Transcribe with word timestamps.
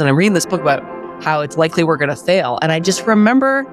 And 0.00 0.08
I'm 0.08 0.14
reading 0.14 0.34
this 0.34 0.46
book 0.46 0.60
about 0.60 0.80
how 1.24 1.40
it's 1.40 1.56
likely 1.56 1.82
we're 1.82 1.96
going 1.96 2.08
to 2.08 2.14
fail. 2.14 2.60
And 2.62 2.70
I 2.70 2.78
just 2.78 3.04
remember 3.04 3.66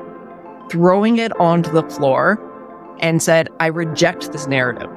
throwing 0.72 1.20
it 1.20 1.32
onto 1.40 1.72
the 1.72 1.84
floor 1.84 2.42
and 3.00 3.22
said, 3.22 3.48
I 3.60 3.68
reject 3.68 4.32
this 4.32 4.48
narrative. 4.48 4.90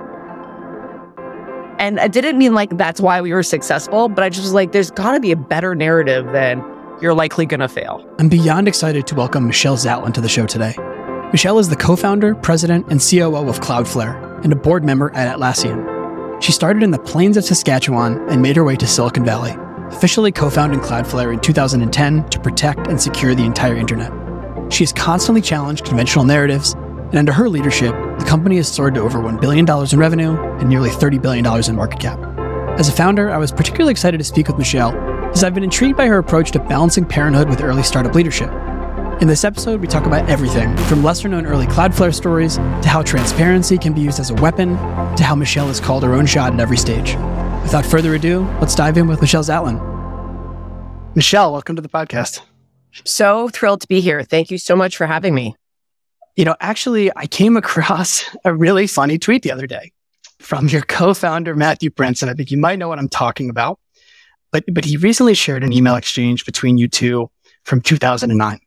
And 1.78 2.00
I 2.00 2.08
didn't 2.08 2.38
mean 2.38 2.54
like 2.54 2.78
that's 2.78 2.98
why 2.98 3.20
we 3.20 3.34
were 3.34 3.42
successful, 3.42 4.08
but 4.08 4.24
I 4.24 4.30
just 4.30 4.40
was 4.40 4.54
like, 4.54 4.72
there's 4.72 4.90
got 4.90 5.12
to 5.12 5.20
be 5.20 5.30
a 5.30 5.36
better 5.36 5.74
narrative 5.74 6.24
than 6.32 6.64
you're 7.02 7.12
likely 7.12 7.44
going 7.44 7.60
to 7.60 7.68
fail. 7.68 8.02
I'm 8.18 8.30
beyond 8.30 8.66
excited 8.66 9.06
to 9.08 9.14
welcome 9.14 9.46
Michelle 9.46 9.76
Zatlyn 9.76 10.14
to 10.14 10.22
the 10.22 10.30
show 10.30 10.46
today. 10.46 10.74
Michelle 11.30 11.58
is 11.58 11.68
the 11.68 11.76
co 11.76 11.94
founder, 11.94 12.36
president, 12.36 12.86
and 12.88 13.02
COO 13.02 13.50
of 13.50 13.60
Cloudflare 13.60 14.42
and 14.44 14.52
a 14.54 14.56
board 14.56 14.82
member 14.82 15.14
at 15.14 15.36
Atlassian. 15.36 16.42
She 16.42 16.52
started 16.52 16.82
in 16.82 16.90
the 16.90 16.98
plains 16.98 17.36
of 17.36 17.44
Saskatchewan 17.44 18.26
and 18.30 18.40
made 18.40 18.56
her 18.56 18.64
way 18.64 18.76
to 18.76 18.86
Silicon 18.86 19.26
Valley, 19.26 19.54
officially 19.90 20.32
co 20.32 20.50
founding 20.50 20.80
Cloudflare 20.80 21.32
in 21.32 21.40
2010 21.40 22.28
to 22.30 22.40
protect 22.40 22.86
and 22.88 23.00
secure 23.00 23.34
the 23.34 23.44
entire 23.44 23.76
internet. 23.76 24.12
She 24.72 24.84
has 24.84 24.92
constantly 24.92 25.40
challenged 25.40 25.84
conventional 25.84 26.24
narratives, 26.24 26.74
and 26.74 27.16
under 27.16 27.32
her 27.32 27.48
leadership, 27.48 27.94
the 28.18 28.24
company 28.24 28.56
has 28.56 28.68
soared 28.68 28.94
to 28.94 29.00
over 29.00 29.18
$1 29.18 29.40
billion 29.40 29.66
in 29.68 29.98
revenue 29.98 30.38
and 30.58 30.68
nearly 30.68 30.90
$30 30.90 31.20
billion 31.20 31.46
in 31.68 31.76
market 31.76 32.00
cap. 32.00 32.18
As 32.78 32.88
a 32.88 32.92
founder, 32.92 33.30
I 33.30 33.38
was 33.38 33.50
particularly 33.50 33.90
excited 33.90 34.18
to 34.18 34.24
speak 34.24 34.46
with 34.46 34.58
Michelle 34.58 34.94
as 35.30 35.42
I've 35.42 35.54
been 35.54 35.64
intrigued 35.64 35.96
by 35.96 36.06
her 36.06 36.18
approach 36.18 36.52
to 36.52 36.58
balancing 36.58 37.04
parenthood 37.04 37.48
with 37.48 37.62
early 37.62 37.82
startup 37.82 38.14
leadership. 38.14 38.50
In 39.20 39.26
this 39.26 39.42
episode, 39.42 39.80
we 39.80 39.88
talk 39.88 40.06
about 40.06 40.28
everything 40.30 40.76
from 40.84 41.02
lesser 41.02 41.28
known 41.28 41.44
early 41.44 41.66
Cloudflare 41.66 42.14
stories 42.14 42.56
to 42.56 42.88
how 42.88 43.02
transparency 43.02 43.76
can 43.76 43.92
be 43.92 44.00
used 44.00 44.20
as 44.20 44.30
a 44.30 44.34
weapon 44.34 44.76
to 45.16 45.24
how 45.24 45.34
Michelle 45.34 45.66
has 45.66 45.80
called 45.80 46.04
her 46.04 46.14
own 46.14 46.24
shot 46.24 46.52
at 46.54 46.60
every 46.60 46.76
stage. 46.76 47.16
Without 47.68 47.84
further 47.84 48.14
ado, 48.14 48.48
let's 48.62 48.74
dive 48.74 48.96
in 48.96 49.08
with 49.08 49.20
Michelle 49.20 49.44
Zatlyn. 49.44 49.76
Michelle, 51.14 51.52
welcome 51.52 51.76
to 51.76 51.82
the 51.82 51.88
podcast. 51.90 52.40
So 53.04 53.50
thrilled 53.50 53.82
to 53.82 53.86
be 53.86 54.00
here. 54.00 54.22
Thank 54.22 54.50
you 54.50 54.56
so 54.56 54.74
much 54.74 54.96
for 54.96 55.06
having 55.06 55.34
me. 55.34 55.54
You 56.34 56.46
know, 56.46 56.56
actually, 56.60 57.14
I 57.14 57.26
came 57.26 57.58
across 57.58 58.24
a 58.46 58.54
really 58.54 58.86
funny 58.86 59.18
tweet 59.18 59.42
the 59.42 59.52
other 59.52 59.66
day 59.66 59.92
from 60.38 60.68
your 60.68 60.80
co-founder 60.80 61.54
Matthew 61.54 61.90
Prince, 61.90 62.22
I 62.22 62.32
think 62.32 62.50
you 62.50 62.56
might 62.56 62.78
know 62.78 62.88
what 62.88 62.98
I'm 62.98 63.10
talking 63.10 63.50
about. 63.50 63.78
But 64.50 64.64
but 64.72 64.86
he 64.86 64.96
recently 64.96 65.34
shared 65.34 65.62
an 65.62 65.74
email 65.74 65.96
exchange 65.96 66.46
between 66.46 66.78
you 66.78 66.88
two 66.88 67.30
from 67.64 67.82
2009, 67.82 68.60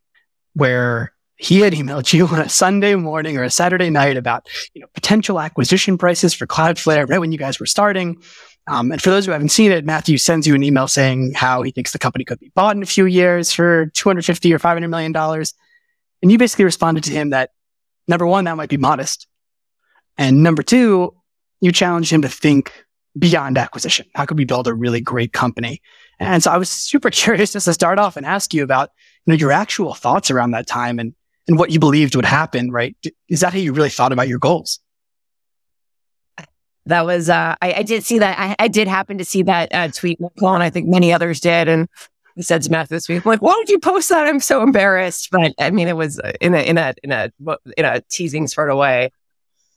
where 0.54 1.12
he 1.38 1.62
had 1.62 1.74
emailed 1.74 2.14
you 2.14 2.28
on 2.28 2.40
a 2.40 2.50
Sunday 2.50 2.94
morning 2.94 3.36
or 3.36 3.42
a 3.42 3.50
Saturday 3.50 3.90
night 3.90 4.16
about 4.16 4.48
you 4.76 4.82
know 4.82 4.88
potential 4.94 5.40
acquisition 5.40 5.98
prices 5.98 6.36
for 6.36 6.46
Cloudflare 6.46 7.10
right 7.10 7.18
when 7.18 7.32
you 7.32 7.40
guys 7.40 7.60
were 7.60 7.66
starting. 7.66 8.22
Um, 8.68 8.92
and 8.92 9.02
for 9.02 9.10
those 9.10 9.26
who 9.26 9.32
haven't 9.32 9.50
seen 9.50 9.72
it, 9.72 9.86
Matthew 9.86 10.18
sends 10.18 10.46
you 10.46 10.54
an 10.56 10.64
email 10.64 10.88
saying 10.88 11.34
how 11.36 11.62
he 11.64 11.72
thinks 11.72 11.92
the 11.92 12.00
company 12.00 12.24
could 12.24 12.40
be 12.40 12.52
bought 12.54 12.76
in 12.76 12.84
a 12.84 12.86
few 12.86 13.06
years 13.06 13.52
for 13.52 13.88
250 13.88 14.54
or 14.54 14.60
500 14.60 14.88
million 14.88 15.12
dollars. 15.12 15.54
And 16.22 16.32
you 16.32 16.38
basically 16.38 16.66
responded 16.66 17.04
to 17.06 17.12
him 17.12 17.32
that 17.32 17.52
number 18.08 18.28
one, 18.28 18.46
that 18.46 18.58
might 18.58 18.70
be 18.70 18.78
modest. 18.78 19.28
And 20.18 20.44
number 20.44 20.62
two, 20.62 21.16
you 21.62 21.72
challenged 21.72 22.12
him 22.12 22.22
to 22.22 22.30
think 22.30 22.72
beyond 23.18 23.58
acquisition. 23.58 24.06
How 24.16 24.26
could 24.26 24.38
we 24.38 24.46
build 24.46 24.68
a 24.68 24.74
really 24.74 25.02
great 25.02 25.34
company? 25.34 25.82
And 26.20 26.44
so 26.44 26.52
I 26.52 26.58
was 26.58 26.70
super 26.70 27.10
curious 27.12 27.54
just 27.54 27.66
to 27.66 27.74
start 27.74 28.00
off 28.00 28.18
and 28.18 28.26
ask 28.26 28.54
you 28.54 28.64
about, 28.64 28.92
you 29.26 29.32
know, 29.32 29.38
your 29.38 29.52
actual 29.52 29.94
thoughts 29.94 30.30
around 30.30 30.52
that 30.52 30.68
time 30.68 31.00
and, 31.00 31.14
and 31.48 31.58
what 31.58 31.72
you 31.72 31.80
believed 31.80 32.16
would 32.16 32.26
happen, 32.26 32.72
right? 32.72 32.96
Is 33.28 33.42
that 33.42 33.54
how 33.54 33.60
you 33.60 33.74
really 33.74 33.90
thought 33.90 34.12
about 34.12 34.28
your 34.28 34.40
goals? 34.40 34.80
That 36.86 37.06
was 37.06 37.30
uh, 37.30 37.56
I, 37.62 37.74
I, 37.74 37.84
did 37.84 38.04
see 38.04 38.20
that. 38.20 38.38
I, 38.40 38.56
I, 38.58 38.68
did 38.68 38.88
happen 38.88 39.18
to 39.18 39.26
see 39.26 39.44
that 39.44 39.74
uh, 39.74 39.90
tweet 39.90 40.20
and 40.20 40.64
I 40.64 40.70
think 40.70 40.88
many 40.88 41.14
others 41.14 41.40
did 41.40 41.68
and 41.68 41.88
I 42.38 42.42
said 42.42 42.62
to 42.64 42.72
Matt 42.72 42.90
this 42.90 43.08
week 43.08 43.26
I'm 43.26 43.30
like 43.30 43.42
why 43.42 43.54
did 43.60 43.70
you 43.70 43.80
post 43.80 44.10
that? 44.10 44.28
I'm 44.28 44.40
so 44.40 44.64
embarrassed. 44.64 45.30
But 45.32 45.54
I 45.60 45.72
mean 45.72 45.88
it 45.88 45.96
was 45.96 46.20
in 46.40 46.56
a 46.56 46.60
in 46.60 46.78
a 46.78 46.94
in 47.04 47.12
a 47.12 47.32
in 47.78 47.86
a 47.86 48.02
teasing 48.10 48.48
sort 48.48 48.72
of 48.72 48.78
way. 48.78 49.12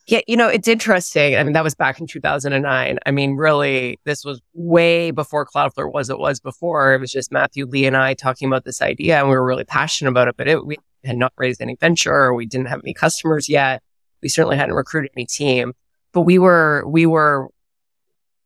Yeah 0.07 0.21
you 0.27 0.37
know 0.37 0.49
it's 0.49 0.69
interesting. 0.69 1.37
I 1.37 1.45
mean 1.45 1.53
that 1.53 1.65
was 1.65 1.75
back 1.75 2.01
in 2.01 2.07
2009 2.07 2.99
I 3.05 3.11
mean 3.11 3.37
really 3.37 3.99
this 4.05 4.25
was 4.25 4.41
way 4.55 5.11
before 5.11 5.45
Cloudflare 5.47 5.93
was 5.93 6.09
it 6.09 6.19
was 6.19 6.41
before. 6.41 6.95
It 6.95 7.01
was 7.01 7.13
just 7.13 7.31
Matthew 7.31 7.67
Lee 7.67 7.87
and 7.87 7.97
I 7.97 8.15
talking 8.15 8.49
about 8.49 8.65
this 8.65 8.81
idea 8.81 9.19
and 9.19 9.29
we 9.29 9.35
were 9.35 9.45
really 9.45 9.65
passionate 9.65 10.11
about 10.11 10.29
it 10.29 10.37
but 10.39 10.49
it, 10.49 10.65
we 10.65 10.79
had 11.05 11.19
not 11.19 11.35
raised 11.37 11.61
any 11.61 11.77
venture. 11.77 12.33
We 12.33 12.47
didn't 12.47 12.69
have 12.69 12.81
any 12.83 12.95
customers 12.95 13.47
yet. 13.47 13.83
We 14.23 14.31
certainly 14.31 14.57
hadn't 14.57 14.75
recruited 14.75 15.11
any 15.15 15.27
team 15.27 15.75
but 16.15 16.23
we 16.23 16.39
were 16.39 16.85
we 16.87 17.05
were 17.05 17.49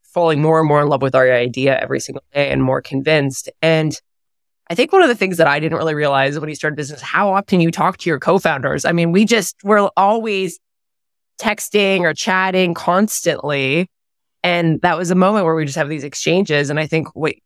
falling 0.02 0.42
more 0.42 0.58
and 0.58 0.66
more 0.66 0.80
in 0.80 0.88
love 0.88 1.02
with 1.02 1.14
our 1.14 1.30
idea 1.30 1.78
every 1.78 2.00
single 2.00 2.24
day 2.32 2.50
and 2.50 2.62
more 2.62 2.82
convinced. 2.82 3.48
And 3.62 3.98
I 4.70 4.74
think 4.74 4.92
one 4.92 5.02
of 5.02 5.08
the 5.08 5.14
things 5.14 5.36
that 5.36 5.46
I 5.46 5.60
didn't 5.60 5.78
really 5.78 5.94
realize 5.94 6.38
when 6.38 6.48
you 6.48 6.54
started 6.54 6.76
business, 6.76 7.00
how 7.00 7.32
often 7.32 7.60
you 7.60 7.70
talk 7.70 7.98
to 7.98 8.10
your 8.10 8.18
co-founders. 8.18 8.84
I 8.84 8.92
mean, 8.92 9.12
we 9.12 9.24
just 9.24 9.56
we're 9.62 9.88
always 9.96 10.58
texting 11.40 12.00
or 12.00 12.14
chatting 12.14 12.74
constantly. 12.74 13.88
And 14.42 14.80
that 14.80 14.96
was 14.96 15.10
a 15.10 15.14
moment 15.14 15.44
where 15.44 15.54
we 15.54 15.64
just 15.64 15.76
have 15.76 15.88
these 15.88 16.04
exchanges. 16.04 16.70
And 16.70 16.80
I 16.80 16.86
think 16.86 17.14
wait, 17.14 17.42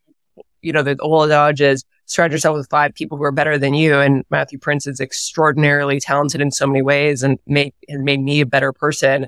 you 0.63 0.73
know, 0.73 0.83
the 0.83 0.97
old 0.99 1.31
adage 1.31 1.61
is 1.61 1.85
surround 2.07 2.33
yourself 2.33 2.57
with 2.57 2.69
five 2.71 2.95
people 2.95 3.19
who 3.19 3.25
are 3.25 3.33
better 3.33 3.59
than 3.59 3.75
you. 3.75 3.99
And 3.99 4.25
Matthew 4.31 4.59
Prince 4.59 4.87
is 4.87 5.01
extraordinarily 5.01 5.99
talented 6.01 6.41
in 6.41 6.51
so 6.51 6.67
many 6.67 6.83
ways 6.83 7.23
and 7.23 7.39
made, 7.47 7.75
has 7.89 8.01
made 8.01 8.21
me 8.21 8.41
a 8.41 8.47
better 8.47 8.73
person. 8.73 9.27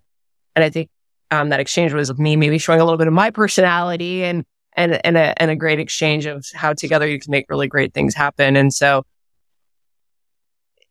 And 0.57 0.65
I 0.65 0.71
think 0.71 0.91
um, 1.31 1.49
that 1.49 1.61
exchange 1.61 1.93
was 1.93 2.17
me 2.19 2.37
maybe 2.37 2.59
showing 2.59 2.81
a 2.81 2.85
little 2.85 2.99
bit 2.99 3.07
of 3.07 3.13
my 3.13 3.31
personality 3.31 4.25
and 4.25 4.45
and 4.77 5.05
and 5.05 5.17
a, 5.17 5.41
and 5.41 5.51
a 5.51 5.57
great 5.57 5.81
exchange 5.81 6.27
of 6.27 6.47
how 6.55 6.73
together 6.73 7.07
you 7.07 7.19
can 7.19 7.31
make 7.31 7.47
really 7.49 7.69
great 7.69 7.95
things 7.95 8.15
happen. 8.15 8.57
And 8.57 8.73
so 8.73 9.05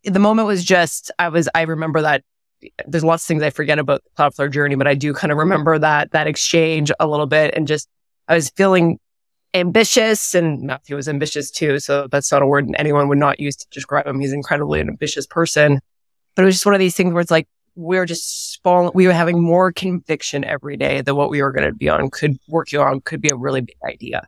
the 0.03 0.19
moment 0.19 0.47
was 0.47 0.63
just 0.63 1.11
I 1.19 1.29
was 1.29 1.49
I 1.55 1.63
remember 1.63 2.01
that 2.01 2.23
there's 2.87 3.03
lots 3.03 3.23
of 3.23 3.27
things 3.27 3.43
I 3.43 3.49
forget 3.49 3.79
about 3.79 4.03
the 4.03 4.09
Cloudflare 4.21 4.51
journey, 4.51 4.75
but 4.75 4.87
I 4.87 4.95
do 4.95 5.13
kind 5.13 5.31
of 5.31 5.37
remember 5.37 5.77
that 5.79 6.11
that 6.11 6.27
exchange 6.27 6.91
a 6.99 7.07
little 7.07 7.25
bit 7.25 7.53
and 7.55 7.67
just 7.67 7.89
I 8.27 8.35
was 8.35 8.49
feeling 8.49 8.99
ambitious 9.53 10.33
and 10.33 10.63
Matthew 10.63 10.95
was 10.95 11.07
ambitious 11.07 11.51
too. 11.51 11.79
So 11.79 12.07
that's 12.07 12.31
not 12.31 12.41
a 12.41 12.47
word 12.47 12.69
anyone 12.77 13.07
would 13.09 13.17
not 13.17 13.39
use 13.39 13.55
to 13.57 13.67
describe 13.71 14.07
him. 14.07 14.19
He's 14.19 14.33
incredibly 14.33 14.79
an 14.79 14.89
ambitious 14.89 15.27
person. 15.27 15.79
But 16.35 16.43
it 16.43 16.45
was 16.45 16.55
just 16.55 16.65
one 16.65 16.73
of 16.73 16.79
these 16.79 16.95
things 16.95 17.13
where 17.13 17.21
it's 17.21 17.29
like, 17.29 17.47
we're 17.75 18.05
just 18.05 18.61
falling, 18.63 18.91
we 18.93 19.07
were 19.07 19.13
having 19.13 19.41
more 19.41 19.71
conviction 19.71 20.43
every 20.43 20.77
day 20.77 21.01
that 21.01 21.15
what 21.15 21.29
we 21.29 21.41
were 21.41 21.51
going 21.51 21.67
to 21.67 21.73
be 21.73 21.89
on 21.89 22.09
could 22.09 22.37
work 22.47 22.73
on 22.73 23.01
could 23.01 23.21
be 23.21 23.29
a 23.29 23.35
really 23.35 23.61
big 23.61 23.77
idea. 23.87 24.27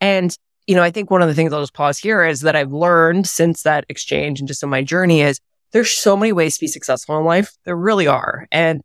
And, 0.00 0.36
you 0.66 0.74
know, 0.74 0.82
I 0.82 0.90
think 0.90 1.10
one 1.10 1.22
of 1.22 1.28
the 1.28 1.34
things 1.34 1.52
I'll 1.52 1.60
just 1.60 1.74
pause 1.74 1.98
here 1.98 2.24
is 2.24 2.40
that 2.40 2.56
I've 2.56 2.72
learned 2.72 3.26
since 3.26 3.62
that 3.62 3.84
exchange 3.88 4.40
and 4.40 4.48
just 4.48 4.62
in 4.62 4.68
my 4.68 4.82
journey 4.82 5.22
is 5.22 5.40
there's 5.72 5.90
so 5.90 6.16
many 6.16 6.32
ways 6.32 6.56
to 6.56 6.60
be 6.60 6.66
successful 6.66 7.18
in 7.18 7.24
life. 7.24 7.52
There 7.64 7.76
really 7.76 8.06
are. 8.06 8.46
And, 8.50 8.82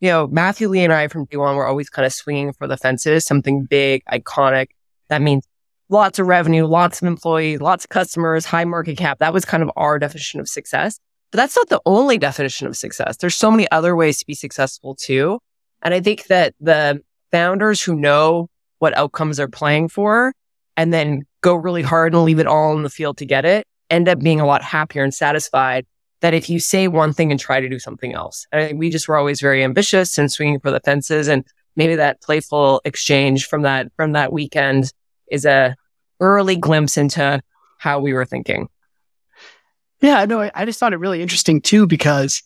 you 0.00 0.08
know, 0.08 0.26
Matthew 0.26 0.68
Lee 0.68 0.84
and 0.84 0.92
I 0.92 1.08
from 1.08 1.24
day 1.24 1.36
one 1.36 1.56
were 1.56 1.66
always 1.66 1.90
kind 1.90 2.06
of 2.06 2.12
swinging 2.12 2.52
for 2.52 2.66
the 2.66 2.76
fences, 2.76 3.24
something 3.24 3.64
big, 3.64 4.02
iconic. 4.04 4.68
That 5.08 5.22
means 5.22 5.44
lots 5.88 6.18
of 6.18 6.26
revenue, 6.26 6.66
lots 6.66 7.02
of 7.02 7.08
employees, 7.08 7.60
lots 7.60 7.84
of 7.84 7.88
customers, 7.88 8.44
high 8.44 8.64
market 8.64 8.96
cap. 8.96 9.18
That 9.18 9.32
was 9.32 9.44
kind 9.44 9.62
of 9.62 9.70
our 9.76 9.98
definition 9.98 10.40
of 10.40 10.48
success. 10.48 11.00
But 11.30 11.36
that's 11.36 11.56
not 11.56 11.68
the 11.68 11.80
only 11.86 12.18
definition 12.18 12.66
of 12.66 12.76
success. 12.76 13.16
There's 13.16 13.36
so 13.36 13.50
many 13.50 13.70
other 13.70 13.94
ways 13.94 14.18
to 14.18 14.26
be 14.26 14.34
successful 14.34 14.94
too. 14.94 15.38
And 15.82 15.94
I 15.94 16.00
think 16.00 16.26
that 16.26 16.54
the 16.60 17.02
founders 17.30 17.80
who 17.80 17.94
know 17.94 18.48
what 18.80 18.96
outcomes 18.96 19.36
they're 19.36 19.48
playing 19.48 19.88
for 19.88 20.32
and 20.76 20.92
then 20.92 21.22
go 21.40 21.54
really 21.54 21.82
hard 21.82 22.14
and 22.14 22.24
leave 22.24 22.38
it 22.38 22.46
all 22.46 22.76
in 22.76 22.82
the 22.82 22.90
field 22.90 23.18
to 23.18 23.26
get 23.26 23.44
it 23.44 23.66
end 23.90 24.08
up 24.08 24.20
being 24.20 24.40
a 24.40 24.46
lot 24.46 24.62
happier 24.62 25.02
and 25.02 25.12
satisfied 25.12 25.84
that 26.20 26.34
if 26.34 26.48
you 26.48 26.60
say 26.60 26.86
one 26.86 27.12
thing 27.12 27.30
and 27.30 27.40
try 27.40 27.60
to 27.60 27.68
do 27.68 27.78
something 27.78 28.14
else. 28.14 28.46
I 28.52 28.66
think 28.66 28.78
we 28.78 28.90
just 28.90 29.08
were 29.08 29.16
always 29.16 29.40
very 29.40 29.64
ambitious 29.64 30.18
and 30.18 30.30
swinging 30.30 30.60
for 30.60 30.70
the 30.70 30.80
fences. 30.80 31.28
And 31.28 31.44
maybe 31.76 31.96
that 31.96 32.20
playful 32.20 32.82
exchange 32.84 33.46
from 33.46 33.62
that, 33.62 33.90
from 33.96 34.12
that 34.12 34.32
weekend 34.32 34.92
is 35.30 35.44
a 35.44 35.76
early 36.20 36.56
glimpse 36.56 36.96
into 36.96 37.40
how 37.78 38.00
we 38.00 38.12
were 38.12 38.26
thinking. 38.26 38.68
Yeah, 40.00 40.24
no, 40.24 40.40
I, 40.40 40.50
I 40.54 40.64
just 40.64 40.80
thought 40.80 40.92
it 40.92 40.98
really 40.98 41.22
interesting 41.22 41.60
too 41.60 41.86
because 41.86 42.42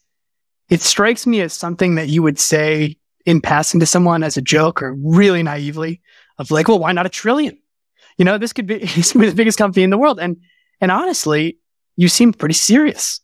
it 0.69 0.81
strikes 0.81 1.27
me 1.27 1.41
as 1.41 1.53
something 1.53 1.95
that 1.95 2.09
you 2.09 2.23
would 2.23 2.39
say 2.39 2.97
in 3.27 3.41
passing 3.41 3.81
to 3.81 3.87
someone 3.87 4.23
as 4.23 4.37
a 4.37 4.43
joke 4.43 4.83
or 4.83 4.95
really 4.95 5.43
naively 5.43 6.01
of 6.39 6.51
like, 6.51 6.69
well, 6.69 6.79
why 6.79 6.93
not 6.93 7.07
a 7.07 7.11
trillion? 7.11 7.59
You 8.19 8.25
know, 8.25 8.39
this 8.39 8.53
could 8.53 8.67
be, 8.67 8.79
this 8.97 9.13
could 9.13 9.21
be 9.21 9.29
the 9.29 9.35
biggest 9.35 9.59
company 9.59 9.83
in 9.83 9.91
the 9.91 9.99
world. 9.99 10.19
And, 10.19 10.39
and 10.81 10.91
honestly, 10.91 11.59
you 11.97 12.09
seem 12.09 12.33
pretty 12.33 12.55
serious, 12.55 13.21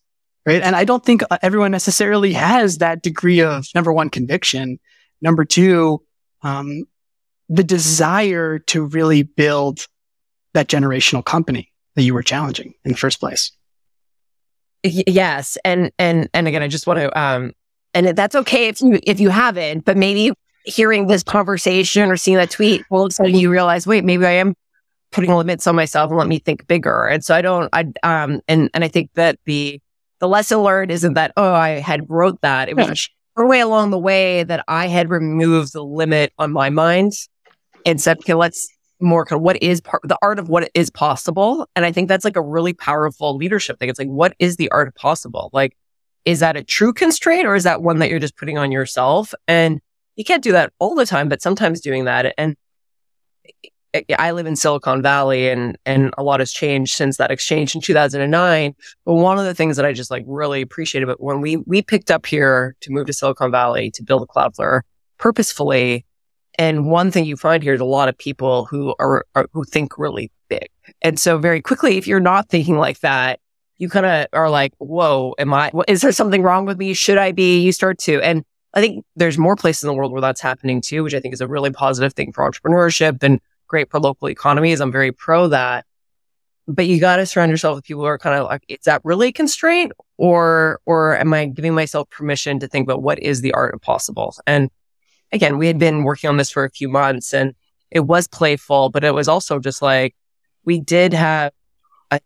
right? 0.46 0.62
And 0.62 0.76
I 0.76 0.84
don't 0.84 1.04
think 1.04 1.22
uh, 1.30 1.38
everyone 1.42 1.72
necessarily 1.72 2.32
has 2.34 2.78
that 2.78 3.02
degree 3.02 3.40
of 3.40 3.66
number 3.74 3.92
one 3.92 4.10
conviction. 4.10 4.78
Number 5.20 5.44
two, 5.44 6.02
um, 6.42 6.84
the 7.48 7.64
desire 7.64 8.60
to 8.60 8.84
really 8.84 9.24
build 9.24 9.86
that 10.54 10.68
generational 10.68 11.24
company 11.24 11.72
that 11.96 12.02
you 12.02 12.14
were 12.14 12.22
challenging 12.22 12.74
in 12.84 12.92
the 12.92 12.96
first 12.96 13.18
place 13.18 13.52
yes. 14.82 15.58
And, 15.64 15.90
and, 15.98 16.28
and 16.34 16.48
again, 16.48 16.62
I 16.62 16.68
just 16.68 16.86
want 16.86 17.00
to, 17.00 17.20
um, 17.20 17.52
and 17.94 18.08
that's 18.16 18.34
okay 18.34 18.68
if 18.68 18.80
you, 18.80 18.98
if 19.02 19.20
you 19.20 19.30
haven't, 19.30 19.84
but 19.84 19.96
maybe 19.96 20.32
hearing 20.64 21.06
this 21.06 21.22
conversation 21.22 22.10
or 22.10 22.16
seeing 22.16 22.36
that 22.36 22.50
tweet, 22.50 22.84
all 22.90 23.04
of 23.04 23.10
a 23.10 23.12
sudden 23.12 23.34
you 23.34 23.50
realize, 23.50 23.86
wait, 23.86 24.04
maybe 24.04 24.26
I 24.26 24.32
am 24.32 24.54
putting 25.10 25.32
limits 25.34 25.66
on 25.66 25.74
myself 25.74 26.10
and 26.10 26.18
let 26.18 26.28
me 26.28 26.38
think 26.38 26.66
bigger. 26.66 27.06
And 27.06 27.24
so 27.24 27.34
I 27.34 27.42
don't, 27.42 27.68
I, 27.72 27.86
um, 28.02 28.40
and, 28.46 28.70
and 28.74 28.84
I 28.84 28.88
think 28.88 29.10
that 29.14 29.38
the, 29.44 29.80
the 30.20 30.28
lesson 30.28 30.58
learned 30.58 30.90
isn't 30.90 31.14
that, 31.14 31.32
oh, 31.36 31.52
I 31.52 31.80
had 31.80 32.08
wrote 32.08 32.40
that. 32.42 32.68
It 32.68 32.76
was 32.76 33.08
a 33.36 33.46
way 33.46 33.60
along 33.60 33.90
the 33.90 33.98
way 33.98 34.44
that 34.44 34.64
I 34.68 34.86
had 34.86 35.10
removed 35.10 35.72
the 35.72 35.82
limit 35.82 36.32
on 36.38 36.52
my 36.52 36.70
mind 36.70 37.12
and 37.86 38.00
said, 38.00 38.18
okay, 38.18 38.34
let's 38.34 38.68
more 39.00 39.24
kind 39.24 39.38
of 39.38 39.42
what 39.42 39.62
is 39.62 39.80
part, 39.80 40.02
the 40.04 40.18
art 40.22 40.38
of 40.38 40.48
what 40.48 40.70
is 40.74 40.90
possible. 40.90 41.66
And 41.74 41.84
I 41.84 41.92
think 41.92 42.08
that's 42.08 42.24
like 42.24 42.36
a 42.36 42.42
really 42.42 42.72
powerful 42.72 43.36
leadership 43.36 43.78
thing. 43.78 43.88
It's 43.88 43.98
like, 43.98 44.08
what 44.08 44.34
is 44.38 44.56
the 44.56 44.70
art 44.70 44.88
of 44.88 44.94
possible? 44.94 45.50
Like, 45.52 45.76
is 46.24 46.40
that 46.40 46.56
a 46.56 46.64
true 46.64 46.92
constraint 46.92 47.46
or 47.46 47.54
is 47.54 47.64
that 47.64 47.82
one 47.82 47.98
that 47.98 48.10
you're 48.10 48.18
just 48.18 48.36
putting 48.36 48.58
on 48.58 48.72
yourself? 48.72 49.34
And 49.48 49.80
you 50.16 50.24
can't 50.24 50.42
do 50.42 50.52
that 50.52 50.72
all 50.78 50.94
the 50.94 51.06
time, 51.06 51.28
but 51.28 51.40
sometimes 51.42 51.80
doing 51.80 52.04
that. 52.04 52.34
And 52.36 52.56
I 54.18 54.30
live 54.30 54.46
in 54.46 54.54
Silicon 54.54 55.02
Valley 55.02 55.48
and, 55.48 55.76
and 55.84 56.14
a 56.16 56.22
lot 56.22 56.40
has 56.40 56.52
changed 56.52 56.94
since 56.94 57.16
that 57.16 57.30
exchange 57.30 57.74
in 57.74 57.80
2009. 57.80 58.74
But 59.04 59.14
one 59.14 59.38
of 59.38 59.44
the 59.44 59.54
things 59.54 59.76
that 59.76 59.86
I 59.86 59.92
just 59.92 60.10
like 60.10 60.24
really 60.26 60.62
appreciated 60.62 61.08
about 61.08 61.20
when 61.20 61.40
we, 61.40 61.56
we 61.56 61.82
picked 61.82 62.10
up 62.10 62.26
here 62.26 62.76
to 62.82 62.92
move 62.92 63.06
to 63.06 63.12
Silicon 63.12 63.50
Valley 63.50 63.90
to 63.92 64.02
build 64.02 64.22
a 64.22 64.26
Cloudflare 64.26 64.82
purposefully. 65.18 66.04
And 66.60 66.90
one 66.90 67.10
thing 67.10 67.24
you 67.24 67.38
find 67.38 67.62
here 67.62 67.72
is 67.72 67.80
a 67.80 67.86
lot 67.86 68.10
of 68.10 68.18
people 68.18 68.66
who 68.66 68.94
are, 68.98 69.24
are 69.34 69.48
who 69.54 69.64
think 69.64 69.96
really 69.96 70.30
big. 70.50 70.68
And 71.00 71.18
so 71.18 71.38
very 71.38 71.62
quickly, 71.62 71.96
if 71.96 72.06
you're 72.06 72.20
not 72.20 72.50
thinking 72.50 72.76
like 72.76 73.00
that, 73.00 73.40
you 73.78 73.88
kind 73.88 74.04
of 74.04 74.26
are 74.34 74.50
like, 74.50 74.74
whoa, 74.76 75.34
am 75.38 75.54
I, 75.54 75.72
is 75.88 76.02
there 76.02 76.12
something 76.12 76.42
wrong 76.42 76.66
with 76.66 76.76
me? 76.76 76.92
Should 76.92 77.16
I 77.16 77.32
be? 77.32 77.60
You 77.60 77.72
start 77.72 77.98
to, 78.00 78.20
and 78.20 78.44
I 78.74 78.82
think 78.82 79.06
there's 79.16 79.38
more 79.38 79.56
places 79.56 79.84
in 79.84 79.86
the 79.86 79.94
world 79.94 80.12
where 80.12 80.20
that's 80.20 80.42
happening 80.42 80.82
too, 80.82 81.02
which 81.02 81.14
I 81.14 81.20
think 81.20 81.32
is 81.32 81.40
a 81.40 81.48
really 81.48 81.70
positive 81.70 82.12
thing 82.12 82.30
for 82.30 82.44
entrepreneurship 82.44 83.22
and 83.22 83.40
great 83.66 83.90
for 83.90 83.98
local 83.98 84.28
economies. 84.28 84.80
I'm 84.80 84.92
very 84.92 85.12
pro 85.12 85.48
that. 85.48 85.86
But 86.68 86.86
you 86.86 87.00
got 87.00 87.16
to 87.16 87.24
surround 87.24 87.50
yourself 87.50 87.76
with 87.76 87.84
people 87.86 88.02
who 88.02 88.06
are 88.06 88.18
kind 88.18 88.38
of 88.38 88.48
like, 88.48 88.64
is 88.68 88.84
that 88.84 89.00
really 89.02 89.28
a 89.28 89.32
constraint? 89.32 89.92
Or, 90.18 90.78
or 90.84 91.16
am 91.16 91.32
I 91.32 91.46
giving 91.46 91.74
myself 91.74 92.10
permission 92.10 92.60
to 92.60 92.68
think 92.68 92.86
about 92.86 93.02
what 93.02 93.18
is 93.18 93.40
the 93.40 93.52
art 93.54 93.72
of 93.72 93.80
possible? 93.80 94.34
And 94.46 94.68
again, 95.32 95.58
we 95.58 95.66
had 95.66 95.78
been 95.78 96.04
working 96.04 96.28
on 96.28 96.36
this 96.36 96.50
for 96.50 96.64
a 96.64 96.70
few 96.70 96.88
months 96.88 97.32
and 97.32 97.54
it 97.90 98.00
was 98.00 98.28
playful, 98.28 98.90
but 98.90 99.04
it 99.04 99.14
was 99.14 99.28
also 99.28 99.58
just 99.58 99.82
like, 99.82 100.14
we 100.64 100.80
did 100.80 101.12
have 101.12 101.52
a 102.10 102.20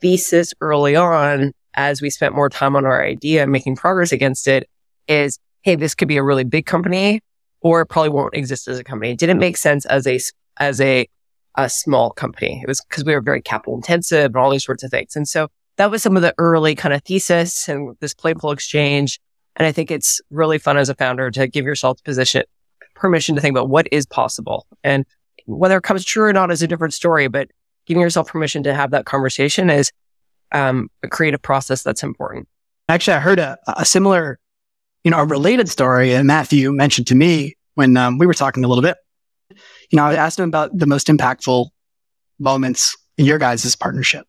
thesis 0.00 0.54
early 0.60 0.96
on 0.96 1.52
as 1.74 2.00
we 2.02 2.10
spent 2.10 2.34
more 2.34 2.48
time 2.48 2.76
on 2.76 2.84
our 2.84 3.04
idea 3.04 3.42
and 3.42 3.52
making 3.52 3.76
progress 3.76 4.12
against 4.12 4.48
it 4.48 4.68
is, 5.08 5.38
Hey, 5.62 5.76
this 5.76 5.94
could 5.94 6.08
be 6.08 6.16
a 6.16 6.22
really 6.22 6.44
big 6.44 6.66
company 6.66 7.20
or 7.60 7.82
it 7.82 7.86
probably 7.86 8.10
won't 8.10 8.34
exist 8.34 8.68
as 8.68 8.78
a 8.78 8.84
company. 8.84 9.12
It 9.12 9.18
didn't 9.18 9.38
make 9.38 9.56
sense 9.56 9.84
as 9.86 10.06
a 10.06 10.18
as 10.56 10.80
a, 10.80 11.08
a 11.56 11.68
small 11.68 12.10
company. 12.10 12.60
It 12.62 12.68
was 12.68 12.80
because 12.82 13.04
we 13.04 13.14
were 13.14 13.20
very 13.20 13.42
capital 13.42 13.74
intensive 13.74 14.26
and 14.26 14.36
all 14.36 14.50
these 14.50 14.64
sorts 14.64 14.82
of 14.82 14.90
things. 14.90 15.16
And 15.16 15.28
so 15.28 15.48
that 15.76 15.90
was 15.90 16.02
some 16.02 16.16
of 16.16 16.22
the 16.22 16.34
early 16.38 16.74
kind 16.74 16.94
of 16.94 17.02
thesis 17.02 17.68
and 17.68 17.96
this 18.00 18.14
playful 18.14 18.52
exchange. 18.52 19.18
And 19.60 19.66
I 19.66 19.72
think 19.72 19.90
it's 19.90 20.20
really 20.30 20.58
fun 20.58 20.76
as 20.76 20.88
a 20.88 20.94
founder 20.94 21.30
to 21.30 21.46
give 21.46 21.64
yourself 21.64 22.02
position, 22.02 22.42
permission 22.94 23.34
to 23.34 23.40
think 23.40 23.52
about 23.52 23.68
what 23.68 23.86
is 23.92 24.06
possible. 24.06 24.66
And 24.82 25.04
whether 25.46 25.76
it 25.76 25.82
comes 25.82 26.04
true 26.04 26.24
or 26.24 26.32
not 26.32 26.50
is 26.50 26.62
a 26.62 26.66
different 26.66 26.94
story, 26.94 27.28
but 27.28 27.48
giving 27.86 28.00
yourself 28.00 28.28
permission 28.28 28.62
to 28.62 28.74
have 28.74 28.90
that 28.92 29.04
conversation 29.04 29.70
is 29.70 29.92
um, 30.52 30.88
a 31.02 31.08
creative 31.08 31.42
process 31.42 31.82
that's 31.82 32.02
important. 32.02 32.48
Actually, 32.88 33.18
I 33.18 33.20
heard 33.20 33.38
a, 33.38 33.58
a 33.68 33.84
similar, 33.84 34.40
you 35.04 35.10
know, 35.10 35.18
a 35.18 35.24
related 35.24 35.68
story 35.68 36.14
and 36.14 36.26
Matthew 36.26 36.72
mentioned 36.72 37.06
to 37.08 37.14
me 37.14 37.54
when 37.74 37.96
um, 37.96 38.18
we 38.18 38.26
were 38.26 38.34
talking 38.34 38.64
a 38.64 38.68
little 38.68 38.82
bit 38.82 38.96
you 39.90 39.96
know, 39.96 40.04
I 40.04 40.14
asked 40.14 40.38
him 40.38 40.48
about 40.48 40.76
the 40.76 40.86
most 40.86 41.08
impactful 41.08 41.68
moments 42.38 42.96
in 43.18 43.26
your 43.26 43.38
guys' 43.38 43.76
partnership. 43.76 44.26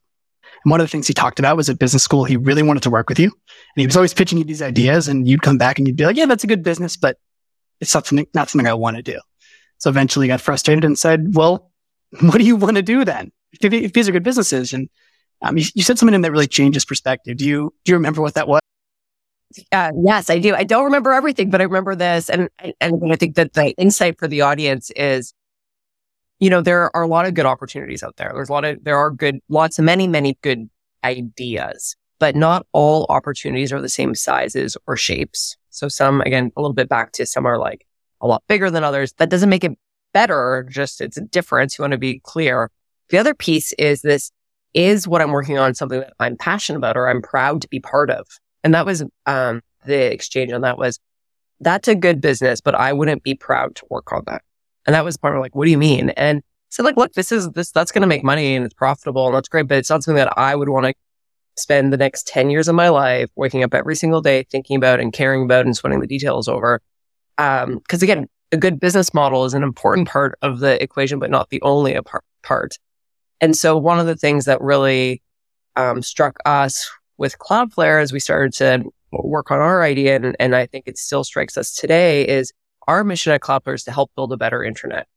And 0.64 0.72
one 0.72 0.80
of 0.80 0.86
the 0.86 0.92
things 0.92 1.08
he 1.08 1.14
talked 1.14 1.40
about 1.40 1.58
was 1.58 1.70
at 1.70 1.80
business 1.80 2.04
school, 2.04 2.24
he 2.24 2.38
really 2.38 2.64
wanted 2.64 2.84
to 2.84 2.90
work 2.90 3.10
with 3.10 3.20
you. 3.20 3.26
And 3.26 3.82
he 3.82 3.86
was 3.86 3.96
always 3.96 4.14
pitching 4.14 4.38
you 4.38 4.44
these 4.44 4.62
ideas 4.62 5.08
and 5.08 5.28
you'd 5.28 5.42
come 5.42 5.58
back 5.58 5.80
and 5.80 5.88
you'd 5.88 5.98
be 5.98 6.06
like, 6.06 6.18
yeah, 6.18 6.26
that's 6.26 6.44
a 6.44 6.48
good 6.48 6.64
business, 6.64 6.98
but 6.98 7.18
it's 7.80 7.94
not 7.94 8.06
something, 8.06 8.28
not 8.34 8.50
something 8.50 8.68
I 8.68 8.74
want 8.74 8.98
to 8.98 9.04
do. 9.04 9.20
So 9.80 9.90
eventually 9.90 10.26
he 10.26 10.28
got 10.28 10.42
frustrated 10.42 10.84
and 10.84 10.98
said, 10.98 11.36
well, 11.36 11.72
what 12.22 12.38
do 12.38 12.44
you 12.44 12.56
want 12.56 12.76
to 12.76 12.84
do 12.84 13.04
then? 13.04 13.32
If, 13.54 13.74
if 13.74 13.94
these 13.94 14.08
are 14.08 14.12
good 14.12 14.24
businesses 14.24 14.74
and 14.74 14.90
um, 15.42 15.58
you, 15.58 15.66
you, 15.74 15.82
said 15.82 15.98
something 15.98 16.14
in 16.14 16.22
that 16.22 16.32
really 16.32 16.48
changed 16.48 16.76
his 16.76 16.86
perspective. 16.86 17.38
Do 17.38 17.46
you, 17.46 17.74
do 17.84 17.92
you 17.92 17.96
remember 17.96 18.22
what 18.22 18.36
that 18.36 18.48
was? 18.48 18.62
Uh, 19.72 19.92
yes, 20.06 20.30
I 20.30 20.38
do. 20.38 20.54
I 20.56 20.64
don't 20.64 20.86
remember 20.86 21.12
everything, 21.12 21.50
but 21.50 21.62
I 21.62 21.64
remember 21.64 21.96
this. 21.96 22.30
And, 22.30 22.48
and 22.80 23.12
I 23.12 23.16
think 23.16 23.36
that 23.36 23.54
the 23.54 23.72
insight 23.72 24.20
for 24.20 24.28
the 24.28 24.42
audience 24.42 24.92
is 24.92 25.34
you 26.42 26.50
know, 26.50 26.62
there 26.62 26.94
are 26.96 27.04
a 27.04 27.08
lot 27.08 27.28
of 27.28 27.36
good 27.36 27.46
opportunities 27.46 28.02
out 28.02 28.18
there. 28.18 28.32
There's 28.34 28.50
a 28.50 28.52
lot 28.52 28.66
of, 28.66 28.84
there 28.84 28.98
are 28.98 29.12
good, 29.12 29.40
lots 29.48 29.78
of 29.78 29.86
many, 29.86 30.08
many 30.08 30.40
good 30.42 30.70
ideas, 31.04 31.96
but 32.20 32.36
not 32.36 32.66
all 32.74 33.06
opportunities 33.10 33.72
are 33.72 33.80
the 33.80 33.88
same 33.88 34.16
sizes 34.16 34.76
or 34.88 34.98
shapes. 34.98 35.56
So 35.70 35.88
some, 35.88 36.20
again, 36.22 36.52
a 36.58 36.62
little 36.62 36.74
bit 36.74 36.90
back 36.90 37.12
to 37.14 37.28
some 37.28 37.46
are 37.46 37.60
like 37.60 37.86
a 38.22 38.28
lot 38.28 38.44
bigger 38.48 38.72
than 38.72 38.84
others. 38.84 39.14
That 39.14 39.30
doesn't 39.30 39.50
make 39.50 39.64
it 39.64 39.78
better. 40.14 40.68
Just 40.68 41.00
it's 41.00 41.16
a 41.16 41.22
difference. 41.22 41.78
You 41.78 41.84
want 41.84 41.92
to 41.92 42.00
be 42.00 42.20
clear. 42.24 42.72
The 43.10 43.20
other 43.20 43.36
piece 43.36 43.72
is 43.74 44.02
this 44.02 44.32
is 44.74 45.08
what 45.08 45.22
I'm 45.22 45.32
working 45.32 45.60
on 45.60 45.76
something 45.76 46.00
that 46.00 46.14
I'm 46.20 46.38
passionate 46.38 46.78
about 46.78 46.98
or 46.98 47.08
I'm 47.08 47.22
proud 47.22 47.62
to 47.62 47.68
be 47.68 47.80
part 47.80 48.10
of. 48.10 48.26
And 48.64 48.74
that 48.74 48.86
was, 48.86 49.04
um, 49.28 49.62
the 49.86 50.12
exchange 50.12 50.52
on 50.52 50.62
that 50.62 50.78
was 50.78 51.00
that's 51.60 51.88
a 51.88 51.96
good 51.96 52.20
business, 52.20 52.62
but 52.62 52.74
I 52.74 52.94
wouldn't 52.94 53.22
be 53.22 53.36
proud 53.36 53.76
to 53.76 53.86
work 53.92 54.12
on 54.12 54.24
that. 54.26 54.42
And 54.86 54.96
that 54.96 55.06
was 55.06 55.18
part 55.18 55.36
of 55.36 55.42
like, 55.42 55.56
what 55.56 55.66
do 55.66 55.72
you 55.72 55.78
mean? 55.78 56.10
And 56.12 56.42
so 56.70 56.84
like, 56.84 56.98
look, 56.98 57.14
this 57.14 57.32
is 57.32 57.50
this, 57.52 57.72
that's 57.72 57.92
going 57.92 58.02
to 58.02 58.08
make 58.08 58.24
money 58.24 58.56
and 58.56 58.66
it's 58.66 58.74
profitable 58.74 59.28
and 59.28 59.36
that's 59.36 59.50
great, 59.50 59.68
but 59.68 59.78
it's 59.78 59.90
not 59.90 60.04
something 60.04 60.18
that 60.18 60.38
I 60.38 60.56
would 60.56 60.70
want 60.70 60.86
to 60.86 60.94
spend 61.58 61.92
the 61.92 61.98
next 61.98 62.28
10 62.28 62.50
years 62.50 62.68
of 62.68 62.76
my 62.76 62.90
life 62.90 63.30
waking 63.36 63.64
up 63.64 63.74
every 63.74 63.96
single 63.96 64.22
day 64.22 64.44
thinking 64.44 64.78
about 64.78 65.00
and 65.00 65.12
caring 65.12 65.44
about 65.44 65.66
and 65.66 65.76
sweating 65.76 66.00
the 66.00 66.08
details 66.08 66.48
over. 66.48 66.82
Um, 67.38 67.82
cause 67.88 68.02
again, 68.02 68.28
a 68.52 68.58
good 68.58 68.80
business 68.80 69.14
model 69.14 69.46
is 69.46 69.54
an 69.54 69.64
important 69.64 70.08
part 70.08 70.38
of 70.42 70.60
the 70.60 70.82
equation, 70.82 71.20
but 71.20 71.30
not 71.30 71.50
the 71.50 71.62
only 71.62 71.98
part. 72.42 72.78
And 73.40 73.56
so 73.56 73.78
one 73.78 74.00
of 74.00 74.06
the 74.06 74.16
things 74.16 74.46
that 74.46 74.62
really, 74.62 75.22
um, 75.76 76.02
struck 76.02 76.38
us 76.46 76.90
with 77.18 77.38
Cloudflare 77.40 78.02
as 78.02 78.12
we 78.12 78.20
started 78.20 78.54
to 78.54 78.92
work 79.12 79.52
on 79.52 79.60
our 79.60 79.84
idea, 79.84 80.16
and, 80.16 80.36
and 80.40 80.56
I 80.56 80.66
think 80.66 80.86
it 80.88 80.98
still 80.98 81.24
strikes 81.24 81.58
us 81.58 81.74
today 81.74 82.28
is 82.28 82.52
our 82.88 83.04
mission 83.04 83.34
at 83.34 83.42
Cloudflare 83.42 83.76
is 83.76 83.84
to 83.86 83.92
help 83.92 84.12
build 84.16 84.34
a 84.34 84.38
better 84.38 84.64
internet. 84.64 85.08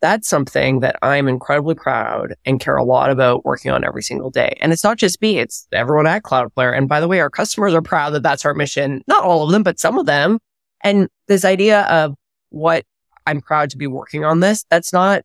That's 0.00 0.28
something 0.28 0.80
that 0.80 0.96
I'm 1.02 1.26
incredibly 1.26 1.74
proud 1.74 2.34
and 2.44 2.60
care 2.60 2.76
a 2.76 2.84
lot 2.84 3.10
about 3.10 3.44
working 3.44 3.72
on 3.72 3.84
every 3.84 4.02
single 4.02 4.30
day. 4.30 4.56
And 4.60 4.72
it's 4.72 4.84
not 4.84 4.96
just 4.96 5.20
me, 5.20 5.38
it's 5.38 5.66
everyone 5.72 6.06
at 6.06 6.22
Cloudflare. 6.22 6.76
And 6.76 6.88
by 6.88 7.00
the 7.00 7.08
way, 7.08 7.18
our 7.18 7.30
customers 7.30 7.74
are 7.74 7.82
proud 7.82 8.10
that 8.10 8.22
that's 8.22 8.44
our 8.44 8.54
mission. 8.54 9.02
Not 9.08 9.24
all 9.24 9.44
of 9.44 9.50
them, 9.50 9.64
but 9.64 9.80
some 9.80 9.98
of 9.98 10.06
them. 10.06 10.38
And 10.84 11.08
this 11.26 11.44
idea 11.44 11.82
of 11.86 12.14
what 12.50 12.84
I'm 13.26 13.40
proud 13.40 13.70
to 13.70 13.76
be 13.76 13.88
working 13.88 14.24
on 14.24 14.38
this, 14.40 14.64
that's 14.70 14.92
not, 14.92 15.22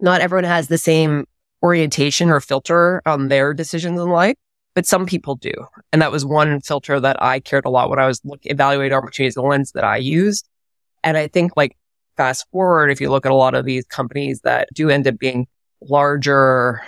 not 0.00 0.22
everyone 0.22 0.44
has 0.44 0.68
the 0.68 0.78
same 0.78 1.26
orientation 1.62 2.30
or 2.30 2.40
filter 2.40 3.02
on 3.04 3.28
their 3.28 3.52
decisions 3.52 4.00
in 4.00 4.08
life, 4.08 4.36
but 4.74 4.86
some 4.86 5.04
people 5.04 5.34
do. 5.34 5.52
And 5.92 6.00
that 6.00 6.10
was 6.10 6.24
one 6.24 6.60
filter 6.62 6.98
that 7.00 7.22
I 7.22 7.40
cared 7.40 7.66
a 7.66 7.70
lot 7.70 7.90
when 7.90 7.98
I 7.98 8.06
was 8.06 8.20
looking, 8.24 8.50
evaluating 8.50 8.96
opportunities, 8.96 9.34
the 9.34 9.42
lens 9.42 9.72
that 9.72 9.84
I 9.84 9.98
used. 9.98 10.48
And 11.04 11.16
I 11.16 11.28
think 11.28 11.52
like 11.56 11.76
fast 12.16 12.46
forward, 12.50 12.90
if 12.90 13.00
you 13.00 13.10
look 13.10 13.26
at 13.26 13.32
a 13.32 13.36
lot 13.36 13.54
of 13.54 13.64
these 13.64 13.84
companies 13.84 14.40
that 14.40 14.68
do 14.74 14.90
end 14.90 15.06
up 15.06 15.18
being 15.18 15.46
larger, 15.80 16.82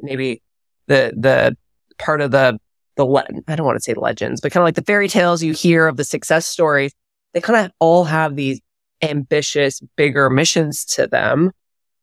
maybe 0.00 0.42
the, 0.86 1.12
the 1.16 1.56
part 1.98 2.20
of 2.20 2.30
the, 2.30 2.60
the, 2.96 3.04
le- 3.04 3.26
I 3.48 3.56
don't 3.56 3.66
want 3.66 3.76
to 3.76 3.82
say 3.82 3.94
legends, 3.94 4.40
but 4.40 4.52
kind 4.52 4.62
of 4.62 4.66
like 4.66 4.74
the 4.74 4.82
fairy 4.82 5.08
tales 5.08 5.42
you 5.42 5.54
hear 5.54 5.86
of 5.86 5.96
the 5.96 6.04
success 6.04 6.46
stories, 6.46 6.92
they 7.32 7.40
kind 7.40 7.64
of 7.64 7.72
all 7.80 8.04
have 8.04 8.36
these 8.36 8.60
ambitious, 9.00 9.80
bigger 9.96 10.28
missions 10.28 10.84
to 10.84 11.06
them. 11.06 11.50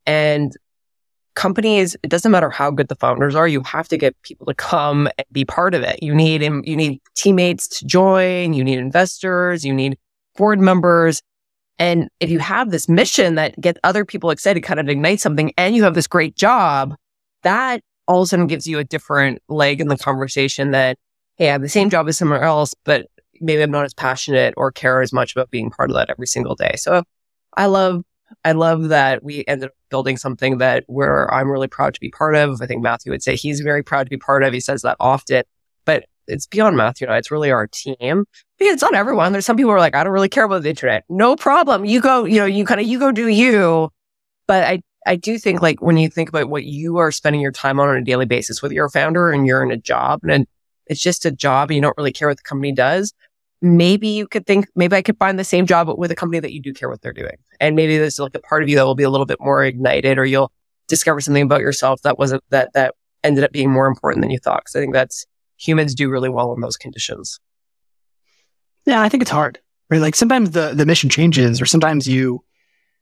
And 0.07 0.51
companies, 1.35 1.95
it 2.01 2.09
doesn't 2.09 2.31
matter 2.31 2.49
how 2.49 2.71
good 2.71 2.87
the 2.87 2.95
founders 2.95 3.35
are, 3.35 3.47
you 3.47 3.61
have 3.61 3.87
to 3.89 3.97
get 3.97 4.19
people 4.23 4.47
to 4.47 4.55
come 4.55 5.07
and 5.17 5.27
be 5.31 5.45
part 5.45 5.75
of 5.75 5.83
it. 5.83 6.01
You 6.01 6.15
need, 6.15 6.41
you 6.41 6.75
need 6.75 6.99
teammates 7.15 7.67
to 7.79 7.85
join, 7.85 8.53
you 8.53 8.63
need 8.63 8.79
investors, 8.79 9.63
you 9.63 9.73
need 9.73 9.97
board 10.35 10.59
members. 10.59 11.21
And 11.79 12.09
if 12.19 12.29
you 12.29 12.39
have 12.39 12.69
this 12.69 12.89
mission 12.89 13.35
that 13.35 13.59
gets 13.59 13.79
other 13.83 14.03
people 14.03 14.29
excited, 14.29 14.61
kind 14.61 14.79
of 14.79 14.89
ignite 14.89 15.21
something, 15.21 15.53
and 15.57 15.75
you 15.75 15.83
have 15.83 15.95
this 15.95 16.07
great 16.07 16.35
job, 16.35 16.93
that 17.43 17.81
all 18.05 18.21
of 18.21 18.25
a 18.25 18.27
sudden 18.27 18.47
gives 18.47 18.67
you 18.67 18.79
a 18.79 18.83
different 18.83 19.41
leg 19.47 19.79
in 19.79 19.87
the 19.87 19.97
conversation 19.97 20.71
that, 20.71 20.97
hey, 21.37 21.47
I 21.49 21.53
have 21.53 21.61
the 21.61 21.69
same 21.69 21.89
job 21.89 22.09
as 22.09 22.17
somewhere 22.17 22.43
else, 22.43 22.75
but 22.83 23.07
maybe 23.39 23.61
I'm 23.61 23.71
not 23.71 23.85
as 23.85 23.93
passionate 23.93 24.53
or 24.57 24.71
care 24.71 25.01
as 25.01 25.13
much 25.13 25.33
about 25.33 25.51
being 25.51 25.69
part 25.69 25.89
of 25.89 25.95
that 25.95 26.09
every 26.09 26.27
single 26.27 26.55
day. 26.55 26.73
So 26.75 27.03
I 27.55 27.67
love, 27.67 28.03
I 28.43 28.51
love 28.51 28.89
that 28.89 29.23
we 29.23 29.45
ended 29.47 29.69
up 29.69 29.75
building 29.89 30.17
something 30.17 30.57
that 30.57 30.83
where 30.87 31.33
I'm 31.33 31.49
really 31.49 31.69
proud 31.69 31.93
to 31.93 31.99
be 32.01 32.09
part 32.09 32.35
of. 32.35 32.61
I 32.61 32.65
think 32.65 32.81
Matthew 32.81 33.11
would 33.11 33.23
say 33.23 33.37
he's 33.37 33.61
very 33.61 33.83
proud 33.83 34.03
to 34.03 34.09
be 34.09 34.17
part 34.17 34.43
of. 34.43 34.51
He 34.51 34.59
says 34.59 34.81
that 34.81 34.97
often, 34.99 35.43
it's 36.29 36.47
beyond 36.47 36.77
Matthew 36.77 37.07
and 37.07 37.13
I. 37.13 37.17
It's 37.17 37.31
really 37.31 37.51
our 37.51 37.67
team 37.67 38.25
because 38.57 38.73
it's 38.73 38.81
not 38.81 38.95
everyone. 38.95 39.31
There's 39.31 39.45
some 39.45 39.57
people 39.57 39.71
who 39.71 39.75
are 39.75 39.79
like, 39.79 39.95
I 39.95 40.03
don't 40.03 40.13
really 40.13 40.29
care 40.29 40.43
about 40.43 40.63
the 40.63 40.69
internet. 40.69 41.03
No 41.09 41.35
problem. 41.35 41.85
You 41.85 42.01
go, 42.01 42.25
you 42.25 42.39
know, 42.39 42.45
you 42.45 42.65
kind 42.65 42.79
of, 42.79 42.87
you 42.87 42.99
go 42.99 43.11
do 43.11 43.27
you. 43.27 43.89
But 44.47 44.63
I, 44.63 44.81
I 45.05 45.15
do 45.15 45.37
think 45.37 45.61
like 45.61 45.81
when 45.81 45.97
you 45.97 46.09
think 46.09 46.29
about 46.29 46.49
what 46.49 46.65
you 46.65 46.97
are 46.97 47.11
spending 47.11 47.41
your 47.41 47.51
time 47.51 47.79
on 47.79 47.87
on 47.87 47.97
a 47.97 48.03
daily 48.03 48.25
basis, 48.25 48.61
whether 48.61 48.73
you're 48.73 48.85
a 48.85 48.91
founder 48.91 49.31
and 49.31 49.45
you're 49.47 49.63
in 49.63 49.71
a 49.71 49.77
job 49.77 50.21
and 50.23 50.47
it's 50.87 51.01
just 51.01 51.25
a 51.25 51.31
job 51.31 51.69
and 51.69 51.75
you 51.75 51.81
don't 51.81 51.97
really 51.97 52.11
care 52.11 52.27
what 52.27 52.37
the 52.37 52.43
company 52.43 52.71
does, 52.71 53.13
maybe 53.61 54.07
you 54.07 54.27
could 54.27 54.45
think, 54.45 54.67
maybe 54.75 54.95
I 54.95 55.01
could 55.01 55.17
find 55.17 55.37
the 55.37 55.43
same 55.43 55.65
job 55.65 55.89
with 55.97 56.11
a 56.11 56.15
company 56.15 56.39
that 56.39 56.53
you 56.53 56.61
do 56.61 56.73
care 56.73 56.89
what 56.89 57.01
they're 57.01 57.13
doing. 57.13 57.37
And 57.59 57.75
maybe 57.75 57.97
there's 57.97 58.19
like 58.19 58.35
a 58.35 58.39
part 58.39 58.63
of 58.63 58.69
you 58.69 58.75
that 58.75 58.85
will 58.85 58.95
be 58.95 59.03
a 59.03 59.09
little 59.09 59.25
bit 59.25 59.39
more 59.39 59.63
ignited 59.63 60.17
or 60.17 60.25
you'll 60.25 60.51
discover 60.87 61.21
something 61.21 61.43
about 61.43 61.61
yourself 61.61 62.01
that 62.01 62.17
wasn't, 62.17 62.43
that, 62.49 62.73
that 62.73 62.95
ended 63.23 63.43
up 63.43 63.51
being 63.51 63.69
more 63.69 63.87
important 63.87 64.21
than 64.21 64.31
you 64.31 64.39
thought. 64.39 64.63
Cause 64.65 64.75
I 64.75 64.79
think 64.79 64.93
that's 64.93 65.25
humans 65.59 65.93
do 65.93 66.09
really 66.09 66.29
well 66.29 66.53
in 66.53 66.61
those 66.61 66.77
conditions. 66.77 67.39
Yeah, 68.85 69.01
I 69.01 69.09
think 69.09 69.21
it's 69.21 69.31
hard. 69.31 69.59
Right? 69.89 70.01
Like 70.01 70.15
sometimes 70.15 70.51
the, 70.51 70.73
the 70.73 70.85
mission 70.85 71.09
changes 71.09 71.61
or 71.61 71.65
sometimes 71.65 72.07
you 72.07 72.43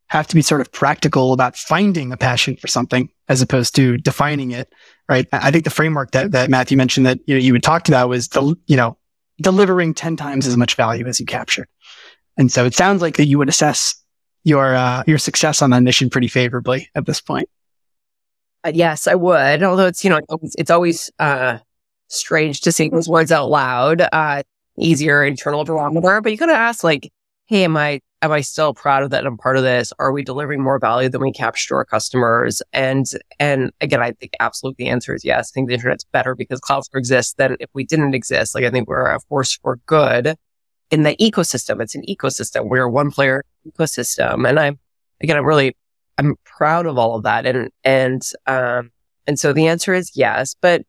have 0.07 0.27
to 0.27 0.35
be 0.35 0.41
sort 0.41 0.61
of 0.61 0.71
practical 0.71 1.33
about 1.33 1.55
finding 1.55 2.11
a 2.11 2.17
passion 2.17 2.55
for 2.55 2.67
something 2.67 3.09
as 3.27 3.41
opposed 3.41 3.75
to 3.75 3.97
defining 3.97 4.51
it. 4.51 4.73
Right. 5.09 5.27
I 5.31 5.51
think 5.51 5.65
the 5.65 5.69
framework 5.69 6.11
that, 6.11 6.31
that 6.31 6.49
Matthew 6.49 6.77
mentioned 6.77 7.05
that 7.05 7.19
you 7.27 7.35
know, 7.35 7.41
you 7.41 7.53
had 7.53 7.63
talked 7.63 7.89
about 7.89 8.09
was 8.09 8.29
the, 8.29 8.55
you 8.67 8.77
know, 8.77 8.97
delivering 9.41 9.93
10 9.93 10.15
times 10.15 10.47
as 10.47 10.57
much 10.57 10.75
value 10.75 11.05
as 11.05 11.19
you 11.19 11.25
captured. 11.25 11.67
And 12.37 12.51
so 12.51 12.65
it 12.65 12.73
sounds 12.73 13.01
like 13.01 13.17
that 13.17 13.27
you 13.27 13.37
would 13.37 13.49
assess 13.49 14.01
your, 14.43 14.75
uh, 14.75 15.03
your 15.07 15.17
success 15.17 15.61
on 15.61 15.71
that 15.71 15.83
mission 15.83 16.09
pretty 16.09 16.27
favorably 16.27 16.89
at 16.95 17.05
this 17.05 17.19
point. 17.21 17.49
Uh, 18.63 18.71
yes, 18.73 19.07
I 19.07 19.15
would. 19.15 19.61
Although 19.61 19.87
it's, 19.87 20.03
you 20.03 20.09
know, 20.09 20.21
it's 20.57 20.71
always, 20.71 21.11
uh, 21.19 21.59
strange 22.07 22.61
to 22.61 22.71
say 22.71 22.89
those 22.89 23.09
words 23.09 23.31
out 23.31 23.49
loud. 23.49 24.01
Uh, 24.11 24.43
easier 24.77 25.23
internal 25.23 25.63
barometer, 25.63 26.21
but 26.21 26.31
you 26.31 26.37
gotta 26.37 26.53
ask 26.53 26.83
like, 26.83 27.11
Hey, 27.47 27.63
am 27.63 27.77
I, 27.77 28.01
am 28.21 28.31
I 28.31 28.41
still 28.41 28.73
proud 28.73 29.03
of 29.03 29.09
that 29.11 29.25
I'm 29.25 29.37
part 29.37 29.57
of 29.57 29.63
this? 29.63 29.93
Are 29.99 30.11
we 30.11 30.21
delivering 30.23 30.61
more 30.61 30.79
value 30.79 31.07
than 31.09 31.21
we 31.21 31.31
capture 31.31 31.69
to 31.69 31.75
our 31.75 31.85
customers? 31.85 32.61
And, 32.73 33.05
and 33.39 33.71
again, 33.79 34.01
I 34.01 34.11
think 34.11 34.33
absolutely 34.39 34.85
the 34.85 34.89
answer 34.89 35.15
is 35.15 35.23
yes. 35.23 35.49
I 35.49 35.53
think 35.53 35.69
the 35.69 35.73
internet's 35.73 36.03
better 36.03 36.35
because 36.35 36.59
Cloudflare 36.59 36.97
exists 36.97 37.33
than 37.35 37.55
if 37.59 37.69
we 37.73 37.85
didn't 37.85 38.13
exist. 38.13 38.53
Like 38.53 38.65
I 38.65 38.69
think 38.69 38.89
we're 38.89 39.05
a 39.05 39.19
force 39.21 39.55
for 39.55 39.77
good 39.85 40.35
in 40.91 41.03
the 41.03 41.15
ecosystem. 41.15 41.81
It's 41.81 41.95
an 41.95 42.03
ecosystem. 42.03 42.67
We're 42.67 42.83
a 42.83 42.91
one 42.91 43.11
player 43.11 43.45
ecosystem. 43.65 44.47
And 44.47 44.59
I'm, 44.59 44.79
again, 45.21 45.37
I'm 45.37 45.45
really, 45.45 45.77
I'm 46.17 46.35
proud 46.43 46.85
of 46.85 46.97
all 46.97 47.15
of 47.15 47.23
that. 47.23 47.45
And, 47.45 47.71
and, 47.85 48.21
um, 48.45 48.91
and 49.25 49.39
so 49.39 49.53
the 49.53 49.67
answer 49.67 49.93
is 49.93 50.11
yes, 50.15 50.53
but 50.59 50.81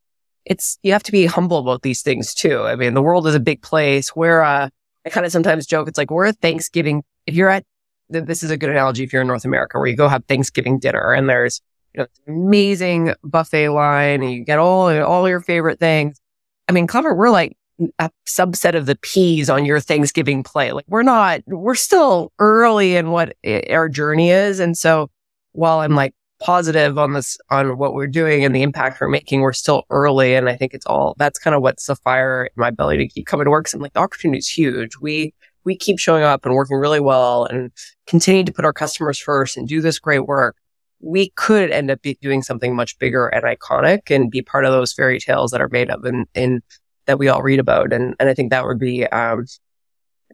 it's, 0.48 0.78
you 0.82 0.92
have 0.92 1.02
to 1.04 1.12
be 1.12 1.26
humble 1.26 1.58
about 1.58 1.82
these 1.82 2.02
things 2.02 2.34
too. 2.34 2.62
I 2.62 2.74
mean, 2.74 2.94
the 2.94 3.02
world 3.02 3.26
is 3.26 3.34
a 3.34 3.40
big 3.40 3.62
place 3.62 4.08
where, 4.16 4.42
uh, 4.42 4.68
I 5.06 5.10
kind 5.10 5.24
of 5.24 5.32
sometimes 5.32 5.66
joke, 5.66 5.88
it's 5.88 5.98
like 5.98 6.10
we're 6.10 6.26
at 6.26 6.38
Thanksgiving. 6.40 7.04
If 7.26 7.34
you're 7.34 7.50
at, 7.50 7.64
this 8.08 8.42
is 8.42 8.50
a 8.50 8.56
good 8.56 8.70
analogy 8.70 9.04
if 9.04 9.12
you're 9.12 9.22
in 9.22 9.28
North 9.28 9.44
America 9.44 9.78
where 9.78 9.86
you 9.86 9.96
go 9.96 10.08
have 10.08 10.24
Thanksgiving 10.24 10.78
dinner 10.78 11.12
and 11.12 11.28
there's, 11.28 11.60
you 11.94 12.00
know, 12.00 12.06
amazing 12.26 13.14
buffet 13.22 13.68
line 13.68 14.22
and 14.22 14.32
you 14.32 14.44
get 14.44 14.58
all, 14.58 14.90
all 15.04 15.28
your 15.28 15.40
favorite 15.40 15.78
things. 15.78 16.20
I 16.68 16.72
mean, 16.72 16.86
Clever, 16.86 17.14
we're 17.14 17.30
like 17.30 17.56
a 17.98 18.10
subset 18.26 18.74
of 18.74 18.86
the 18.86 18.96
peas 18.96 19.48
on 19.48 19.64
your 19.64 19.80
Thanksgiving 19.80 20.42
plate. 20.42 20.72
Like 20.72 20.86
we're 20.88 21.02
not, 21.02 21.42
we're 21.46 21.74
still 21.74 22.32
early 22.38 22.96
in 22.96 23.10
what 23.10 23.36
our 23.70 23.88
journey 23.88 24.30
is. 24.30 24.58
And 24.58 24.76
so 24.76 25.10
while 25.52 25.80
I'm 25.80 25.94
like 25.94 26.14
positive 26.40 26.98
on 26.98 27.12
this, 27.12 27.38
on 27.50 27.78
what 27.78 27.94
we're 27.94 28.06
doing 28.06 28.44
and 28.44 28.54
the 28.54 28.62
impact 28.62 29.00
we're 29.00 29.08
making, 29.08 29.40
we're 29.40 29.52
still 29.52 29.84
early. 29.90 30.34
And 30.34 30.48
I 30.48 30.56
think 30.56 30.74
it's 30.74 30.86
all, 30.86 31.14
that's 31.18 31.38
kind 31.38 31.54
of 31.54 31.62
what's 31.62 31.86
the 31.86 31.96
fire 31.96 32.44
in 32.44 32.52
my 32.56 32.70
belly 32.70 32.96
to 32.96 33.08
keep 33.08 33.26
coming 33.26 33.44
to 33.44 33.50
work. 33.50 33.66
I'm 33.74 33.80
like, 33.80 33.92
the 33.92 34.00
opportunity 34.00 34.38
is 34.38 34.48
huge. 34.48 34.96
We, 35.00 35.34
we 35.64 35.76
keep 35.76 35.98
showing 35.98 36.22
up 36.22 36.46
and 36.46 36.54
working 36.54 36.76
really 36.76 37.00
well 37.00 37.44
and 37.44 37.72
continue 38.06 38.44
to 38.44 38.52
put 38.52 38.64
our 38.64 38.72
customers 38.72 39.18
first 39.18 39.56
and 39.56 39.66
do 39.66 39.80
this 39.80 39.98
great 39.98 40.26
work. 40.26 40.56
We 41.00 41.30
could 41.30 41.70
end 41.70 41.90
up 41.90 42.00
doing 42.20 42.42
something 42.42 42.74
much 42.74 42.98
bigger 42.98 43.28
and 43.28 43.44
iconic 43.44 44.14
and 44.14 44.30
be 44.30 44.42
part 44.42 44.64
of 44.64 44.72
those 44.72 44.92
fairy 44.92 45.20
tales 45.20 45.50
that 45.50 45.60
are 45.60 45.68
made 45.68 45.90
up 45.90 46.04
in, 46.04 46.26
in 46.34 46.62
that 47.06 47.18
we 47.18 47.28
all 47.28 47.42
read 47.42 47.60
about. 47.60 47.92
And, 47.92 48.14
and 48.18 48.28
I 48.28 48.34
think 48.34 48.50
that 48.50 48.64
would 48.64 48.78
be, 48.78 49.06
um, 49.06 49.46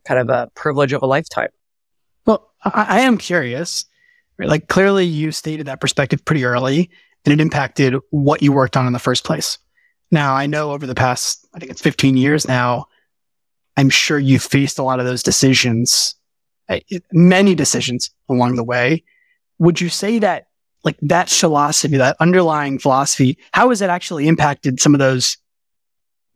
kind 0.05 0.21
of 0.21 0.29
a 0.29 0.51
privilege 0.55 0.93
of 0.93 1.03
a 1.03 1.07
lifetime. 1.07 1.49
Well, 2.27 2.53
I, 2.63 2.87
I 2.89 3.01
am 3.01 3.17
curious 3.17 3.87
Right? 4.39 4.49
Like 4.49 4.69
clearly 4.69 5.05
you 5.05 5.33
stated 5.33 5.67
that 5.67 5.81
perspective 5.81 6.25
pretty 6.25 6.45
early 6.45 6.91
and 7.25 7.33
it 7.33 7.41
impacted 7.41 7.97
what 8.11 8.43
you 8.43 8.53
worked 8.53 8.77
on 8.77 8.87
in 8.87 8.93
the 8.93 8.99
first 8.99 9.25
place. 9.25 9.59
Now 10.11 10.35
I 10.35 10.47
know 10.47 10.73
over 10.73 10.87
the 10.87 10.95
past, 10.95 11.47
I 11.55 11.59
think 11.59 11.71
it's 11.71 11.81
15 11.81 12.17
years 12.17 12.47
now, 12.47 12.87
I'm 13.77 13.91
sure 13.91 14.19
you 14.19 14.39
faced 14.39 14.79
a 14.79 14.83
lot 14.83 15.01
of 15.01 15.07
those 15.07 15.23
decisions, 15.23 16.15
eh, 16.69 16.81
many 17.13 17.55
decisions 17.55 18.11
along 18.29 18.57
the 18.57 18.65
way. 18.65 19.03
Would 19.59 19.81
you 19.81 19.89
say 19.89 20.19
that 20.21 20.47
like 20.85 20.99
that 21.01 21.31
philosophy, 21.31 21.97
that 21.97 22.17
underlying 22.21 22.79
philosophy, 22.79 23.39
how 23.53 23.71
has 23.71 23.81
it 23.81 23.91
actually 23.91 24.29
impacted 24.29 24.81
some 24.81 24.95
of 24.95 24.99
those 24.99 25.39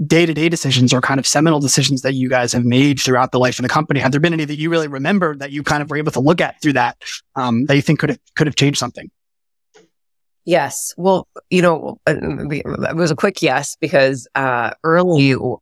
day 0.07 0.27
to 0.27 0.35
day 0.35 0.49
decisions 0.49 0.93
or 0.93 1.01
kind 1.01 1.19
of 1.19 1.27
seminal 1.27 1.61
decisions 1.61 2.03
that 2.03 2.15
you 2.15 2.29
guys 2.29 2.53
have 2.53 2.65
made 2.65 3.01
throughout 3.01 3.33
the 3.33 3.39
life 3.39 3.59
of 3.59 3.63
the 3.63 3.69
company? 3.69 4.01
Have 4.01 4.13
there 4.13 4.21
been 4.21 4.33
any 4.33 4.45
that 4.45 4.57
you 4.57 4.71
really 4.71 4.89
remember 4.89 5.37
that 5.37 5.51
you 5.51 5.63
kind 5.63 5.83
of 5.83 5.91
were 5.91 5.97
able 5.97 6.13
to 6.13 6.21
look 6.21 6.41
at 6.41 6.61
through 6.63 6.75
that 6.75 6.97
um, 7.37 7.65
that 7.67 7.77
you 7.77 7.83
think 7.83 7.99
could 7.99 8.11
have 8.11 8.19
could 8.37 8.47
have 8.47 8.57
changed 8.57 8.79
something? 8.79 9.11
Yes. 10.45 10.95
Well, 10.97 11.29
you 11.51 11.61
know, 11.61 12.01
uh, 12.07 12.15
it 12.17 12.97
was 12.97 13.11
a 13.11 13.17
quick 13.17 13.43
yes 13.43 13.77
because 13.83 14.27
uh, 14.35 14.71
early, 14.83 15.27
you 15.27 15.61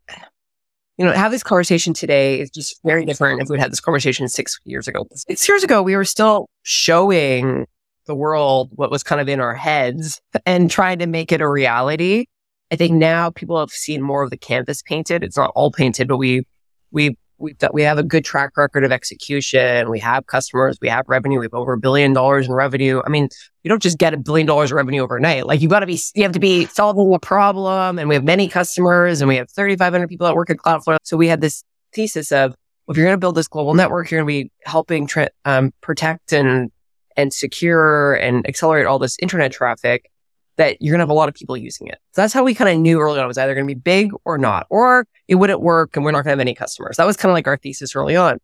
know, 0.98 1.10
have 1.10 1.32
this 1.32 1.42
conversation 1.42 1.92
today 1.92 2.38
is 2.38 2.50
just 2.50 2.80
very 2.84 3.04
different 3.04 3.42
if 3.42 3.48
we'd 3.48 3.58
had 3.58 3.72
this 3.72 3.80
conversation 3.80 4.28
six 4.28 4.60
years 4.64 4.86
ago. 4.86 5.08
Six 5.12 5.48
years 5.48 5.64
ago, 5.64 5.82
we 5.82 5.96
were 5.96 6.04
still 6.04 6.48
showing 6.62 7.66
the 8.06 8.14
world 8.14 8.70
what 8.76 8.90
was 8.90 9.02
kind 9.02 9.20
of 9.20 9.28
in 9.28 9.40
our 9.40 9.54
heads 9.54 10.20
and 10.46 10.70
trying 10.70 11.00
to 11.00 11.06
make 11.06 11.32
it 11.32 11.40
a 11.40 11.48
reality. 11.48 12.26
I 12.70 12.76
think 12.76 12.94
now 12.94 13.30
people 13.30 13.58
have 13.58 13.70
seen 13.70 14.02
more 14.02 14.22
of 14.22 14.30
the 14.30 14.36
canvas 14.36 14.82
painted. 14.82 15.22
It's 15.22 15.36
not 15.36 15.52
all 15.54 15.70
painted, 15.70 16.08
but 16.08 16.16
we, 16.16 16.46
we, 16.90 17.16
we 17.38 17.54
we 17.72 17.82
have 17.82 17.98
a 17.98 18.02
good 18.02 18.24
track 18.24 18.56
record 18.56 18.82
of 18.82 18.90
execution. 18.90 19.90
We 19.90 19.98
have 20.00 20.26
customers. 20.26 20.78
We 20.80 20.88
have 20.88 21.04
revenue. 21.06 21.38
We 21.38 21.44
have 21.44 21.54
over 21.54 21.74
a 21.74 21.78
billion 21.78 22.12
dollars 22.12 22.46
in 22.46 22.52
revenue. 22.52 23.02
I 23.04 23.10
mean, 23.10 23.28
you 23.62 23.68
don't 23.68 23.82
just 23.82 23.98
get 23.98 24.14
a 24.14 24.16
billion 24.16 24.46
dollars 24.46 24.72
of 24.72 24.76
revenue 24.76 25.02
overnight. 25.02 25.46
Like 25.46 25.60
you 25.60 25.68
got 25.68 25.80
to 25.80 25.86
be, 25.86 26.00
you 26.14 26.22
have 26.22 26.32
to 26.32 26.40
be 26.40 26.66
solving 26.66 27.12
a 27.12 27.18
problem. 27.18 27.98
And 27.98 28.08
we 28.08 28.14
have 28.14 28.24
many 28.24 28.48
customers 28.48 29.20
and 29.20 29.28
we 29.28 29.36
have 29.36 29.50
3,500 29.50 30.08
people 30.08 30.26
that 30.26 30.34
work 30.34 30.50
at 30.50 30.56
Cloudflare. 30.56 30.96
So 31.02 31.16
we 31.16 31.28
had 31.28 31.40
this 31.40 31.62
thesis 31.92 32.32
of, 32.32 32.54
if 32.88 32.96
you're 32.96 33.04
going 33.04 33.16
to 33.16 33.20
build 33.20 33.34
this 33.34 33.48
global 33.48 33.74
network, 33.74 34.10
you're 34.10 34.22
going 34.22 34.42
to 34.42 34.44
be 34.44 34.52
helping 34.64 35.06
tra- 35.06 35.30
um, 35.44 35.72
protect 35.82 36.32
and, 36.32 36.70
and 37.16 37.32
secure 37.32 38.14
and 38.14 38.46
accelerate 38.48 38.86
all 38.86 38.98
this 38.98 39.16
internet 39.20 39.52
traffic 39.52 40.10
that 40.56 40.80
you're 40.80 40.92
going 40.92 40.98
to 40.98 41.02
have 41.02 41.10
a 41.10 41.14
lot 41.14 41.28
of 41.28 41.34
people 41.34 41.56
using 41.56 41.86
it. 41.86 41.98
So 42.12 42.22
that's 42.22 42.32
how 42.32 42.44
we 42.44 42.54
kind 42.54 42.70
of 42.70 42.78
knew 42.78 43.00
early 43.00 43.18
on 43.18 43.24
it 43.24 43.28
was 43.28 43.38
either 43.38 43.54
going 43.54 43.66
to 43.66 43.74
be 43.74 43.78
big 43.78 44.10
or 44.24 44.38
not, 44.38 44.66
or 44.70 45.06
it 45.28 45.36
wouldn't 45.36 45.60
work 45.60 45.96
and 45.96 46.04
we're 46.04 46.12
not 46.12 46.24
going 46.24 46.24
to 46.24 46.30
have 46.30 46.40
any 46.40 46.54
customers. 46.54 46.96
That 46.96 47.06
was 47.06 47.16
kind 47.16 47.30
of 47.30 47.34
like 47.34 47.46
our 47.46 47.56
thesis 47.56 47.94
early 47.94 48.16
on. 48.16 48.38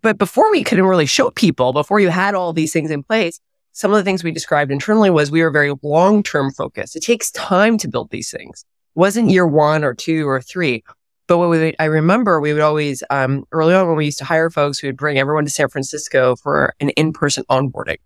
But 0.00 0.18
before 0.18 0.50
we 0.50 0.64
couldn't 0.64 0.86
really 0.86 1.06
show 1.06 1.30
people, 1.30 1.72
before 1.72 2.00
you 2.00 2.08
had 2.08 2.34
all 2.34 2.52
these 2.52 2.72
things 2.72 2.90
in 2.90 3.02
place, 3.02 3.40
some 3.72 3.90
of 3.90 3.96
the 3.96 4.04
things 4.04 4.22
we 4.22 4.32
described 4.32 4.70
internally 4.70 5.10
was 5.10 5.30
we 5.30 5.42
were 5.42 5.50
very 5.50 5.72
long-term 5.82 6.52
focused. 6.52 6.94
It 6.96 7.02
takes 7.02 7.30
time 7.30 7.78
to 7.78 7.88
build 7.88 8.10
these 8.10 8.30
things. 8.30 8.64
It 8.94 8.98
wasn't 8.98 9.30
year 9.30 9.46
one 9.46 9.82
or 9.82 9.94
two 9.94 10.28
or 10.28 10.40
three. 10.40 10.84
But 11.26 11.38
what 11.38 11.48
we, 11.48 11.74
I 11.78 11.86
remember 11.86 12.40
we 12.40 12.52
would 12.52 12.62
always, 12.62 13.02
um, 13.08 13.44
early 13.50 13.74
on 13.74 13.86
when 13.86 13.96
we 13.96 14.04
used 14.04 14.18
to 14.18 14.24
hire 14.24 14.50
folks, 14.50 14.82
we 14.82 14.88
would 14.88 14.96
bring 14.96 15.18
everyone 15.18 15.44
to 15.44 15.50
San 15.50 15.68
Francisco 15.68 16.36
for 16.36 16.74
an 16.80 16.90
in-person 16.90 17.44
onboarding 17.50 17.96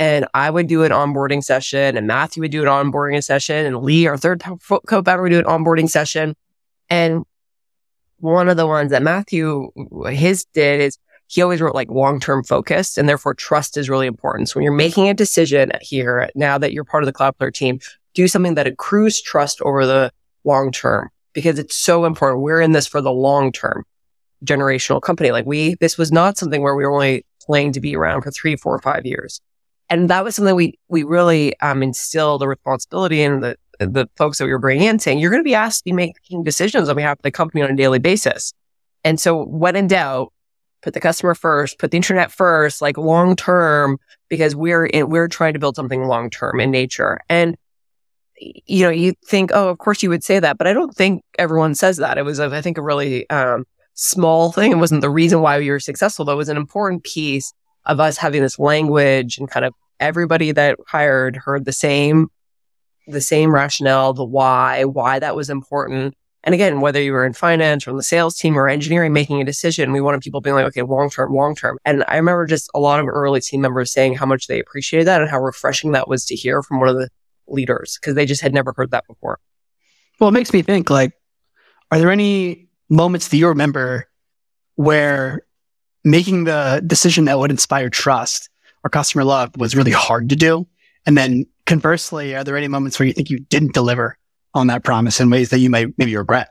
and 0.00 0.26
I 0.32 0.48
would 0.48 0.66
do 0.66 0.82
an 0.82 0.92
onboarding 0.92 1.44
session 1.44 1.94
and 1.94 2.06
Matthew 2.06 2.40
would 2.40 2.50
do 2.50 2.62
an 2.62 2.68
onboarding 2.68 3.22
session 3.22 3.66
and 3.66 3.82
Lee, 3.82 4.06
our 4.06 4.16
third 4.16 4.42
co-founder 4.42 5.22
would 5.22 5.28
do 5.28 5.38
an 5.38 5.44
onboarding 5.44 5.90
session. 5.90 6.34
And 6.88 7.24
one 8.16 8.48
of 8.48 8.56
the 8.56 8.66
ones 8.66 8.92
that 8.92 9.02
Matthew, 9.02 9.70
his 10.08 10.46
did 10.46 10.80
is 10.80 10.98
he 11.26 11.42
always 11.42 11.60
wrote 11.60 11.74
like 11.74 11.90
long-term 11.90 12.44
focus, 12.44 12.98
and 12.98 13.08
therefore 13.08 13.34
trust 13.34 13.76
is 13.76 13.88
really 13.88 14.06
important. 14.06 14.48
So 14.48 14.54
when 14.56 14.64
you're 14.64 14.72
making 14.72 15.08
a 15.08 15.14
decision 15.14 15.70
here, 15.80 16.28
now 16.34 16.58
that 16.58 16.72
you're 16.72 16.82
part 16.82 17.04
of 17.04 17.06
the 17.06 17.12
Cloudflare 17.12 17.54
team, 17.54 17.78
do 18.14 18.26
something 18.26 18.54
that 18.54 18.66
accrues 18.66 19.20
trust 19.20 19.60
over 19.60 19.86
the 19.86 20.10
long 20.44 20.72
term 20.72 21.10
because 21.34 21.58
it's 21.58 21.76
so 21.76 22.06
important. 22.06 22.42
We're 22.42 22.60
in 22.60 22.72
this 22.72 22.86
for 22.86 23.02
the 23.02 23.12
long 23.12 23.52
term 23.52 23.84
generational 24.44 25.00
company. 25.00 25.30
Like 25.30 25.46
we, 25.46 25.74
this 25.74 25.98
was 25.98 26.10
not 26.10 26.38
something 26.38 26.62
where 26.62 26.74
we 26.74 26.84
were 26.84 26.92
only 26.92 27.26
playing 27.42 27.72
to 27.72 27.80
be 27.80 27.94
around 27.94 28.22
for 28.22 28.30
three, 28.30 28.56
four, 28.56 28.78
five 28.80 29.04
years. 29.04 29.40
And 29.90 30.08
that 30.08 30.24
was 30.24 30.36
something 30.36 30.54
we, 30.54 30.78
we 30.88 31.02
really, 31.02 31.58
um, 31.60 31.82
instilled 31.82 32.40
the 32.40 32.48
responsibility 32.48 33.22
in 33.22 33.40
the, 33.40 33.56
the 33.80 34.08
folks 34.16 34.38
that 34.38 34.44
we 34.44 34.52
were 34.52 34.58
bringing 34.58 34.88
in 34.88 34.98
saying, 35.00 35.18
you're 35.18 35.30
going 35.30 35.42
to 35.42 35.44
be 35.44 35.54
asked 35.54 35.80
to 35.80 35.84
be 35.84 35.92
making 35.92 36.44
decisions 36.44 36.88
on 36.88 36.96
behalf 36.96 37.18
of 37.18 37.22
the 37.22 37.30
company 37.30 37.62
on 37.62 37.70
a 37.70 37.76
daily 37.76 37.98
basis. 37.98 38.54
And 39.02 39.18
so 39.20 39.44
when 39.44 39.74
in 39.74 39.88
doubt, 39.88 40.32
put 40.82 40.94
the 40.94 41.00
customer 41.00 41.34
first, 41.34 41.78
put 41.78 41.90
the 41.90 41.96
internet 41.96 42.30
first, 42.30 42.80
like 42.80 42.96
long 42.96 43.36
term, 43.36 43.98
because 44.28 44.54
we're 44.54 44.86
in, 44.86 45.10
we're 45.10 45.28
trying 45.28 45.54
to 45.54 45.58
build 45.58 45.76
something 45.76 46.04
long 46.04 46.30
term 46.30 46.60
in 46.60 46.70
nature. 46.70 47.18
And, 47.28 47.56
you 48.38 48.84
know, 48.84 48.90
you 48.90 49.14
think, 49.26 49.50
oh, 49.52 49.68
of 49.68 49.78
course 49.78 50.02
you 50.02 50.08
would 50.08 50.24
say 50.24 50.38
that, 50.38 50.56
but 50.56 50.66
I 50.66 50.72
don't 50.72 50.94
think 50.94 51.22
everyone 51.38 51.74
says 51.74 51.96
that. 51.98 52.16
It 52.16 52.24
was, 52.24 52.40
I 52.40 52.62
think, 52.62 52.78
a 52.78 52.82
really, 52.82 53.28
um, 53.28 53.66
small 53.94 54.52
thing. 54.52 54.72
It 54.72 54.76
wasn't 54.78 55.02
the 55.02 55.10
reason 55.10 55.42
why 55.42 55.58
we 55.58 55.68
were 55.68 55.80
successful, 55.80 56.24
though. 56.24 56.32
It 56.32 56.36
was 56.36 56.48
an 56.48 56.56
important 56.56 57.02
piece 57.02 57.52
of 57.86 58.00
us 58.00 58.16
having 58.16 58.42
this 58.42 58.58
language 58.58 59.38
and 59.38 59.50
kind 59.50 59.64
of 59.64 59.74
everybody 59.98 60.52
that 60.52 60.78
hired 60.86 61.36
heard 61.36 61.64
the 61.64 61.72
same, 61.72 62.28
the 63.06 63.20
same 63.20 63.52
rationale, 63.52 64.12
the 64.12 64.24
why, 64.24 64.84
why 64.84 65.18
that 65.18 65.36
was 65.36 65.50
important. 65.50 66.14
And 66.42 66.54
again, 66.54 66.80
whether 66.80 67.00
you 67.00 67.12
were 67.12 67.26
in 67.26 67.34
finance 67.34 67.86
or 67.86 67.90
on 67.90 67.96
the 67.96 68.02
sales 68.02 68.36
team 68.36 68.58
or 68.58 68.66
engineering 68.66 69.12
making 69.12 69.42
a 69.42 69.44
decision, 69.44 69.92
we 69.92 70.00
wanted 70.00 70.22
people 70.22 70.40
being 70.40 70.56
like, 70.56 70.66
okay, 70.66 70.82
long 70.82 71.10
term, 71.10 71.34
long 71.34 71.54
term. 71.54 71.78
And 71.84 72.02
I 72.08 72.16
remember 72.16 72.46
just 72.46 72.70
a 72.74 72.80
lot 72.80 72.98
of 72.98 73.06
early 73.08 73.40
team 73.40 73.60
members 73.60 73.92
saying 73.92 74.14
how 74.14 74.24
much 74.24 74.46
they 74.46 74.58
appreciated 74.58 75.06
that 75.06 75.20
and 75.20 75.30
how 75.30 75.38
refreshing 75.38 75.92
that 75.92 76.08
was 76.08 76.24
to 76.26 76.34
hear 76.34 76.62
from 76.62 76.80
one 76.80 76.88
of 76.88 76.96
the 76.96 77.10
leaders 77.46 77.98
because 78.00 78.14
they 78.14 78.24
just 78.24 78.40
had 78.40 78.54
never 78.54 78.72
heard 78.74 78.90
that 78.92 79.06
before. 79.06 79.38
Well, 80.18 80.30
it 80.30 80.32
makes 80.32 80.52
me 80.52 80.62
think 80.62 80.88
like, 80.88 81.12
are 81.90 81.98
there 81.98 82.10
any 82.10 82.68
moments 82.88 83.28
that 83.28 83.36
you 83.36 83.48
remember 83.48 84.08
where 84.76 85.42
making 86.04 86.44
the 86.44 86.82
decision 86.86 87.26
that 87.26 87.38
would 87.38 87.50
inspire 87.50 87.88
trust 87.88 88.48
or 88.82 88.90
customer 88.90 89.24
love 89.24 89.56
was 89.56 89.76
really 89.76 89.92
hard 89.92 90.28
to 90.30 90.36
do? 90.36 90.66
And 91.06 91.16
then 91.16 91.46
conversely, 91.66 92.34
are 92.34 92.44
there 92.44 92.56
any 92.56 92.68
moments 92.68 92.98
where 92.98 93.06
you 93.06 93.12
think 93.12 93.30
you 93.30 93.38
didn't 93.38 93.74
deliver 93.74 94.16
on 94.54 94.66
that 94.68 94.84
promise 94.84 95.20
in 95.20 95.30
ways 95.30 95.50
that 95.50 95.58
you 95.58 95.70
might 95.70 95.96
maybe 95.96 96.16
regret? 96.16 96.50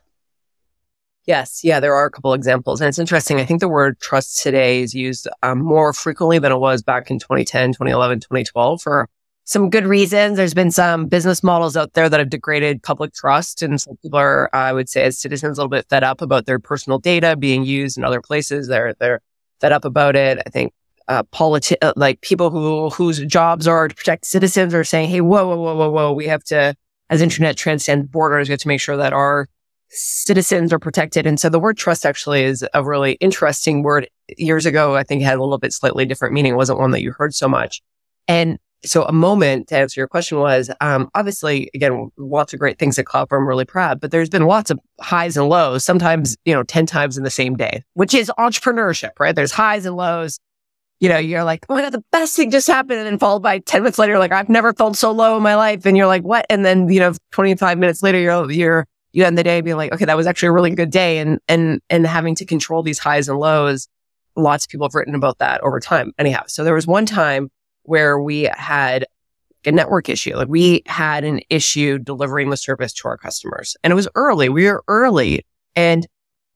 Yes, 1.26 1.64
yeah, 1.64 1.80
there 1.80 1.94
are 1.94 2.06
a 2.06 2.10
couple 2.10 2.34
examples. 2.34 2.82
And 2.82 2.88
it's 2.88 2.98
interesting. 2.98 3.40
I 3.40 3.46
think 3.46 3.60
the 3.60 3.68
word 3.68 4.00
trust 4.00 4.42
today 4.42 4.82
is 4.82 4.96
used 4.96 5.28
um, 5.44 5.60
more 5.60 5.94
frequently 5.94 6.40
than 6.40 6.52
it 6.52 6.58
was 6.58 6.82
back 6.82 7.12
in 7.12 7.20
2010, 7.20 7.74
2011, 7.74 8.22
2012 8.22 8.82
for 8.82 9.08
some 9.44 9.70
good 9.70 9.86
reasons. 9.86 10.38
There's 10.38 10.54
been 10.54 10.72
some 10.72 11.08
business 11.08 11.44
models 11.44 11.78
out 11.78 11.94
there 11.94 12.10
that 12.10 12.20
have 12.20 12.30
degraded 12.30 12.82
public 12.82 13.14
trust. 13.14 13.62
And 13.62 13.80
some 13.80 13.98
people 13.98 14.18
are, 14.18 14.50
I 14.54 14.74
would 14.74 14.90
say, 14.90 15.04
as 15.04 15.20
citizens, 15.20 15.58
a 15.58 15.62
little 15.62 15.70
bit 15.70 15.88
fed 15.90 16.04
up 16.04 16.22
about 16.22 16.46
their 16.46 16.60
personal 16.60 16.98
data 16.98 17.36
being 17.36 17.64
used 17.64 17.98
in 17.98 18.04
other 18.04 18.22
places. 18.22 18.68
They're, 18.68 18.96
they're 19.00 19.22
fed 19.60 19.72
up 19.72 19.86
about 19.86 20.16
it. 20.16 20.42
I 20.46 20.50
think 20.50 20.74
uh, 21.08 21.24
politi- 21.24 21.78
uh, 21.82 21.94
like 21.96 22.22
people 22.22 22.50
who 22.50 22.90
whose 22.90 23.20
jobs 23.26 23.68
are 23.68 23.88
to 23.88 23.96
protect 23.96 24.26
citizens 24.26 24.74
are 24.74 24.84
saying, 24.84 25.10
"Hey, 25.10 25.22
whoa, 25.22 25.48
whoa, 25.48 25.58
whoa, 25.58 25.76
whoa, 25.76 25.90
whoa! 25.90 26.14
We 26.14 26.28
have 26.28 26.44
to 26.46 26.76
as 27.10 27.22
internet 27.22 27.58
transcends 27.58 28.08
borders, 28.08 28.48
we 28.48 28.54
have 28.54 28.60
to 28.62 28.68
make 28.68 28.82
sure 28.82 28.98
that 28.98 29.14
our 29.14 29.48
citizens 29.90 30.72
are 30.72 30.80
protected. 30.80 31.26
And 31.26 31.40
so 31.40 31.50
the 31.50 31.60
word 31.60 31.78
trust 31.78 32.06
actually 32.06 32.44
is 32.44 32.64
a 32.74 32.84
really 32.84 33.14
interesting 33.14 33.82
word. 33.82 34.08
Years 34.38 34.68
ago, 34.68 34.96
I 34.96 35.04
think 35.04 35.24
had 35.24 35.38
a 35.38 35.42
little 35.42 35.58
bit 35.58 35.74
slightly 35.74 36.06
different 36.06 36.34
meaning. 36.34 36.54
It 36.54 36.58
wasn't 36.58 36.80
one 36.80 36.92
that 36.92 37.02
you 37.02 37.12
heard 37.12 37.34
so 37.34 37.48
much. 37.48 37.82
And 38.28 38.60
so 38.86 39.04
a 39.04 39.12
moment 39.12 39.68
to 39.68 39.78
answer 39.78 40.00
your 40.00 40.08
question 40.08 40.40
was, 40.40 40.72
um, 40.80 41.10
obviously, 41.14 41.70
again, 41.74 42.12
lots 42.18 42.54
of 42.54 42.60
great 42.60 42.80
things 42.80 42.98
at 42.98 43.06
Cloudflare. 43.06 43.38
I'm 43.38 43.48
really 43.48 43.66
proud, 43.66 44.00
but 44.00 44.12
there's 44.12 44.30
been 44.30 44.46
lots 44.46 44.72
of 44.72 44.80
highs 45.02 45.36
and 45.36 45.50
lows, 45.50 45.84
sometimes, 45.84 46.38
you 46.46 46.54
know, 46.54 46.64
10 46.64 46.86
times 46.86 47.18
in 47.18 47.24
the 47.24 47.30
same 47.30 47.56
day, 47.56 47.84
which 47.94 48.14
is 48.14 48.32
entrepreneurship, 48.40 49.12
right? 49.20 49.36
There's 49.36 49.52
highs 49.52 49.86
and 49.86 49.96
lows 49.96 50.40
you 51.00 51.08
know, 51.08 51.18
you're 51.18 51.44
like, 51.44 51.66
oh 51.70 51.76
my 51.76 51.82
God, 51.82 51.94
the 51.94 52.04
best 52.12 52.36
thing 52.36 52.52
just 52.52 52.68
happened. 52.68 53.00
And 53.00 53.08
then 53.08 53.20
followed 53.20 53.42
by 53.42 53.60
10 53.60 53.82
minutes 53.82 53.98
later, 53.98 54.20
like, 54.20 54.32
I've 54.32 54.50
never 54.50 54.74
felt 54.74 54.98
so 54.98 55.12
low 55.12 55.38
in 55.38 55.44
my 55.44 55.56
life. 55.56 55.86
And 55.86 55.96
you're 55.96 56.08
like, 56.08 56.24
what? 56.24 56.46
And 56.50 56.66
then, 56.66 56.90
you 56.90 57.00
know, 57.00 57.14
25 57.32 57.78
minutes 57.78 58.04
later, 58.04 58.20
you're, 58.20 58.52
you're, 58.52 58.88
you 59.14 59.24
end 59.24 59.38
the 59.38 59.44
day 59.44 59.62
being 59.62 59.78
like, 59.78 59.94
okay, 59.94 60.06
that 60.06 60.18
was 60.18 60.28
actually 60.28 60.50
a 60.50 60.52
really 60.52 60.72
good 60.72 60.92
day. 60.92 61.20
And, 61.20 61.40
and, 61.48 61.82
and 61.90 62.06
having 62.06 62.36
to 62.36 62.46
control 62.46 62.84
these 62.84 63.00
highs 63.00 63.30
and 63.30 63.40
lows. 63.40 63.88
Lots 64.36 64.66
of 64.66 64.70
people 64.70 64.88
have 64.88 64.96
written 64.96 65.16
about 65.16 65.40
that 65.40 65.62
over 65.62 65.80
time. 65.80 66.12
Anyhow, 66.18 66.44
so 66.48 66.64
there 66.64 66.74
was 66.74 66.86
one 66.86 67.06
time 67.06 67.50
where 67.90 68.22
we 68.22 68.50
had 68.56 69.06
a 69.66 69.72
network 69.72 70.08
issue. 70.08 70.36
Like 70.36 70.48
we 70.48 70.84
had 70.86 71.24
an 71.24 71.42
issue 71.50 71.98
delivering 71.98 72.50
the 72.50 72.58
service 72.58 72.94
to 72.94 73.08
our 73.08 73.18
customers 73.18 73.76
and 73.84 73.92
it 73.92 73.96
was 73.96 74.08
early. 74.16 74.48
We 74.48 74.66
were 74.66 74.84
early. 74.88 75.46
And 75.76 76.08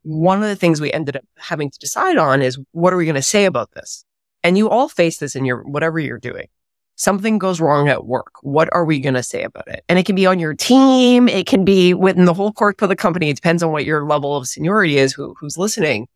one 0.04 0.44
of 0.44 0.48
the 0.48 0.56
things 0.56 0.80
we 0.80 0.94
ended 0.94 1.18
up 1.18 1.24
having 1.38 1.72
to 1.72 1.80
decide 1.80 2.18
on 2.18 2.42
is 2.42 2.60
what 2.72 2.94
are 2.94 2.98
we 2.98 3.06
going 3.06 3.16
to 3.16 3.22
say 3.22 3.46
about 3.46 3.72
this? 3.72 4.06
And 4.44 4.58
you 4.58 4.70
all 4.70 4.88
face 4.90 5.18
this 5.18 5.36
in 5.36 5.44
your, 5.44 5.64
whatever 5.64 6.00
you're 6.00 6.20
doing. 6.20 6.48
Something 6.96 7.40
goes 7.40 7.60
wrong 7.60 7.90
at 7.90 8.06
work. 8.06 8.34
What 8.42 8.70
are 8.72 8.86
we 8.86 9.00
going 9.00 9.16
to 9.16 9.24
say 9.24 9.44
about 9.44 9.68
it? 9.68 9.84
And 9.90 9.98
it 9.98 10.06
can 10.06 10.16
be 10.16 10.28
on 10.28 10.40
your 10.40 10.54
team. 10.54 11.28
It 11.28 11.48
can 11.48 11.66
be 11.66 11.96
within 11.96 12.26
the 12.26 12.34
whole 12.34 12.52
corp 12.52 12.82
of 12.84 12.90
the 12.90 12.96
company. 12.96 13.30
It 13.30 13.36
depends 13.36 13.64
on 13.64 13.72
what 13.72 13.86
your 13.86 14.06
level 14.06 14.38
of 14.38 14.48
seniority 14.48 14.98
is, 14.98 15.14
who, 15.14 15.34
who's 15.40 15.58
listening. 15.58 16.08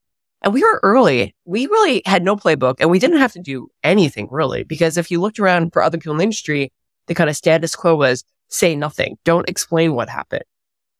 And 0.43 0.53
we 0.53 0.61
were 0.61 0.79
early. 0.83 1.35
We 1.45 1.65
really 1.67 2.01
had 2.05 2.23
no 2.23 2.35
playbook 2.35 2.75
and 2.79 2.89
we 2.89 2.99
didn't 2.99 3.17
have 3.17 3.33
to 3.33 3.41
do 3.41 3.69
anything 3.83 4.27
really, 4.29 4.63
because 4.63 4.97
if 4.97 5.09
you 5.09 5.19
looked 5.19 5.39
around 5.39 5.73
for 5.73 5.81
other 5.81 5.97
people 5.97 6.13
in 6.13 6.17
the 6.17 6.23
industry, 6.23 6.71
the 7.07 7.15
kind 7.15 7.29
of 7.29 7.35
status 7.35 7.75
quo 7.75 7.95
was 7.95 8.23
say 8.49 8.75
nothing. 8.75 9.17
Don't 9.23 9.49
explain 9.49 9.93
what 9.93 10.09
happened. 10.09 10.43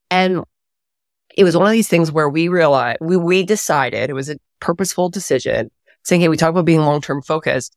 And 0.10 0.44
it 1.38 1.44
was 1.44 1.56
one 1.56 1.68
of 1.68 1.72
these 1.72 1.88
things 1.88 2.12
where 2.12 2.30
we 2.30 2.48
realized 2.48 2.98
we, 3.00 3.16
we 3.16 3.44
decided 3.44 4.10
it 4.10 4.14
was 4.14 4.30
a 4.30 4.38
purposeful 4.60 5.10
decision 5.10 5.70
saying, 6.04 6.22
Hey, 6.22 6.30
we 6.30 6.38
talk 6.38 6.50
about 6.50 6.66
being 6.66 6.82
long-term 6.82 7.22
focused, 7.22 7.76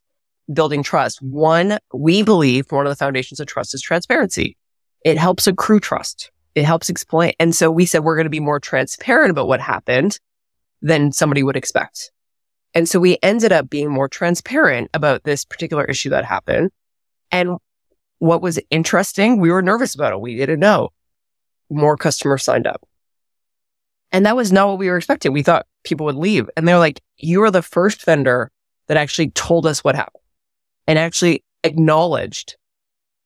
building 0.51 0.81
trust. 0.81 1.21
One, 1.21 1.77
we 1.93 2.23
believe 2.23 2.71
one 2.71 2.85
of 2.85 2.91
the 2.91 2.95
foundations 2.95 3.39
of 3.39 3.47
trust 3.47 3.73
is 3.73 3.81
transparency. 3.81 4.57
It 5.05 5.17
helps 5.17 5.47
accrue 5.47 5.79
trust. 5.79 6.31
It 6.55 6.65
helps 6.65 6.89
explain. 6.89 7.33
And 7.39 7.55
so 7.55 7.71
we 7.71 7.85
said 7.85 8.03
we're 8.03 8.15
going 8.15 8.25
to 8.25 8.29
be 8.31 8.39
more 8.39 8.59
transparent 8.59 9.31
about 9.31 9.47
what 9.47 9.61
happened 9.61 10.19
than 10.81 11.11
somebody 11.11 11.43
would 11.43 11.57
expect. 11.57 12.11
And 12.73 12.87
so 12.87 12.99
we 12.99 13.17
ended 13.21 13.51
up 13.51 13.69
being 13.69 13.89
more 13.89 14.07
transparent 14.07 14.89
about 14.93 15.23
this 15.23 15.45
particular 15.45 15.83
issue 15.85 16.09
that 16.09 16.25
happened. 16.25 16.71
And 17.31 17.57
what 18.19 18.41
was 18.41 18.59
interesting, 18.69 19.39
we 19.39 19.51
were 19.51 19.61
nervous 19.61 19.95
about 19.95 20.13
it. 20.13 20.21
We 20.21 20.35
didn't 20.35 20.59
know. 20.59 20.89
More 21.69 21.97
customers 21.97 22.43
signed 22.43 22.67
up. 22.67 22.87
And 24.11 24.25
that 24.25 24.35
was 24.35 24.51
not 24.51 24.67
what 24.67 24.77
we 24.77 24.89
were 24.89 24.97
expecting. 24.97 25.33
We 25.33 25.43
thought 25.43 25.65
people 25.83 26.05
would 26.05 26.15
leave. 26.15 26.49
And 26.55 26.67
they're 26.67 26.77
like, 26.77 27.01
you 27.17 27.41
are 27.43 27.51
the 27.51 27.61
first 27.61 28.03
vendor 28.05 28.51
that 28.87 28.97
actually 28.97 29.29
told 29.31 29.65
us 29.65 29.83
what 29.83 29.95
happened 29.95 30.23
and 30.87 30.99
actually 30.99 31.43
acknowledged. 31.63 32.57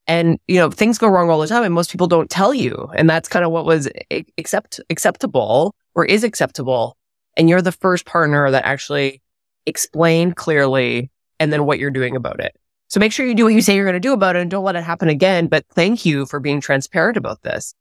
And, 0.07 0.39
you 0.47 0.59
know, 0.59 0.69
things 0.69 0.99
go 0.99 1.07
wrong 1.07 1.29
all 1.29 1.39
the 1.39 1.47
time 1.47 1.63
and 1.63 1.73
most 1.73 1.91
people 1.91 2.07
don't 2.07 2.29
tell 2.29 2.53
you. 2.53 2.89
And 2.95 3.09
that's 3.09 3.27
kind 3.27 3.43
of 3.43 3.51
what 3.51 3.65
was 3.65 3.89
accept, 4.37 4.79
acceptable 4.89 5.73
or 5.95 6.05
is 6.05 6.23
acceptable. 6.23 6.95
And 7.37 7.49
you're 7.49 7.61
the 7.61 7.71
first 7.71 8.05
partner 8.05 8.49
that 8.51 8.65
actually 8.65 9.21
explained 9.65 10.35
clearly 10.35 11.11
and 11.39 11.51
then 11.51 11.65
what 11.65 11.79
you're 11.79 11.91
doing 11.91 12.15
about 12.15 12.39
it. 12.39 12.55
So 12.87 12.99
make 12.99 13.11
sure 13.11 13.25
you 13.25 13.35
do 13.35 13.45
what 13.45 13.53
you 13.53 13.61
say 13.61 13.75
you're 13.75 13.85
going 13.85 13.93
to 13.93 13.99
do 13.99 14.13
about 14.13 14.35
it 14.35 14.41
and 14.41 14.51
don't 14.51 14.63
let 14.63 14.75
it 14.75 14.83
happen 14.83 15.09
again. 15.09 15.47
But 15.47 15.65
thank 15.71 16.05
you 16.05 16.25
for 16.25 16.39
being 16.39 16.61
transparent 16.61 17.17
about 17.17 17.41
this. 17.41 17.73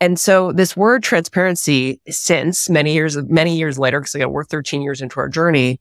And 0.00 0.18
so 0.18 0.52
this 0.52 0.76
word 0.76 1.02
transparency 1.02 2.00
since 2.08 2.68
many 2.68 2.92
years, 2.92 3.16
many 3.16 3.56
years 3.56 3.78
later, 3.78 4.00
because 4.00 4.14
we're 4.26 4.44
13 4.44 4.82
years 4.82 5.00
into 5.00 5.20
our 5.20 5.28
journey, 5.28 5.80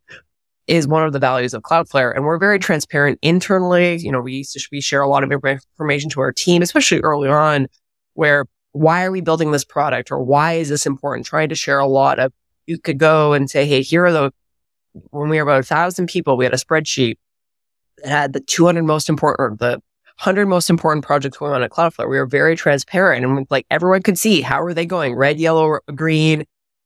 is 0.68 0.88
one 0.88 1.04
of 1.04 1.14
the 1.14 1.20
values 1.20 1.54
of 1.54 1.64
Cloudflare. 1.64 2.14
And 2.16 2.26
we're 2.26 2.38
very 2.38 2.60
transparent 2.60 3.20
internally. 3.22 3.98
You 3.98 4.12
know, 4.12 4.22
we 4.22 4.34
used 4.34 4.54
to, 4.54 4.68
we 4.72 4.82
share 4.82 5.02
a 5.02 5.08
lot 5.08 5.24
of 5.24 5.32
information 5.32 6.10
to 6.12 6.22
our 6.22 6.32
team, 6.32 6.62
especially 6.62 7.00
early 7.02 7.30
on, 7.30 7.68
where 8.14 8.46
why 8.74 9.04
are 9.06 9.12
we 9.12 9.22
building 9.22 9.52
this 9.52 9.64
product 9.64 10.12
or 10.12 10.22
why 10.22 10.54
is 10.54 10.70
this 10.70 10.86
important? 10.86 11.26
Trying 11.26 11.50
to 11.50 11.56
share 11.56 11.80
a 11.80 11.88
lot 11.88 12.20
of, 12.20 12.34
you 12.68 12.78
could 12.78 13.00
go 13.00 13.34
and 13.34 13.50
say, 13.50 13.66
Hey, 13.66 13.82
here 13.82 14.06
are 14.06 14.12
the, 14.12 14.32
when 15.10 15.30
we 15.30 15.38
were 15.38 15.44
about 15.44 15.62
a 15.62 15.64
thousand 15.64 16.08
people, 16.08 16.38
we 16.38 16.46
had 16.46 16.54
a 16.54 16.58
spreadsheet 16.58 17.16
that 17.98 18.10
had 18.10 18.34
the 18.34 18.40
200 18.40 18.84
most 18.84 19.10
important, 19.10 19.60
the 19.60 19.82
100 20.20 20.48
most 20.48 20.70
important 20.70 21.06
projects 21.06 21.38
going 21.38 21.54
on 21.54 21.64
at 21.64 21.72
Cloudflare. 21.72 22.10
We 22.10 22.18
were 22.18 22.26
very 22.26 22.56
transparent 22.56 23.24
and 23.24 23.48
like 23.50 23.66
everyone 23.70 24.02
could 24.02 24.18
see 24.18 24.42
how 24.42 24.62
are 24.62 24.74
they 24.74 24.86
going? 24.86 25.16
Red, 25.16 25.40
yellow, 25.40 25.80
green. 25.96 26.46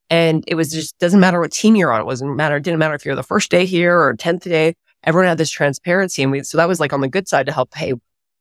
And 0.09 0.43
it 0.47 0.55
was 0.55 0.71
just 0.71 0.97
doesn't 0.99 1.19
matter 1.19 1.39
what 1.39 1.51
team 1.51 1.75
you're 1.77 1.93
on. 1.93 2.01
It 2.01 2.05
wasn't 2.05 2.35
matter. 2.35 2.57
It 2.57 2.63
didn't 2.63 2.79
matter 2.79 2.93
if 2.93 3.05
you're 3.05 3.15
the 3.15 3.23
first 3.23 3.49
day 3.49 3.65
here 3.65 3.97
or 3.97 4.13
10th 4.15 4.43
day. 4.43 4.75
Everyone 5.05 5.29
had 5.29 5.37
this 5.37 5.49
transparency. 5.49 6.21
And 6.21 6.31
we, 6.31 6.43
so 6.43 6.57
that 6.57 6.67
was 6.67 6.81
like 6.81 6.91
on 6.91 6.99
the 6.99 7.07
good 7.07 7.29
side 7.29 7.45
to 7.45 7.53
help. 7.53 7.73
Hey, 7.73 7.93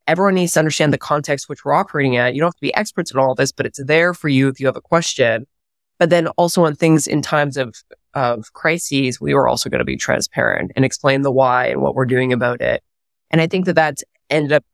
everyone 0.07 0.35
needs 0.35 0.53
to 0.53 0.59
understand 0.59 0.91
the 0.91 0.97
context 0.97 1.47
which 1.47 1.63
we're 1.63 1.73
operating 1.73 2.17
at. 2.17 2.33
You 2.33 2.41
don't 2.41 2.47
have 2.47 2.55
to 2.55 2.61
be 2.61 2.75
experts 2.75 3.11
in 3.11 3.17
all 3.17 3.33
this, 3.33 3.53
but 3.53 3.65
it's 3.65 3.81
there 3.81 4.13
for 4.13 4.27
you 4.27 4.49
if 4.49 4.59
you 4.59 4.65
have 4.65 4.75
a 4.75 4.81
question. 4.81 5.47
But 6.01 6.09
then 6.09 6.29
also 6.29 6.65
on 6.65 6.73
things 6.75 7.05
in 7.05 7.21
times 7.21 7.57
of, 7.57 7.75
of 8.15 8.53
crises, 8.53 9.21
we 9.21 9.35
were 9.35 9.47
also 9.47 9.69
going 9.69 9.77
to 9.77 9.85
be 9.85 9.97
transparent 9.97 10.71
and 10.75 10.83
explain 10.83 11.21
the 11.21 11.31
why 11.31 11.67
and 11.67 11.79
what 11.79 11.93
we're 11.93 12.07
doing 12.07 12.33
about 12.33 12.59
it. 12.59 12.81
And 13.29 13.39
I 13.39 13.45
think 13.45 13.67
that 13.67 13.75
that's 13.75 14.03
ended 14.27 14.51
up 14.51 14.65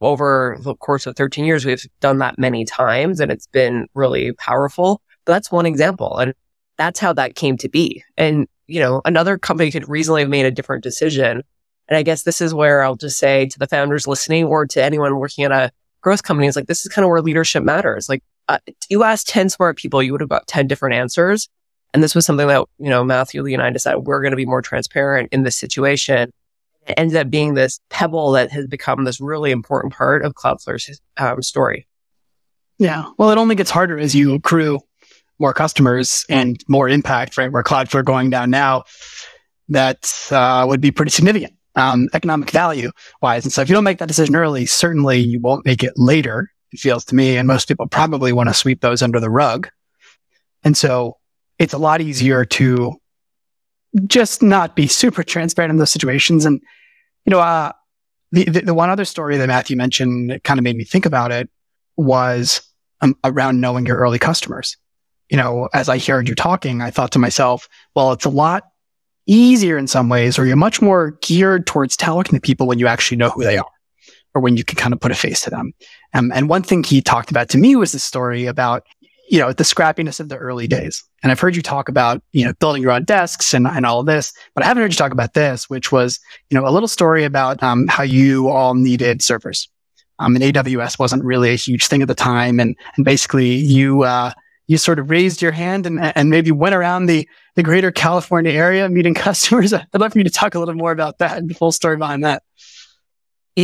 over 0.00 0.56
the 0.60 0.76
course 0.76 1.04
of 1.04 1.16
13 1.16 1.44
years, 1.44 1.64
we've 1.64 1.84
done 1.98 2.18
that 2.18 2.38
many 2.38 2.64
times 2.64 3.18
and 3.18 3.32
it's 3.32 3.48
been 3.48 3.88
really 3.94 4.30
powerful. 4.34 5.02
But 5.24 5.32
that's 5.32 5.50
one 5.50 5.66
example. 5.66 6.16
And 6.16 6.32
that's 6.76 7.00
how 7.00 7.12
that 7.14 7.34
came 7.34 7.56
to 7.56 7.68
be. 7.68 8.04
And, 8.16 8.46
you 8.68 8.78
know, 8.78 9.02
another 9.04 9.36
company 9.36 9.72
could 9.72 9.88
reasonably 9.88 10.22
have 10.22 10.30
made 10.30 10.46
a 10.46 10.52
different 10.52 10.84
decision. 10.84 11.42
And 11.88 11.96
I 11.96 12.04
guess 12.04 12.22
this 12.22 12.40
is 12.40 12.54
where 12.54 12.84
I'll 12.84 12.94
just 12.94 13.18
say 13.18 13.46
to 13.46 13.58
the 13.58 13.66
founders 13.66 14.06
listening 14.06 14.44
or 14.44 14.64
to 14.64 14.80
anyone 14.80 15.18
working 15.18 15.44
at 15.44 15.50
a 15.50 15.72
growth 16.02 16.22
company 16.22 16.46
is 16.46 16.54
like, 16.54 16.68
this 16.68 16.86
is 16.86 16.92
kind 16.92 17.04
of 17.04 17.10
where 17.10 17.20
leadership 17.20 17.64
matters. 17.64 18.08
Like, 18.08 18.22
uh, 18.48 18.58
you 18.88 19.04
ask 19.04 19.26
10 19.26 19.50
smart 19.50 19.76
people, 19.76 20.02
you 20.02 20.12
would 20.12 20.20
have 20.20 20.30
got 20.30 20.46
10 20.46 20.66
different 20.66 20.94
answers. 20.94 21.48
And 21.94 22.02
this 22.02 22.14
was 22.14 22.26
something 22.26 22.48
that, 22.48 22.66
you 22.78 22.90
know, 22.90 23.02
Matthew, 23.04 23.42
Lee, 23.42 23.54
and 23.54 23.62
I 23.62 23.70
decided 23.70 24.00
we're 24.00 24.20
going 24.20 24.32
to 24.32 24.36
be 24.36 24.46
more 24.46 24.62
transparent 24.62 25.30
in 25.32 25.42
this 25.42 25.56
situation 25.56 26.30
it 26.88 26.94
ended 26.96 27.16
up 27.16 27.30
being 27.30 27.54
this 27.54 27.80
pebble 27.90 28.32
that 28.32 28.50
has 28.50 28.66
become 28.66 29.04
this 29.04 29.20
really 29.20 29.50
important 29.50 29.92
part 29.92 30.24
of 30.24 30.34
Cloudflare's 30.34 31.00
um, 31.18 31.42
story. 31.42 31.86
Yeah. 32.78 33.10
Well, 33.18 33.30
it 33.30 33.38
only 33.38 33.54
gets 33.54 33.70
harder 33.70 33.98
as 33.98 34.14
you 34.14 34.34
accrue 34.34 34.80
more 35.38 35.52
customers 35.52 36.24
and 36.28 36.62
more 36.68 36.88
impact, 36.88 37.36
right? 37.36 37.52
Where 37.52 37.62
Cloudflare 37.62 38.04
going 38.04 38.30
down 38.30 38.50
now, 38.50 38.84
that 39.68 40.10
uh, 40.30 40.64
would 40.66 40.80
be 40.80 40.90
pretty 40.90 41.10
significant 41.10 41.52
um, 41.76 42.08
economic 42.14 42.50
value 42.50 42.90
wise. 43.20 43.44
And 43.44 43.52
so 43.52 43.60
if 43.60 43.68
you 43.68 43.74
don't 43.74 43.84
make 43.84 43.98
that 43.98 44.08
decision 44.08 44.34
early, 44.34 44.64
certainly 44.64 45.18
you 45.18 45.40
won't 45.40 45.66
make 45.66 45.84
it 45.84 45.92
later. 45.96 46.50
It 46.72 46.80
feels 46.80 47.04
to 47.06 47.14
me, 47.14 47.36
and 47.36 47.48
most 47.48 47.68
people 47.68 47.86
probably 47.86 48.32
want 48.32 48.48
to 48.48 48.54
sweep 48.54 48.80
those 48.80 49.02
under 49.02 49.20
the 49.20 49.30
rug. 49.30 49.68
And 50.64 50.76
so 50.76 51.16
it's 51.58 51.72
a 51.72 51.78
lot 51.78 52.00
easier 52.00 52.44
to 52.44 52.96
just 54.06 54.42
not 54.42 54.76
be 54.76 54.86
super 54.86 55.22
transparent 55.22 55.70
in 55.70 55.78
those 55.78 55.90
situations. 55.90 56.44
And 56.44 56.60
you 57.24 57.30
know, 57.30 57.40
uh, 57.40 57.72
the, 58.32 58.44
the, 58.44 58.60
the 58.60 58.74
one 58.74 58.90
other 58.90 59.04
story 59.04 59.36
that 59.36 59.46
Matthew 59.46 59.76
mentioned 59.76 60.30
that 60.30 60.44
kind 60.44 60.58
of 60.58 60.64
made 60.64 60.76
me 60.76 60.84
think 60.84 61.06
about 61.06 61.32
it 61.32 61.48
was 61.96 62.62
um, 63.00 63.16
around 63.24 63.60
knowing 63.60 63.86
your 63.86 63.98
early 63.98 64.18
customers. 64.18 64.76
You 65.28 65.36
know, 65.36 65.68
as 65.74 65.88
I 65.88 65.98
heard 65.98 66.28
you 66.28 66.34
talking, 66.34 66.80
I 66.80 66.90
thought 66.90 67.12
to 67.12 67.18
myself, 67.18 67.68
well, 67.94 68.12
it's 68.12 68.24
a 68.24 68.30
lot 68.30 68.64
easier 69.26 69.76
in 69.76 69.86
some 69.86 70.08
ways, 70.08 70.38
or 70.38 70.46
you're 70.46 70.56
much 70.56 70.80
more 70.80 71.18
geared 71.20 71.66
towards 71.66 71.96
talking 71.96 72.34
to 72.34 72.40
people 72.40 72.66
when 72.66 72.78
you 72.78 72.86
actually 72.86 73.18
know 73.18 73.28
who 73.28 73.44
they 73.44 73.58
are, 73.58 73.70
or 74.34 74.40
when 74.40 74.56
you 74.56 74.64
can 74.64 74.76
kind 74.76 74.94
of 74.94 75.00
put 75.00 75.12
a 75.12 75.14
face 75.14 75.42
to 75.42 75.50
them. 75.50 75.74
Um, 76.14 76.32
and 76.34 76.48
one 76.48 76.62
thing 76.62 76.82
he 76.82 77.00
talked 77.02 77.30
about 77.30 77.48
to 77.50 77.58
me 77.58 77.76
was 77.76 77.92
the 77.92 77.98
story 77.98 78.46
about, 78.46 78.86
you 79.28 79.38
know, 79.38 79.52
the 79.52 79.64
scrappiness 79.64 80.20
of 80.20 80.28
the 80.28 80.36
early 80.36 80.66
days. 80.66 81.04
And 81.22 81.30
I've 81.30 81.40
heard 81.40 81.56
you 81.56 81.62
talk 81.62 81.88
about, 81.88 82.22
you 82.32 82.44
know, 82.44 82.52
building 82.54 82.82
your 82.82 82.92
own 82.92 83.04
desks 83.04 83.52
and, 83.52 83.66
and 83.66 83.84
all 83.84 84.00
of 84.00 84.06
this, 84.06 84.32
but 84.54 84.64
I 84.64 84.68
haven't 84.68 84.82
heard 84.82 84.92
you 84.92 84.96
talk 84.96 85.12
about 85.12 85.34
this, 85.34 85.68
which 85.68 85.92
was, 85.92 86.18
you 86.50 86.58
know, 86.58 86.66
a 86.66 86.70
little 86.70 86.88
story 86.88 87.24
about 87.24 87.62
um, 87.62 87.86
how 87.88 88.02
you 88.02 88.48
all 88.48 88.74
needed 88.74 89.22
servers. 89.22 89.68
Um, 90.18 90.34
and 90.34 90.44
AWS 90.44 90.98
wasn't 90.98 91.24
really 91.24 91.50
a 91.50 91.56
huge 91.56 91.86
thing 91.86 92.02
at 92.02 92.08
the 92.08 92.14
time. 92.14 92.58
And, 92.58 92.76
and 92.96 93.04
basically 93.04 93.54
you, 93.54 94.02
uh, 94.02 94.32
you 94.66 94.76
sort 94.76 94.98
of 94.98 95.10
raised 95.10 95.42
your 95.42 95.52
hand 95.52 95.86
and, 95.86 96.00
and 96.00 96.30
maybe 96.30 96.50
went 96.50 96.74
around 96.74 97.06
the, 97.06 97.28
the 97.54 97.62
greater 97.62 97.90
California 97.90 98.52
area 98.52 98.88
meeting 98.88 99.14
customers. 99.14 99.72
I'd 99.72 99.86
love 99.94 100.12
for 100.12 100.18
you 100.18 100.24
to 100.24 100.30
talk 100.30 100.54
a 100.54 100.58
little 100.58 100.74
more 100.74 100.92
about 100.92 101.18
that 101.18 101.38
and 101.38 101.48
the 101.48 101.54
full 101.54 101.72
story 101.72 101.96
behind 101.96 102.24
that. 102.24 102.42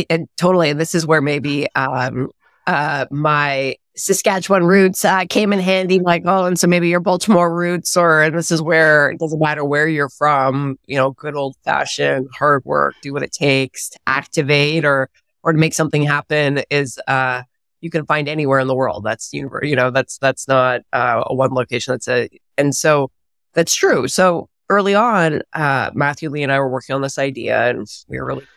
And 0.09 0.27
totally. 0.37 0.69
And 0.69 0.79
this 0.79 0.95
is 0.95 1.05
where 1.05 1.21
maybe, 1.21 1.67
um, 1.75 2.29
uh, 2.67 3.05
my 3.11 3.75
Saskatchewan 3.95 4.65
roots 4.65 5.05
uh, 5.05 5.25
came 5.29 5.53
in 5.53 5.59
handy. 5.59 5.99
Like, 5.99 6.23
oh, 6.25 6.45
and 6.45 6.59
so 6.59 6.67
maybe 6.67 6.89
your 6.89 6.99
Baltimore 6.99 7.55
roots, 7.55 7.95
or 7.95 8.23
and 8.23 8.37
this 8.37 8.51
is 8.51 8.61
where 8.61 9.11
it 9.11 9.19
doesn't 9.19 9.39
matter 9.39 9.63
where 9.63 9.87
you're 9.87 10.09
from. 10.09 10.77
You 10.85 10.97
know, 10.97 11.11
good 11.11 11.35
old 11.35 11.55
fashioned 11.63 12.27
hard 12.37 12.63
work, 12.65 12.95
do 13.01 13.13
what 13.13 13.23
it 13.23 13.31
takes 13.31 13.89
to 13.89 13.99
activate 14.07 14.83
or 14.83 15.09
or 15.43 15.53
to 15.53 15.57
make 15.57 15.73
something 15.73 16.03
happen 16.03 16.63
is 16.69 16.99
uh, 17.07 17.43
you 17.79 17.89
can 17.89 18.05
find 18.05 18.27
anywhere 18.27 18.59
in 18.59 18.67
the 18.67 18.75
world. 18.75 19.03
That's 19.03 19.31
universe. 19.31 19.67
You 19.67 19.75
know, 19.75 19.91
that's 19.91 20.17
that's 20.17 20.47
not 20.47 20.81
uh, 20.91 21.23
a 21.25 21.33
one 21.33 21.53
location. 21.53 21.93
That's 21.93 22.07
a 22.07 22.29
and 22.57 22.75
so 22.75 23.11
that's 23.53 23.73
true. 23.73 24.07
So 24.07 24.49
early 24.69 24.95
on, 24.95 25.41
uh, 25.53 25.91
Matthew 25.93 26.29
Lee 26.29 26.43
and 26.43 26.51
I 26.51 26.59
were 26.59 26.69
working 26.69 26.95
on 26.95 27.01
this 27.01 27.17
idea, 27.17 27.69
and 27.69 27.87
we 28.09 28.19
were 28.19 28.25
really 28.25 28.47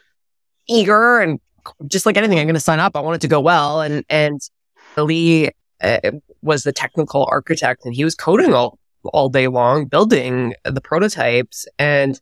eager 0.68 1.20
and 1.20 1.40
just 1.86 2.06
like 2.06 2.16
anything, 2.16 2.38
I'm 2.38 2.46
going 2.46 2.54
to 2.54 2.60
sign 2.60 2.80
up. 2.80 2.96
I 2.96 3.00
want 3.00 3.16
it 3.16 3.20
to 3.22 3.28
go 3.28 3.40
well, 3.40 3.80
and 3.80 4.04
and 4.08 4.40
Lee 4.96 5.50
uh, 5.82 6.12
was 6.42 6.62
the 6.64 6.72
technical 6.72 7.26
architect, 7.30 7.84
and 7.84 7.94
he 7.94 8.04
was 8.04 8.14
coding 8.14 8.54
all 8.54 8.78
all 9.12 9.28
day 9.28 9.48
long, 9.48 9.86
building 9.86 10.54
the 10.64 10.80
prototypes, 10.80 11.66
and 11.78 12.20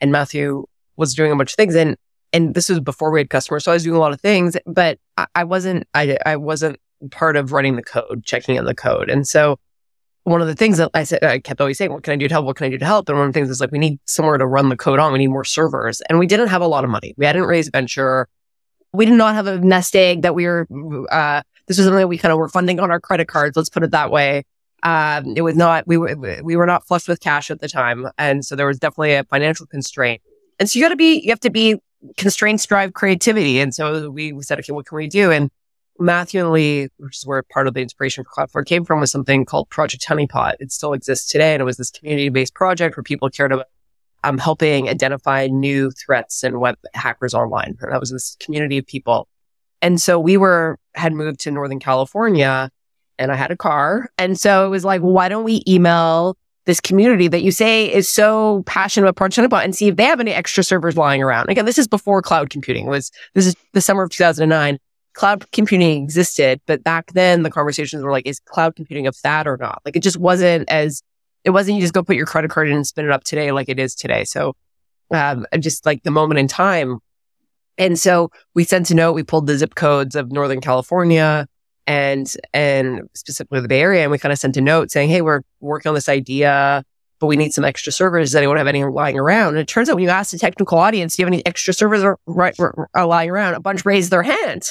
and 0.00 0.12
Matthew 0.12 0.66
was 0.96 1.14
doing 1.14 1.32
a 1.32 1.36
bunch 1.36 1.52
of 1.52 1.56
things, 1.56 1.74
and 1.74 1.96
and 2.32 2.54
this 2.54 2.68
was 2.68 2.80
before 2.80 3.10
we 3.10 3.20
had 3.20 3.30
customers, 3.30 3.64
so 3.64 3.72
I 3.72 3.74
was 3.74 3.84
doing 3.84 3.96
a 3.96 4.00
lot 4.00 4.12
of 4.12 4.20
things, 4.20 4.56
but 4.66 4.98
I, 5.16 5.26
I 5.34 5.44
wasn't 5.44 5.86
I 5.94 6.18
I 6.26 6.36
wasn't 6.36 6.78
part 7.10 7.36
of 7.36 7.52
running 7.52 7.76
the 7.76 7.82
code, 7.82 8.24
checking 8.24 8.56
in 8.56 8.64
the 8.64 8.74
code, 8.74 9.10
and 9.10 9.26
so 9.26 9.58
one 10.28 10.40
of 10.40 10.46
the 10.46 10.54
things 10.54 10.78
that 10.78 10.90
I 10.94 11.04
said 11.04 11.24
I 11.24 11.38
kept 11.38 11.60
always 11.60 11.78
saying, 11.78 11.92
"What 11.92 12.02
can 12.02 12.12
I 12.12 12.16
do 12.16 12.28
to 12.28 12.34
help? 12.34 12.46
What 12.46 12.56
can 12.56 12.66
I 12.66 12.70
do 12.70 12.78
to 12.78 12.84
help?" 12.84 13.08
And 13.08 13.18
one 13.18 13.26
of 13.26 13.32
the 13.32 13.38
things 13.38 13.50
is 13.50 13.60
like 13.60 13.72
we 13.72 13.78
need 13.78 13.98
somewhere 14.04 14.38
to 14.38 14.46
run 14.46 14.68
the 14.68 14.76
code 14.76 14.98
on. 14.98 15.12
We 15.12 15.18
need 15.18 15.28
more 15.28 15.44
servers, 15.44 16.00
and 16.02 16.18
we 16.18 16.26
didn't 16.26 16.48
have 16.48 16.62
a 16.62 16.66
lot 16.66 16.84
of 16.84 16.90
money. 16.90 17.14
We 17.16 17.26
hadn't 17.26 17.44
raised 17.44 17.72
venture. 17.72 18.28
We 18.92 19.04
did 19.04 19.14
not 19.14 19.34
have 19.34 19.46
a 19.46 19.58
nest 19.58 19.94
egg 19.96 20.22
that 20.22 20.34
we 20.34 20.46
were. 20.46 20.66
Uh, 21.10 21.42
this 21.66 21.76
was 21.76 21.86
something 21.86 21.98
that 21.98 22.08
we 22.08 22.18
kind 22.18 22.32
of 22.32 22.38
were 22.38 22.48
funding 22.48 22.80
on 22.80 22.90
our 22.90 23.00
credit 23.00 23.28
cards. 23.28 23.56
Let's 23.56 23.68
put 23.68 23.82
it 23.82 23.90
that 23.90 24.10
way. 24.10 24.44
Um, 24.82 25.34
it 25.36 25.42
was 25.42 25.56
not. 25.56 25.86
We 25.86 25.96
were 25.96 26.14
we 26.42 26.56
were 26.56 26.66
not 26.66 26.86
flush 26.86 27.08
with 27.08 27.20
cash 27.20 27.50
at 27.50 27.60
the 27.60 27.68
time, 27.68 28.08
and 28.16 28.44
so 28.44 28.56
there 28.56 28.66
was 28.66 28.78
definitely 28.78 29.14
a 29.14 29.24
financial 29.24 29.66
constraint. 29.66 30.22
And 30.58 30.68
so 30.68 30.78
you 30.78 30.84
got 30.84 30.90
to 30.90 30.96
be. 30.96 31.20
You 31.20 31.30
have 31.30 31.40
to 31.40 31.50
be 31.50 31.80
constraints 32.16 32.64
drive 32.66 32.92
creativity. 32.92 33.60
And 33.60 33.74
so 33.74 34.10
we 34.10 34.40
said, 34.42 34.58
okay, 34.60 34.72
what 34.72 34.86
can 34.86 34.96
we 34.96 35.08
do? 35.08 35.30
And 35.30 35.50
Matthew 35.98 36.40
and 36.40 36.52
Lee, 36.52 36.88
which 36.98 37.18
is 37.18 37.26
where 37.26 37.42
part 37.42 37.66
of 37.66 37.74
the 37.74 37.80
inspiration 37.80 38.24
for 38.24 38.46
Cloudflare 38.46 38.66
came 38.66 38.84
from, 38.84 39.00
was 39.00 39.10
something 39.10 39.44
called 39.44 39.68
Project 39.70 40.06
Honeypot. 40.06 40.54
It 40.60 40.72
still 40.72 40.92
exists 40.92 41.30
today. 41.30 41.54
And 41.54 41.60
it 41.60 41.64
was 41.64 41.76
this 41.76 41.90
community 41.90 42.28
based 42.28 42.54
project 42.54 42.96
where 42.96 43.02
people 43.02 43.28
cared 43.30 43.52
about 43.52 43.66
um, 44.24 44.38
helping 44.38 44.88
identify 44.88 45.46
new 45.46 45.90
threats 45.90 46.42
and 46.42 46.60
web 46.60 46.76
hackers 46.94 47.34
online. 47.34 47.76
And 47.80 47.92
that 47.92 48.00
was 48.00 48.10
this 48.10 48.36
community 48.40 48.78
of 48.78 48.86
people. 48.86 49.28
And 49.80 50.00
so 50.00 50.18
we 50.18 50.36
were, 50.36 50.78
had 50.94 51.12
moved 51.12 51.40
to 51.40 51.50
Northern 51.50 51.78
California 51.78 52.70
and 53.18 53.32
I 53.32 53.36
had 53.36 53.50
a 53.50 53.56
car. 53.56 54.10
And 54.18 54.38
so 54.38 54.66
it 54.66 54.68
was 54.68 54.84
like, 54.84 55.00
why 55.00 55.28
don't 55.28 55.44
we 55.44 55.62
email 55.66 56.36
this 56.68 56.80
community 56.80 57.28
that 57.28 57.42
you 57.42 57.50
say 57.50 57.92
is 57.92 58.12
so 58.12 58.62
passionate 58.66 59.06
about 59.06 59.16
Project 59.16 59.50
Honeypot 59.50 59.64
and 59.64 59.74
see 59.74 59.88
if 59.88 59.96
they 59.96 60.04
have 60.04 60.20
any 60.20 60.32
extra 60.32 60.62
servers 60.62 60.96
lying 60.98 61.22
around. 61.22 61.48
Again, 61.48 61.64
this 61.64 61.78
is 61.78 61.88
before 61.88 62.20
cloud 62.20 62.50
computing. 62.50 62.86
Was 62.86 63.10
this 63.34 63.46
is 63.46 63.56
the 63.72 63.80
summer 63.80 64.02
of 64.02 64.10
2009. 64.10 64.78
Cloud 65.18 65.50
computing 65.50 66.00
existed, 66.00 66.60
but 66.66 66.84
back 66.84 67.12
then 67.12 67.42
the 67.42 67.50
conversations 67.50 68.04
were 68.04 68.12
like, 68.12 68.24
is 68.24 68.38
cloud 68.38 68.76
computing 68.76 69.08
a 69.08 69.12
fad 69.12 69.48
or 69.48 69.56
not? 69.56 69.82
Like 69.84 69.96
it 69.96 70.02
just 70.04 70.16
wasn't 70.16 70.70
as 70.70 71.02
it 71.42 71.50
wasn't 71.50 71.74
you 71.74 71.80
just 71.80 71.92
go 71.92 72.04
put 72.04 72.14
your 72.14 72.24
credit 72.24 72.52
card 72.52 72.68
in 72.68 72.76
and 72.76 72.86
spin 72.86 73.04
it 73.04 73.10
up 73.10 73.24
today 73.24 73.50
like 73.50 73.68
it 73.68 73.80
is 73.80 73.96
today. 73.96 74.22
So 74.22 74.54
um, 75.12 75.44
just 75.58 75.84
like 75.84 76.04
the 76.04 76.12
moment 76.12 76.38
in 76.38 76.46
time. 76.46 77.00
And 77.78 77.98
so 77.98 78.30
we 78.54 78.62
sent 78.62 78.92
a 78.92 78.94
note, 78.94 79.14
we 79.14 79.24
pulled 79.24 79.48
the 79.48 79.58
zip 79.58 79.74
codes 79.74 80.14
of 80.14 80.30
Northern 80.30 80.60
California, 80.60 81.48
and 81.88 82.32
and 82.52 83.08
specifically 83.14 83.60
the 83.60 83.66
Bay 83.66 83.80
Area, 83.80 84.02
and 84.02 84.12
we 84.12 84.18
kind 84.18 84.32
of 84.32 84.38
sent 84.38 84.56
a 84.56 84.60
note 84.60 84.92
saying, 84.92 85.10
"Hey, 85.10 85.22
we're 85.22 85.40
working 85.58 85.88
on 85.88 85.96
this 85.96 86.08
idea, 86.08 86.84
but 87.18 87.26
we 87.26 87.36
need 87.36 87.52
some 87.52 87.64
extra 87.64 87.92
servers. 87.92 88.28
Does 88.28 88.36
anyone 88.36 88.56
have 88.56 88.68
any 88.68 88.84
lying 88.84 89.18
around?" 89.18 89.48
And 89.48 89.58
it 89.58 89.66
turns 89.66 89.88
out 89.88 89.96
when 89.96 90.04
you 90.04 90.10
ask 90.10 90.30
the 90.30 90.38
technical 90.38 90.78
audience, 90.78 91.16
"Do 91.16 91.22
you 91.22 91.26
have 91.26 91.32
any 91.32 91.44
extra 91.44 91.74
servers 91.74 92.04
lying 92.94 93.30
around?" 93.30 93.54
A 93.54 93.60
bunch 93.60 93.84
raised 93.84 94.12
their 94.12 94.22
hand. 94.22 94.62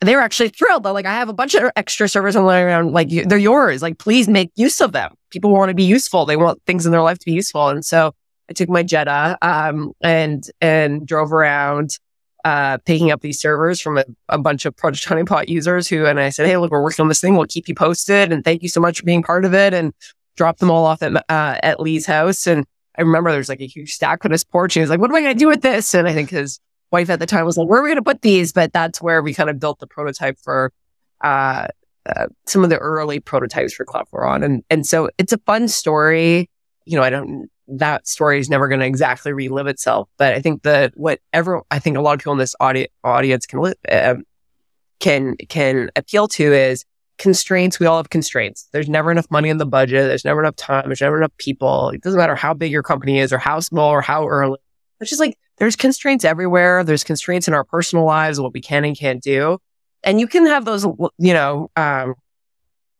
They 0.00 0.14
were 0.14 0.22
actually 0.22 0.48
thrilled. 0.48 0.82
They're 0.82 0.92
like, 0.92 1.06
"I 1.06 1.14
have 1.14 1.28
a 1.28 1.34
bunch 1.34 1.54
of 1.54 1.70
extra 1.76 2.08
servers 2.08 2.36
lying 2.36 2.64
around. 2.64 2.92
Like 2.92 3.10
they're 3.10 3.38
yours. 3.38 3.82
Like 3.82 3.98
please 3.98 4.28
make 4.28 4.50
use 4.56 4.80
of 4.80 4.92
them. 4.92 5.14
People 5.30 5.50
want 5.50 5.68
to 5.68 5.74
be 5.74 5.84
useful. 5.84 6.24
They 6.24 6.36
want 6.36 6.62
things 6.66 6.86
in 6.86 6.92
their 6.92 7.02
life 7.02 7.18
to 7.18 7.26
be 7.26 7.32
useful." 7.32 7.68
And 7.68 7.84
so 7.84 8.12
I 8.48 8.52
took 8.54 8.68
my 8.68 8.82
Jetta 8.82 9.36
um, 9.42 9.92
and 10.00 10.44
and 10.60 11.06
drove 11.06 11.32
around 11.32 11.98
uh, 12.44 12.78
picking 12.78 13.10
up 13.10 13.20
these 13.20 13.40
servers 13.40 13.80
from 13.80 13.98
a, 13.98 14.04
a, 14.28 14.38
bunch 14.38 14.64
of 14.64 14.76
Project 14.76 15.06
Honeypot 15.06 15.48
users 15.48 15.88
who, 15.88 16.06
and 16.06 16.18
I 16.18 16.30
said, 16.30 16.46
Hey, 16.46 16.56
look, 16.56 16.70
we're 16.70 16.82
working 16.82 17.02
on 17.02 17.08
this 17.08 17.20
thing. 17.20 17.36
We'll 17.36 17.46
keep 17.46 17.68
you 17.68 17.74
posted. 17.74 18.32
And 18.32 18.44
thank 18.44 18.62
you 18.62 18.68
so 18.68 18.80
much 18.80 18.98
for 18.98 19.04
being 19.04 19.22
part 19.22 19.44
of 19.44 19.54
it. 19.54 19.74
And 19.74 19.92
drop 20.36 20.58
them 20.58 20.70
all 20.70 20.86
off 20.86 21.02
at, 21.02 21.14
uh, 21.16 21.22
at 21.62 21.80
Lee's 21.80 22.06
house. 22.06 22.46
And 22.46 22.64
I 22.96 23.02
remember 23.02 23.30
there's 23.30 23.48
like 23.48 23.60
a 23.60 23.66
huge 23.66 23.92
stack 23.92 24.24
on 24.24 24.30
his 24.30 24.44
porch. 24.44 24.74
He 24.74 24.80
was 24.80 24.90
like, 24.90 25.00
what 25.00 25.10
am 25.10 25.16
I 25.16 25.20
going 25.20 25.34
to 25.34 25.38
do 25.38 25.48
with 25.48 25.62
this? 25.62 25.94
And 25.94 26.08
I 26.08 26.14
think 26.14 26.30
his 26.30 26.58
wife 26.92 27.10
at 27.10 27.18
the 27.18 27.26
time 27.26 27.44
was 27.44 27.56
like, 27.56 27.68
where 27.68 27.80
are 27.80 27.82
we 27.82 27.88
going 27.88 27.96
to 27.96 28.02
put 28.02 28.22
these? 28.22 28.52
But 28.52 28.72
that's 28.72 29.00
where 29.00 29.22
we 29.22 29.34
kind 29.34 29.50
of 29.50 29.58
built 29.58 29.78
the 29.78 29.86
prototype 29.86 30.38
for, 30.42 30.72
uh, 31.22 31.68
uh, 32.06 32.26
some 32.46 32.64
of 32.64 32.70
the 32.70 32.78
early 32.78 33.20
prototypes 33.20 33.74
for 33.74 33.84
Cloudflare 33.84 34.28
on. 34.28 34.42
And, 34.42 34.64
and 34.70 34.86
so 34.86 35.10
it's 35.18 35.32
a 35.32 35.38
fun 35.38 35.68
story. 35.68 36.48
You 36.86 36.96
know, 36.96 37.02
I 37.02 37.10
don't 37.10 37.48
that 37.70 38.06
story 38.06 38.40
is 38.40 38.50
never 38.50 38.68
going 38.68 38.80
to 38.80 38.86
exactly 38.86 39.32
relive 39.32 39.66
itself. 39.66 40.08
But 40.18 40.34
I 40.34 40.40
think 40.40 40.62
that 40.62 40.92
whatever 40.96 41.62
I 41.70 41.78
think 41.78 41.96
a 41.96 42.00
lot 42.00 42.14
of 42.14 42.18
people 42.20 42.32
in 42.32 42.38
this 42.38 42.54
audi- 42.60 42.88
audience 43.04 43.46
can 43.46 43.60
li- 43.60 43.74
um, 43.90 44.24
can 44.98 45.36
can 45.48 45.90
appeal 45.96 46.28
to 46.28 46.52
is 46.52 46.84
constraints. 47.18 47.78
We 47.78 47.86
all 47.86 47.98
have 47.98 48.10
constraints. 48.10 48.68
There's 48.72 48.88
never 48.88 49.10
enough 49.10 49.30
money 49.30 49.48
in 49.48 49.58
the 49.58 49.66
budget. 49.66 50.08
There's 50.08 50.24
never 50.24 50.40
enough 50.40 50.56
time. 50.56 50.84
There's 50.86 51.00
never 51.00 51.18
enough 51.18 51.36
people. 51.38 51.90
It 51.90 52.02
doesn't 52.02 52.18
matter 52.18 52.34
how 52.34 52.54
big 52.54 52.72
your 52.72 52.82
company 52.82 53.18
is 53.18 53.32
or 53.32 53.38
how 53.38 53.60
small 53.60 53.90
or 53.90 54.00
how 54.00 54.26
early. 54.26 54.58
It's 55.00 55.10
just 55.10 55.20
like 55.20 55.38
there's 55.58 55.76
constraints 55.76 56.24
everywhere. 56.24 56.84
There's 56.84 57.04
constraints 57.04 57.48
in 57.48 57.54
our 57.54 57.64
personal 57.64 58.04
lives, 58.04 58.40
what 58.40 58.52
we 58.52 58.60
can 58.60 58.84
and 58.84 58.96
can't 58.96 59.22
do. 59.22 59.58
And 60.02 60.20
you 60.20 60.26
can 60.26 60.46
have 60.46 60.64
those, 60.64 60.84
you 61.18 61.34
know, 61.34 61.70
um, 61.76 62.14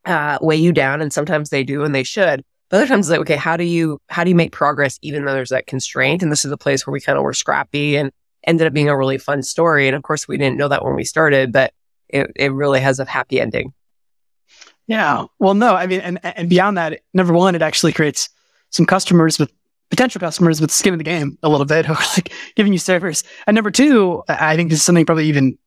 uh, 0.05 0.37
weigh 0.41 0.57
you 0.57 0.71
down. 0.71 1.01
And 1.01 1.11
sometimes 1.11 1.49
they 1.49 1.63
do 1.63 1.83
and 1.83 1.93
they 1.93 2.03
should. 2.03 2.43
But 2.69 2.77
other 2.77 2.87
times, 2.87 3.07
it's 3.07 3.11
like, 3.11 3.19
okay, 3.21 3.35
how 3.35 3.57
do 3.57 3.65
you 3.65 3.99
how 4.07 4.23
do 4.23 4.29
you 4.29 4.35
make 4.35 4.51
progress 4.51 4.97
even 5.01 5.25
though 5.25 5.33
there's 5.33 5.49
that 5.49 5.67
constraint? 5.67 6.23
And 6.23 6.31
this 6.31 6.45
is 6.45 6.51
a 6.51 6.57
place 6.57 6.87
where 6.87 6.93
we 6.93 7.01
kind 7.01 7.17
of 7.17 7.23
were 7.23 7.33
scrappy 7.33 7.97
and 7.97 8.11
ended 8.45 8.65
up 8.65 8.73
being 8.73 8.89
a 8.89 8.97
really 8.97 9.17
fun 9.17 9.43
story. 9.43 9.87
And 9.87 9.95
of 9.95 10.03
course, 10.03 10.27
we 10.27 10.37
didn't 10.37 10.57
know 10.57 10.69
that 10.69 10.83
when 10.83 10.95
we 10.95 11.03
started, 11.03 11.51
but 11.51 11.73
it, 12.07 12.31
it 12.35 12.53
really 12.53 12.79
has 12.79 12.99
a 12.99 13.05
happy 13.05 13.41
ending. 13.41 13.73
Yeah. 14.87 15.25
Well, 15.39 15.53
no, 15.53 15.75
I 15.75 15.87
mean, 15.87 16.01
and, 16.01 16.19
and 16.23 16.49
beyond 16.49 16.77
that, 16.77 17.01
number 17.13 17.33
one, 17.33 17.55
it 17.55 17.61
actually 17.61 17.93
creates 17.93 18.29
some 18.71 18.85
customers 18.85 19.37
with 19.37 19.51
potential 19.91 20.19
customers 20.19 20.59
with 20.59 20.71
skin 20.71 20.93
in 20.93 20.97
the 20.97 21.03
game 21.03 21.37
a 21.43 21.49
little 21.49 21.65
bit 21.65 21.85
who 21.85 21.93
are 21.93 22.03
like 22.17 22.33
giving 22.55 22.73
you 22.73 22.79
servers. 22.79 23.23
And 23.45 23.53
number 23.53 23.69
two, 23.69 24.23
I 24.27 24.55
think 24.55 24.71
this 24.71 24.79
is 24.79 24.85
something 24.85 25.05
probably 25.05 25.27
even 25.27 25.57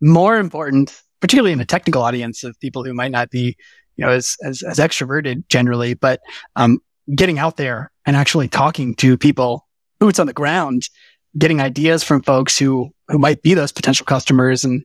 more 0.00 0.38
important, 0.38 1.02
particularly 1.20 1.52
in 1.52 1.60
a 1.60 1.64
technical 1.64 2.02
audience 2.02 2.44
of 2.44 2.58
people 2.60 2.84
who 2.84 2.94
might 2.94 3.10
not 3.10 3.30
be 3.30 3.56
you 3.96 4.04
know, 4.04 4.10
as, 4.10 4.36
as, 4.44 4.62
as 4.62 4.78
extroverted 4.78 5.48
generally, 5.48 5.94
but, 5.94 6.20
um, 6.56 6.78
getting 7.14 7.38
out 7.38 7.56
there 7.56 7.92
and 8.06 8.16
actually 8.16 8.48
talking 8.48 8.94
to 8.96 9.16
people, 9.16 9.66
boots 9.98 10.18
on 10.18 10.26
the 10.26 10.32
ground, 10.32 10.88
getting 11.36 11.60
ideas 11.60 12.02
from 12.02 12.22
folks 12.22 12.58
who 12.58 12.90
who 13.08 13.18
might 13.18 13.42
be 13.42 13.54
those 13.54 13.72
potential 13.72 14.06
customers 14.06 14.64
and 14.64 14.82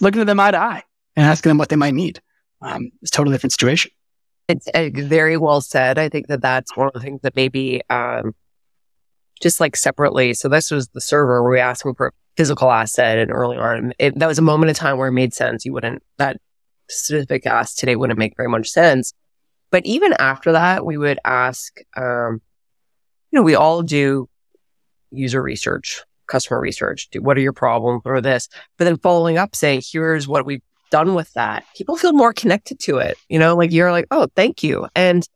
looking 0.00 0.20
at 0.20 0.26
them 0.26 0.40
eye 0.40 0.50
to 0.50 0.58
eye 0.58 0.82
and 1.16 1.26
asking 1.26 1.50
them 1.50 1.58
what 1.58 1.68
they 1.68 1.76
might 1.76 1.94
need. 1.94 2.20
Um, 2.62 2.90
it's 3.02 3.10
a 3.10 3.16
totally 3.16 3.34
different 3.34 3.52
situation. 3.52 3.90
It's 4.48 4.66
uh, 4.68 4.88
very 4.94 5.36
well 5.36 5.60
said. 5.60 5.98
I 5.98 6.08
think 6.08 6.28
that 6.28 6.40
that's 6.40 6.74
one 6.76 6.86
of 6.88 6.94
the 6.94 7.00
things 7.00 7.20
that 7.22 7.36
maybe 7.36 7.82
um, 7.90 8.34
just 9.42 9.60
like 9.60 9.76
separately. 9.76 10.32
So 10.34 10.48
this 10.48 10.70
was 10.70 10.88
the 10.88 11.00
server 11.00 11.42
where 11.42 11.52
we 11.52 11.60
asked 11.60 11.84
them 11.84 11.94
for 11.94 12.08
a 12.08 12.12
physical 12.36 12.70
asset, 12.70 13.18
and 13.18 13.30
early 13.30 13.58
on, 13.58 13.92
it, 13.98 14.18
that 14.18 14.26
was 14.26 14.38
a 14.38 14.42
moment 14.42 14.70
of 14.70 14.76
time 14.76 14.96
where 14.96 15.08
it 15.08 15.12
made 15.12 15.34
sense. 15.34 15.66
You 15.66 15.74
wouldn't 15.74 16.02
that 16.16 16.38
specific 16.88 17.44
ask 17.46 17.76
today 17.76 17.96
wouldn't 17.96 18.18
make 18.18 18.36
very 18.36 18.48
much 18.48 18.70
sense. 18.70 19.12
But 19.70 19.84
even 19.84 20.14
after 20.14 20.52
that, 20.52 20.84
we 20.86 20.96
would 20.96 21.18
ask. 21.24 21.76
Um, 21.96 22.40
you 23.30 23.38
know, 23.38 23.42
we 23.42 23.54
all 23.54 23.82
do 23.82 24.28
user 25.10 25.42
research, 25.42 26.02
customer 26.26 26.58
research. 26.58 27.08
Do, 27.10 27.20
what 27.20 27.36
are 27.36 27.42
your 27.42 27.52
problems 27.52 28.02
or 28.06 28.22
this? 28.22 28.48
But 28.78 28.86
then 28.86 28.96
following 28.96 29.36
up, 29.36 29.54
say, 29.54 29.82
here's 29.84 30.26
what 30.26 30.46
we've 30.46 30.62
done 30.90 31.14
with 31.14 31.32
that. 31.34 31.64
People 31.76 31.96
feel 31.96 32.12
more 32.12 32.32
connected 32.32 32.78
to 32.80 32.98
it. 32.98 33.16
You 33.28 33.38
know, 33.38 33.56
like 33.56 33.72
you're 33.72 33.92
like, 33.92 34.06
oh, 34.10 34.28
thank 34.34 34.62
you. 34.62 34.86
And 34.94 35.26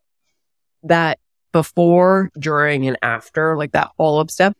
that 0.83 1.19
before, 1.51 2.31
during, 2.37 2.87
and 2.87 2.97
after, 3.01 3.55
like 3.57 3.71
that 3.73 3.91
follow 3.97 4.21
up 4.21 4.31
step, 4.31 4.57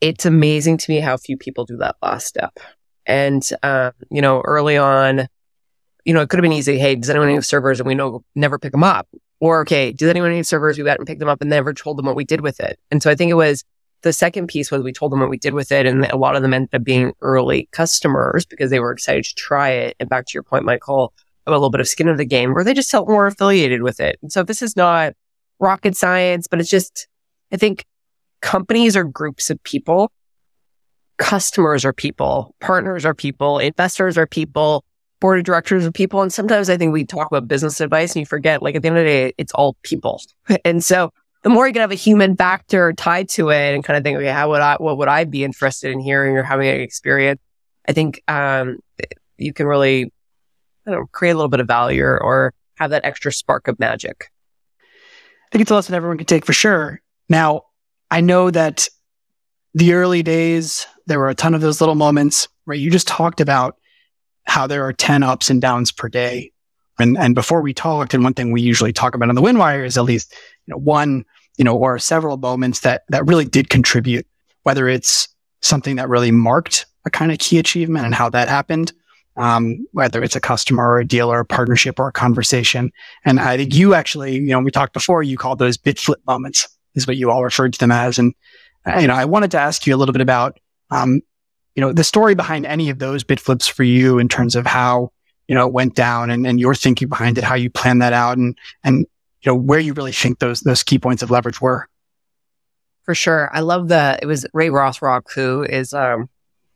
it's 0.00 0.26
amazing 0.26 0.78
to 0.78 0.90
me 0.90 1.00
how 1.00 1.16
few 1.16 1.36
people 1.36 1.64
do 1.64 1.76
that 1.78 1.96
last 2.02 2.26
step. 2.26 2.58
And, 3.06 3.46
uh, 3.62 3.92
you 4.10 4.22
know, 4.22 4.40
early 4.40 4.76
on, 4.76 5.28
you 6.04 6.12
know, 6.12 6.20
it 6.20 6.28
could 6.28 6.38
have 6.38 6.42
been 6.42 6.52
easy. 6.52 6.78
Hey, 6.78 6.94
does 6.96 7.10
anyone 7.10 7.28
have 7.34 7.46
servers? 7.46 7.80
And 7.80 7.86
we 7.86 7.94
know 7.94 8.24
never 8.34 8.58
pick 8.58 8.72
them 8.72 8.84
up. 8.84 9.08
Or, 9.40 9.60
okay, 9.60 9.92
does 9.92 10.08
anyone 10.08 10.32
need 10.32 10.46
servers? 10.46 10.78
We 10.78 10.84
went 10.84 10.98
and 10.98 11.06
picked 11.06 11.20
them 11.20 11.28
up 11.28 11.40
and 11.40 11.50
never 11.50 11.74
told 11.74 11.98
them 11.98 12.06
what 12.06 12.16
we 12.16 12.24
did 12.24 12.40
with 12.40 12.60
it. 12.60 12.78
And 12.90 13.02
so 13.02 13.10
I 13.10 13.14
think 13.14 13.30
it 13.30 13.34
was 13.34 13.64
the 14.04 14.12
second 14.12 14.46
piece 14.46 14.70
was 14.70 14.82
we 14.82 14.92
told 14.92 15.10
them 15.10 15.20
what 15.20 15.30
we 15.30 15.38
did 15.38 15.54
with 15.54 15.72
it. 15.72 15.86
And 15.86 16.04
a 16.04 16.16
lot 16.16 16.36
of 16.36 16.42
them 16.42 16.54
ended 16.54 16.74
up 16.74 16.84
being 16.84 17.12
early 17.22 17.68
customers 17.72 18.46
because 18.46 18.70
they 18.70 18.78
were 18.78 18.92
excited 18.92 19.24
to 19.24 19.34
try 19.34 19.70
it. 19.70 19.96
And 19.98 20.08
back 20.08 20.26
to 20.26 20.34
your 20.34 20.42
point, 20.42 20.64
Michael, 20.64 21.12
a 21.46 21.50
little 21.50 21.70
bit 21.70 21.80
of 21.80 21.88
skin 21.88 22.08
of 22.08 22.18
the 22.18 22.24
game 22.24 22.54
where 22.54 22.64
they 22.64 22.74
just 22.74 22.90
felt 22.90 23.08
more 23.08 23.26
affiliated 23.26 23.82
with 23.82 24.00
it. 24.00 24.18
And 24.22 24.30
so 24.30 24.42
this 24.42 24.62
is 24.62 24.76
not 24.76 25.14
rocket 25.58 25.96
science, 25.96 26.46
but 26.46 26.60
it's 26.60 26.70
just, 26.70 27.08
I 27.52 27.56
think 27.56 27.84
companies 28.40 28.96
are 28.96 29.04
groups 29.04 29.50
of 29.50 29.62
people. 29.64 30.12
Customers 31.16 31.84
are 31.84 31.92
people, 31.92 32.54
partners 32.60 33.04
are 33.04 33.14
people, 33.14 33.58
investors 33.60 34.18
are 34.18 34.26
people, 34.26 34.84
board 35.20 35.38
of 35.38 35.44
directors 35.44 35.86
are 35.86 35.92
people. 35.92 36.22
And 36.22 36.32
sometimes 36.32 36.68
I 36.68 36.76
think 36.76 36.92
we 36.92 37.04
talk 37.04 37.28
about 37.28 37.46
business 37.46 37.80
advice 37.80 38.14
and 38.14 38.20
you 38.20 38.26
forget, 38.26 38.62
like 38.62 38.74
at 38.74 38.82
the 38.82 38.88
end 38.88 38.98
of 38.98 39.04
the 39.04 39.08
day, 39.08 39.32
it's 39.38 39.52
all 39.52 39.76
people. 39.82 40.20
And 40.64 40.84
so 40.84 41.10
the 41.44 41.50
more 41.50 41.66
you 41.66 41.72
can 41.72 41.80
have 41.80 41.92
a 41.92 41.94
human 41.94 42.36
factor 42.36 42.92
tied 42.92 43.28
to 43.28 43.50
it 43.50 43.74
and 43.74 43.84
kind 43.84 43.96
of 43.96 44.02
think, 44.02 44.16
okay, 44.16 44.32
how 44.32 44.48
would 44.50 44.60
I, 44.60 44.76
what 44.76 44.98
would 44.98 45.08
I 45.08 45.24
be 45.24 45.44
interested 45.44 45.92
in 45.92 46.00
hearing 46.00 46.36
or 46.36 46.42
having 46.42 46.66
an 46.66 46.80
experience? 46.80 47.40
I 47.86 47.92
think, 47.92 48.22
um, 48.26 48.78
you 49.36 49.52
can 49.52 49.66
really, 49.66 50.12
I 50.86 50.90
don't 50.90 51.00
know, 51.00 51.06
create 51.12 51.32
a 51.32 51.34
little 51.34 51.48
bit 51.48 51.60
of 51.60 51.68
value 51.68 52.02
or, 52.02 52.52
have 52.76 52.90
that 52.90 53.04
extra 53.04 53.32
spark 53.32 53.68
of 53.68 53.78
magic. 53.78 54.30
I 54.80 55.48
think 55.52 55.62
it's 55.62 55.70
a 55.70 55.74
lesson 55.74 55.94
everyone 55.94 56.18
can 56.18 56.26
take 56.26 56.44
for 56.44 56.52
sure. 56.52 57.00
Now, 57.28 57.62
I 58.10 58.20
know 58.20 58.50
that 58.50 58.88
the 59.74 59.94
early 59.94 60.22
days, 60.22 60.86
there 61.06 61.18
were 61.18 61.28
a 61.28 61.34
ton 61.34 61.54
of 61.54 61.60
those 61.60 61.80
little 61.80 61.94
moments 61.94 62.48
where 62.64 62.76
you 62.76 62.90
just 62.90 63.06
talked 63.06 63.40
about 63.40 63.76
how 64.46 64.66
there 64.66 64.84
are 64.86 64.92
10 64.92 65.22
ups 65.22 65.50
and 65.50 65.60
downs 65.60 65.92
per 65.92 66.08
day. 66.08 66.52
And, 66.98 67.16
and 67.18 67.34
before 67.34 67.60
we 67.60 67.74
talked, 67.74 68.14
and 68.14 68.22
one 68.22 68.34
thing 68.34 68.52
we 68.52 68.60
usually 68.60 68.92
talk 68.92 69.14
about 69.14 69.28
on 69.28 69.34
the 69.34 69.42
Windwire 69.42 69.84
is 69.84 69.96
at 69.96 70.04
least, 70.04 70.32
you 70.66 70.72
know, 70.72 70.78
one, 70.78 71.24
you 71.56 71.64
know, 71.64 71.76
or 71.76 71.98
several 71.98 72.36
moments 72.36 72.80
that, 72.80 73.02
that 73.08 73.26
really 73.26 73.44
did 73.44 73.70
contribute, 73.70 74.26
whether 74.62 74.88
it's 74.88 75.28
something 75.62 75.96
that 75.96 76.08
really 76.08 76.30
marked 76.30 76.86
a 77.06 77.10
kind 77.10 77.32
of 77.32 77.38
key 77.38 77.58
achievement 77.58 78.04
and 78.04 78.14
how 78.14 78.28
that 78.30 78.48
happened, 78.48 78.92
um, 79.36 79.86
whether 79.92 80.22
it's 80.22 80.36
a 80.36 80.40
customer 80.40 80.88
or 80.88 80.98
a 81.00 81.06
dealer, 81.06 81.40
a 81.40 81.44
partnership 81.44 81.98
or 81.98 82.08
a 82.08 82.12
conversation. 82.12 82.90
And 83.24 83.40
I 83.40 83.56
think 83.56 83.74
you 83.74 83.94
actually, 83.94 84.34
you 84.34 84.48
know, 84.48 84.60
we 84.60 84.70
talked 84.70 84.92
before, 84.92 85.22
you 85.22 85.36
called 85.36 85.58
those 85.58 85.76
bit 85.76 85.98
flip 85.98 86.20
moments 86.26 86.68
is 86.94 87.06
what 87.06 87.16
you 87.16 87.30
all 87.30 87.44
referred 87.44 87.72
to 87.72 87.78
them 87.78 87.92
as. 87.92 88.18
And, 88.18 88.34
uh, 88.86 88.98
you 88.98 89.06
know, 89.06 89.14
I 89.14 89.24
wanted 89.24 89.50
to 89.52 89.60
ask 89.60 89.86
you 89.86 89.94
a 89.94 89.98
little 89.98 90.12
bit 90.12 90.22
about, 90.22 90.58
um, 90.90 91.20
you 91.74 91.80
know, 91.80 91.92
the 91.92 92.04
story 92.04 92.34
behind 92.34 92.66
any 92.66 92.90
of 92.90 92.98
those 92.98 93.24
bit 93.24 93.40
flips 93.40 93.66
for 93.66 93.82
you 93.82 94.18
in 94.18 94.28
terms 94.28 94.54
of 94.54 94.66
how, 94.66 95.10
you 95.48 95.54
know, 95.54 95.66
it 95.66 95.72
went 95.72 95.94
down 95.94 96.30
and, 96.30 96.46
and 96.46 96.60
your 96.60 96.74
thinking 96.74 97.08
behind 97.08 97.36
it, 97.36 97.44
how 97.44 97.54
you 97.54 97.68
planned 97.68 98.00
that 98.00 98.12
out 98.12 98.38
and, 98.38 98.56
and, 98.84 99.06
you 99.44 99.52
know, 99.52 99.56
where 99.56 99.80
you 99.80 99.92
really 99.92 100.12
think 100.12 100.38
those, 100.38 100.60
those 100.60 100.82
key 100.82 100.98
points 100.98 101.22
of 101.22 101.30
leverage 101.30 101.60
were. 101.60 101.88
For 103.02 103.14
sure. 103.14 103.50
I 103.52 103.60
love 103.60 103.88
the, 103.88 104.18
it 104.22 104.26
was 104.26 104.46
Ray 104.54 104.68
Rothrock, 104.68 105.32
who 105.34 105.62
is, 105.62 105.92
um, 105.92 106.30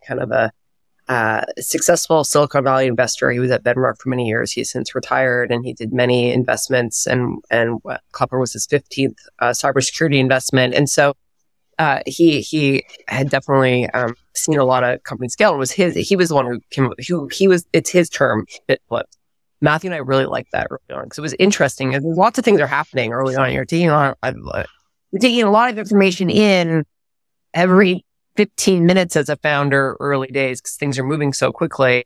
kind 0.06 0.20
of 0.20 0.30
a, 0.30 0.52
uh, 1.08 1.44
successful 1.58 2.22
Silicon 2.22 2.64
Valley 2.64 2.86
investor. 2.86 3.30
He 3.30 3.38
was 3.38 3.50
at 3.50 3.64
Venrock 3.64 3.98
for 3.98 4.10
many 4.10 4.28
years. 4.28 4.52
He's 4.52 4.70
since 4.70 4.94
retired 4.94 5.50
and 5.50 5.64
he 5.64 5.72
did 5.72 5.92
many 5.92 6.30
investments 6.32 7.06
and, 7.06 7.42
and 7.50 7.80
Cloudflare 8.12 8.40
was 8.40 8.52
his 8.52 8.66
15th, 8.66 9.16
uh, 9.38 9.50
cybersecurity 9.50 10.18
investment. 10.18 10.74
And 10.74 10.90
so, 10.90 11.14
uh, 11.78 12.00
he 12.06 12.40
he 12.40 12.84
had 13.06 13.30
definitely 13.30 13.88
um, 13.90 14.14
seen 14.34 14.58
a 14.58 14.64
lot 14.64 14.82
of 14.82 15.02
companies 15.04 15.32
scale. 15.32 15.54
It 15.54 15.58
was 15.58 15.70
his. 15.70 15.94
He 15.94 16.16
was 16.16 16.28
the 16.28 16.34
one 16.34 16.46
who 16.46 16.60
came. 16.70 16.92
Who 17.06 17.28
he 17.28 17.46
was. 17.46 17.66
It's 17.72 17.90
his 17.90 18.10
term. 18.10 18.46
Bit 18.66 18.82
flips. 18.88 19.17
Matthew 19.60 19.88
and 19.88 19.94
I 19.94 19.98
really 19.98 20.26
liked 20.26 20.52
that 20.52 20.68
early 20.70 20.80
on 20.98 21.04
because 21.04 21.18
it 21.18 21.22
was 21.22 21.34
interesting. 21.38 21.94
And 21.94 22.04
lots 22.04 22.38
of 22.38 22.44
things 22.44 22.60
are 22.60 22.66
happening 22.66 23.12
early 23.12 23.34
on. 23.34 23.52
You're 23.52 23.64
taking 23.64 23.90
on. 23.90 24.14
You're 24.22 25.20
taking 25.20 25.42
a 25.42 25.50
lot 25.50 25.70
of 25.70 25.78
information 25.78 26.30
in 26.30 26.84
every 27.54 28.04
15 28.36 28.86
minutes 28.86 29.16
as 29.16 29.28
a 29.28 29.36
founder 29.36 29.96
early 29.98 30.28
days 30.28 30.60
because 30.60 30.76
things 30.76 30.98
are 30.98 31.04
moving 31.04 31.32
so 31.32 31.50
quickly. 31.50 32.04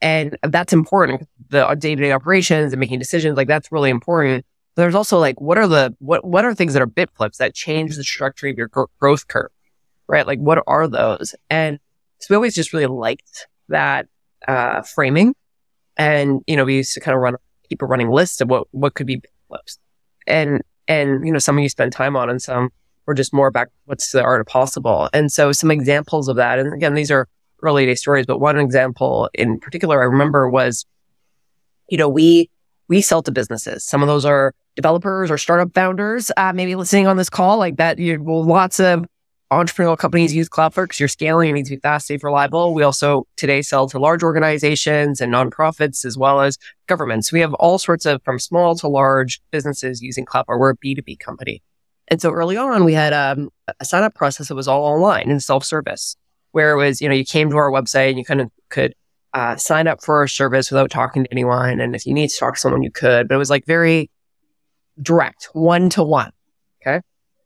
And 0.00 0.38
that's 0.42 0.72
important. 0.72 1.28
The 1.50 1.66
day 1.78 1.94
to 1.94 2.02
day 2.02 2.12
operations 2.12 2.72
and 2.72 2.80
making 2.80 2.98
decisions, 2.98 3.36
like 3.36 3.48
that's 3.48 3.70
really 3.70 3.90
important 3.90 4.46
But 4.74 4.82
there's 4.82 4.94
also 4.94 5.18
like, 5.18 5.38
what 5.40 5.58
are 5.58 5.66
the, 5.66 5.94
what, 5.98 6.24
what 6.24 6.46
are 6.46 6.54
things 6.54 6.72
that 6.72 6.80
are 6.80 6.86
bit 6.86 7.10
flips 7.14 7.38
that 7.38 7.54
change 7.54 7.96
the 7.96 8.04
structure 8.04 8.48
of 8.48 8.56
your 8.56 8.68
gro- 8.68 8.90
growth 8.98 9.28
curve, 9.28 9.50
right? 10.08 10.26
Like, 10.26 10.38
what 10.38 10.62
are 10.66 10.88
those? 10.88 11.34
And 11.50 11.78
so 12.20 12.28
we 12.30 12.36
always 12.36 12.54
just 12.54 12.72
really 12.72 12.86
liked 12.86 13.46
that, 13.68 14.06
uh, 14.48 14.80
framing. 14.80 15.34
And, 16.00 16.40
you 16.46 16.56
know, 16.56 16.64
we 16.64 16.76
used 16.76 16.94
to 16.94 17.00
kind 17.00 17.14
of 17.14 17.20
run, 17.20 17.36
keep 17.68 17.82
a 17.82 17.86
running 17.86 18.10
list 18.10 18.40
of 18.40 18.48
what, 18.48 18.66
what 18.70 18.94
could 18.94 19.06
be 19.06 19.20
flips. 19.48 19.78
And, 20.26 20.62
and, 20.88 21.26
you 21.26 21.30
know, 21.30 21.38
some 21.38 21.58
of 21.58 21.62
you 21.62 21.68
spend 21.68 21.92
time 21.92 22.16
on 22.16 22.30
and 22.30 22.40
some 22.40 22.70
were 23.04 23.12
just 23.12 23.34
more 23.34 23.46
about 23.46 23.66
what's 23.84 24.10
the 24.10 24.22
art 24.22 24.40
of 24.40 24.46
possible. 24.46 25.10
And 25.12 25.30
so 25.30 25.52
some 25.52 25.70
examples 25.70 26.28
of 26.28 26.36
that, 26.36 26.58
and 26.58 26.72
again, 26.72 26.94
these 26.94 27.10
are 27.10 27.28
early 27.62 27.84
day 27.84 27.94
stories, 27.96 28.24
but 28.24 28.38
one 28.38 28.58
example 28.58 29.28
in 29.34 29.60
particular 29.60 30.00
I 30.00 30.06
remember 30.06 30.48
was, 30.48 30.86
you 31.90 31.98
know, 31.98 32.08
we, 32.08 32.48
we 32.88 33.02
sell 33.02 33.22
to 33.22 33.30
businesses. 33.30 33.84
Some 33.84 34.00
of 34.00 34.08
those 34.08 34.24
are 34.24 34.54
developers 34.76 35.30
or 35.30 35.36
startup 35.36 35.74
founders, 35.74 36.32
uh, 36.38 36.54
maybe 36.54 36.76
listening 36.76 37.08
on 37.08 37.18
this 37.18 37.28
call, 37.28 37.58
like 37.58 37.76
that. 37.76 37.98
You 37.98 38.22
well, 38.22 38.42
lots 38.42 38.80
of 38.80 39.04
entrepreneurial 39.50 39.98
companies 39.98 40.34
use 40.34 40.48
because 40.48 41.00
you're 41.00 41.08
scaling. 41.08 41.50
It 41.50 41.52
needs 41.54 41.68
to 41.70 41.76
be 41.76 41.80
fast, 41.80 42.06
safe, 42.06 42.22
reliable. 42.22 42.72
We 42.72 42.82
also 42.82 43.26
today 43.36 43.62
sell 43.62 43.88
to 43.88 43.98
large 43.98 44.22
organizations 44.22 45.20
and 45.20 45.32
nonprofits 45.32 46.04
as 46.04 46.16
well 46.16 46.40
as 46.40 46.56
governments. 46.86 47.32
We 47.32 47.40
have 47.40 47.54
all 47.54 47.78
sorts 47.78 48.06
of 48.06 48.22
from 48.22 48.38
small 48.38 48.76
to 48.76 48.88
large 48.88 49.40
businesses 49.50 50.00
using 50.02 50.24
Cloudflare. 50.24 50.58
We're 50.58 50.70
a 50.70 50.76
B2B 50.76 51.18
company. 51.18 51.62
And 52.08 52.20
so 52.20 52.30
early 52.30 52.56
on, 52.56 52.84
we 52.84 52.94
had 52.94 53.12
um, 53.12 53.50
a 53.80 53.84
sign 53.84 54.02
up 54.02 54.14
process 54.14 54.48
that 54.48 54.54
was 54.54 54.68
all 54.68 54.84
online 54.84 55.30
and 55.30 55.42
self 55.42 55.64
service, 55.64 56.16
where 56.52 56.72
it 56.72 56.76
was, 56.76 57.00
you 57.00 57.08
know, 57.08 57.14
you 57.14 57.24
came 57.24 57.50
to 57.50 57.56
our 57.56 57.70
website 57.70 58.10
and 58.10 58.18
you 58.18 58.24
kind 58.24 58.40
of 58.40 58.50
could 58.68 58.94
uh, 59.32 59.56
sign 59.56 59.86
up 59.86 60.02
for 60.02 60.18
our 60.18 60.28
service 60.28 60.70
without 60.70 60.90
talking 60.90 61.24
to 61.24 61.32
anyone. 61.32 61.80
And 61.80 61.94
if 61.94 62.06
you 62.06 62.14
need 62.14 62.30
to 62.30 62.36
talk 62.36 62.54
to 62.54 62.60
someone, 62.60 62.82
you 62.82 62.90
could, 62.90 63.28
but 63.28 63.34
it 63.34 63.38
was 63.38 63.50
like 63.50 63.64
very 63.64 64.10
direct, 65.00 65.50
one 65.52 65.88
to 65.90 66.02
one. 66.02 66.32
Okay. 66.82 67.00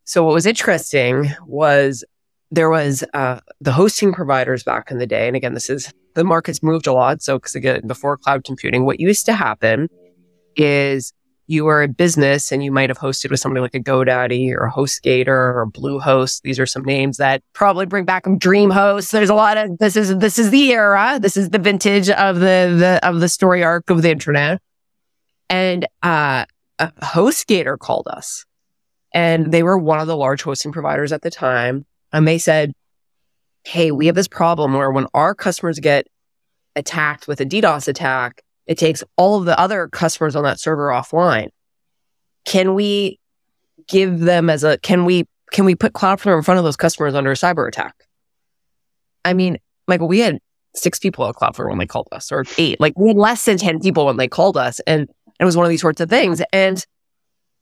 So 0.04 0.24
what 0.24 0.34
was 0.34 0.46
interesting 0.46 1.30
was 1.46 2.04
there 2.50 2.70
was 2.70 3.04
uh, 3.14 3.40
the 3.60 3.72
hosting 3.72 4.12
providers 4.12 4.62
back 4.62 4.90
in 4.90 4.98
the 4.98 5.06
day. 5.06 5.26
And 5.26 5.36
again, 5.36 5.54
this 5.54 5.68
is 5.68 5.92
the 6.14 6.24
market's 6.24 6.62
moved 6.62 6.86
a 6.86 6.92
lot. 6.92 7.22
So, 7.22 7.38
because 7.38 7.54
again, 7.54 7.86
before 7.86 8.16
cloud 8.16 8.44
computing, 8.44 8.84
what 8.84 9.00
used 9.00 9.26
to 9.26 9.32
happen 9.32 9.88
is 10.56 11.12
you 11.46 11.64
were 11.64 11.82
a 11.82 11.88
business 11.88 12.52
and 12.52 12.64
you 12.64 12.72
might 12.72 12.88
have 12.88 12.98
hosted 12.98 13.30
with 13.30 13.40
somebody 13.40 13.60
like 13.60 13.74
a 13.74 13.80
GoDaddy 13.80 14.52
or 14.52 14.66
a 14.66 14.72
HostGator 14.72 15.28
or 15.28 15.66
Bluehost. 15.66 16.42
These 16.42 16.58
are 16.58 16.66
some 16.66 16.84
names 16.84 17.18
that 17.18 17.42
probably 17.52 17.86
bring 17.86 18.04
back 18.04 18.24
DreamHost. 18.24 19.10
There's 19.10 19.30
a 19.30 19.34
lot 19.34 19.58
of 19.58 19.78
this 19.78 19.96
is 19.96 20.16
this 20.18 20.38
is 20.38 20.50
the 20.50 20.72
era. 20.72 21.18
This 21.20 21.36
is 21.36 21.50
the 21.50 21.58
vintage 21.58 22.08
of 22.08 22.36
the, 22.36 22.74
the 22.78 23.00
of 23.02 23.20
the 23.20 23.28
story 23.28 23.62
arc 23.62 23.90
of 23.90 24.02
the 24.02 24.10
internet. 24.10 24.60
And 25.50 25.86
uh, 26.02 26.46
a 26.78 26.92
HostGator 27.02 27.78
called 27.78 28.08
us, 28.08 28.46
and 29.14 29.50
they 29.50 29.62
were 29.62 29.78
one 29.78 30.00
of 30.00 30.06
the 30.06 30.16
large 30.16 30.42
hosting 30.42 30.72
providers 30.72 31.12
at 31.12 31.22
the 31.22 31.30
time, 31.30 31.86
and 32.12 32.28
they 32.28 32.36
said, 32.36 32.72
"Hey, 33.64 33.90
we 33.90 34.06
have 34.06 34.14
this 34.14 34.28
problem 34.28 34.74
where 34.74 34.90
when 34.90 35.06
our 35.14 35.34
customers 35.34 35.78
get 35.78 36.06
attacked 36.76 37.26
with 37.26 37.40
a 37.40 37.46
DDoS 37.46 37.88
attack." 37.88 38.42
It 38.66 38.78
takes 38.78 39.04
all 39.16 39.38
of 39.38 39.44
the 39.44 39.58
other 39.60 39.88
customers 39.88 40.34
on 40.34 40.44
that 40.44 40.58
server 40.58 40.88
offline. 40.88 41.48
Can 42.46 42.74
we 42.74 43.18
give 43.88 44.20
them 44.20 44.48
as 44.48 44.64
a, 44.64 44.78
can 44.78 45.04
we, 45.04 45.26
can 45.52 45.66
we 45.66 45.74
put 45.74 45.92
Cloudflare 45.92 46.34
in 46.34 46.42
front 46.42 46.56
of 46.56 46.64
those 46.64 46.76
customers 46.76 47.14
under 47.14 47.30
a 47.30 47.34
cyber 47.34 47.68
attack? 47.68 47.94
I 49.22 49.34
mean, 49.34 49.58
like 49.86 50.00
we 50.00 50.20
had 50.20 50.38
six 50.74 50.98
people 50.98 51.26
at 51.28 51.34
Cloudflare 51.34 51.68
when 51.68 51.76
they 51.76 51.86
called 51.86 52.08
us, 52.10 52.32
or 52.32 52.44
eight. 52.56 52.80
Like 52.80 52.94
less 52.96 53.44
than 53.44 53.58
ten 53.58 53.80
people 53.80 54.06
when 54.06 54.16
they 54.16 54.28
called 54.28 54.56
us, 54.56 54.80
and 54.86 55.08
it 55.38 55.44
was 55.44 55.58
one 55.58 55.66
of 55.66 55.70
these 55.70 55.82
sorts 55.82 56.00
of 56.00 56.08
things. 56.08 56.40
And 56.52 56.84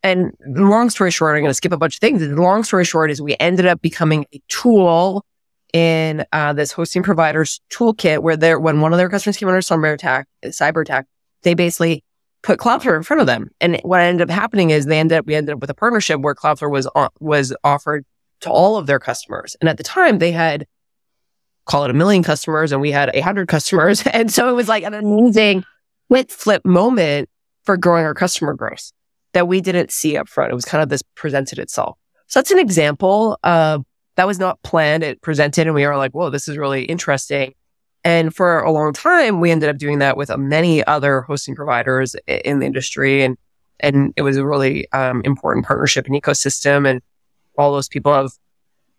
and 0.02 0.32
long 0.46 0.90
story 0.90 1.10
short, 1.10 1.36
I'm 1.36 1.42
going 1.42 1.50
to 1.50 1.54
skip 1.54 1.72
a 1.72 1.76
bunch 1.76 1.96
of 1.96 2.00
things. 2.00 2.22
Long 2.22 2.64
story 2.64 2.84
short 2.84 3.10
is 3.10 3.22
we 3.22 3.36
ended 3.38 3.66
up 3.66 3.80
becoming 3.80 4.26
a 4.34 4.40
tool 4.48 5.24
in 5.72 6.24
uh, 6.32 6.52
this 6.52 6.72
hosting 6.72 7.02
provider's 7.02 7.60
toolkit 7.70 8.22
where 8.22 8.36
they 8.36 8.54
when 8.56 8.80
one 8.80 8.92
of 8.92 8.98
their 8.98 9.08
customers 9.08 9.36
came 9.36 9.48
under 9.48 9.60
cyber 9.60 9.94
attack, 9.94 10.26
cyber 10.46 10.82
attack, 10.82 11.06
they 11.42 11.54
basically 11.54 12.04
put 12.42 12.58
Cloudflare 12.58 12.96
in 12.96 13.02
front 13.02 13.20
of 13.20 13.26
them. 13.26 13.50
And 13.60 13.80
what 13.82 14.00
ended 14.00 14.28
up 14.28 14.34
happening 14.34 14.70
is 14.70 14.86
they 14.86 14.98
ended 14.98 15.18
up 15.18 15.26
we 15.26 15.34
ended 15.34 15.54
up 15.54 15.60
with 15.60 15.70
a 15.70 15.74
partnership 15.74 16.20
where 16.20 16.34
Cloudflare 16.34 16.70
was 16.70 16.88
was 17.20 17.54
offered 17.64 18.04
to 18.40 18.50
all 18.50 18.76
of 18.76 18.86
their 18.86 18.98
customers. 18.98 19.56
And 19.60 19.68
at 19.68 19.76
the 19.76 19.84
time, 19.84 20.18
they 20.18 20.32
had 20.32 20.66
call 21.64 21.84
it 21.84 21.90
a 21.90 21.94
million 21.94 22.24
customers, 22.24 22.72
and 22.72 22.80
we 22.80 22.90
had 22.90 23.10
a 23.14 23.20
hundred 23.20 23.46
customers, 23.48 24.04
and 24.12 24.32
so 24.32 24.48
it 24.48 24.52
was 24.52 24.68
like 24.68 24.82
an 24.82 24.94
amazing 24.94 25.64
flip 26.08 26.30
flip 26.30 26.64
moment 26.64 27.28
for 27.64 27.76
growing 27.76 28.04
our 28.04 28.14
customer 28.14 28.54
growth 28.54 28.90
that 29.32 29.48
we 29.48 29.60
didn't 29.60 29.90
see 29.90 30.16
up 30.16 30.28
front. 30.28 30.50
It 30.50 30.54
was 30.54 30.64
kind 30.64 30.82
of 30.82 30.88
this 30.88 31.02
presented 31.14 31.58
itself. 31.58 31.98
So 32.26 32.40
that's 32.40 32.50
an 32.50 32.58
example 32.58 33.38
of 33.42 33.84
that 34.16 34.26
was 34.26 34.38
not 34.38 34.62
planned. 34.62 35.02
It 35.02 35.20
presented 35.22 35.66
and 35.66 35.74
we 35.74 35.86
were 35.86 35.96
like, 35.96 36.12
whoa, 36.12 36.30
this 36.30 36.48
is 36.48 36.56
really 36.56 36.84
interesting. 36.84 37.54
And 38.04 38.34
for 38.34 38.60
a 38.60 38.72
long 38.72 38.92
time, 38.92 39.40
we 39.40 39.50
ended 39.50 39.68
up 39.68 39.78
doing 39.78 40.00
that 40.00 40.16
with 40.16 40.36
many 40.36 40.84
other 40.86 41.22
hosting 41.22 41.54
providers 41.54 42.16
in 42.26 42.58
the 42.58 42.66
industry. 42.66 43.22
And, 43.22 43.36
and 43.80 44.12
it 44.16 44.22
was 44.22 44.36
a 44.36 44.46
really 44.46 44.90
um, 44.92 45.22
important 45.24 45.66
partnership 45.66 46.06
and 46.06 46.20
ecosystem. 46.20 46.88
And 46.88 47.00
all 47.56 47.72
those 47.72 47.88
people 47.88 48.12
have, 48.12 48.32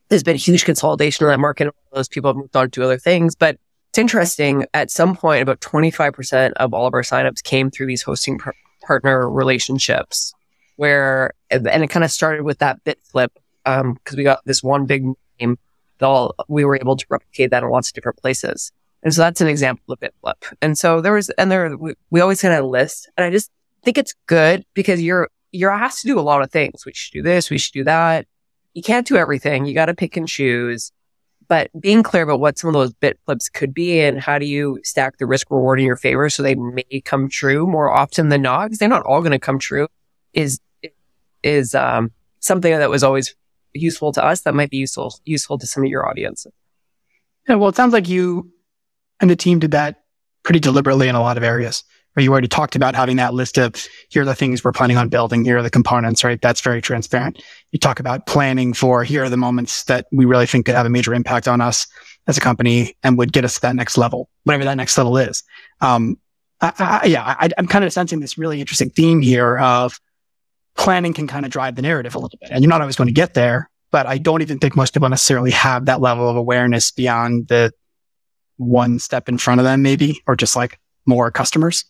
there's 0.08 0.24
been 0.24 0.38
huge 0.38 0.64
consolidation 0.64 1.26
in 1.26 1.32
that 1.32 1.40
market. 1.40 1.68
All 1.68 1.74
those 1.94 2.08
people 2.08 2.30
have 2.30 2.38
moved 2.38 2.56
on 2.56 2.72
to 2.72 2.84
other 2.84 2.98
things. 2.98 3.36
But 3.36 3.58
it's 3.90 3.98
interesting. 4.00 4.66
At 4.74 4.90
some 4.90 5.16
point, 5.16 5.42
about 5.42 5.60
25% 5.60 6.54
of 6.54 6.74
all 6.74 6.88
of 6.88 6.94
our 6.94 7.02
signups 7.02 7.44
came 7.44 7.70
through 7.70 7.88
these 7.88 8.04
hosting 8.04 8.38
pr- 8.38 8.52
partner 8.84 9.30
relationships 9.30 10.34
where, 10.76 11.34
and 11.50 11.68
it 11.68 11.90
kind 11.90 12.04
of 12.04 12.12
started 12.12 12.44
with 12.44 12.60
that 12.60 12.84
bit 12.84 13.00
flip 13.04 13.32
because 13.64 13.82
um, 13.82 14.18
we 14.18 14.24
got 14.24 14.44
this 14.46 14.64
one 14.64 14.86
big 14.86 15.06
name 15.40 15.58
that 16.00 16.06
all 16.06 16.36
we 16.48 16.66
were 16.66 16.76
able 16.76 16.96
to 16.96 17.06
replicate 17.10 17.52
that 17.52 17.64
in 17.64 17.70
lots 17.70 17.90
of 17.90 17.94
different 17.94 18.18
places. 18.18 18.72
And 19.04 19.14
so 19.14 19.22
that's 19.22 19.42
an 19.42 19.48
example 19.48 19.94
of 19.94 20.00
bit 20.00 20.14
flip. 20.22 20.44
And 20.62 20.78
so 20.78 21.02
there 21.02 21.14
was, 21.14 21.30
and 21.32 21.52
there, 21.52 21.76
we, 21.78 21.94
we 22.10 22.22
always 22.22 22.42
kind 22.42 22.54
of 22.54 22.66
list, 22.66 23.10
and 23.18 23.26
I 23.26 23.30
just 23.30 23.52
think 23.84 23.98
it's 23.98 24.14
good 24.28 24.66
because 24.74 25.02
you're, 25.02 25.30
you're 25.52 25.72
asked 25.72 26.02
to 26.02 26.08
do 26.08 26.20
a 26.20 26.22
lot 26.22 26.42
of 26.42 26.52
things. 26.52 26.86
We 26.86 26.94
should 26.94 27.14
do 27.14 27.22
this. 27.22 27.50
We 27.50 27.58
should 27.58 27.74
do 27.74 27.84
that. 27.84 28.26
You 28.74 28.82
can't 28.82 29.06
do 29.06 29.18
everything. 29.18 29.66
You 29.66 29.74
got 29.74 29.86
to 29.86 29.94
pick 29.94 30.18
and 30.18 30.28
choose. 30.28 30.92
But 31.48 31.70
being 31.80 32.04
clear 32.04 32.24
about 32.24 32.40
what 32.40 32.58
some 32.58 32.70
of 32.70 32.74
those 32.74 32.94
bit 32.94 33.20
flips 33.26 33.50
could 33.50 33.74
be 33.74 34.00
and 34.00 34.20
how 34.20 34.40
do 34.40 34.46
you 34.46 34.80
stack 34.84 35.18
the 35.18 35.26
risk 35.26 35.50
reward 35.52 35.80
in 35.80 35.86
your 35.86 35.98
favor 35.98 36.30
so 36.30 36.44
they 36.44 36.56
may 36.56 37.02
come 37.04 37.30
true 37.30 37.68
more 37.68 37.92
often 37.92 38.30
than 38.30 38.42
not, 38.42 38.66
because 38.66 38.80
they're 38.80 38.88
not 38.90 39.06
all 39.06 39.22
going 39.22 39.32
to 39.32 39.40
come 39.40 39.60
true, 39.60 39.88
is 40.34 40.60
is 41.44 41.76
um, 41.76 42.12
something 42.40 42.72
that 42.72 42.90
was 42.90 43.04
always 43.04 43.36
useful 43.74 44.12
to 44.14 44.24
us 44.24 44.42
that 44.42 44.54
might 44.54 44.70
be 44.70 44.78
useful 44.78 45.20
useful 45.26 45.58
to 45.58 45.68
some 45.68 45.84
of 45.84 45.90
your 45.90 46.08
audience. 46.08 46.46
Yeah, 47.48 47.56
well, 47.56 47.70
it 47.70 47.76
sounds 47.76 47.94
like 47.94 48.08
you 48.08 48.52
and 49.20 49.30
the 49.30 49.36
team 49.36 49.60
did 49.60 49.72
that 49.72 50.04
pretty 50.44 50.60
deliberately 50.60 51.08
in 51.08 51.16
a 51.16 51.22
lot 51.22 51.38
of 51.38 51.44
areas. 51.44 51.84
Where 52.14 52.24
you 52.24 52.32
already 52.32 52.48
talked 52.48 52.76
about 52.76 52.96
having 52.96 53.18
that 53.18 53.34
list 53.34 53.58
of 53.58 53.76
here 54.10 54.22
are 54.22 54.26
the 54.26 54.36
things 54.36 54.64
we're 54.64 54.72
planning 54.72 54.98
on 54.98 55.10
building, 55.10 55.44
here 55.44 55.58
are 55.58 55.64
the 55.64 55.70
components, 55.70 56.24
right? 56.24 56.40
That's 56.42 56.62
very 56.62 56.82
transparent. 56.82 57.42
You 57.72 57.80
talk 57.80 58.00
about 58.00 58.28
planning 58.28 58.74
for 58.74 59.04
here 59.04 59.24
are 59.24 59.30
the 59.30 59.38
moments 59.38 59.86
that 59.86 60.06
we 60.12 60.26
really 60.26 60.46
think 60.46 60.68
could 60.68 60.76
have 60.76 60.86
a 60.86 60.90
major 60.92 61.14
impact 61.14 61.48
on 61.48 61.60
us 61.60 61.88
as 62.28 62.38
a 62.38 62.42
company 62.42 62.96
and 63.04 63.18
would 63.18 63.34
get 63.34 63.46
us 63.46 63.56
to 63.56 63.62
that 63.62 63.76
next 63.76 63.98
level, 63.98 64.30
whatever 64.44 64.64
that 64.64 64.76
next 64.76 64.98
level 64.98 65.18
is. 65.18 65.44
Um, 65.82 66.18
I, 66.62 67.02
I, 67.04 67.06
yeah, 67.08 67.24
I, 67.40 67.50
I'm 67.58 67.68
kind 67.68 67.84
of 67.84 67.92
sensing 67.92 68.20
this 68.20 68.38
really 68.38 68.62
interesting 68.62 68.90
theme 68.90 69.22
here 69.22 69.58
of 69.58 70.00
planning 70.76 71.14
can 71.14 71.28
kind 71.28 71.46
of 71.46 71.52
drive 71.52 71.76
the 71.76 71.82
narrative 71.82 72.16
a 72.16 72.20
little 72.20 72.38
bit. 72.40 72.50
And 72.52 72.64
you're 72.64 72.70
not 72.70 72.82
always 72.82 72.96
going 72.96 73.08
to 73.08 73.14
get 73.14 73.34
there, 73.34 73.70
but 73.92 74.06
I 74.06 74.18
don't 74.18 74.42
even 74.42 74.60
think 74.60 74.76
most 74.76 74.94
people 74.94 75.10
necessarily 75.10 75.52
have 75.52 75.86
that 75.86 76.02
level 76.02 76.30
of 76.30 76.36
awareness 76.36 76.92
beyond 76.92 77.48
the 77.48 77.72
one 78.58 79.00
step 79.00 79.28
in 79.30 79.38
front 79.38 79.60
of 79.60 79.66
them, 79.66 79.82
maybe, 79.82 80.22
or 80.28 80.36
just 80.36 80.56
like 80.56 80.80
more 81.06 81.30
customers. 81.32 81.86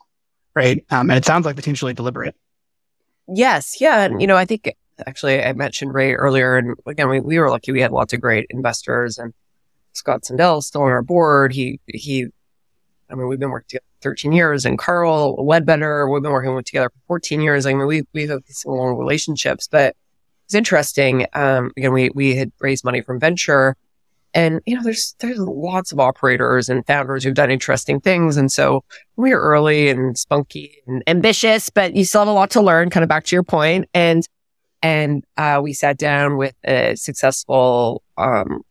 Right. 0.56 0.86
Um, 0.90 1.10
and 1.10 1.18
it 1.18 1.26
sounds 1.26 1.46
like 1.46 1.56
potentially 1.56 1.94
deliberate. 1.94 2.36
Yes. 3.28 3.80
Yeah. 3.82 4.04
And, 4.04 4.22
you 4.22 4.28
know, 4.28 4.36
I 4.36 4.46
think 4.46 4.76
actually 5.08 5.44
I 5.44 5.54
mentioned 5.54 5.94
Ray 5.94 6.14
earlier. 6.14 6.58
And 6.58 6.76
again, 6.86 7.10
we, 7.10 7.20
we 7.20 7.40
were 7.40 7.50
lucky. 7.50 7.72
We 7.72 7.82
had 7.82 7.92
lots 7.92 8.14
of 8.14 8.22
great 8.22 8.48
investors 8.50 9.18
and 9.18 9.34
Scott 9.94 10.24
Sandell 10.24 10.62
still 10.62 10.84
on 10.84 10.90
our 10.90 11.02
board. 11.02 11.54
He, 11.54 11.80
he, 11.88 12.28
I 13.10 13.16
mean, 13.16 13.28
we've 13.28 13.40
been 13.40 13.50
working 13.52 13.68
together 13.70 13.86
13 14.02 14.34
years 14.34 14.66
and 14.66 14.78
Carl 14.78 15.44
Ledbetter, 15.44 16.10
we've 16.10 16.22
been 16.22 16.32
working 16.32 16.54
with 16.54 16.66
together 16.66 16.90
for 16.90 17.00
14 17.08 17.42
years. 17.42 17.66
I 17.66 17.74
mean, 17.74 17.88
we, 17.88 18.04
we've 18.14 18.30
had 18.30 18.44
these 18.46 18.66
long 18.66 18.98
relationships, 18.98 19.68
but 19.72 19.96
it's 20.46 20.54
interesting. 20.54 21.26
Um, 21.34 21.72
again, 21.78 21.94
we, 21.94 22.10
we 22.14 22.36
had 22.36 22.52
raised 22.60 22.84
money 22.84 23.02
from 23.02 23.20
venture 23.20 23.78
and, 24.34 24.62
you 24.66 24.76
know, 24.76 24.82
there's, 24.84 25.16
there's 25.20 25.38
lots 25.38 25.92
of 25.92 26.00
operators 26.00 26.70
and 26.70 26.86
founders 26.88 27.24
who've 27.24 27.34
done 27.34 27.52
interesting 27.52 28.00
things. 28.00 28.38
And 28.38 28.52
so 28.52 28.84
we 29.16 29.32
are 29.32 29.40
early 29.40 29.90
and 29.90 30.18
spunky 30.18 30.82
and 30.88 31.04
ambitious, 31.08 31.70
but 31.70 31.96
you 31.96 32.04
still 32.04 32.22
have 32.22 32.28
a 32.28 32.32
lot 32.32 32.50
to 32.52 32.62
learn, 32.62 32.90
kind 32.90 33.04
of 33.04 33.10
back 33.10 33.26
to 33.26 33.36
your 33.36 33.44
point. 33.44 33.88
And, 33.94 34.28
and, 34.82 35.24
uh, 35.38 35.60
we 35.64 35.74
sat 35.74 35.98
down 35.98 36.38
with 36.38 36.56
a 36.64 36.96
successful, 36.96 38.02
um, 38.18 38.62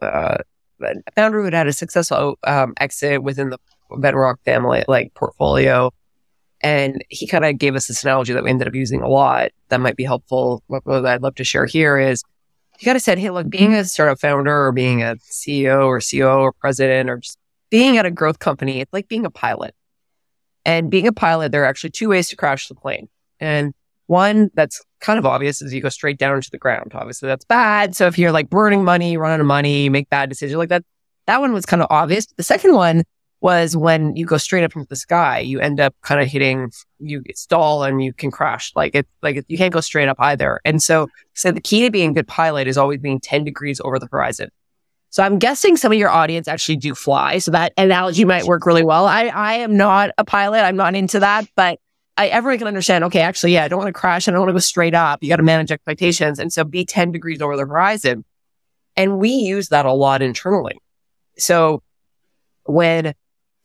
uh, 0.00 0.38
founder 1.14 1.38
who 1.38 1.44
had 1.44 1.54
had 1.54 1.66
a 1.66 1.72
successful, 1.72 2.38
um, 2.44 2.74
exit 2.78 3.22
within 3.22 3.50
the 3.50 3.58
Venrock 3.90 4.36
family 4.44 4.84
like 4.86 5.12
portfolio. 5.14 5.92
And 6.62 7.02
he 7.08 7.26
kind 7.26 7.44
of 7.44 7.58
gave 7.58 7.74
us 7.74 7.88
this 7.88 8.04
analogy 8.04 8.32
that 8.34 8.44
we 8.44 8.50
ended 8.50 8.68
up 8.68 8.74
using 8.74 9.00
a 9.00 9.08
lot 9.08 9.50
that 9.70 9.80
might 9.80 9.96
be 9.96 10.04
helpful. 10.04 10.62
What, 10.66 10.84
what 10.84 11.06
I'd 11.06 11.22
love 11.22 11.34
to 11.36 11.44
share 11.44 11.66
here 11.66 11.98
is 11.98 12.22
he 12.80 12.86
got 12.86 12.94
to 12.94 13.00
said, 13.00 13.18
Hey, 13.18 13.28
look, 13.28 13.50
being 13.50 13.72
mm-hmm. 13.72 13.80
a 13.80 13.84
startup 13.84 14.18
founder 14.18 14.66
or 14.66 14.72
being 14.72 15.02
a 15.02 15.16
CEO 15.30 15.84
or 15.84 16.00
COO 16.00 16.40
or 16.40 16.52
president 16.52 17.10
or 17.10 17.18
just 17.18 17.36
being 17.68 17.98
at 17.98 18.06
a 18.06 18.10
growth 18.10 18.38
company, 18.38 18.80
it's 18.80 18.92
like 18.92 19.06
being 19.06 19.26
a 19.26 19.30
pilot. 19.30 19.74
And 20.64 20.90
being 20.90 21.06
a 21.06 21.12
pilot, 21.12 21.52
there 21.52 21.62
are 21.62 21.66
actually 21.66 21.90
two 21.90 22.08
ways 22.08 22.30
to 22.30 22.36
crash 22.36 22.68
the 22.68 22.74
plane. 22.74 23.10
And 23.38 23.74
one 24.06 24.50
that's 24.54 24.82
kind 25.02 25.18
of 25.18 25.26
obvious 25.26 25.60
is 25.60 25.74
you 25.74 25.82
go 25.82 25.90
straight 25.90 26.16
down 26.16 26.36
into 26.36 26.48
the 26.50 26.58
ground. 26.58 26.92
Obviously, 26.94 27.26
that's 27.26 27.44
bad. 27.44 27.94
So 27.94 28.06
if 28.06 28.18
you're 28.18 28.32
like 28.32 28.48
burning 28.48 28.82
money, 28.82 29.18
run 29.18 29.32
out 29.32 29.40
of 29.40 29.46
money, 29.46 29.90
make 29.90 30.08
bad 30.08 30.30
decisions 30.30 30.56
like 30.56 30.70
that, 30.70 30.82
that 31.26 31.42
one 31.42 31.52
was 31.52 31.66
kind 31.66 31.82
of 31.82 31.88
obvious. 31.90 32.26
The 32.38 32.42
second 32.42 32.74
one 32.74 33.04
was 33.40 33.76
when 33.76 34.14
you 34.16 34.26
go 34.26 34.36
straight 34.36 34.64
up 34.64 34.76
into 34.76 34.88
the 34.88 34.96
sky, 34.96 35.38
you 35.38 35.60
end 35.60 35.80
up 35.80 35.94
kind 36.02 36.20
of 36.20 36.28
hitting, 36.28 36.70
you 36.98 37.22
stall 37.34 37.82
and 37.84 38.02
you 38.02 38.12
can 38.12 38.30
crash. 38.30 38.72
Like 38.76 38.94
it, 38.94 39.06
like 39.22 39.44
you 39.48 39.56
can't 39.56 39.72
go 39.72 39.80
straight 39.80 40.08
up 40.08 40.16
either. 40.18 40.60
And 40.64 40.82
so, 40.82 41.08
so 41.34 41.50
the 41.50 41.60
key 41.60 41.82
to 41.82 41.90
being 41.90 42.10
a 42.10 42.14
good 42.14 42.28
pilot 42.28 42.68
is 42.68 42.76
always 42.76 43.00
being 43.00 43.20
10 43.20 43.44
degrees 43.44 43.80
over 43.82 43.98
the 43.98 44.08
horizon. 44.10 44.50
So 45.08 45.24
I'm 45.24 45.38
guessing 45.38 45.76
some 45.76 45.90
of 45.90 45.98
your 45.98 46.10
audience 46.10 46.46
actually 46.46 46.76
do 46.76 46.94
fly. 46.94 47.38
So 47.38 47.50
that 47.50 47.72
analogy 47.76 48.24
might 48.24 48.44
work 48.44 48.64
really 48.64 48.84
well. 48.84 49.06
I, 49.06 49.24
I 49.26 49.54
am 49.54 49.76
not 49.76 50.10
a 50.18 50.24
pilot. 50.24 50.60
I'm 50.60 50.76
not 50.76 50.94
into 50.94 51.18
that, 51.18 51.48
but 51.56 51.80
I, 52.16 52.28
everyone 52.28 52.58
can 52.58 52.68
understand, 52.68 53.02
okay, 53.04 53.20
actually, 53.20 53.54
yeah, 53.54 53.64
I 53.64 53.68
don't 53.68 53.78
want 53.78 53.88
to 53.88 53.98
crash. 53.98 54.28
And 54.28 54.34
I 54.34 54.36
don't 54.36 54.42
want 54.42 54.50
to 54.50 54.54
go 54.54 54.60
straight 54.60 54.94
up. 54.94 55.22
You 55.22 55.28
got 55.28 55.36
to 55.36 55.42
manage 55.42 55.72
expectations. 55.72 56.38
And 56.38 56.52
so 56.52 56.62
be 56.62 56.84
10 56.84 57.10
degrees 57.10 57.42
over 57.42 57.56
the 57.56 57.66
horizon. 57.66 58.24
And 58.96 59.18
we 59.18 59.30
use 59.30 59.70
that 59.70 59.86
a 59.86 59.92
lot 59.92 60.22
internally. 60.22 60.76
So 61.38 61.82
when 62.64 63.14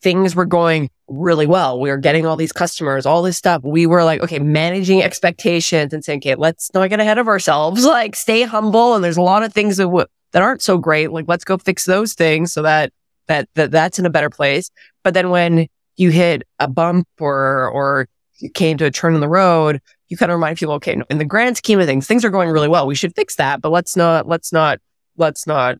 things 0.02 0.34
were 0.34 0.44
going 0.44 0.90
really 1.08 1.46
well. 1.46 1.80
We 1.80 1.90
were 1.90 1.96
getting 1.98 2.26
all 2.26 2.36
these 2.36 2.52
customers, 2.52 3.06
all 3.06 3.22
this 3.22 3.36
stuff. 3.36 3.62
We 3.62 3.86
were 3.86 4.04
like, 4.04 4.20
okay, 4.22 4.38
managing 4.38 5.02
expectations 5.02 5.92
and 5.92 6.04
saying, 6.04 6.20
okay, 6.20 6.34
let's 6.34 6.72
not 6.74 6.90
get 6.90 7.00
ahead 7.00 7.18
of 7.18 7.28
ourselves. 7.28 7.84
Like, 7.96 8.16
stay 8.16 8.42
humble. 8.42 8.94
And 8.94 9.02
there's 9.02 9.16
a 9.16 9.22
lot 9.22 9.42
of 9.42 9.54
things 9.54 9.78
that 9.78 9.84
w- 9.84 10.06
that 10.32 10.42
aren't 10.42 10.60
so 10.60 10.76
great. 10.76 11.12
Like, 11.12 11.24
let's 11.28 11.44
go 11.44 11.56
fix 11.56 11.86
those 11.86 12.12
things 12.14 12.52
so 12.52 12.62
that 12.62 12.92
that 13.26 13.48
that 13.54 13.70
that's 13.70 13.98
in 13.98 14.06
a 14.06 14.10
better 14.10 14.28
place. 14.28 14.70
But 15.02 15.14
then 15.14 15.30
when 15.30 15.68
you 15.96 16.10
hit 16.10 16.42
a 16.58 16.68
bump 16.68 17.06
or 17.18 17.68
or 17.68 18.08
you 18.38 18.50
came 18.50 18.76
to 18.78 18.84
a 18.84 18.90
turn 18.90 19.14
in 19.14 19.20
the 19.20 19.28
road, 19.28 19.80
you 20.08 20.16
kind 20.16 20.30
of 20.30 20.36
remind 20.36 20.58
people, 20.58 20.74
okay, 20.74 21.00
in 21.08 21.18
the 21.18 21.24
grand 21.24 21.56
scheme 21.56 21.80
of 21.80 21.86
things, 21.86 22.06
things 22.06 22.24
are 22.24 22.30
going 22.30 22.50
really 22.50 22.68
well. 22.68 22.86
We 22.86 22.94
should 22.94 23.14
fix 23.14 23.36
that, 23.36 23.62
but 23.62 23.70
let's 23.70 23.96
not 23.96 24.28
let's 24.28 24.52
not 24.52 24.78
let's 25.16 25.46
not 25.46 25.78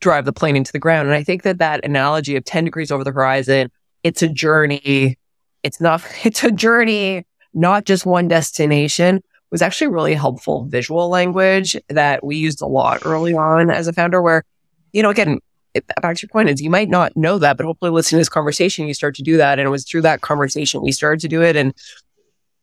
drive 0.00 0.24
the 0.24 0.32
plane 0.32 0.56
into 0.56 0.72
the 0.72 0.78
ground. 0.78 1.08
And 1.08 1.14
I 1.14 1.22
think 1.22 1.42
that 1.42 1.58
that 1.58 1.84
analogy 1.84 2.36
of 2.36 2.44
10 2.44 2.64
degrees 2.64 2.90
over 2.90 3.04
the 3.04 3.12
horizon, 3.12 3.70
it's 4.02 4.22
a 4.22 4.28
journey. 4.28 5.18
It's 5.62 5.80
not, 5.80 6.02
it's 6.24 6.44
a 6.44 6.50
journey, 6.50 7.26
not 7.54 7.84
just 7.84 8.06
one 8.06 8.28
destination 8.28 9.22
was 9.50 9.62
actually 9.62 9.88
really 9.88 10.14
helpful 10.14 10.64
visual 10.66 11.08
language 11.08 11.76
that 11.88 12.24
we 12.24 12.36
used 12.36 12.62
a 12.62 12.66
lot 12.66 13.04
early 13.04 13.34
on 13.34 13.70
as 13.70 13.88
a 13.88 13.92
founder 13.92 14.22
where, 14.22 14.44
you 14.92 15.02
know, 15.02 15.10
again, 15.10 15.40
it, 15.74 15.84
back 16.00 16.16
to 16.16 16.22
your 16.22 16.28
point 16.30 16.48
is 16.48 16.60
you 16.60 16.70
might 16.70 16.88
not 16.88 17.16
know 17.16 17.38
that, 17.38 17.56
but 17.56 17.66
hopefully 17.66 17.90
listening 17.90 18.18
to 18.18 18.20
this 18.20 18.28
conversation, 18.28 18.86
you 18.86 18.94
start 18.94 19.14
to 19.16 19.22
do 19.22 19.36
that. 19.36 19.58
And 19.58 19.66
it 19.66 19.70
was 19.70 19.84
through 19.84 20.02
that 20.02 20.20
conversation 20.20 20.82
we 20.82 20.92
started 20.92 21.20
to 21.20 21.28
do 21.28 21.42
it. 21.42 21.56
And 21.56 21.74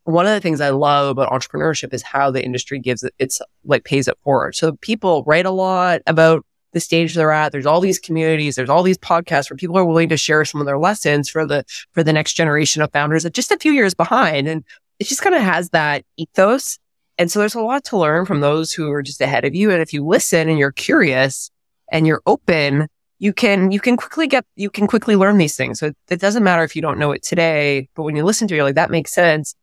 one 0.04 0.26
of 0.26 0.34
the 0.34 0.40
things 0.40 0.62
I 0.62 0.70
love 0.70 1.10
about 1.10 1.30
entrepreneurship 1.30 1.94
is 1.94 2.02
how 2.02 2.32
the 2.32 2.44
industry 2.44 2.80
gives 2.80 3.04
it, 3.04 3.14
it's 3.20 3.42
like 3.66 3.84
pays 3.84 4.08
it 4.08 4.18
forward. 4.24 4.56
So 4.56 4.74
people 4.78 5.24
write 5.26 5.46
a 5.46 5.52
lot 5.52 6.02
about 6.08 6.46
the 6.74 6.80
stage 6.80 7.16
they're 7.16 7.32
at. 7.32 7.52
There's 7.52 7.66
all 7.66 7.80
these 7.80 8.00
communities, 8.00 8.56
there's 8.56 8.70
all 8.70 8.84
these 8.84 8.98
podcasts 8.98 9.50
where 9.50 9.58
people 9.58 9.78
are 9.78 9.86
willing 9.86 10.10
to 10.10 10.18
share 10.18 10.46
some 10.46 10.62
of 10.62 10.68
their 10.68 10.78
lessons 10.78 11.30
for 11.30 11.46
the, 11.46 11.64
for 11.92 12.04
the 12.04 12.14
next 12.14 12.34
generation 12.34 12.82
of 12.82 12.92
founders 12.92 13.24
that 13.24 13.34
just 13.34 13.52
a 13.52 13.58
few 13.58 13.72
years 13.72 13.94
behind. 13.94 14.48
And 14.48 14.64
it 15.00 15.08
just 15.08 15.22
kind 15.22 15.36
of 15.36 15.42
has 15.42 15.70
that 15.72 16.04
ethos. 16.18 16.78
And 17.18 17.32
so 17.32 17.40
there's 17.40 17.56
a 17.56 17.62
lot 17.62 17.84
to 17.86 17.98
learn 17.98 18.26
from 18.26 18.42
those 18.42 18.72
who 18.72 18.92
are 18.92 19.02
just 19.02 19.22
ahead 19.22 19.46
of 19.46 19.56
you. 19.56 19.72
And 19.72 19.82
if 19.82 19.94
you 19.94 20.06
listen 20.06 20.50
and 20.50 20.60
you're 20.60 20.72
curious 20.72 21.50
and 21.92 22.06
you're 22.06 22.22
open, 22.26 22.88
you 23.20 23.34
can, 23.34 23.72
you 23.72 23.80
can 23.80 23.98
quickly 23.98 24.28
get, 24.28 24.46
you 24.56 24.70
can 24.70 24.86
quickly 24.86 25.16
learn 25.16 25.38
these 25.38 25.56
things. 25.56 25.80
So 25.80 25.92
it 26.10 26.20
doesn't 26.20 26.44
matter 26.44 26.64
if 26.64 26.76
you 26.76 26.82
don't 26.82 27.00
know 27.00 27.12
it 27.12 27.24
today, 27.24 27.90
but 27.96 28.04
when 28.04 28.16
you 28.16 28.24
listen 28.24 28.48
to 28.48 28.54
it, 28.54 28.58
you're 28.58 28.66
like, 28.66 28.76
that 28.76 28.92
makes 28.92 29.12
sense. 29.12 29.56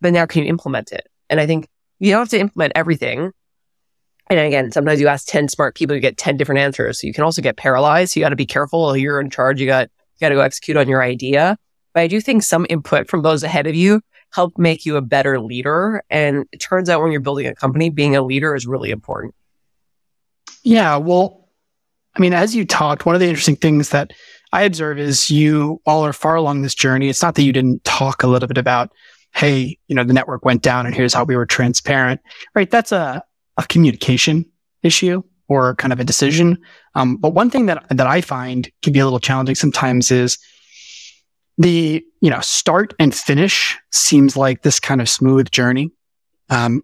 But 0.00 0.12
now 0.14 0.24
can 0.24 0.42
you 0.42 0.48
implement 0.48 0.92
it? 0.92 1.06
And 1.28 1.38
I 1.38 1.46
think 1.46 1.68
you 1.98 2.10
don't 2.10 2.20
have 2.20 2.28
to 2.30 2.40
implement 2.40 2.72
everything. 2.74 3.32
And 4.38 4.46
again, 4.46 4.72
sometimes 4.72 4.98
you 4.98 5.08
ask 5.08 5.26
10 5.28 5.48
smart 5.48 5.74
people, 5.74 5.94
you 5.94 6.00
get 6.00 6.16
10 6.16 6.38
different 6.38 6.58
answers. 6.58 7.00
So 7.00 7.06
you 7.06 7.12
can 7.12 7.22
also 7.22 7.42
get 7.42 7.58
paralyzed. 7.58 8.12
So 8.12 8.20
you 8.20 8.24
got 8.24 8.30
to 8.30 8.36
be 8.36 8.46
careful. 8.46 8.96
You're 8.96 9.20
in 9.20 9.28
charge. 9.28 9.60
You 9.60 9.66
got, 9.66 9.90
you 10.16 10.20
got 10.20 10.30
to 10.30 10.36
go 10.36 10.40
execute 10.40 10.78
on 10.78 10.88
your 10.88 11.02
idea. 11.02 11.58
But 11.92 12.00
I 12.00 12.06
do 12.06 12.18
think 12.18 12.42
some 12.42 12.66
input 12.70 13.10
from 13.10 13.20
those 13.20 13.42
ahead 13.42 13.66
of 13.66 13.74
you 13.74 14.00
help 14.32 14.56
make 14.56 14.86
you 14.86 14.96
a 14.96 15.02
better 15.02 15.38
leader. 15.38 16.02
And 16.08 16.46
it 16.50 16.60
turns 16.60 16.88
out 16.88 17.02
when 17.02 17.12
you're 17.12 17.20
building 17.20 17.46
a 17.46 17.54
company, 17.54 17.90
being 17.90 18.16
a 18.16 18.22
leader 18.22 18.54
is 18.54 18.66
really 18.66 18.90
important. 18.90 19.34
Yeah. 20.62 20.96
Well, 20.96 21.50
I 22.16 22.20
mean, 22.20 22.32
as 22.32 22.56
you 22.56 22.64
talked, 22.64 23.04
one 23.04 23.14
of 23.14 23.20
the 23.20 23.28
interesting 23.28 23.56
things 23.56 23.90
that 23.90 24.14
I 24.50 24.62
observe 24.62 24.98
is 24.98 25.30
you 25.30 25.82
all 25.84 26.06
are 26.06 26.14
far 26.14 26.36
along 26.36 26.62
this 26.62 26.74
journey. 26.74 27.10
It's 27.10 27.20
not 27.20 27.34
that 27.34 27.42
you 27.42 27.52
didn't 27.52 27.84
talk 27.84 28.22
a 28.22 28.28
little 28.28 28.48
bit 28.48 28.56
about, 28.56 28.92
hey, 29.34 29.78
you 29.88 29.94
know, 29.94 30.04
the 30.04 30.14
network 30.14 30.42
went 30.42 30.62
down 30.62 30.86
and 30.86 30.94
here's 30.94 31.12
how 31.12 31.24
we 31.24 31.36
were 31.36 31.44
transparent, 31.44 32.22
right? 32.54 32.70
That's 32.70 32.92
a, 32.92 33.22
a 33.56 33.66
communication 33.66 34.44
issue 34.82 35.22
or 35.48 35.74
kind 35.76 35.92
of 35.92 36.00
a 36.00 36.04
decision. 36.04 36.58
Um, 36.94 37.16
but 37.16 37.30
one 37.30 37.50
thing 37.50 37.66
that, 37.66 37.84
that 37.90 38.06
I 38.06 38.20
find 38.20 38.70
can 38.82 38.92
be 38.92 39.00
a 39.00 39.04
little 39.04 39.20
challenging 39.20 39.54
sometimes 39.54 40.10
is 40.10 40.38
the, 41.58 42.04
you 42.20 42.30
know, 42.30 42.40
start 42.40 42.94
and 42.98 43.14
finish 43.14 43.78
seems 43.90 44.36
like 44.36 44.62
this 44.62 44.80
kind 44.80 45.00
of 45.00 45.08
smooth 45.08 45.50
journey. 45.50 45.90
Um, 46.48 46.82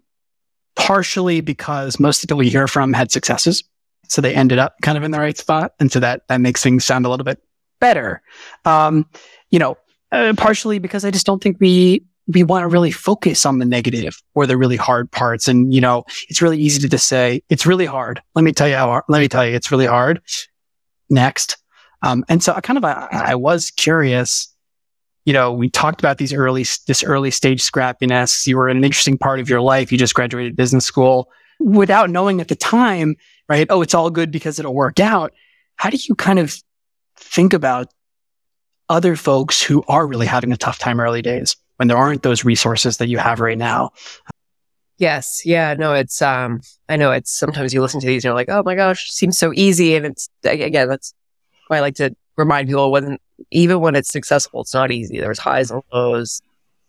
partially 0.75 1.41
because 1.41 1.99
most 1.99 2.21
people 2.21 2.37
we 2.37 2.49
hear 2.49 2.67
from 2.67 2.93
had 2.93 3.11
successes. 3.11 3.63
So 4.07 4.21
they 4.21 4.33
ended 4.33 4.59
up 4.59 4.75
kind 4.81 4.97
of 4.97 5.03
in 5.03 5.11
the 5.11 5.19
right 5.19 5.37
spot. 5.37 5.73
And 5.79 5.91
so 5.91 5.99
that, 5.99 6.27
that 6.29 6.41
makes 6.41 6.63
things 6.63 6.85
sound 6.85 7.05
a 7.05 7.09
little 7.09 7.25
bit 7.25 7.41
better. 7.81 8.21
Um, 8.65 9.05
you 9.51 9.59
know, 9.59 9.77
uh, 10.11 10.33
partially 10.37 10.79
because 10.79 11.05
I 11.05 11.11
just 11.11 11.25
don't 11.25 11.43
think 11.43 11.57
we, 11.59 12.05
we 12.31 12.43
want 12.43 12.63
to 12.63 12.67
really 12.67 12.91
focus 12.91 13.45
on 13.45 13.57
the 13.57 13.65
negative 13.65 14.21
or 14.35 14.45
the 14.45 14.55
really 14.55 14.75
hard 14.75 15.11
parts. 15.11 15.47
And, 15.47 15.73
you 15.73 15.81
know, 15.81 16.03
it's 16.29 16.41
really 16.41 16.59
easy 16.59 16.79
to 16.81 16.87
just 16.87 17.07
say, 17.07 17.41
it's 17.49 17.65
really 17.65 17.87
hard. 17.87 18.21
Let 18.35 18.43
me 18.43 18.51
tell 18.51 18.67
you 18.67 18.75
how, 18.75 19.01
let 19.09 19.19
me 19.19 19.27
tell 19.27 19.45
you, 19.45 19.55
it's 19.55 19.71
really 19.71 19.87
hard. 19.87 20.21
Next. 21.09 21.57
Um, 22.03 22.23
and 22.29 22.43
so 22.43 22.53
I 22.53 22.61
kind 22.61 22.77
of, 22.77 22.85
I, 22.85 23.07
I 23.11 23.35
was 23.35 23.71
curious, 23.71 24.53
you 25.25 25.33
know, 25.33 25.51
we 25.51 25.69
talked 25.69 26.01
about 26.01 26.19
these 26.19 26.31
early, 26.31 26.65
this 26.87 27.03
early 27.03 27.31
stage 27.31 27.63
scrappiness. 27.63 28.45
You 28.45 28.57
were 28.57 28.69
in 28.69 28.77
an 28.77 28.83
interesting 28.83 29.17
part 29.17 29.39
of 29.39 29.49
your 29.49 29.61
life. 29.61 29.91
You 29.91 29.97
just 29.97 30.13
graduated 30.13 30.55
business 30.55 30.85
school 30.85 31.29
without 31.59 32.11
knowing 32.11 32.41
at 32.41 32.47
the 32.47 32.55
time, 32.55 33.15
right? 33.49 33.67
Oh, 33.69 33.81
it's 33.81 33.95
all 33.95 34.11
good 34.11 34.31
because 34.31 34.59
it'll 34.59 34.75
work 34.75 34.99
out. 34.99 35.33
How 35.77 35.89
do 35.89 35.97
you 35.99 36.13
kind 36.13 36.39
of 36.39 36.55
think 37.17 37.53
about 37.53 37.91
other 38.87 39.15
folks 39.15 39.61
who 39.61 39.83
are 39.87 40.05
really 40.05 40.27
having 40.27 40.51
a 40.51 40.57
tough 40.57 40.77
time 40.77 40.99
early 40.99 41.21
days 41.21 41.57
when 41.79 41.87
there 41.87 41.97
aren't 41.97 42.23
those 42.23 42.43
resources 42.43 42.97
that 42.97 43.07
you 43.07 43.17
have 43.17 43.39
right 43.39 43.57
now? 43.57 43.91
Yes. 44.97 45.43
Yeah. 45.45 45.75
No, 45.75 45.93
it's, 45.93 46.21
um, 46.21 46.59
I 46.89 46.97
know 46.97 47.13
it's 47.13 47.31
sometimes 47.31 47.73
you 47.73 47.81
listen 47.81 48.01
to 48.01 48.05
these 48.05 48.25
and 48.25 48.25
you're 48.25 48.33
like, 48.33 48.49
oh 48.49 48.63
my 48.65 48.75
gosh, 48.75 49.09
seems 49.09 49.37
so 49.37 49.53
easy. 49.55 49.95
And 49.95 50.05
it's, 50.05 50.27
again, 50.43 50.89
that's 50.89 51.13
why 51.67 51.77
I 51.77 51.79
like 51.79 51.95
to 51.95 52.13
remind 52.35 52.67
people 52.67 52.91
when, 52.91 53.17
even 53.49 53.79
when 53.79 53.95
it's 53.95 54.09
successful, 54.09 54.59
it's 54.59 54.73
not 54.73 54.91
easy. 54.91 55.21
There's 55.21 55.39
highs 55.39 55.71
and 55.71 55.81
lows. 55.93 56.41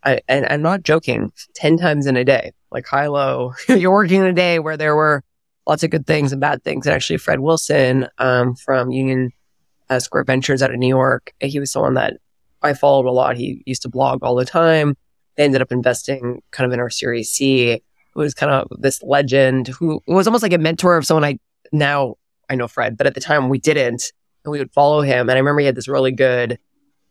I, 0.02 0.22
and 0.26 0.44
I'm 0.46 0.62
not 0.62 0.82
joking, 0.82 1.30
10 1.54 1.78
times 1.78 2.06
in 2.06 2.16
a 2.16 2.24
day, 2.24 2.50
like 2.72 2.84
high, 2.84 3.06
low. 3.06 3.52
You're 3.68 3.92
working 3.92 4.22
in 4.22 4.26
a 4.26 4.32
day 4.32 4.58
where 4.58 4.76
there 4.76 4.96
were 4.96 5.22
lots 5.68 5.84
of 5.84 5.90
good 5.90 6.06
things 6.06 6.32
and 6.32 6.40
bad 6.40 6.64
things. 6.64 6.84
And 6.84 6.94
actually, 6.94 7.18
Fred 7.18 7.38
Wilson 7.38 8.08
um, 8.18 8.56
from 8.56 8.90
Union 8.90 9.30
uh, 9.88 10.00
Square 10.00 10.24
Ventures 10.24 10.62
out 10.62 10.72
of 10.72 10.78
New 10.78 10.88
York, 10.88 11.32
he 11.40 11.60
was 11.60 11.70
someone 11.70 11.94
that 11.94 12.14
I 12.62 12.74
followed 12.74 13.06
a 13.06 13.12
lot. 13.12 13.36
He 13.36 13.62
used 13.66 13.82
to 13.82 13.88
blog 13.88 14.22
all 14.22 14.34
the 14.34 14.44
time. 14.44 14.96
They 15.36 15.44
ended 15.44 15.62
up 15.62 15.72
investing 15.72 16.42
kind 16.50 16.66
of 16.66 16.72
in 16.72 16.80
our 16.80 16.90
Series 16.90 17.30
C. 17.30 17.70
It 17.70 17.82
was 18.14 18.34
kind 18.34 18.52
of 18.52 18.68
this 18.80 19.02
legend 19.02 19.68
who 19.68 20.02
was 20.06 20.26
almost 20.26 20.42
like 20.42 20.52
a 20.52 20.58
mentor 20.58 20.96
of 20.96 21.06
someone 21.06 21.24
I 21.24 21.38
now 21.72 22.16
I 22.50 22.56
know 22.56 22.68
Fred, 22.68 22.96
but 22.96 23.06
at 23.06 23.14
the 23.14 23.20
time 23.20 23.48
we 23.48 23.58
didn't. 23.58 24.12
And 24.44 24.52
we 24.52 24.58
would 24.58 24.72
follow 24.72 25.02
him. 25.02 25.28
And 25.28 25.32
I 25.32 25.38
remember 25.38 25.60
he 25.60 25.66
had 25.66 25.74
this 25.74 25.88
really 25.88 26.12
good 26.12 26.58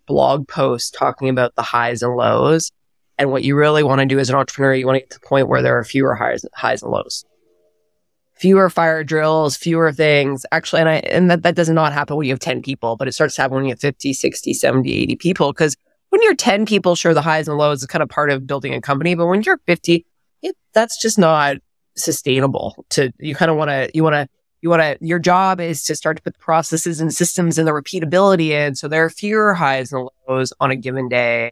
blog 0.07 0.47
post 0.47 0.95
talking 0.95 1.29
about 1.29 1.55
the 1.55 1.61
highs 1.61 2.01
and 2.01 2.15
lows. 2.15 2.71
And 3.17 3.31
what 3.31 3.43
you 3.43 3.55
really 3.55 3.83
want 3.83 3.99
to 3.99 4.05
do 4.05 4.19
as 4.19 4.29
an 4.29 4.35
entrepreneur, 4.35 4.73
you 4.73 4.85
want 4.85 4.95
to 4.95 5.01
get 5.01 5.09
to 5.11 5.19
the 5.19 5.27
point 5.27 5.47
where 5.47 5.61
there 5.61 5.77
are 5.77 5.83
fewer 5.83 6.15
highs, 6.15 6.45
highs 6.55 6.81
and 6.81 6.91
lows. 6.91 7.25
Fewer 8.39 8.69
fire 8.69 9.03
drills, 9.03 9.57
fewer 9.57 9.91
things. 9.91 10.45
Actually, 10.51 10.79
and 10.81 10.89
I, 10.89 10.95
and 10.95 11.29
that, 11.29 11.43
that 11.43 11.55
does 11.55 11.69
not 11.69 11.91
happen 11.91 12.15
when 12.15 12.25
you 12.25 12.33
have 12.33 12.39
10 12.39 12.61
people, 12.61 12.95
but 12.95 13.07
it 13.07 13.11
starts 13.11 13.35
to 13.35 13.41
happen 13.41 13.55
when 13.55 13.65
you 13.65 13.71
have 13.71 13.81
50, 13.81 14.13
60, 14.13 14.53
70, 14.53 14.93
80 14.93 15.15
people. 15.17 15.53
Cause 15.53 15.75
when 16.09 16.21
you're 16.23 16.35
10 16.35 16.65
people, 16.65 16.95
sure, 16.95 17.13
the 17.13 17.21
highs 17.21 17.47
and 17.47 17.57
lows 17.57 17.81
is 17.81 17.87
kind 17.87 18.01
of 18.01 18.09
part 18.09 18.31
of 18.31 18.47
building 18.47 18.73
a 18.73 18.81
company. 18.81 19.15
But 19.15 19.27
when 19.27 19.41
you're 19.43 19.59
50, 19.65 20.05
it, 20.41 20.55
that's 20.73 21.01
just 21.01 21.19
not 21.19 21.57
sustainable 21.95 22.85
to, 22.91 23.11
you 23.19 23.35
kind 23.35 23.51
of 23.51 23.57
want 23.57 23.69
to, 23.69 23.89
you 23.93 24.03
want 24.03 24.15
to, 24.15 24.27
you 24.61 24.69
want 24.69 24.81
to, 24.81 24.97
your 25.05 25.19
job 25.19 25.61
is 25.61 25.83
to 25.83 25.95
start 25.95 26.17
to 26.17 26.23
put 26.23 26.33
the 26.33 26.39
processes 26.39 26.99
and 26.99 27.13
systems 27.13 27.57
and 27.57 27.67
the 27.67 27.71
repeatability 27.71 28.49
in. 28.49 28.75
So 28.75 28.87
there 28.87 29.05
are 29.05 29.09
fewer 29.09 29.53
highs 29.53 29.91
and 29.93 30.09
lows 30.27 30.51
on 30.59 30.71
a 30.71 30.75
given 30.75 31.07
day. 31.07 31.51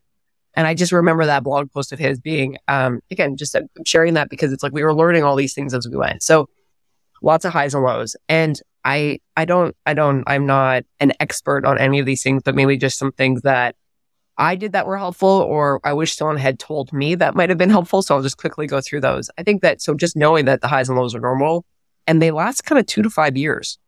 And 0.55 0.65
I 0.65 0.73
just 0.73 0.91
remember 0.91 1.25
that 1.25 1.43
blog 1.43 1.71
post 1.71 1.91
of 1.91 1.99
his 1.99 2.19
being, 2.19 2.57
um, 2.67 3.01
again, 3.11 3.37
just 3.37 3.55
uh, 3.55 3.61
sharing 3.85 4.15
that 4.15 4.29
because 4.29 4.51
it's 4.51 4.63
like 4.63 4.73
we 4.73 4.83
were 4.83 4.93
learning 4.93 5.23
all 5.23 5.35
these 5.35 5.53
things 5.53 5.73
as 5.73 5.87
we 5.87 5.95
went. 5.95 6.23
So 6.23 6.49
lots 7.21 7.45
of 7.45 7.53
highs 7.53 7.73
and 7.73 7.83
lows. 7.83 8.15
And 8.29 8.59
I, 8.83 9.19
I 9.35 9.45
don't, 9.45 9.75
I 9.85 9.93
don't, 9.93 10.23
I'm 10.27 10.45
not 10.45 10.83
an 10.99 11.13
expert 11.19 11.65
on 11.65 11.77
any 11.77 11.99
of 11.99 12.05
these 12.05 12.23
things, 12.23 12.41
but 12.43 12.55
maybe 12.55 12.77
just 12.77 12.97
some 12.97 13.11
things 13.11 13.41
that 13.41 13.75
I 14.37 14.55
did 14.55 14.73
that 14.73 14.85
were 14.85 14.97
helpful 14.97 15.27
or 15.27 15.81
I 15.83 15.93
wish 15.93 16.15
someone 16.15 16.37
had 16.37 16.59
told 16.59 16.93
me 16.93 17.15
that 17.15 17.35
might 17.35 17.49
have 17.49 17.57
been 17.57 17.69
helpful. 17.69 18.01
So 18.01 18.15
I'll 18.15 18.21
just 18.21 18.37
quickly 18.37 18.67
go 18.67 18.79
through 18.81 19.01
those. 19.01 19.29
I 19.37 19.43
think 19.43 19.61
that, 19.63 19.81
so 19.81 19.93
just 19.95 20.15
knowing 20.15 20.45
that 20.45 20.61
the 20.61 20.67
highs 20.67 20.89
and 20.89 20.97
lows 20.97 21.15
are 21.15 21.19
normal 21.19 21.65
and 22.05 22.21
they 22.21 22.31
last 22.31 22.63
kind 22.63 22.79
of 22.79 22.85
two 22.85 23.01
to 23.01 23.09
five 23.09 23.35
years. 23.35 23.79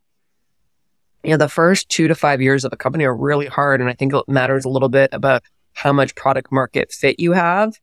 You 1.24 1.32
know, 1.32 1.38
the 1.38 1.50
first 1.50 1.90
two 1.90 2.08
to 2.08 2.16
five 2.16 2.42
years 2.42 2.66
of 2.66 2.74
a 2.74 2.78
company 2.78 3.04
are 3.04 3.16
really 3.16 3.46
hard. 3.46 3.80
And 3.80 3.90
I 3.90 3.94
think 3.94 4.14
it 4.14 4.24
matters 4.28 4.66
a 4.66 4.70
little 4.70 4.90
bit 4.90 5.10
about 5.14 5.44
how 5.74 5.94
much 5.94 6.16
product 6.16 6.52
market 6.52 6.92
fit 6.92 7.20
you 7.20 7.34
have. 7.34 7.74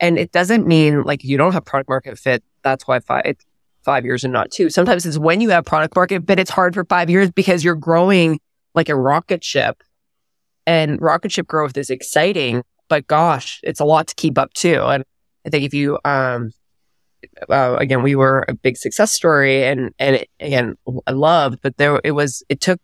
And 0.00 0.18
it 0.18 0.32
doesn't 0.32 0.66
mean 0.66 1.02
like 1.02 1.24
you 1.24 1.36
don't 1.36 1.52
have 1.52 1.64
product 1.64 1.88
market 1.88 2.18
fit. 2.18 2.44
That's 2.62 2.86
why 2.86 3.00
five, 3.00 3.36
five 3.84 4.04
years 4.04 4.24
and 4.24 4.32
not 4.32 4.50
two. 4.50 4.70
Sometimes 4.70 5.06
it's 5.06 5.18
when 5.18 5.40
you 5.40 5.50
have 5.50 5.64
product 5.64 5.94
market 5.94 6.26
but 6.26 6.38
it's 6.38 6.50
hard 6.50 6.74
for 6.74 6.84
five 6.84 7.10
years 7.10 7.30
because 7.30 7.64
you're 7.64 7.74
growing 7.74 8.40
like 8.74 8.88
a 8.88 8.96
rocket 8.96 9.44
ship 9.44 9.82
and 10.66 11.00
rocket 11.00 11.32
ship 11.32 11.46
growth 11.46 11.76
is 11.76 11.90
exciting, 11.90 12.62
but 12.88 13.06
gosh, 13.06 13.60
it's 13.62 13.80
a 13.80 13.84
lot 13.84 14.06
to 14.08 14.14
keep 14.14 14.38
up 14.38 14.52
too. 14.54 14.82
And 14.82 15.04
I 15.46 15.50
think 15.50 15.64
if 15.64 15.74
you, 15.74 15.98
um, 16.04 16.52
uh, 17.48 17.76
again, 17.78 18.02
we 18.02 18.14
were 18.14 18.44
a 18.48 18.54
big 18.54 18.76
success 18.76 19.12
story 19.12 19.64
and, 19.64 19.94
and 19.98 20.16
it, 20.16 20.30
again, 20.40 20.76
I 21.06 21.12
loved, 21.12 21.60
but 21.62 21.76
there, 21.76 22.00
it 22.02 22.12
was, 22.12 22.42
it 22.48 22.60
took 22.60 22.80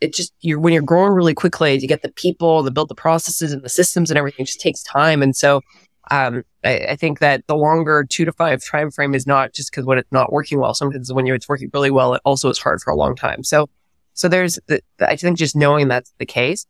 it 0.00 0.12
just 0.12 0.32
you're 0.40 0.58
when 0.58 0.72
you're 0.72 0.82
growing 0.82 1.12
really 1.12 1.34
quickly 1.34 1.78
you 1.78 1.86
get 1.86 2.02
the 2.02 2.12
people 2.12 2.64
to 2.64 2.70
build 2.70 2.88
the 2.88 2.94
processes 2.94 3.52
and 3.52 3.62
the 3.62 3.68
systems 3.68 4.10
and 4.10 4.18
everything 4.18 4.44
just 4.44 4.60
takes 4.60 4.82
time 4.82 5.22
and 5.22 5.36
so 5.36 5.60
um, 6.10 6.44
I, 6.64 6.78
I, 6.90 6.96
think 6.96 7.20
that 7.20 7.46
the 7.46 7.56
longer 7.56 8.04
two 8.04 8.24
to 8.24 8.32
five 8.32 8.62
time 8.64 8.90
frame 8.90 9.14
is 9.14 9.26
not 9.26 9.52
just 9.52 9.70
because 9.70 9.84
when 9.84 9.98
it's 9.98 10.12
not 10.12 10.32
working 10.32 10.58
well 10.60 10.74
sometimes 10.74 11.12
when 11.12 11.26
it's 11.26 11.48
working 11.48 11.70
really 11.72 11.90
well 11.90 12.14
it 12.14 12.20
also 12.24 12.48
is 12.50 12.58
hard 12.58 12.80
for 12.80 12.90
a 12.90 12.96
long 12.96 13.16
time 13.16 13.42
so 13.42 13.68
so 14.12 14.28
there's 14.28 14.58
the, 14.66 14.80
the, 14.98 15.08
i 15.08 15.16
think 15.16 15.38
just 15.38 15.56
knowing 15.56 15.88
that's 15.88 16.12
the 16.18 16.26
case 16.26 16.66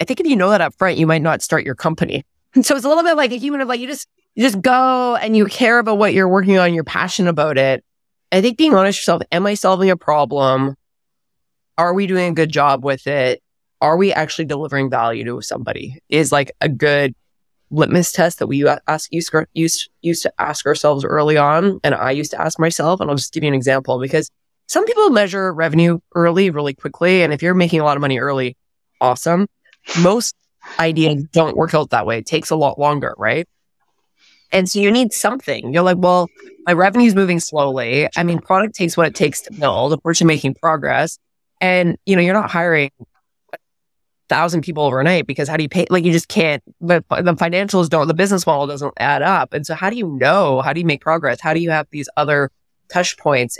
i 0.00 0.04
think 0.04 0.20
if 0.20 0.26
you 0.26 0.36
know 0.36 0.50
that 0.50 0.60
up 0.60 0.74
front 0.74 0.96
you 0.96 1.06
might 1.06 1.22
not 1.22 1.42
start 1.42 1.64
your 1.64 1.74
company 1.74 2.24
and 2.54 2.64
so 2.64 2.76
it's 2.76 2.84
a 2.84 2.88
little 2.88 3.04
bit 3.04 3.16
like 3.16 3.32
a 3.32 3.36
human 3.36 3.60
of 3.60 3.68
like 3.68 3.80
you 3.80 3.86
just 3.86 4.06
you 4.34 4.42
just 4.42 4.60
go 4.60 5.16
and 5.16 5.36
you 5.36 5.46
care 5.46 5.78
about 5.78 5.98
what 5.98 6.14
you're 6.14 6.28
working 6.28 6.58
on 6.58 6.72
you're 6.74 6.84
passionate 6.84 7.30
about 7.30 7.58
it 7.58 7.84
i 8.30 8.40
think 8.40 8.56
being 8.56 8.74
honest 8.74 8.98
yourself 8.98 9.22
am 9.32 9.46
i 9.46 9.54
solving 9.54 9.90
a 9.90 9.96
problem 9.96 10.76
are 11.78 11.94
we 11.94 12.06
doing 12.06 12.30
a 12.30 12.34
good 12.34 12.50
job 12.50 12.84
with 12.84 13.06
it? 13.06 13.42
Are 13.80 13.96
we 13.96 14.12
actually 14.12 14.44
delivering 14.44 14.90
value 14.90 15.24
to 15.24 15.40
somebody? 15.40 15.98
Is 16.08 16.30
like 16.30 16.52
a 16.60 16.68
good 16.68 17.14
litmus 17.72 18.12
test 18.12 18.38
that 18.38 18.46
we 18.46 18.68
ask 18.86 19.10
used, 19.10 19.32
used, 19.54 19.90
used 20.02 20.22
to 20.22 20.32
ask 20.38 20.66
ourselves 20.66 21.04
early 21.04 21.36
on. 21.36 21.80
And 21.82 21.94
I 21.94 22.12
used 22.12 22.30
to 22.32 22.40
ask 22.40 22.58
myself, 22.58 23.00
and 23.00 23.10
I'll 23.10 23.16
just 23.16 23.32
give 23.32 23.42
you 23.42 23.48
an 23.48 23.54
example 23.54 23.98
because 23.98 24.30
some 24.68 24.86
people 24.86 25.10
measure 25.10 25.52
revenue 25.52 25.98
early, 26.14 26.50
really 26.50 26.74
quickly. 26.74 27.22
And 27.22 27.32
if 27.32 27.42
you're 27.42 27.54
making 27.54 27.80
a 27.80 27.84
lot 27.84 27.96
of 27.96 28.00
money 28.00 28.18
early, 28.18 28.56
awesome. 29.00 29.48
Most 30.00 30.36
ideas 30.78 31.24
don't 31.32 31.56
work 31.56 31.74
out 31.74 31.90
that 31.90 32.06
way. 32.06 32.18
It 32.18 32.26
takes 32.26 32.50
a 32.50 32.56
lot 32.56 32.78
longer, 32.78 33.14
right? 33.18 33.48
And 34.52 34.68
so 34.68 34.78
you 34.78 34.90
need 34.90 35.12
something. 35.12 35.72
You're 35.72 35.82
like, 35.82 35.96
well, 35.98 36.28
my 36.66 36.74
revenue's 36.74 37.14
moving 37.14 37.40
slowly. 37.40 38.08
I 38.16 38.22
mean, 38.22 38.38
product 38.38 38.74
takes 38.74 38.96
what 38.96 39.06
it 39.06 39.14
takes 39.14 39.40
to 39.42 39.52
build. 39.52 39.98
You're 40.04 40.26
making 40.26 40.54
progress. 40.54 41.18
And, 41.60 41.96
you 42.06 42.16
know, 42.16 42.22
you're 42.22 42.34
not 42.34 42.50
hiring 42.50 42.90
thousand 44.28 44.62
people 44.62 44.84
overnight 44.84 45.26
because 45.26 45.48
how 45.48 45.56
do 45.56 45.62
you 45.62 45.68
pay? 45.68 45.86
Like, 45.90 46.04
you 46.04 46.12
just 46.12 46.28
can't, 46.28 46.62
the, 46.80 47.04
the 47.10 47.34
financials 47.34 47.88
don't, 47.88 48.08
the 48.08 48.14
business 48.14 48.46
model 48.46 48.66
doesn't 48.66 48.94
add 48.98 49.22
up. 49.22 49.52
And 49.52 49.66
so 49.66 49.74
how 49.74 49.90
do 49.90 49.96
you 49.96 50.08
know? 50.08 50.60
How 50.62 50.72
do 50.72 50.80
you 50.80 50.86
make 50.86 51.00
progress? 51.00 51.40
How 51.40 51.54
do 51.54 51.60
you 51.60 51.70
have 51.70 51.86
these 51.90 52.08
other 52.16 52.50
touch 52.88 53.16
points? 53.18 53.58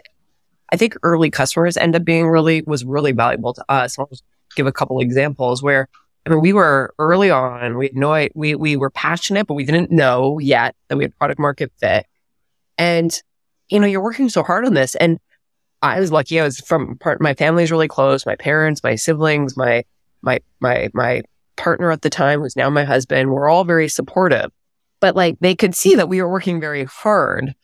I 0.71 0.77
think 0.77 0.97
early 1.03 1.31
customers 1.31 1.77
end 1.77 1.95
up 1.95 2.05
being 2.05 2.29
really, 2.29 2.63
was 2.67 2.85
really 2.85 3.13
valuable 3.13 3.53
to 3.55 3.65
us. 3.69 3.99
I'll 3.99 4.07
just 4.07 4.25
give 4.57 4.67
a 4.67 4.73
couple 4.73 5.01
examples 5.01 5.63
where 5.63 5.89
I 6.25 6.31
mean, 6.31 6.41
we 6.41 6.53
were 6.53 6.95
early 6.99 7.31
on. 7.31 7.77
We 7.77 7.87
had 7.87 7.97
no, 7.97 8.29
we 8.35 8.55
we 8.55 8.77
were 8.77 8.91
passionate, 8.91 9.47
but 9.47 9.55
we 9.55 9.65
didn't 9.65 9.91
know 9.91 10.39
yet 10.39 10.77
that 10.89 10.97
we 10.97 11.05
had 11.05 11.17
product 11.19 11.41
market 11.41 11.73
fit. 11.81 12.07
And 12.79 13.13
you 13.69 13.81
know, 13.81 13.87
you're 13.87 14.03
working 14.03 14.29
so 14.29 14.43
hard 14.43 14.65
on 14.65 14.75
this, 14.75 14.95
and 14.95 15.19
I 15.81 15.99
was 15.99 16.13
lucky. 16.13 16.39
I 16.41 16.45
was 16.45 16.61
from 16.61 16.97
part. 16.99 17.21
My 17.21 17.35
family's 17.35 17.73
really 17.73 17.89
close. 17.89 18.25
My 18.25 18.37
parents, 18.37 18.83
my 18.85 18.95
siblings, 18.95 19.57
my 19.57 19.85
my 20.23 20.41
my 20.61 20.89
my 20.95 21.23
partner 21.57 21.91
at 21.91 22.03
the 22.03 22.11
time, 22.11 22.41
who's 22.41 22.57
now 22.57 22.71
my 22.71 22.85
husband, 22.85 23.31
were 23.31 23.49
all 23.49 23.65
very 23.65 23.89
supportive. 23.89 24.51
But 25.01 25.17
like, 25.17 25.37
they 25.41 25.55
could 25.55 25.75
see 25.75 25.97
that 25.97 26.09
we 26.09 26.23
were 26.23 26.31
working 26.31 26.61
very 26.61 26.85
hard. 26.85 27.55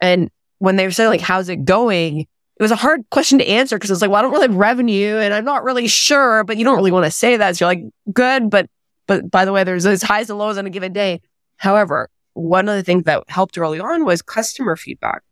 And 0.00 0.30
when 0.58 0.76
they 0.76 0.90
said 0.90 1.08
like, 1.08 1.20
"How's 1.20 1.48
it 1.48 1.64
going?" 1.64 2.26
it 2.58 2.62
was 2.62 2.70
a 2.70 2.76
hard 2.76 3.02
question 3.10 3.38
to 3.38 3.46
answer 3.46 3.76
because 3.76 3.90
it's 3.90 4.00
like, 4.00 4.10
well, 4.10 4.18
I 4.18 4.22
don't 4.22 4.32
really 4.32 4.46
have 4.46 4.56
revenue 4.56 5.18
and 5.18 5.34
I'm 5.34 5.44
not 5.44 5.62
really 5.62 5.88
sure, 5.88 6.42
but 6.42 6.56
you 6.56 6.64
don't 6.64 6.76
really 6.76 6.90
want 6.90 7.04
to 7.04 7.10
say 7.10 7.36
that. 7.36 7.56
So 7.56 7.64
you're 7.66 7.74
like, 7.74 7.84
good, 8.14 8.48
but, 8.48 8.70
but 9.06 9.30
by 9.30 9.44
the 9.44 9.52
way, 9.52 9.62
there's 9.62 9.84
those 9.84 10.02
highs 10.02 10.30
and 10.30 10.38
lows 10.38 10.56
on 10.56 10.66
a 10.66 10.70
given 10.70 10.94
day. 10.94 11.20
However, 11.58 12.08
one 12.32 12.68
of 12.68 12.74
the 12.74 12.82
things 12.82 13.04
that 13.04 13.24
helped 13.28 13.58
early 13.58 13.78
on 13.78 14.06
was 14.06 14.22
customer 14.22 14.74
feedback. 14.74 15.22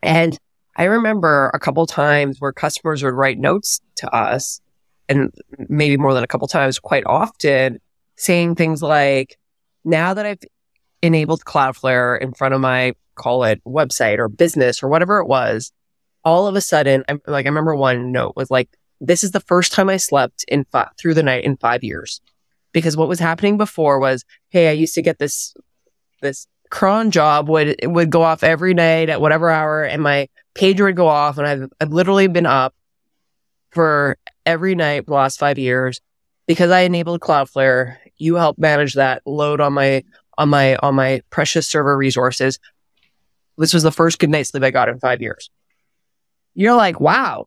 And 0.00 0.38
I 0.76 0.84
remember 0.84 1.50
a 1.54 1.58
couple 1.58 1.84
times 1.86 2.36
where 2.38 2.52
customers 2.52 3.02
would 3.02 3.14
write 3.14 3.38
notes 3.38 3.80
to 3.96 4.14
us 4.14 4.60
and 5.08 5.32
maybe 5.68 5.96
more 5.96 6.14
than 6.14 6.24
a 6.24 6.28
couple 6.28 6.48
times, 6.48 6.78
quite 6.78 7.04
often 7.06 7.80
saying 8.16 8.54
things 8.54 8.82
like, 8.82 9.38
now 9.84 10.14
that 10.14 10.26
I've 10.26 10.40
enabled 11.02 11.44
Cloudflare 11.44 12.20
in 12.20 12.32
front 12.32 12.54
of 12.54 12.60
my, 12.60 12.94
call 13.14 13.44
it 13.44 13.62
website 13.64 14.18
or 14.18 14.28
business 14.28 14.82
or 14.82 14.88
whatever 14.88 15.18
it 15.18 15.26
was, 15.26 15.72
all 16.24 16.46
of 16.46 16.56
a 16.56 16.60
sudden, 16.60 17.04
I'm 17.08 17.20
like, 17.26 17.46
I 17.46 17.48
remember 17.48 17.74
one 17.74 18.12
note 18.12 18.34
was 18.36 18.50
like, 18.50 18.68
this 19.00 19.22
is 19.22 19.30
the 19.30 19.40
first 19.40 19.72
time 19.72 19.88
I 19.88 19.96
slept 19.96 20.44
in 20.48 20.64
fi- 20.64 20.90
through 20.98 21.14
the 21.14 21.22
night 21.22 21.44
in 21.44 21.56
five 21.56 21.84
years. 21.84 22.20
Because 22.72 22.96
what 22.96 23.08
was 23.08 23.20
happening 23.20 23.56
before 23.56 23.98
was, 23.98 24.24
hey, 24.50 24.68
I 24.68 24.72
used 24.72 24.94
to 24.94 25.02
get 25.02 25.18
this, 25.18 25.54
this 26.20 26.46
cron 26.70 27.10
job 27.10 27.48
would, 27.48 27.76
would 27.84 28.10
go 28.10 28.22
off 28.22 28.42
every 28.42 28.74
night 28.74 29.08
at 29.08 29.20
whatever 29.20 29.48
hour 29.48 29.84
and 29.84 30.02
my 30.02 30.28
pager 30.54 30.84
would 30.84 30.96
go 30.96 31.06
off. 31.08 31.38
And 31.38 31.46
I've, 31.46 31.70
I've 31.80 31.92
literally 31.92 32.26
been 32.26 32.44
up 32.46 32.74
for 33.70 34.18
every 34.48 34.74
night 34.74 35.06
the 35.06 35.12
last 35.12 35.38
five 35.38 35.58
years 35.58 36.00
because 36.46 36.70
I 36.70 36.80
enabled 36.80 37.20
Cloudflare. 37.20 37.96
You 38.16 38.34
helped 38.34 38.58
manage 38.58 38.94
that 38.94 39.22
load 39.26 39.60
on 39.60 39.74
my, 39.74 40.02
on 40.36 40.48
my, 40.48 40.76
on 40.76 40.94
my 40.94 41.20
precious 41.30 41.66
server 41.66 41.96
resources. 41.96 42.58
This 43.56 43.74
was 43.74 43.82
the 43.82 43.92
first 43.92 44.18
good 44.18 44.30
night's 44.30 44.50
sleep 44.50 44.62
I 44.64 44.70
got 44.70 44.88
in 44.88 44.98
five 44.98 45.20
years 45.20 45.50
you're 46.58 46.74
like, 46.74 46.98
wow, 46.98 47.46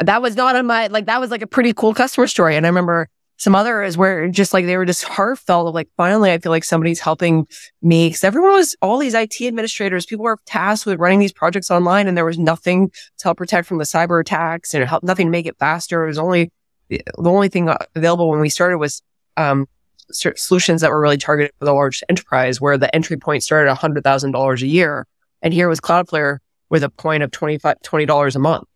that 0.00 0.20
was 0.20 0.34
not 0.34 0.56
on 0.56 0.66
my, 0.66 0.88
like, 0.88 1.06
that 1.06 1.20
was 1.20 1.30
like 1.30 1.42
a 1.42 1.46
pretty 1.46 1.72
cool 1.72 1.94
customer 1.94 2.26
story. 2.26 2.56
And 2.56 2.66
I 2.66 2.68
remember 2.68 3.08
some 3.38 3.54
others 3.54 3.96
where 3.96 4.28
just 4.28 4.52
like 4.52 4.66
they 4.66 4.76
were 4.76 4.84
just 4.84 5.04
heartfelt 5.04 5.68
of 5.68 5.74
like, 5.74 5.88
finally, 5.96 6.32
I 6.32 6.38
feel 6.38 6.50
like 6.50 6.64
somebody's 6.64 7.00
helping 7.00 7.46
me. 7.80 8.10
Cause 8.10 8.24
everyone 8.24 8.52
was, 8.52 8.76
all 8.82 8.98
these 8.98 9.14
IT 9.14 9.40
administrators, 9.40 10.06
people 10.06 10.24
were 10.24 10.38
tasked 10.44 10.86
with 10.86 10.98
running 10.98 11.20
these 11.20 11.32
projects 11.32 11.70
online 11.70 12.08
and 12.08 12.16
there 12.16 12.24
was 12.24 12.38
nothing 12.38 12.90
to 12.90 13.24
help 13.24 13.38
protect 13.38 13.68
from 13.68 13.78
the 13.78 13.84
cyber 13.84 14.20
attacks 14.20 14.74
and 14.74 14.84
help 14.84 15.04
nothing 15.04 15.28
to 15.28 15.30
make 15.30 15.46
it 15.46 15.56
faster. 15.58 16.04
It 16.04 16.08
was 16.08 16.18
only, 16.18 16.50
the 16.88 17.02
only 17.18 17.48
thing 17.48 17.70
available 17.94 18.28
when 18.28 18.40
we 18.40 18.48
started 18.48 18.78
was, 18.78 19.02
um, 19.36 19.66
solutions 20.10 20.80
that 20.80 20.90
were 20.90 21.00
really 21.00 21.18
targeted 21.18 21.52
for 21.58 21.64
the 21.66 21.72
large 21.72 22.02
enterprise 22.08 22.60
where 22.60 22.78
the 22.78 22.92
entry 22.94 23.16
point 23.16 23.42
started 23.42 23.72
$100,000 23.74 24.62
a 24.62 24.66
year. 24.66 25.06
And 25.42 25.54
here 25.54 25.68
was 25.68 25.80
Cloudflare 25.80 26.38
with 26.70 26.82
a 26.82 26.88
point 26.88 27.22
of 27.22 27.30
25 27.30 27.76
$20 27.84 28.34
a 28.34 28.38
month. 28.38 28.67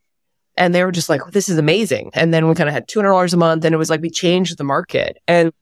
And 0.57 0.75
they 0.75 0.85
were 0.85 0.93
just 0.93 1.09
like, 1.09 1.23
this 1.31 1.49
is 1.49 1.59
amazing. 1.59 2.11
And 2.15 2.33
then 2.33 2.49
we 2.49 2.55
kind 2.55 2.69
of 2.69 2.75
had 2.75 2.89
$200 2.89 3.33
a 3.33 3.37
month 3.37 3.65
and 3.65 3.75
it 3.75 3.79
was 3.79 3.91
like, 3.91 4.03
we 4.03 4.11
changed 4.11 4.59
the 4.59 4.65
market. 4.65 5.19
And 5.27 5.53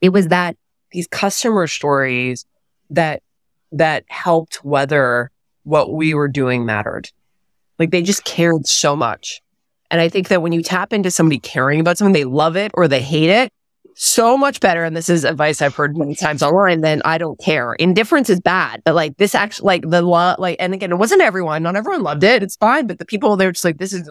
it 0.00 0.10
was 0.10 0.28
that 0.28 0.56
these 0.92 1.08
customer 1.08 1.66
stories 1.66 2.46
that, 2.90 3.22
that 3.72 4.04
helped 4.08 4.64
whether 4.64 5.30
what 5.64 5.92
we 5.92 6.14
were 6.14 6.28
doing 6.28 6.64
mattered. 6.64 7.10
Like 7.78 7.90
they 7.90 8.02
just 8.02 8.24
cared 8.24 8.66
so 8.66 8.94
much. 8.94 9.42
And 9.90 10.00
I 10.00 10.08
think 10.08 10.28
that 10.28 10.42
when 10.42 10.52
you 10.52 10.62
tap 10.62 10.92
into 10.92 11.10
somebody 11.10 11.38
caring 11.38 11.80
about 11.80 11.98
something, 11.98 12.12
they 12.12 12.24
love 12.24 12.56
it 12.56 12.70
or 12.74 12.88
they 12.88 13.02
hate 13.02 13.30
it 13.30 13.52
so 14.00 14.38
much 14.38 14.60
better. 14.60 14.84
And 14.84 14.96
this 14.96 15.08
is 15.08 15.24
advice 15.24 15.60
I've 15.60 15.74
heard 15.74 15.96
many 15.96 16.14
times 16.14 16.40
online 16.40 16.82
Then 16.82 17.02
I 17.04 17.18
don't 17.18 17.38
care. 17.40 17.74
Indifference 17.74 18.30
is 18.30 18.38
bad, 18.38 18.80
but 18.84 18.94
like 18.94 19.16
this 19.16 19.34
actually, 19.34 19.66
like 19.66 19.90
the 19.90 20.02
law, 20.02 20.36
like, 20.38 20.56
and 20.60 20.72
again, 20.72 20.92
it 20.92 20.98
wasn't 20.98 21.20
everyone, 21.20 21.64
not 21.64 21.74
everyone 21.74 22.04
loved 22.04 22.22
it. 22.22 22.40
It's 22.44 22.54
fine. 22.54 22.86
But 22.86 23.00
the 23.00 23.04
people, 23.04 23.36
they're 23.36 23.50
just 23.50 23.64
like, 23.64 23.78
this 23.78 23.92
is, 23.92 24.08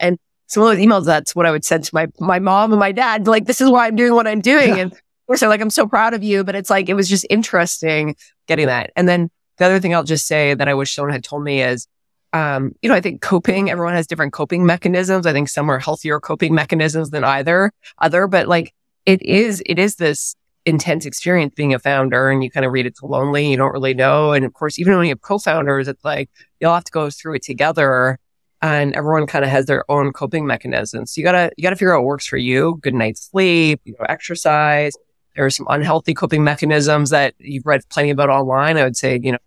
and 0.00 0.18
some 0.48 0.64
of 0.64 0.70
those 0.70 0.84
emails, 0.84 1.06
that's 1.06 1.36
what 1.36 1.46
I 1.46 1.52
would 1.52 1.64
send 1.64 1.84
to 1.84 1.94
my, 1.94 2.08
my 2.18 2.40
mom 2.40 2.72
and 2.72 2.80
my 2.80 2.90
dad. 2.90 3.28
Like, 3.28 3.46
this 3.46 3.60
is 3.60 3.70
why 3.70 3.86
I'm 3.86 3.94
doing 3.94 4.12
what 4.12 4.26
I'm 4.26 4.40
doing. 4.40 4.70
Yeah. 4.70 4.76
And 4.78 4.92
of 4.92 4.98
course, 5.28 5.38
they're 5.38 5.48
like, 5.48 5.60
I'm 5.60 5.70
so 5.70 5.86
proud 5.86 6.14
of 6.14 6.24
you. 6.24 6.42
But 6.42 6.56
it's 6.56 6.68
like, 6.68 6.88
it 6.88 6.94
was 6.94 7.08
just 7.08 7.24
interesting 7.30 8.16
getting 8.48 8.66
that. 8.66 8.90
And 8.96 9.08
then 9.08 9.30
the 9.58 9.66
other 9.66 9.78
thing 9.78 9.94
I'll 9.94 10.02
just 10.02 10.26
say 10.26 10.54
that 10.54 10.66
I 10.66 10.74
wish 10.74 10.96
someone 10.96 11.12
had 11.12 11.22
told 11.22 11.44
me 11.44 11.62
is, 11.62 11.86
um, 12.32 12.72
you 12.82 12.88
know, 12.88 12.96
I 12.96 13.00
think 13.00 13.20
coping, 13.20 13.70
everyone 13.70 13.94
has 13.94 14.08
different 14.08 14.32
coping 14.32 14.66
mechanisms. 14.66 15.26
I 15.26 15.32
think 15.32 15.48
some 15.48 15.70
are 15.70 15.78
healthier 15.78 16.18
coping 16.18 16.54
mechanisms 16.54 17.10
than 17.10 17.22
either 17.22 17.70
other, 17.98 18.26
but 18.26 18.48
like 18.48 18.74
it 19.08 19.22
is 19.22 19.62
it 19.64 19.78
is 19.78 19.96
this 19.96 20.36
intense 20.66 21.06
experience 21.06 21.54
being 21.54 21.72
a 21.72 21.78
founder 21.78 22.28
and 22.28 22.44
you 22.44 22.50
kind 22.50 22.66
of 22.66 22.72
read 22.72 22.84
it's 22.84 23.02
lonely 23.02 23.50
you 23.50 23.56
don't 23.56 23.72
really 23.72 23.94
know. 23.94 24.32
And 24.32 24.44
of 24.44 24.52
course 24.52 24.78
even 24.78 24.94
when 24.96 25.06
you 25.06 25.12
have 25.12 25.22
co-founders 25.22 25.88
it's 25.88 26.04
like 26.04 26.28
you'll 26.60 26.74
have 26.74 26.84
to 26.84 26.92
go 26.92 27.08
through 27.08 27.36
it 27.36 27.42
together 27.42 28.18
and 28.60 28.94
everyone 28.94 29.26
kind 29.26 29.46
of 29.46 29.50
has 29.50 29.64
their 29.64 29.90
own 29.90 30.12
coping 30.12 30.46
mechanisms. 30.46 31.14
So 31.14 31.20
you 31.20 31.24
gotta 31.24 31.50
you 31.56 31.62
gotta 31.62 31.76
figure 31.76 31.94
out 31.94 32.00
what 32.00 32.08
works 32.08 32.26
for 32.26 32.36
you. 32.36 32.78
Good 32.82 32.92
night's 32.92 33.30
sleep 33.30 33.80
you 33.84 33.94
know 33.98 34.04
exercise. 34.10 34.92
There 35.34 35.46
are 35.46 35.50
some 35.50 35.66
unhealthy 35.70 36.12
coping 36.12 36.44
mechanisms 36.44 37.08
that 37.08 37.32
you've 37.38 37.64
read 37.64 37.80
plenty 37.88 38.10
about 38.10 38.28
online. 38.28 38.76
I 38.76 38.84
would 38.84 38.96
say 38.96 39.18
you 39.22 39.32
know 39.32 39.38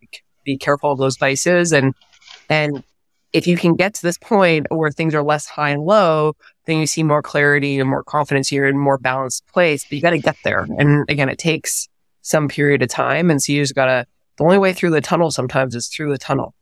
be 0.43 0.57
careful 0.57 0.91
of 0.91 0.97
those 0.97 1.17
vices 1.17 1.71
and 1.71 1.93
and 2.49 2.83
if 3.33 3.47
you 3.47 3.57
can 3.57 3.75
get 3.75 3.93
to 3.93 4.01
this 4.01 4.17
point 4.17 4.67
where 4.69 4.91
things 4.91 5.15
are 5.15 5.23
less 5.23 5.45
high 5.45 5.69
and 5.69 5.83
low, 5.83 6.33
then 6.65 6.79
you 6.79 6.87
see 6.87 7.03
more 7.03 7.21
clarity 7.21 7.79
and 7.79 7.89
more 7.89 8.03
confidence. 8.03 8.51
You're 8.51 8.67
in 8.67 8.75
a 8.75 8.79
more 8.79 8.97
balanced 8.97 9.47
place, 9.47 9.83
but 9.83 9.93
you 9.93 10.01
got 10.01 10.11
to 10.11 10.19
get 10.19 10.37
there. 10.43 10.67
And 10.77 11.09
again, 11.09 11.29
it 11.29 11.39
takes 11.39 11.87
some 12.21 12.47
period 12.47 12.81
of 12.83 12.89
time. 12.89 13.31
And 13.31 13.41
so 13.41 13.53
you 13.53 13.61
just 13.61 13.75
got 13.75 13.85
to, 13.85 14.05
the 14.37 14.43
only 14.43 14.57
way 14.57 14.73
through 14.73 14.91
the 14.91 15.01
tunnel 15.01 15.31
sometimes 15.31 15.75
is 15.75 15.87
through 15.87 16.11
the 16.11 16.17
tunnel. 16.17 16.53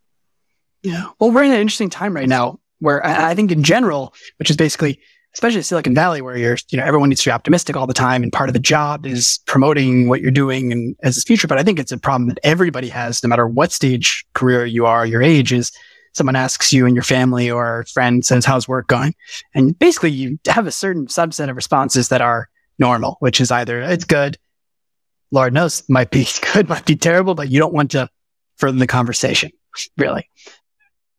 Yeah. 0.84 1.07
Well, 1.20 1.32
we're 1.32 1.43
in 1.43 1.51
an 1.51 1.59
interesting 1.59 1.89
time 1.89 2.15
right 2.15 2.30
now 2.30 2.59
where 2.80 3.05
I, 3.05 3.32
I 3.32 3.36
think 3.36 3.51
in 3.51 3.63
general, 3.63 4.13
which 4.38 4.49
is 4.49 4.55
basically, 4.55 4.99
especially 5.34 5.61
Silicon 5.61 5.93
Valley, 5.93 6.22
where 6.22 6.38
you're, 6.38 6.57
you 6.70 6.78
know, 6.78 6.86
everyone 6.86 7.09
needs 7.09 7.22
to 7.24 7.30
be 7.30 7.34
optimistic 7.34 7.76
all 7.76 7.88
the 7.88 7.93
time. 7.93 8.24
And 8.24 8.32
part 8.32 8.49
of 8.49 8.53
the 8.53 8.59
job 8.59 9.05
is 9.05 9.39
promoting 9.45 10.07
what 10.07 10.22
you're 10.22 10.32
doing 10.32 10.72
and 10.72 10.95
as 11.03 11.17
a 11.17 11.22
future. 11.22 11.47
But 11.47 11.59
I 11.59 11.63
think 11.63 11.80
it's 11.80 11.91
a 11.91 11.97
problem 11.97 12.30
that 12.30 12.39
everybody 12.43 12.89
has, 12.89 13.22
no 13.24 13.28
matter 13.28 13.47
what 13.47 13.72
stage 13.72 14.26
career 14.34 14.65
you 14.65 14.86
are, 14.86 15.05
your 15.05 15.22
age 15.22 15.51
is 15.51 15.72
someone 16.14 16.36
asks 16.36 16.74
you 16.74 16.86
and 16.86 16.95
your 16.95 17.03
family 17.03 17.49
or 17.49 17.86
friend 17.91 18.26
says, 18.26 18.45
how's 18.45 18.68
work 18.68 18.88
going? 18.88 19.14
And 19.53 19.78
basically 19.78 20.12
you 20.12 20.39
have 20.47 20.68
a 20.68 20.72
certain 20.72 21.07
subset 21.07 21.49
of 21.49 21.55
responses 21.55 22.10
that 22.10 22.22
are 22.22 22.49
normal, 22.78 23.18
which 23.20 23.41
is 23.41 23.51
either 23.51 23.82
it's 23.82 24.05
good. 24.05 24.38
Lord 25.32 25.53
knows 25.53 25.88
might 25.89 26.12
be 26.12 26.28
good, 26.53 26.70
might 26.70 26.86
be 26.86 26.95
terrible, 26.95 27.36
but 27.36 27.49
you 27.49 27.60
don't 27.60 27.74
want 27.74 27.91
to 27.91 28.10
further 28.57 28.78
the 28.78 28.88
conversation, 28.88 29.51
really. 29.97 30.30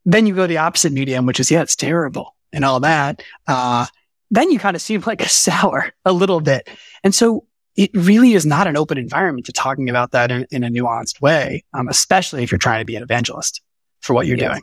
Then 0.05 0.27
you 0.27 0.35
go 0.35 0.43
to 0.43 0.49
the 0.49 0.59
opposite 0.59 0.93
medium, 0.93 1.27
which 1.27 1.41
is, 1.41 1.51
yeah, 1.51 1.63
it's 1.63 1.77
terrible 1.77 2.35
and 2.53 2.65
all 2.65 2.81
that. 2.81 3.23
Uh, 3.47 3.87
then 4.31 4.51
you 4.51 4.59
kind 4.59 4.77
of 4.77 4.83
seem 4.83 5.03
like 5.07 5.23
a 5.23 5.29
sour 5.29 5.93
a 6.05 6.13
little 6.13 6.41
bit. 6.41 6.69
And 7.05 7.15
so 7.15 7.47
it 7.77 7.91
really 7.95 8.35
is 8.35 8.45
not 8.45 8.67
an 8.67 8.77
open 8.77 8.99
environment 8.99 9.47
to 9.47 9.53
talking 9.53 9.89
about 9.89 10.11
that 10.13 10.31
in, 10.31 10.47
in 10.51 10.65
a 10.65 10.69
nuanced 10.69 11.21
way, 11.21 11.65
um, 11.73 11.89
especially 11.89 12.43
if 12.43 12.51
you're 12.51 12.59
trying 12.59 12.81
to 12.81 12.85
be 12.85 12.97
an 12.97 13.03
evangelist 13.03 13.63
for 14.01 14.15
what 14.15 14.27
you're 14.27 14.37
yeah. 14.37 14.49
doing. 14.49 14.63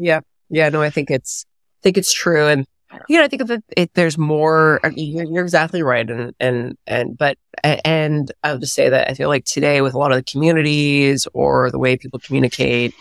Yeah. 0.00 0.20
Yeah. 0.48 0.68
No, 0.70 0.80
I 0.80 0.90
think 0.90 1.10
it's, 1.10 1.44
I 1.48 1.82
think 1.82 1.98
it's 1.98 2.12
true. 2.12 2.46
And, 2.46 2.66
you 3.08 3.18
know, 3.18 3.24
I 3.24 3.28
think 3.28 3.42
if 3.42 3.60
it, 3.76 3.94
there's 3.94 4.18
more, 4.18 4.80
I 4.82 4.88
mean, 4.88 5.16
you're, 5.16 5.26
you're, 5.26 5.44
exactly 5.44 5.82
right. 5.82 6.08
And, 6.08 6.34
and, 6.40 6.76
and, 6.86 7.16
but, 7.16 7.38
and 7.62 8.32
I'll 8.42 8.58
just 8.58 8.74
say 8.74 8.88
that 8.88 9.08
I 9.08 9.14
feel 9.14 9.28
like 9.28 9.44
today 9.44 9.80
with 9.80 9.94
a 9.94 9.98
lot 9.98 10.10
of 10.10 10.16
the 10.16 10.24
communities 10.24 11.28
or 11.34 11.70
the 11.70 11.78
way 11.78 11.96
people 11.96 12.18
communicate, 12.18 12.94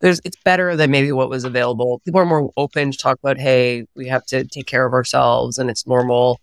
there's, 0.00 0.20
it's 0.24 0.36
better 0.44 0.76
than 0.76 0.90
maybe 0.90 1.12
what 1.12 1.28
was 1.28 1.44
available. 1.44 2.00
People 2.04 2.20
are 2.20 2.26
more 2.26 2.50
open 2.56 2.92
to 2.92 2.96
talk 2.96 3.18
about, 3.18 3.38
Hey, 3.38 3.84
we 3.96 4.06
have 4.06 4.24
to 4.26 4.44
take 4.44 4.66
care 4.66 4.86
of 4.86 4.92
ourselves 4.92 5.58
and 5.58 5.68
it's 5.68 5.86
normal. 5.86 6.40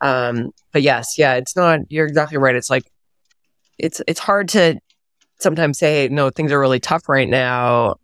Um, 0.00 0.52
but 0.72 0.82
yes, 0.82 1.18
yeah, 1.18 1.34
it's 1.34 1.56
not, 1.56 1.80
you're 1.90 2.06
exactly 2.06 2.38
right. 2.38 2.54
It's 2.54 2.70
like, 2.70 2.84
it's, 3.76 4.00
it's 4.06 4.20
hard 4.20 4.48
to 4.50 4.78
sometimes 5.38 5.78
say, 5.78 6.08
no, 6.10 6.30
things 6.30 6.52
are 6.52 6.60
really 6.60 6.80
tough 6.80 7.08
right 7.08 7.28
now, 7.28 7.96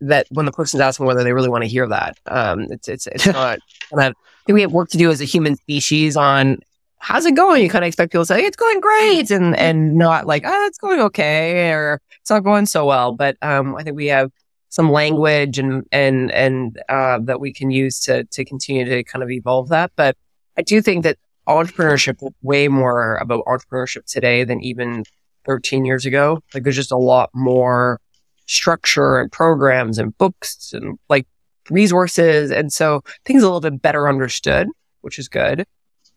that 0.00 0.26
when 0.30 0.46
the 0.46 0.52
person's 0.52 0.80
asking 0.80 1.06
whether 1.06 1.24
they 1.24 1.32
really 1.32 1.48
want 1.48 1.62
to 1.62 1.68
hear 1.68 1.88
that, 1.88 2.18
um, 2.26 2.66
it's, 2.70 2.88
it's, 2.88 3.06
it's 3.06 3.26
not 3.32 3.58
of, 3.92 3.98
I 3.98 4.12
think 4.46 4.54
we 4.54 4.62
have 4.62 4.72
work 4.72 4.90
to 4.90 4.98
do 4.98 5.10
as 5.10 5.20
a 5.20 5.24
human 5.24 5.56
species 5.56 6.16
on 6.16 6.58
how's 6.98 7.26
it 7.26 7.34
going? 7.34 7.62
You 7.62 7.68
kind 7.68 7.84
of 7.84 7.88
expect 7.88 8.12
people 8.12 8.22
to 8.22 8.26
say, 8.26 8.44
it's 8.44 8.56
going 8.56 8.80
great 8.80 9.30
and, 9.30 9.56
and 9.56 9.96
not 9.96 10.26
like, 10.26 10.44
oh, 10.46 10.66
it's 10.66 10.78
going 10.78 11.00
okay 11.00 11.72
or 11.72 12.00
it's 12.20 12.30
not 12.30 12.44
going 12.44 12.66
so 12.66 12.86
well. 12.86 13.12
But, 13.12 13.36
um, 13.42 13.74
I 13.74 13.82
think 13.82 13.96
we 13.96 14.06
have 14.06 14.30
some 14.68 14.90
language 14.92 15.58
and, 15.58 15.84
and, 15.90 16.30
and, 16.30 16.80
uh, 16.88 17.18
that 17.24 17.40
we 17.40 17.52
can 17.52 17.72
use 17.72 17.98
to, 18.00 18.24
to 18.24 18.44
continue 18.44 18.84
to 18.84 19.02
kind 19.02 19.22
of 19.22 19.30
evolve 19.30 19.68
that. 19.70 19.90
But 19.96 20.16
I 20.56 20.62
do 20.62 20.80
think 20.80 21.02
that 21.02 21.18
entrepreneurship 21.48 22.20
way 22.42 22.68
more 22.68 23.16
about 23.16 23.44
entrepreneurship 23.46 24.04
today 24.06 24.44
than 24.44 24.60
even 24.60 25.04
13 25.44 25.84
years 25.84 26.06
ago. 26.06 26.40
Like 26.54 26.62
there's 26.62 26.76
just 26.76 26.92
a 26.92 26.96
lot 26.96 27.30
more 27.34 28.00
structure 28.46 29.18
and 29.18 29.30
programs 29.30 29.98
and 29.98 30.16
books 30.18 30.72
and 30.72 30.98
like 31.08 31.26
resources. 31.70 32.50
And 32.50 32.72
so 32.72 33.02
things 33.24 33.42
a 33.42 33.46
little 33.46 33.60
bit 33.60 33.80
better 33.80 34.08
understood, 34.08 34.68
which 35.00 35.18
is 35.18 35.28
good. 35.28 35.66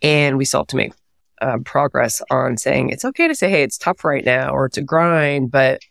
And 0.02 0.38
we 0.38 0.46
still 0.46 0.62
have 0.62 0.68
to 0.68 0.76
make 0.76 0.94
um, 1.42 1.64
progress 1.64 2.22
on 2.30 2.58
saying 2.58 2.90
it's 2.90 3.06
okay 3.06 3.28
to 3.28 3.36
say, 3.36 3.50
hey, 3.50 3.64
it's 3.64 3.78
tough 3.78 4.04
right 4.04 4.26
now 4.26 4.50
or 4.52 4.66
it's 4.66 4.78
a 4.78 4.82
grind, 4.82 5.52
but 5.52 5.82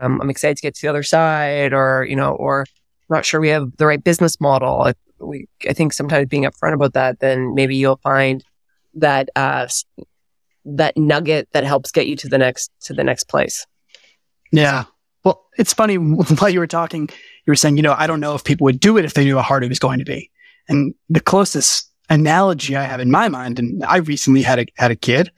um, 0.00 0.20
I'm 0.20 0.30
excited 0.30 0.56
to 0.56 0.62
get 0.62 0.74
to 0.74 0.82
the 0.82 0.88
other 0.88 1.02
side 1.02 1.72
or, 1.72 2.04
you 2.08 2.16
know, 2.16 2.34
or 2.34 2.66
not 3.08 3.24
sure 3.24 3.40
we 3.40 3.48
have 3.48 3.76
the 3.76 3.86
right 3.86 4.02
business 4.02 4.40
model. 4.40 4.82
I, 4.82 4.94
we, 5.20 5.46
I 5.68 5.72
think 5.72 5.92
sometimes 5.92 6.28
being 6.28 6.44
upfront 6.44 6.74
about 6.74 6.94
that, 6.94 7.20
then 7.20 7.54
maybe 7.54 7.76
you'll 7.76 8.00
find 8.02 8.42
that, 8.94 9.30
uh, 9.36 9.68
that 10.64 10.96
nugget 10.96 11.48
that 11.52 11.64
helps 11.64 11.92
get 11.92 12.06
you 12.06 12.16
to 12.16 12.28
the 12.28 12.38
next, 12.38 12.70
to 12.82 12.94
the 12.94 13.04
next 13.04 13.24
place. 13.24 13.66
Yeah. 14.50 14.84
Well, 15.24 15.44
it's 15.58 15.72
funny 15.72 15.96
while 15.96 16.50
you 16.50 16.60
were 16.60 16.66
talking, 16.66 17.08
you 17.46 17.50
were 17.50 17.56
saying, 17.56 17.76
you 17.76 17.82
know, 17.82 17.94
I 17.96 18.06
don't 18.06 18.20
know 18.20 18.34
if 18.34 18.44
people 18.44 18.64
would 18.64 18.80
do 18.80 18.96
it 18.96 19.04
if 19.04 19.14
they 19.14 19.24
knew 19.24 19.36
how 19.36 19.42
hard 19.42 19.64
it 19.64 19.68
was 19.68 19.78
going 19.78 19.98
to 19.98 20.04
be. 20.04 20.30
And 20.68 20.94
the 21.08 21.20
closest 21.20 21.90
analogy 22.08 22.76
I 22.76 22.84
have 22.84 23.00
in 23.00 23.10
my 23.10 23.28
mind, 23.28 23.58
and 23.58 23.84
I 23.84 23.98
recently 23.98 24.42
had 24.42 24.58
a, 24.60 24.66
had 24.76 24.90
a 24.90 24.96
kid 24.96 25.30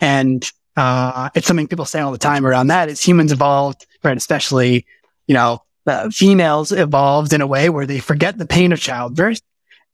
and, 0.00 0.50
uh, 0.76 1.28
it's 1.34 1.46
something 1.46 1.68
people 1.68 1.84
say 1.84 2.00
all 2.00 2.12
the 2.12 2.18
time 2.18 2.46
around 2.46 2.68
that 2.68 2.88
is 2.88 3.02
humans 3.02 3.30
evolved, 3.30 3.86
right? 4.02 4.16
Especially, 4.16 4.86
you 5.26 5.34
know, 5.34 5.62
uh, 5.86 6.08
females 6.10 6.72
evolved 6.72 7.32
in 7.32 7.40
a 7.40 7.46
way 7.46 7.68
where 7.68 7.86
they 7.86 7.98
forget 7.98 8.38
the 8.38 8.46
pain 8.46 8.72
of 8.72 8.80
childbirth, 8.80 9.42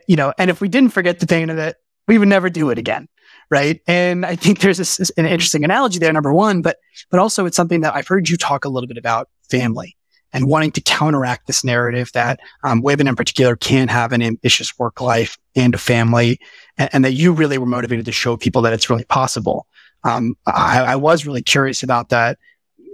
you 0.07 0.17
know, 0.17 0.33
and 0.39 0.51
if 0.51 0.61
we 0.61 0.69
didn't 0.69 0.93
forget 0.93 1.19
the 1.19 1.27
pain 1.27 1.51
of 1.51 1.59
it, 1.59 1.77
we 2.07 2.19
would 2.19 2.29
never 2.29 2.49
do 2.49 2.71
it 2.71 2.79
again. 2.79 3.09
Right. 3.51 3.81
And 3.87 4.27
I 4.27 4.37
think 4.37 4.61
there's 4.61 4.77
this, 4.77 5.11
an 5.17 5.25
interesting 5.25 5.65
analogy 5.65 5.99
there, 5.99 6.13
number 6.13 6.35
one, 6.35 6.61
but, 6.61 6.77
but 7.11 7.19
also 7.19 7.47
it's 7.47 7.57
something 7.57 7.81
that 7.81 7.95
I've 7.95 8.07
heard 8.07 8.29
you 8.29 8.37
talk 8.37 8.67
a 8.67 8.69
little 8.69 8.87
bit 8.87 8.99
about 8.99 9.31
family 9.51 9.97
and 10.33 10.47
wanting 10.47 10.71
to 10.73 10.81
counteract 10.81 11.47
this 11.47 11.65
narrative 11.65 12.11
that 12.13 12.41
um, 12.63 12.83
women 12.83 13.09
in 13.09 13.17
particular 13.17 13.57
can't 13.57 13.91
have 13.91 14.13
an 14.13 14.23
ambitious 14.23 14.79
work 14.79 15.01
life 15.01 15.39
and 15.57 15.75
a 15.75 15.79
family, 15.79 16.39
and, 16.77 16.91
and, 16.93 17.05
that 17.05 17.13
you 17.13 17.33
really 17.33 17.59
were 17.59 17.67
motivated 17.67 18.05
to 18.05 18.13
show 18.13 18.37
people 18.37 18.63
that 18.63 18.73
it's 18.73 18.91
really 18.91 19.05
possible. 19.05 19.67
Um, 20.05 20.37
I, 20.47 20.81
I 20.81 20.97
was 20.97 21.27
really 21.27 21.43
curious 21.43 21.83
about 21.83 22.11
that, 22.11 22.39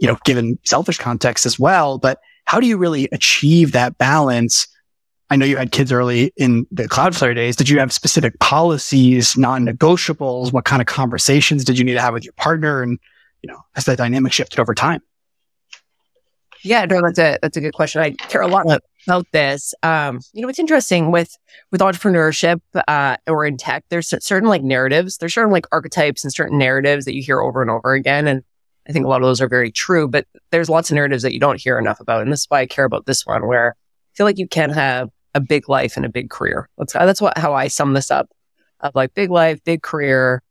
you 0.01 0.09
know, 0.09 0.17
given 0.25 0.59
selfish 0.65 0.99
context 0.99 1.45
as 1.45 1.59
well. 1.59 1.99
But 1.99 2.21
how 2.45 2.61
do 2.61 2.67
you 2.67 2.77
really 2.77 3.09
achieve 3.13 3.73
that 3.73 3.99
balance? 3.99 4.69
I 5.31 5.37
know 5.37 5.47
you 5.47 5.57
had 5.57 5.73
kids 5.73 5.91
early 5.91 6.33
in 6.37 6.67
the 6.71 6.85
Cloudflare 6.85 7.35
days. 7.35 7.57
Did 7.57 7.69
you 7.69 7.79
have 7.79 7.93
specific 7.93 8.39
policies, 8.39 9.37
non-negotiables? 9.37 10.53
What 10.53 10.65
kind 10.65 10.81
of 10.81 10.87
conversations 10.87 11.65
did 11.65 11.79
you 11.79 11.85
need 11.85 11.95
to 11.95 12.01
have 12.01 12.15
with 12.15 12.25
your 12.25 12.35
partner? 12.35 12.83
And, 12.83 12.99
you 13.43 13.49
know, 13.49 13.61
has 13.75 13.87
that 13.87 13.99
dynamic 13.99 14.33
shifted 14.33 14.61
over 14.61 14.75
time? 14.75 15.03
Yeah, 16.65 16.87
no, 16.87 17.03
that's 17.03 17.19
a 17.19 17.39
that's 17.43 17.57
a 17.59 17.61
good 17.61 17.75
question. 17.75 18.01
I 18.01 18.13
care 18.13 18.41
a 18.41 18.49
lot 18.49 18.67
about 19.07 19.27
this. 19.33 19.75
Um, 19.83 20.21
you 20.33 20.41
know, 20.41 20.49
it's 20.49 20.59
interesting 20.59 21.11
with 21.11 21.37
with 21.71 21.83
entrepreneurship 21.83 22.61
uh, 22.89 23.19
or 23.27 23.45
in 23.45 23.59
tech. 23.59 23.85
There's 23.91 24.15
certain 24.25 24.49
like 24.49 24.63
narratives. 24.63 25.19
There's 25.19 25.35
certain 25.35 25.53
like 25.53 25.67
archetypes 25.73 26.25
and 26.25 26.33
certain 26.33 26.57
narratives 26.57 27.05
that 27.05 27.15
you 27.15 27.23
hear 27.23 27.41
over 27.41 27.61
and 27.61 27.71
over 27.71 27.93
again, 27.93 28.27
and 28.27 28.43
I 28.89 28.93
think 28.93 29.05
a 29.05 29.09
lot 29.09 29.21
of 29.21 29.27
those 29.27 29.43
are 29.43 29.49
very 29.49 29.71
true. 29.71 30.09
But 30.09 30.27
there's 30.51 30.71
lots 30.71 30.91
of 30.91 30.95
narratives 30.95 31.23
that 31.23 31.35
you 31.35 31.41
don't 31.41 31.61
hear 31.61 31.79
enough 31.79 32.01
about, 32.01 32.23
and 32.23 32.33
this 32.33 32.41
is 32.41 32.47
why 32.49 32.61
I 32.61 32.67
care 32.67 32.87
about 32.87 33.05
this 33.05 33.27
one, 33.27 33.47
where 33.47 33.77
I 33.77 34.17
feel 34.17 34.25
like 34.25 34.39
you 34.39 34.49
can 34.49 34.71
have 34.71 35.11
a 35.35 35.41
big 35.41 35.69
life 35.69 35.99
and 35.99 36.07
a 36.07 36.11
big 36.11 36.31
career. 36.31 36.71
That's 36.79 36.95
that's 36.95 37.21
what 37.21 37.37
how 37.37 37.53
I 37.53 37.69
sum 37.69 37.93
this 37.93 38.11
up 38.11 38.31
of 38.81 38.95
like 38.95 39.13
big 39.13 39.31
life, 39.31 39.63
big 39.65 39.83
career. 39.83 40.43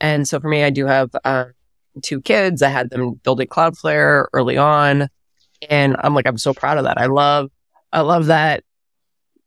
And 0.00 0.28
so 0.28 0.38
for 0.38 0.48
me, 0.48 0.62
I 0.62 0.70
do 0.70 0.86
have 0.86 1.10
uh, 1.24 1.46
two 2.02 2.20
kids. 2.20 2.62
I 2.62 2.68
had 2.68 2.90
them 2.90 3.14
building 3.14 3.48
Cloudflare 3.48 4.26
early 4.32 4.56
on. 4.58 5.08
And 5.68 5.96
I'm 6.00 6.14
like, 6.14 6.26
I'm 6.26 6.38
so 6.38 6.54
proud 6.54 6.78
of 6.78 6.84
that. 6.84 6.98
I 6.98 7.06
love, 7.06 7.50
I 7.92 8.00
love 8.00 8.26
that. 8.26 8.64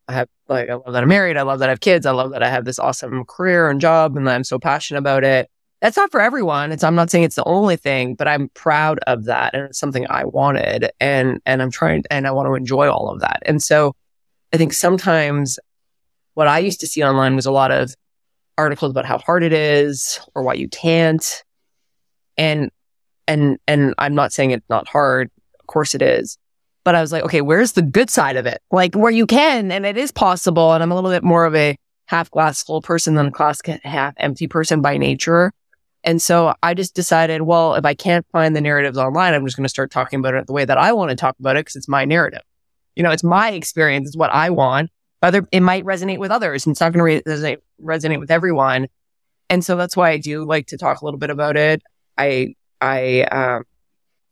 I 0.08 0.14
have 0.14 0.30
like, 0.48 0.70
I 0.70 0.74
love 0.74 0.94
that 0.94 1.04
I'm 1.04 1.10
married. 1.10 1.38
I 1.38 1.44
love 1.44 1.60
that 1.60 1.70
I 1.70 1.72
have 1.72 1.82
kids. 1.82 2.06
I 2.06 2.12
love 2.12 2.32
that 2.32 2.42
I 2.42 2.50
have 2.50 2.66
this 2.66 2.80
awesome 2.80 3.26
career 3.26 3.70
and 3.70 3.80
job 3.80 4.18
and 4.18 4.28
I'm 4.30 4.44
so 4.44 4.58
passionate 4.58 5.00
about 5.00 5.24
it. 5.24 5.50
That's 5.82 5.96
not 5.96 6.12
for 6.12 6.20
everyone. 6.20 6.72
It's, 6.72 6.84
I'm 6.84 6.96
not 6.96 7.10
saying 7.10 7.24
it's 7.24 7.36
the 7.36 7.48
only 7.48 7.78
thing, 7.78 8.16
but 8.16 8.28
I'm 8.28 8.50
proud 8.50 9.00
of 9.08 9.26
that. 9.26 9.54
And 9.54 9.66
it's 9.66 9.80
something 9.80 10.06
I 10.10 10.26
wanted 10.26 10.90
and, 11.00 11.40
and 11.46 11.62
I'm 11.62 11.72
trying 11.72 12.04
and 12.10 12.28
I 12.28 12.32
want 12.32 12.48
to 12.48 12.56
enjoy 12.56 12.90
all 12.90 13.10
of 13.10 13.22
that. 13.22 13.44
And 13.46 13.62
so 13.62 13.96
I 14.52 14.58
think 14.58 14.74
sometimes 14.74 15.60
what 16.34 16.48
I 16.48 16.60
used 16.60 16.80
to 16.82 16.88
see 16.88 17.04
online 17.04 17.36
was 17.36 17.46
a 17.46 17.52
lot 17.52 17.72
of 17.72 17.94
articles 18.58 18.92
about 18.92 19.06
how 19.06 19.20
hard 19.20 19.44
it 19.44 19.54
is 19.54 20.20
or 20.36 20.44
why 20.44 20.56
you 20.56 20.68
can't. 20.68 21.44
And, 22.36 22.72
and, 23.28 23.60
and 23.68 23.94
I'm 24.00 24.16
not 24.16 24.34
saying 24.34 24.52
it's 24.52 24.70
not 24.70 24.88
hard 24.88 25.30
course 25.70 25.96
it 25.96 26.02
is. 26.02 26.38
But 26.84 26.96
I 26.96 27.02
was 27.02 27.12
like, 27.12 27.24
okay, 27.24 27.42
where's 27.42 27.74
the 27.74 27.82
good 27.82 28.10
side 28.10 28.36
of 28.36 28.46
it? 28.46 28.62
Like 28.72 28.96
where 28.96 29.12
you 29.12 29.26
can 29.26 29.72
and 29.72 29.86
it 29.86 29.98
is 29.98 30.12
possible. 30.12 30.74
And 30.74 30.82
I'm 30.82 30.92
a 30.92 30.96
little 30.96 31.12
bit 31.12 31.24
more 31.24 31.46
of 31.46 31.56
a 31.56 31.78
half 32.06 32.32
glass 32.32 32.64
full 32.64 32.82
person 32.82 33.16
than 33.16 33.28
a 33.28 33.32
glass 33.32 33.62
half 33.84 34.14
empty 34.18 34.48
person 34.48 34.82
by 34.82 34.98
nature. 34.98 35.52
And 36.04 36.22
so 36.22 36.54
I 36.64 36.74
just 36.74 36.96
decided, 36.96 37.42
well, 37.42 37.76
if 37.76 37.86
I 37.86 37.94
can't 37.94 38.26
find 38.32 38.56
the 38.56 38.62
narratives 38.62 38.98
online, 38.98 39.34
I'm 39.34 39.46
just 39.46 39.58
going 39.58 39.66
to 39.66 39.70
start 39.70 39.92
talking 39.92 40.20
about 40.20 40.34
it 40.34 40.48
the 40.48 40.54
way 40.54 40.66
that 40.66 40.78
I 40.78 40.94
want 40.94 41.10
to 41.10 41.16
talk 41.16 41.36
about 41.40 41.56
it 41.56 41.66
because 41.66 41.76
it's 41.76 41.90
my 41.90 42.06
narrative. 42.06 42.42
You 42.96 43.04
know, 43.04 43.12
it's 43.12 43.24
my 43.24 43.52
experience. 43.52 44.08
It's 44.08 44.18
what 44.18 44.32
I 44.32 44.50
want. 44.50 44.90
Other, 45.22 45.46
it 45.52 45.60
might 45.60 45.84
resonate 45.84 46.18
with 46.18 46.32
others 46.32 46.66
and 46.66 46.74
it's 46.74 46.80
not 46.80 46.94
going 46.94 47.22
to 47.22 47.30
resonate, 47.30 47.58
resonate 47.84 48.20
with 48.20 48.32
everyone. 48.32 48.88
And 49.50 49.64
so 49.64 49.76
that's 49.76 49.98
why 49.98 50.12
I 50.12 50.18
do 50.18 50.46
like 50.46 50.68
to 50.68 50.78
talk 50.78 51.02
a 51.02 51.06
little 51.06 51.20
bit 51.20 51.30
about 51.30 51.58
it. 51.58 51.82
I, 52.18 52.56
I, 52.80 53.24
um, 53.24 53.66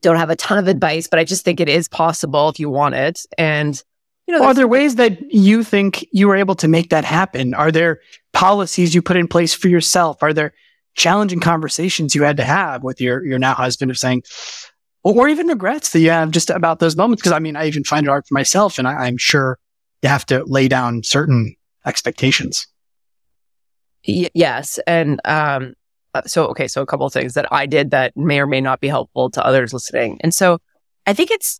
don't 0.02 0.18
have 0.18 0.30
a 0.30 0.36
ton 0.36 0.58
of 0.58 0.68
advice, 0.68 1.08
but 1.08 1.20
I 1.20 1.24
just 1.24 1.44
think 1.44 1.60
it 1.60 1.70
is 1.70 1.88
possible 1.88 2.50
if 2.50 2.60
you 2.60 2.70
want 2.70 2.96
it. 2.96 3.22
And, 3.38 3.82
you 4.28 4.38
know, 4.38 4.44
are 4.44 4.54
there 4.54 4.68
ways 4.68 4.96
that 4.96 5.32
you 5.32 5.64
think 5.64 6.06
you 6.12 6.28
were 6.28 6.36
able 6.36 6.56
to 6.56 6.68
make 6.68 6.90
that 6.90 7.06
happen? 7.06 7.54
Are 7.54 7.72
there 7.72 8.00
policies 8.34 8.94
you 8.94 9.02
put 9.02 9.18
in 9.18 9.28
place 9.28 9.54
for 9.54 9.68
yourself? 9.68 10.22
Are 10.22 10.34
there 10.34 10.54
challenging 10.96 11.40
conversations 11.40 12.14
you 12.14 12.24
had 12.24 12.38
to 12.38 12.44
have 12.44 12.84
with 12.84 13.02
your, 13.02 13.26
your 13.26 13.40
now 13.40 13.54
husband 13.54 13.92
of 13.92 13.98
saying, 13.98 14.24
or 15.04 15.28
even 15.28 15.48
regrets 15.48 15.92
that 15.92 16.00
you 16.00 16.10
have 16.10 16.32
just 16.32 16.50
about 16.50 16.80
those 16.80 16.96
moments? 16.96 17.24
Cause 17.24 17.32
I 17.32 17.40
mean, 17.40 17.56
I 17.56 17.68
even 17.68 17.84
find 17.84 18.06
it 18.06 18.10
hard 18.10 18.26
for 18.28 18.34
myself 18.34 18.78
and 18.78 18.88
I, 18.88 19.06
I'm 19.06 19.18
sure 19.18 19.58
you 20.04 20.10
have 20.10 20.26
to 20.28 20.44
lay 20.46 20.68
down 20.68 21.04
certain 21.04 21.56
expectations. 21.86 22.68
Y- 24.08 24.30
yes. 24.34 24.80
And, 24.86 25.20
um, 25.26 25.74
so, 26.26 26.48
okay, 26.48 26.68
so 26.68 26.82
a 26.82 26.86
couple 26.86 27.06
of 27.06 27.14
things 27.14 27.34
that 27.36 27.52
I 27.52 27.66
did 27.66 27.92
that 27.92 28.16
may 28.16 28.40
or 28.40 28.48
may 28.48 28.62
not 28.62 28.80
be 28.80 28.88
helpful 28.88 29.30
to 29.32 29.46
others 29.46 29.74
listening. 29.74 30.20
And 30.22 30.34
so 30.34 30.60
I 31.06 31.14
think 31.14 31.32
it's, 31.32 31.60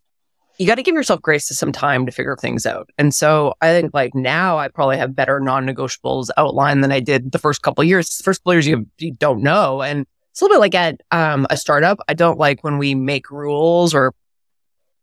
you 0.58 0.66
got 0.66 0.74
to 0.74 0.82
give 0.82 0.94
yourself 0.94 1.22
grace 1.22 1.46
to 1.48 1.54
some 1.54 1.70
time 1.70 2.04
to 2.06 2.12
figure 2.12 2.36
things 2.36 2.66
out. 2.66 2.90
And 2.98 3.14
so 3.14 3.54
I 3.60 3.68
think 3.68 3.94
like 3.94 4.14
now 4.14 4.58
I 4.58 4.68
probably 4.68 4.96
have 4.96 5.14
better 5.14 5.38
non-negotiables 5.38 6.30
outlined 6.36 6.82
than 6.82 6.90
I 6.90 7.00
did 7.00 7.30
the 7.30 7.38
first 7.38 7.62
couple 7.62 7.84
years. 7.84 8.20
First 8.22 8.40
couple 8.42 8.54
years 8.54 8.66
you, 8.66 8.86
you 8.98 9.12
don't 9.12 9.42
know. 9.42 9.82
And 9.82 10.04
it's 10.32 10.40
a 10.40 10.44
little 10.44 10.56
bit 10.56 10.60
like 10.60 10.74
at 10.74 11.00
um, 11.10 11.46
a 11.50 11.56
startup. 11.56 11.98
I 12.08 12.14
don't 12.14 12.38
like 12.38 12.64
when 12.64 12.78
we 12.78 12.94
make 12.94 13.30
rules 13.30 13.94
or 13.94 14.12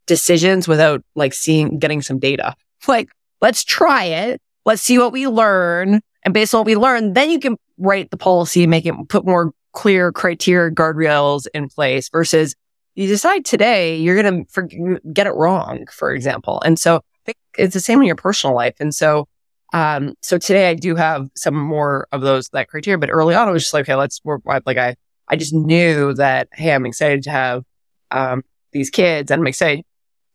decisions 0.05 0.67
without 0.67 1.03
like 1.15 1.33
seeing, 1.33 1.79
getting 1.79 2.01
some 2.01 2.19
data. 2.19 2.55
Like, 2.87 3.09
let's 3.41 3.63
try 3.63 4.03
it. 4.03 4.39
Let's 4.63 4.83
see 4.83 4.99
what 4.99 5.11
we 5.11 5.27
learn. 5.27 6.01
And 6.25 6.33
based 6.33 6.53
on 6.53 6.59
what 6.59 6.65
we 6.65 6.75
learn, 6.75 7.13
then 7.13 7.29
you 7.29 7.39
can 7.39 7.55
write 7.77 8.09
the 8.09 8.17
policy, 8.17 8.63
and 8.63 8.71
make 8.71 8.85
it 8.85 8.95
put 9.07 9.25
more 9.25 9.51
clear 9.71 10.11
criteria, 10.11 10.73
guardrails 10.73 11.45
in 11.53 11.69
place 11.69 12.09
versus 12.09 12.55
you 12.95 13.07
decide 13.07 13.45
today 13.45 13.97
you're 13.97 14.21
going 14.21 14.45
to 14.45 14.99
get 15.13 15.27
it 15.27 15.33
wrong, 15.35 15.85
for 15.91 16.13
example. 16.13 16.61
And 16.65 16.79
so 16.79 17.01
it's 17.57 17.73
the 17.73 17.79
same 17.79 17.99
in 18.01 18.07
your 18.07 18.15
personal 18.15 18.55
life. 18.55 18.75
And 18.79 18.95
so, 18.95 19.27
um, 19.73 20.13
so 20.21 20.37
today 20.37 20.69
I 20.69 20.73
do 20.73 20.95
have 20.95 21.29
some 21.35 21.55
more 21.55 22.07
of 22.11 22.21
those, 22.21 22.49
that 22.49 22.69
criteria, 22.69 22.97
but 22.97 23.09
early 23.11 23.35
on 23.35 23.47
I 23.47 23.51
was 23.51 23.63
just 23.63 23.73
like, 23.73 23.83
okay, 23.83 23.95
let's 23.95 24.21
work. 24.23 24.41
Like 24.65 24.77
I, 24.77 24.95
I 25.27 25.35
just 25.35 25.53
knew 25.53 26.13
that, 26.13 26.47
Hey, 26.53 26.73
I'm 26.73 26.85
excited 26.85 27.23
to 27.23 27.31
have, 27.31 27.63
um, 28.11 28.43
these 28.71 28.89
kids 28.89 29.29
and 29.29 29.41
I'm 29.41 29.47
excited 29.47 29.85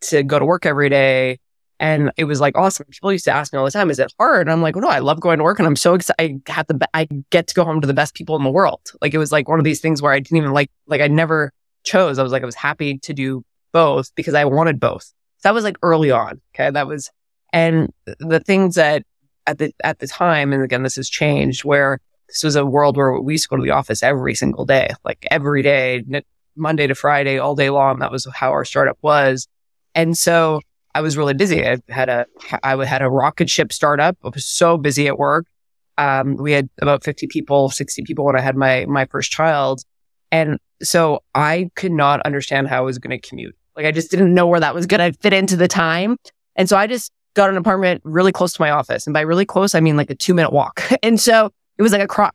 to 0.02 0.22
go 0.22 0.38
to 0.38 0.44
work 0.44 0.66
every 0.66 0.88
day 0.88 1.38
and 1.80 2.12
it 2.18 2.24
was 2.24 2.40
like 2.40 2.56
awesome. 2.58 2.86
People 2.90 3.10
used 3.10 3.24
to 3.24 3.32
ask 3.32 3.54
me 3.54 3.58
all 3.58 3.64
the 3.64 3.70
time, 3.70 3.90
is 3.90 3.98
it 3.98 4.12
hard? 4.18 4.42
And 4.46 4.52
I'm 4.52 4.60
like, 4.60 4.76
well, 4.76 4.82
no, 4.82 4.90
I 4.90 4.98
love 4.98 5.18
going 5.18 5.38
to 5.38 5.44
work 5.44 5.58
and 5.58 5.66
I'm 5.66 5.76
so 5.76 5.94
excited. 5.94 6.42
I 6.46 6.52
had 6.52 6.68
the, 6.68 6.78
I 6.92 7.08
get 7.30 7.46
to 7.46 7.54
go 7.54 7.64
home 7.64 7.80
to 7.80 7.86
the 7.86 7.94
best 7.94 8.14
people 8.14 8.36
in 8.36 8.44
the 8.44 8.50
world. 8.50 8.82
Like 9.00 9.14
it 9.14 9.18
was 9.18 9.32
like 9.32 9.48
one 9.48 9.58
of 9.58 9.64
these 9.64 9.80
things 9.80 10.02
where 10.02 10.12
I 10.12 10.20
didn't 10.20 10.36
even 10.36 10.52
like, 10.52 10.70
like 10.86 11.00
I 11.00 11.08
never 11.08 11.52
chose. 11.82 12.18
I 12.18 12.22
was 12.22 12.32
like, 12.32 12.42
I 12.42 12.46
was 12.46 12.54
happy 12.54 12.98
to 12.98 13.14
do 13.14 13.42
both 13.72 14.14
because 14.14 14.34
I 14.34 14.44
wanted 14.44 14.78
both. 14.78 15.04
So 15.38 15.48
that 15.48 15.54
was 15.54 15.64
like 15.64 15.78
early 15.82 16.10
on. 16.10 16.42
Okay. 16.54 16.70
That 16.70 16.86
was, 16.86 17.10
and 17.50 17.90
the 18.18 18.40
things 18.40 18.74
that 18.74 19.02
at 19.46 19.56
the, 19.56 19.72
at 19.82 20.00
the 20.00 20.06
time, 20.06 20.52
and 20.52 20.62
again, 20.62 20.82
this 20.82 20.96
has 20.96 21.08
changed 21.08 21.64
where 21.64 21.98
this 22.28 22.44
was 22.44 22.56
a 22.56 22.66
world 22.66 22.98
where 22.98 23.18
we 23.18 23.32
used 23.34 23.44
to 23.44 23.48
go 23.48 23.56
to 23.56 23.62
the 23.62 23.70
office 23.70 24.02
every 24.02 24.34
single 24.34 24.66
day, 24.66 24.90
like 25.02 25.26
every 25.30 25.62
day, 25.62 26.04
Monday 26.56 26.86
to 26.86 26.94
Friday, 26.94 27.38
all 27.38 27.54
day 27.54 27.70
long. 27.70 28.00
That 28.00 28.12
was 28.12 28.28
how 28.34 28.50
our 28.50 28.66
startup 28.66 28.98
was. 29.00 29.48
And 29.94 30.16
so 30.18 30.60
I 30.94 31.00
was 31.00 31.16
really 31.16 31.34
busy. 31.34 31.66
I 31.66 31.78
had 31.88 32.08
a, 32.08 32.26
I 32.62 32.84
had 32.84 33.02
a 33.02 33.08
rocket 33.08 33.48
ship 33.48 33.72
startup. 33.72 34.16
I 34.24 34.28
was 34.28 34.46
so 34.46 34.76
busy 34.76 35.06
at 35.06 35.18
work. 35.18 35.46
Um, 35.98 36.36
we 36.36 36.52
had 36.52 36.68
about 36.80 37.04
50 37.04 37.26
people, 37.26 37.70
60 37.70 38.02
people 38.02 38.24
when 38.24 38.36
I 38.36 38.40
had 38.40 38.56
my, 38.56 38.86
my 38.86 39.04
first 39.06 39.30
child. 39.30 39.82
And 40.32 40.58
so 40.82 41.22
I 41.34 41.70
could 41.76 41.92
not 41.92 42.20
understand 42.22 42.68
how 42.68 42.78
I 42.78 42.80
was 42.80 42.98
going 42.98 43.18
to 43.18 43.28
commute. 43.28 43.54
Like 43.76 43.86
I 43.86 43.92
just 43.92 44.10
didn't 44.10 44.34
know 44.34 44.46
where 44.46 44.60
that 44.60 44.74
was 44.74 44.86
going 44.86 45.12
to 45.12 45.18
fit 45.18 45.32
into 45.32 45.56
the 45.56 45.68
time. 45.68 46.16
And 46.56 46.68
so 46.68 46.76
I 46.76 46.86
just 46.86 47.12
got 47.34 47.50
an 47.50 47.56
apartment 47.56 48.00
really 48.04 48.32
close 48.32 48.52
to 48.54 48.62
my 48.62 48.70
office. 48.70 49.06
And 49.06 49.14
by 49.14 49.20
really 49.20 49.46
close, 49.46 49.74
I 49.74 49.80
mean 49.80 49.96
like 49.96 50.10
a 50.10 50.14
two 50.14 50.34
minute 50.34 50.52
walk. 50.52 50.82
And 51.02 51.20
so 51.20 51.50
it 51.78 51.82
was 51.82 51.92
like 51.92 52.02
across, 52.02 52.32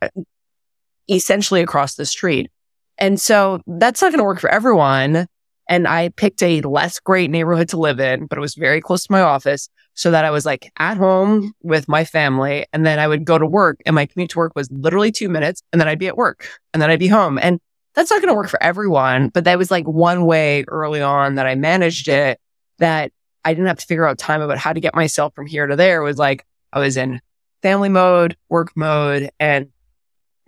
essentially 1.09 1.61
across 1.61 1.95
the 1.95 2.05
street. 2.05 2.49
And 2.97 3.19
so 3.19 3.61
that's 3.67 4.01
not 4.01 4.11
going 4.11 4.19
to 4.19 4.23
work 4.23 4.39
for 4.39 4.49
everyone. 4.49 5.27
And 5.67 5.87
I 5.87 6.09
picked 6.09 6.43
a 6.43 6.61
less 6.61 6.99
great 6.99 7.31
neighborhood 7.31 7.69
to 7.69 7.77
live 7.77 7.99
in, 7.99 8.27
but 8.27 8.37
it 8.37 8.41
was 8.41 8.55
very 8.55 8.81
close 8.81 9.05
to 9.05 9.11
my 9.11 9.21
office 9.21 9.69
so 9.95 10.11
that 10.11 10.25
I 10.25 10.31
was 10.31 10.45
like 10.45 10.71
at 10.77 10.97
home 10.97 11.53
with 11.63 11.87
my 11.87 12.03
family. 12.03 12.65
And 12.73 12.85
then 12.85 12.99
I 12.99 13.07
would 13.07 13.25
go 13.25 13.37
to 13.37 13.45
work 13.47 13.79
and 13.85 13.95
my 13.95 14.05
commute 14.05 14.31
to 14.31 14.37
work 14.37 14.53
was 14.55 14.69
literally 14.71 15.11
two 15.11 15.29
minutes. 15.29 15.63
And 15.71 15.79
then 15.79 15.87
I'd 15.87 15.99
be 15.99 16.07
at 16.07 16.17
work 16.17 16.47
and 16.73 16.81
then 16.81 16.89
I'd 16.89 16.99
be 16.99 17.07
home. 17.07 17.39
And 17.41 17.59
that's 17.95 18.11
not 18.11 18.21
going 18.21 18.29
to 18.29 18.35
work 18.35 18.49
for 18.49 18.61
everyone, 18.61 19.29
but 19.29 19.45
that 19.45 19.57
was 19.57 19.71
like 19.71 19.85
one 19.85 20.25
way 20.25 20.65
early 20.67 21.01
on 21.01 21.35
that 21.35 21.47
I 21.47 21.55
managed 21.55 22.09
it 22.09 22.39
that 22.77 23.11
I 23.45 23.53
didn't 23.53 23.67
have 23.67 23.79
to 23.79 23.85
figure 23.85 24.05
out 24.05 24.17
time 24.17 24.41
about 24.41 24.57
how 24.57 24.73
to 24.73 24.79
get 24.79 24.95
myself 24.95 25.33
from 25.33 25.47
here 25.47 25.65
to 25.65 25.75
there. 25.75 26.01
It 26.01 26.05
was 26.05 26.17
like 26.17 26.45
I 26.73 26.79
was 26.79 26.97
in 26.97 27.21
family 27.61 27.89
mode, 27.89 28.35
work 28.49 28.71
mode, 28.75 29.29
and 29.39 29.69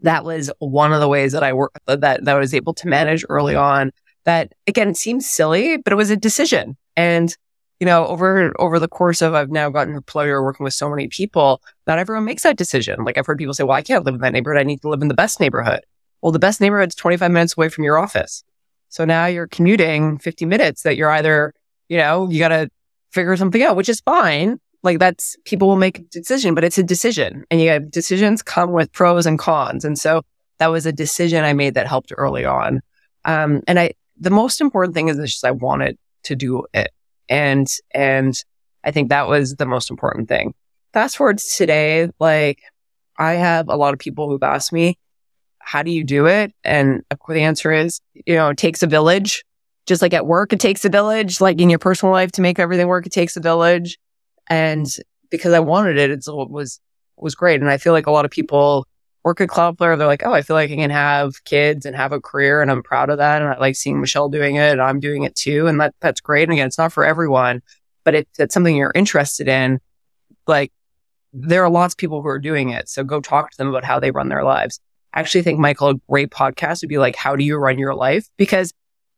that 0.01 0.25
was 0.25 0.51
one 0.59 0.93
of 0.93 0.99
the 0.99 1.07
ways 1.07 1.31
that 1.31 1.43
I 1.43 1.53
work 1.53 1.71
that 1.85 2.01
that 2.01 2.27
I 2.27 2.35
was 2.35 2.53
able 2.53 2.73
to 2.75 2.87
manage 2.87 3.25
early 3.29 3.55
on. 3.55 3.91
That 4.27 4.51
again 4.67 4.89
it 4.89 4.97
seems 4.97 5.27
silly, 5.27 5.77
but 5.77 5.93
it 5.93 5.95
was 5.95 6.09
a 6.09 6.17
decision. 6.17 6.75
And 6.97 7.35
you 7.79 7.85
know, 7.85 8.05
over 8.07 8.53
over 8.59 8.77
the 8.77 8.89
course 8.89 9.21
of 9.21 9.33
I've 9.33 9.49
now 9.49 9.69
gotten 9.69 9.95
a 9.95 10.01
pleasure 10.01 10.43
working 10.43 10.65
with 10.65 10.73
so 10.73 10.89
many 10.89 11.07
people. 11.07 11.61
Not 11.87 11.97
everyone 11.97 12.25
makes 12.25 12.43
that 12.43 12.57
decision. 12.57 13.05
Like 13.05 13.17
I've 13.17 13.25
heard 13.25 13.37
people 13.37 13.53
say, 13.53 13.63
"Well, 13.63 13.77
I 13.77 13.81
can't 13.81 14.03
live 14.03 14.15
in 14.15 14.21
that 14.21 14.33
neighborhood. 14.33 14.59
I 14.59 14.63
need 14.63 14.81
to 14.81 14.89
live 14.89 15.01
in 15.01 15.07
the 15.07 15.13
best 15.13 15.39
neighborhood." 15.39 15.79
Well, 16.21 16.33
the 16.33 16.39
best 16.39 16.59
neighborhood 16.59 16.89
is 16.89 16.95
25 16.95 17.31
minutes 17.31 17.55
away 17.55 17.69
from 17.69 17.85
your 17.85 17.97
office. 17.97 18.43
So 18.89 19.05
now 19.05 19.27
you're 19.27 19.47
commuting 19.47 20.17
50 20.17 20.45
minutes 20.45 20.83
that 20.83 20.97
you're 20.97 21.11
either, 21.11 21.53
you 21.87 21.97
know, 21.97 22.29
you 22.29 22.39
got 22.39 22.49
to 22.49 22.69
figure 23.11 23.37
something 23.37 23.63
out, 23.63 23.77
which 23.77 23.89
is 23.89 24.01
fine. 24.01 24.59
Like 24.83 24.99
that's 24.99 25.37
people 25.45 25.69
will 25.69 25.77
make 25.77 25.99
a 25.99 26.03
decision, 26.03 26.53
but 26.53 26.63
it's 26.65 26.77
a 26.77 26.83
decision 26.83 27.45
and 27.49 27.61
you 27.61 27.69
have 27.69 27.91
decisions 27.91 28.41
come 28.41 28.71
with 28.71 28.91
pros 28.91 29.25
and 29.25 29.39
cons. 29.39 29.85
And 29.85 29.97
so 29.97 30.23
that 30.59 30.67
was 30.67 30.85
a 30.85 30.91
decision 30.91 31.43
I 31.43 31.53
made 31.53 31.75
that 31.75 31.87
helped 31.87 32.11
early 32.17 32.45
on. 32.45 32.81
Um, 33.25 33.61
and 33.67 33.79
I, 33.79 33.93
the 34.19 34.29
most 34.29 34.61
important 34.61 34.95
thing 34.95 35.07
is 35.09 35.17
just 35.17 35.45
I 35.45 35.51
wanted 35.51 35.97
to 36.23 36.35
do 36.35 36.65
it. 36.73 36.91
And, 37.29 37.67
and 37.91 38.33
I 38.83 38.91
think 38.91 39.09
that 39.09 39.27
was 39.27 39.55
the 39.55 39.65
most 39.65 39.89
important 39.89 40.27
thing. 40.27 40.53
Fast 40.93 41.17
forward 41.17 41.39
to 41.39 41.45
today, 41.55 42.09
like 42.19 42.61
I 43.17 43.33
have 43.33 43.67
a 43.69 43.75
lot 43.75 43.93
of 43.93 43.99
people 43.99 44.29
who've 44.29 44.43
asked 44.43 44.71
me, 44.71 44.97
how 45.59 45.83
do 45.83 45.91
you 45.91 46.03
do 46.03 46.27
it? 46.27 46.53
And 46.63 47.03
the 47.27 47.41
answer 47.41 47.73
is, 47.73 47.99
you 48.25 48.35
know, 48.35 48.49
it 48.49 48.57
takes 48.57 48.83
a 48.83 48.87
village. 48.87 49.43
Just 49.85 50.01
like 50.01 50.13
at 50.13 50.25
work, 50.25 50.51
it 50.51 50.59
takes 50.59 50.83
a 50.85 50.89
village. 50.89 51.39
Like 51.39 51.59
in 51.59 51.69
your 51.69 51.79
personal 51.79 52.13
life 52.13 52.31
to 52.33 52.41
make 52.41 52.59
everything 52.59 52.87
work, 52.87 53.05
it 53.05 53.11
takes 53.11 53.37
a 53.37 53.41
village. 53.41 53.97
And 54.49 54.85
because 55.29 55.53
I 55.53 55.59
wanted 55.59 55.97
it, 55.97 56.09
it 56.09 56.23
was, 56.27 56.79
was 57.17 57.35
great. 57.35 57.61
And 57.61 57.69
I 57.69 57.77
feel 57.77 57.93
like 57.93 58.07
a 58.07 58.11
lot 58.11 58.25
of 58.25 58.31
people 58.31 58.85
work 59.27 59.41
at 59.41 59.49
Cloudflare. 59.49 59.97
They're 59.97 60.07
like, 60.07 60.25
oh, 60.25 60.31
I 60.31 60.41
feel 60.41 60.55
like 60.55 60.71
I 60.71 60.75
can 60.75 60.89
have 60.89 61.43
kids 61.43 61.85
and 61.85 61.93
have 61.97 62.13
a 62.13 62.21
career 62.21 62.61
and 62.61 62.71
I'm 62.71 62.81
proud 62.81 63.09
of 63.09 63.17
that. 63.17 63.41
And 63.41 63.51
I 63.51 63.57
like 63.57 63.75
seeing 63.75 63.99
Michelle 63.99 64.29
doing 64.29 64.55
it 64.55 64.71
and 64.71 64.81
I'm 64.81 65.01
doing 65.01 65.23
it 65.23 65.35
too. 65.35 65.67
And 65.67 65.81
that, 65.81 65.93
that's 65.99 66.21
great. 66.21 66.43
And 66.43 66.53
again, 66.53 66.67
it's 66.67 66.77
not 66.77 66.93
for 66.93 67.03
everyone, 67.03 67.61
but 68.05 68.15
if 68.15 68.25
it's 68.39 68.53
something 68.53 68.73
you're 68.73 68.93
interested 68.95 69.49
in, 69.49 69.81
like 70.47 70.71
there 71.33 71.61
are 71.61 71.69
lots 71.69 71.93
of 71.93 71.97
people 71.97 72.21
who 72.21 72.29
are 72.29 72.39
doing 72.39 72.69
it. 72.69 72.87
So 72.87 73.03
go 73.03 73.19
talk 73.19 73.51
to 73.51 73.57
them 73.57 73.67
about 73.67 73.83
how 73.83 73.99
they 73.99 74.11
run 74.11 74.29
their 74.29 74.45
lives. 74.45 74.79
I 75.13 75.19
actually 75.19 75.41
think 75.41 75.59
Michael, 75.59 75.89
a 75.89 75.95
great 76.09 76.29
podcast 76.29 76.81
would 76.81 76.89
be 76.89 76.97
like, 76.97 77.17
how 77.17 77.35
do 77.35 77.43
you 77.43 77.57
run 77.57 77.77
your 77.77 77.95
life? 77.95 78.29
Because 78.37 78.71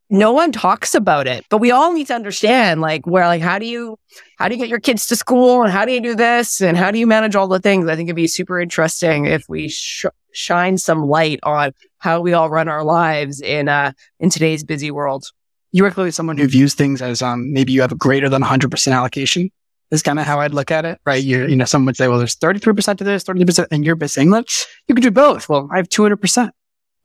no 0.10 0.32
one 0.32 0.51
talks 0.51 0.95
about 0.95 1.28
it, 1.28 1.45
but 1.49 1.60
we 1.60 1.72
all 1.72 1.93
need 1.93 2.07
to 2.07 2.16
understand 2.16 2.82
like 2.82 3.05
where, 3.05 3.26
like, 3.28 3.41
how 3.41 3.60
do 3.60 3.66
you, 3.66 3.97
how 4.38 4.47
do 4.47 4.55
you 4.55 4.60
get 4.60 4.70
your 4.70 4.80
kids 4.80 5.05
to 5.07 5.16
school 5.16 5.62
and 5.62 5.72
how 5.72 5.86
do 5.86 5.91
you 5.91 6.01
do 6.01 6.16
this 6.16 6.62
and 6.62 6.78
how 6.78 6.89
do 6.89 6.97
you 6.97 7.05
manage 7.05 7.36
all 7.36 7.47
the 7.47 7.60
things? 7.60 7.88
I 7.88 7.95
think 7.95 8.07
it'd 8.07 8.16
be 8.16 8.28
super 8.28 8.60
interesting 8.60 9.26
if 9.26 9.47
we 9.47 9.70
sh- 9.70 10.05
shine 10.32 10.78
some 10.78 11.05
light 11.05 11.39
on 11.43 11.74
how 11.99 12.22
we 12.22 12.34
all 12.34 12.49
run 12.49 12.68
our 12.68 12.84
lives 12.84 13.39
in, 13.39 13.68
uh, 13.68 13.91
in 14.20 14.30
today's 14.30 14.64
busy 14.64 14.89
world. 14.89 15.26
You 15.72 15.86
are 15.86 15.91
clearly 15.91 16.12
someone 16.12 16.38
who 16.38 16.47
views 16.47 16.74
things 16.74 17.01
as, 17.01 17.22
um, 17.22 17.53
maybe 17.53 17.72
you 17.72 17.82
have 17.82 17.91
a 17.91 17.95
greater 17.95 18.30
than 18.30 18.41
100% 18.41 18.91
allocation 18.91 19.51
is 19.91 20.01
kind 20.01 20.20
of 20.20 20.26
how 20.26 20.39
I'd 20.39 20.53
look 20.53 20.72
at 20.72 20.86
it, 20.86 20.99
right? 21.05 21.24
You, 21.24 21.45
you 21.45 21.55
know, 21.55 21.66
someone 21.66 21.88
would 21.88 21.97
say, 21.97 22.07
well, 22.07 22.18
there's 22.18 22.36
33% 22.36 22.97
to 22.97 23.03
this, 23.03 23.24
30%, 23.24 23.68
and 23.72 23.86
you're 23.86 23.95
missing 23.95 24.32
that. 24.32 24.47
You 24.88 24.95
can 24.95 25.01
do 25.01 25.12
both. 25.12 25.49
Well, 25.49 25.68
I 25.72 25.78
have 25.78 25.89
200% 25.89 26.51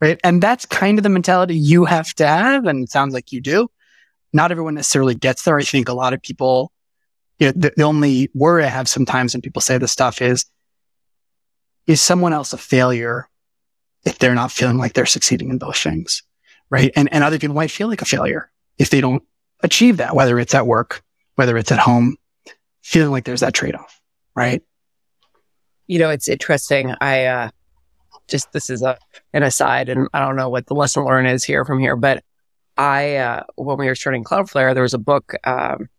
right? 0.01 0.19
And 0.23 0.41
that's 0.41 0.65
kind 0.65 0.99
of 0.99 1.03
the 1.03 1.09
mentality 1.09 1.55
you 1.55 1.85
have 1.85 2.13
to 2.15 2.27
have. 2.27 2.65
And 2.65 2.83
it 2.83 2.91
sounds 2.91 3.13
like 3.13 3.31
you 3.31 3.41
do. 3.41 3.69
Not 4.33 4.51
everyone 4.51 4.75
necessarily 4.75 5.15
gets 5.15 5.43
there. 5.43 5.57
I 5.57 5.63
think 5.63 5.87
a 5.87 5.93
lot 5.93 6.13
of 6.13 6.21
people, 6.21 6.71
you 7.39 7.47
know, 7.47 7.53
the, 7.55 7.73
the 7.75 7.83
only 7.83 8.29
worry 8.33 8.63
I 8.63 8.67
have 8.67 8.89
sometimes 8.89 9.33
when 9.33 9.41
people 9.41 9.61
say 9.61 9.77
this 9.77 9.91
stuff 9.91 10.21
is, 10.21 10.45
is 11.87 12.01
someone 12.01 12.33
else 12.33 12.51
a 12.51 12.57
failure 12.57 13.29
if 14.05 14.19
they're 14.19 14.35
not 14.35 14.51
feeling 14.51 14.77
like 14.77 14.93
they're 14.93 15.05
succeeding 15.05 15.49
in 15.49 15.59
those 15.59 15.79
things? 15.79 16.23
Right. 16.69 16.91
And, 16.95 17.11
and 17.13 17.23
other 17.23 17.39
people 17.39 17.55
might 17.55 17.71
feel 17.71 17.87
like 17.87 18.01
a 18.01 18.05
failure 18.05 18.51
if 18.77 18.89
they 18.89 18.99
don't 18.99 19.23
achieve 19.61 19.97
that, 19.97 20.15
whether 20.15 20.39
it's 20.39 20.55
at 20.55 20.67
work, 20.67 21.03
whether 21.35 21.55
it's 21.57 21.71
at 21.71 21.79
home, 21.79 22.17
feeling 22.81 23.11
like 23.11 23.23
there's 23.23 23.39
that 23.39 23.53
trade 23.53 23.75
off. 23.75 24.01
Right. 24.35 24.61
You 25.87 25.99
know, 25.99 26.09
it's 26.09 26.27
interesting. 26.27 26.93
I, 26.99 27.25
uh, 27.25 27.49
just 28.27 28.51
this 28.51 28.69
is 28.69 28.81
a 28.81 28.97
an 29.33 29.43
aside, 29.43 29.89
and 29.89 30.07
I 30.13 30.19
don't 30.19 30.35
know 30.35 30.49
what 30.49 30.67
the 30.67 30.75
lesson 30.75 31.05
learned 31.05 31.27
is 31.27 31.43
here 31.43 31.65
from 31.65 31.79
here, 31.79 31.95
but 31.95 32.23
I 32.77 33.15
uh, 33.15 33.43
when 33.55 33.77
we 33.77 33.87
were 33.87 33.95
starting 33.95 34.23
Cloudflare, 34.23 34.73
there 34.73 34.83
was 34.83 34.93
a 34.93 34.99
book. 34.99 35.33
Um, 35.43 35.89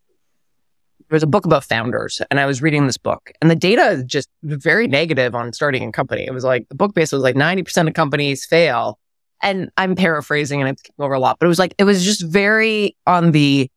there 1.09 1.17
was 1.17 1.23
a 1.23 1.29
book 1.29 1.47
about 1.47 1.63
founders, 1.63 2.21
and 2.31 2.41
I 2.41 2.47
was 2.47 2.61
reading 2.61 2.87
this 2.87 2.99
book, 2.99 3.31
and 3.41 3.49
the 3.51 3.55
data 3.57 3.91
is 3.91 4.05
just 4.05 4.29
very 4.43 4.89
negative 4.89 5.35
on 5.37 5.53
starting 5.53 5.89
a 5.89 5.93
company. 5.93 6.27
It 6.27 6.33
was 6.33 6.43
like 6.43 6.69
the 6.69 6.75
book 6.75 6.95
basically 6.95 7.19
was 7.19 7.25
like 7.25 7.37
ninety 7.37 7.63
percent 7.63 7.89
of 7.89 7.95
companies 7.95 8.45
fail, 8.45 8.99
and 9.43 9.71
I'm 9.77 9.95
paraphrasing 9.95 10.61
and 10.61 10.69
I'm 10.69 10.77
over 10.99 11.15
a 11.15 11.21
lot, 11.21 11.39
but 11.39 11.47
it 11.47 11.49
was 11.49 11.59
like 11.59 11.75
it 11.79 11.85
was 11.85 12.05
just 12.05 12.25
very 12.27 12.97
on 13.07 13.31
the 13.31 13.71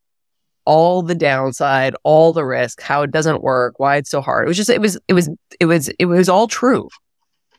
all 0.65 1.01
the 1.01 1.15
downside, 1.15 1.95
all 2.03 2.33
the 2.33 2.45
risk, 2.45 2.81
how 2.81 3.01
it 3.01 3.11
doesn't 3.11 3.41
work, 3.41 3.79
why 3.79 3.97
it's 3.97 4.09
so 4.09 4.21
hard. 4.21 4.45
It 4.45 4.49
was 4.49 4.57
just 4.57 4.69
it 4.69 4.81
was 4.81 4.99
it 5.07 5.13
was 5.13 5.29
it 5.59 5.65
was 5.65 5.89
it 5.99 6.05
was 6.05 6.29
all 6.29 6.47
true 6.47 6.89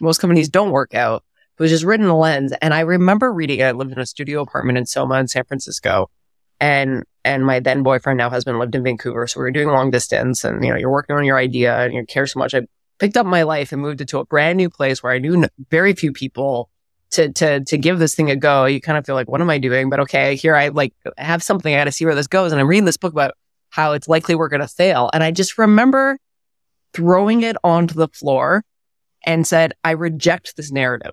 most 0.01 0.19
companies 0.19 0.49
don't 0.49 0.71
work 0.71 0.95
out. 0.95 1.25
It 1.59 1.63
was 1.63 1.71
just 1.71 1.85
written 1.85 2.07
in 2.07 2.11
a 2.11 2.19
lens. 2.19 2.53
And 2.63 2.73
I 2.73 2.81
remember 2.81 3.33
reading 3.33 3.61
it. 3.61 3.65
I 3.65 3.73
lived 3.73 3.93
in 3.93 3.99
a 3.99 4.07
studio 4.07 4.41
apartment 4.41 4.79
in 4.79 4.87
Soma 4.87 5.17
in 5.17 5.29
San 5.29 5.45
Francisco. 5.45 6.11
And 6.59 7.05
and 7.25 7.45
my 7.45 7.61
then 7.61 7.83
boyfriend, 7.83 8.17
now 8.19 8.31
husband, 8.31 8.59
lived 8.59 8.75
in 8.75 8.83
Vancouver. 8.83 9.27
So 9.27 9.41
we 9.41 9.45
were 9.45 9.51
doing 9.51 9.69
long 9.69 9.91
distance 9.91 10.43
and 10.45 10.65
you 10.65 10.71
know, 10.71 10.79
you're 10.79 10.91
working 10.91 11.17
on 11.17 11.25
your 11.25 11.37
idea 11.37 11.79
and 11.79 11.93
you 11.93 12.05
care 12.07 12.27
so 12.27 12.39
much. 12.39 12.55
I 12.55 12.63
picked 12.99 13.17
up 13.17 13.27
my 13.27 13.43
life 13.43 13.73
and 13.73 13.83
moved 13.83 14.01
it 14.01 14.09
to 14.09 14.19
a 14.19 14.25
brand 14.25 14.57
new 14.57 14.71
place 14.71 15.03
where 15.03 15.13
I 15.13 15.19
knew 15.19 15.45
very 15.71 15.93
few 15.95 16.13
people 16.13 16.71
to 17.11 17.33
to 17.33 17.61
to 17.65 17.79
give 17.79 17.99
this 17.99 18.15
thing 18.15 18.31
a 18.31 18.37
go. 18.37 18.65
You 18.65 18.81
kind 18.81 18.97
of 18.97 19.05
feel 19.05 19.15
like, 19.15 19.29
what 19.29 19.41
am 19.41 19.51
I 19.51 19.59
doing? 19.59 19.91
But 19.91 20.01
okay, 20.01 20.37
here 20.37 20.57
I 20.57 20.69
like 20.69 20.95
have 21.19 21.43
something. 21.43 21.75
I 21.75 21.79
got 21.79 21.85
to 21.85 21.93
see 21.93 22.05
where 22.05 22.15
this 22.15 22.27
goes. 22.27 22.53
And 22.53 22.61
I'm 22.61 22.69
reading 22.69 22.85
this 22.85 22.97
book 22.97 23.13
about 23.13 23.33
how 23.71 23.93
it's 23.93 24.09
likely 24.09 24.35
we're 24.35 24.49
to 24.49 24.69
fail. 24.69 25.11
And 25.13 25.23
I 25.23 25.31
just 25.31 25.59
remember 25.59 26.19
throwing 26.93 27.43
it 27.43 27.57
onto 27.63 27.95
the 27.95 28.09
floor 28.09 28.65
and 29.25 29.47
said, 29.47 29.75
I 29.85 29.93
reject 29.93 30.57
this 30.57 30.71
narrative. 30.71 31.13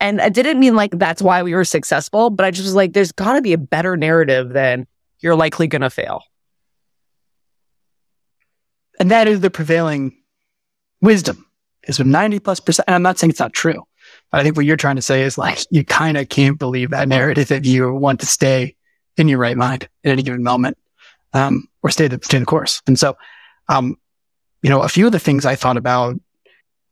And 0.00 0.20
I 0.20 0.30
didn't 0.30 0.58
mean 0.58 0.74
like 0.74 0.92
that's 0.92 1.20
why 1.20 1.42
we 1.42 1.54
were 1.54 1.64
successful, 1.64 2.30
but 2.30 2.46
I 2.46 2.50
just 2.50 2.64
was 2.64 2.74
like, 2.74 2.94
there's 2.94 3.12
got 3.12 3.34
to 3.34 3.42
be 3.42 3.52
a 3.52 3.58
better 3.58 3.96
narrative 3.96 4.50
than 4.50 4.86
you're 5.20 5.36
likely 5.36 5.66
going 5.66 5.82
to 5.82 5.90
fail. 5.90 6.22
And 8.98 9.10
that 9.10 9.28
is 9.28 9.40
the 9.40 9.50
prevailing 9.50 10.16
wisdom 11.02 11.46
is 11.84 11.98
with 11.98 12.08
90 12.08 12.38
plus 12.40 12.60
percent. 12.60 12.84
And 12.88 12.94
I'm 12.94 13.02
not 13.02 13.18
saying 13.18 13.30
it's 13.30 13.40
not 13.40 13.52
true, 13.52 13.82
but 14.30 14.40
I 14.40 14.42
think 14.42 14.56
what 14.56 14.64
you're 14.64 14.76
trying 14.76 14.96
to 14.96 15.02
say 15.02 15.22
is 15.22 15.36
like, 15.36 15.58
you 15.70 15.84
kind 15.84 16.16
of 16.16 16.28
can't 16.28 16.58
believe 16.58 16.90
that 16.90 17.08
narrative 17.08 17.50
if 17.50 17.66
you 17.66 17.92
want 17.92 18.20
to 18.20 18.26
stay 18.26 18.76
in 19.16 19.28
your 19.28 19.38
right 19.38 19.56
mind 19.56 19.88
at 20.04 20.12
any 20.12 20.22
given 20.22 20.42
moment, 20.42 20.78
um, 21.34 21.68
or 21.82 21.90
stay 21.90 22.08
the, 22.08 22.18
stay 22.22 22.38
the 22.38 22.46
course. 22.46 22.80
And 22.86 22.98
so, 22.98 23.16
um, 23.68 23.96
you 24.62 24.70
know, 24.70 24.82
a 24.82 24.88
few 24.88 25.06
of 25.06 25.12
the 25.12 25.18
things 25.18 25.46
I 25.46 25.54
thought 25.54 25.76
about 25.76 26.20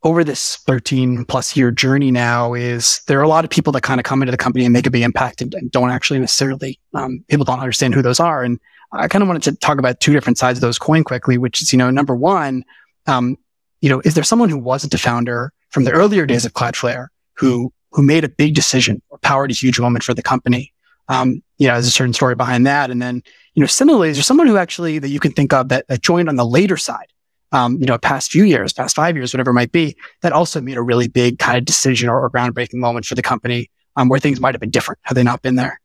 over 0.05 0.23
this 0.23 0.57
13 0.57 1.25
plus 1.25 1.57
year 1.57 1.71
journey 1.71 2.11
now 2.11 2.55
is 2.55 3.01
there 3.07 3.19
are 3.19 3.25
a 3.25 3.29
lot 3.29 3.45
of 3.45 3.51
people 3.51 3.73
that 3.73 3.83
kind 3.83 3.99
of 3.99 4.05
come 4.05 4.23
into 4.23 4.31
the 4.31 4.37
company 4.37 4.65
and 4.65 4.73
make 4.73 4.87
a 4.87 4.91
big 4.91 5.03
impact 5.03 5.43
and, 5.43 5.53
and 5.55 5.71
don't 5.71 5.91
actually 5.91 6.21
necessarily, 6.21 6.79
um, 6.95 7.25
people 7.29 7.45
don't 7.45 7.59
understand 7.59 7.95
who 7.95 8.03
those 8.03 8.21
are. 8.21 8.45
And 8.45 8.61
I 8.93 9.09
kind 9.09 9.23
of 9.23 9.29
wanted 9.29 9.43
to 9.45 9.53
talk 9.57 9.79
about 9.79 10.01
two 10.01 10.13
different 10.13 10.39
sides 10.39 10.59
of 10.59 10.61
those 10.61 10.79
coin 10.79 11.05
quickly, 11.05 11.37
which 11.37 11.61
is, 11.61 11.73
you 11.73 11.79
know, 11.79 11.91
number 11.91 12.15
one, 12.15 12.65
um, 13.07 13.37
you 13.81 13.89
know, 13.89 14.01
is 14.05 14.15
there 14.15 14.25
someone 14.25 14.49
who 14.49 14.59
wasn't 14.59 14.95
a 14.95 14.99
founder 14.99 15.53
from 15.71 15.85
the 15.85 15.91
earlier 15.91 16.27
days 16.27 16.45
of 16.45 16.53
Cloudflare 16.53 17.09
who, 17.35 17.73
who 17.93 18.03
made 18.03 18.25
a 18.25 18.29
big 18.29 18.55
decision 18.55 19.03
or 19.11 19.19
powered 19.19 19.51
a 19.51 19.55
huge 19.55 19.81
moment 19.81 20.05
for 20.05 20.15
the 20.15 20.23
company? 20.23 20.73
Um, 21.09 21.43
you 21.59 21.67
know, 21.67 21.75
there's 21.75 21.87
a 21.87 21.91
certain 21.91 22.15
story 22.15 22.35
behind 22.35 22.67
that. 22.67 22.91
And 22.91 23.03
then, 23.03 23.23
you 23.55 23.61
know, 23.61 23.67
similarly, 23.67 24.11
is 24.11 24.17
there 24.17 24.25
someone 24.25 24.47
who 24.47 24.57
actually 24.57 24.99
that 25.01 25.09
you 25.09 25.21
can 25.21 25.33
think 25.33 25.53
of 25.53 25.69
that, 25.71 25.89
that 25.89 26.03
joined 26.03 26.29
on 26.29 26.37
the 26.37 26.47
later 26.47 26.77
side? 26.77 27.09
Um, 27.51 27.79
you 27.81 27.87
know, 27.87 27.97
past 27.97 28.31
few 28.31 28.45
years, 28.45 28.75
past 28.75 28.95
five 28.95 29.17
years, 29.17 29.33
whatever 29.33 29.53
it 29.53 29.55
might 29.55 29.73
be, 29.73 29.97
that 30.21 30.33
also 30.33 30.61
made 30.61 30.77
a 30.77 30.83
really 30.83 31.09
big 31.09 31.39
kind 31.39 31.57
of 31.57 31.65
decision 31.65 32.09
or, 32.11 32.21
or 32.21 32.31
groundbreaking 32.31 32.75
moment 32.75 33.07
for 33.07 33.15
the 33.15 33.23
company, 33.23 33.71
um, 33.97 34.11
where 34.11 34.21
things 34.21 34.39
might 34.39 34.55
have 34.55 34.61
been 34.61 34.71
different 34.71 34.99
had 35.03 35.17
they 35.17 35.23
not 35.23 35.41
been 35.41 35.57
there. 35.57 35.81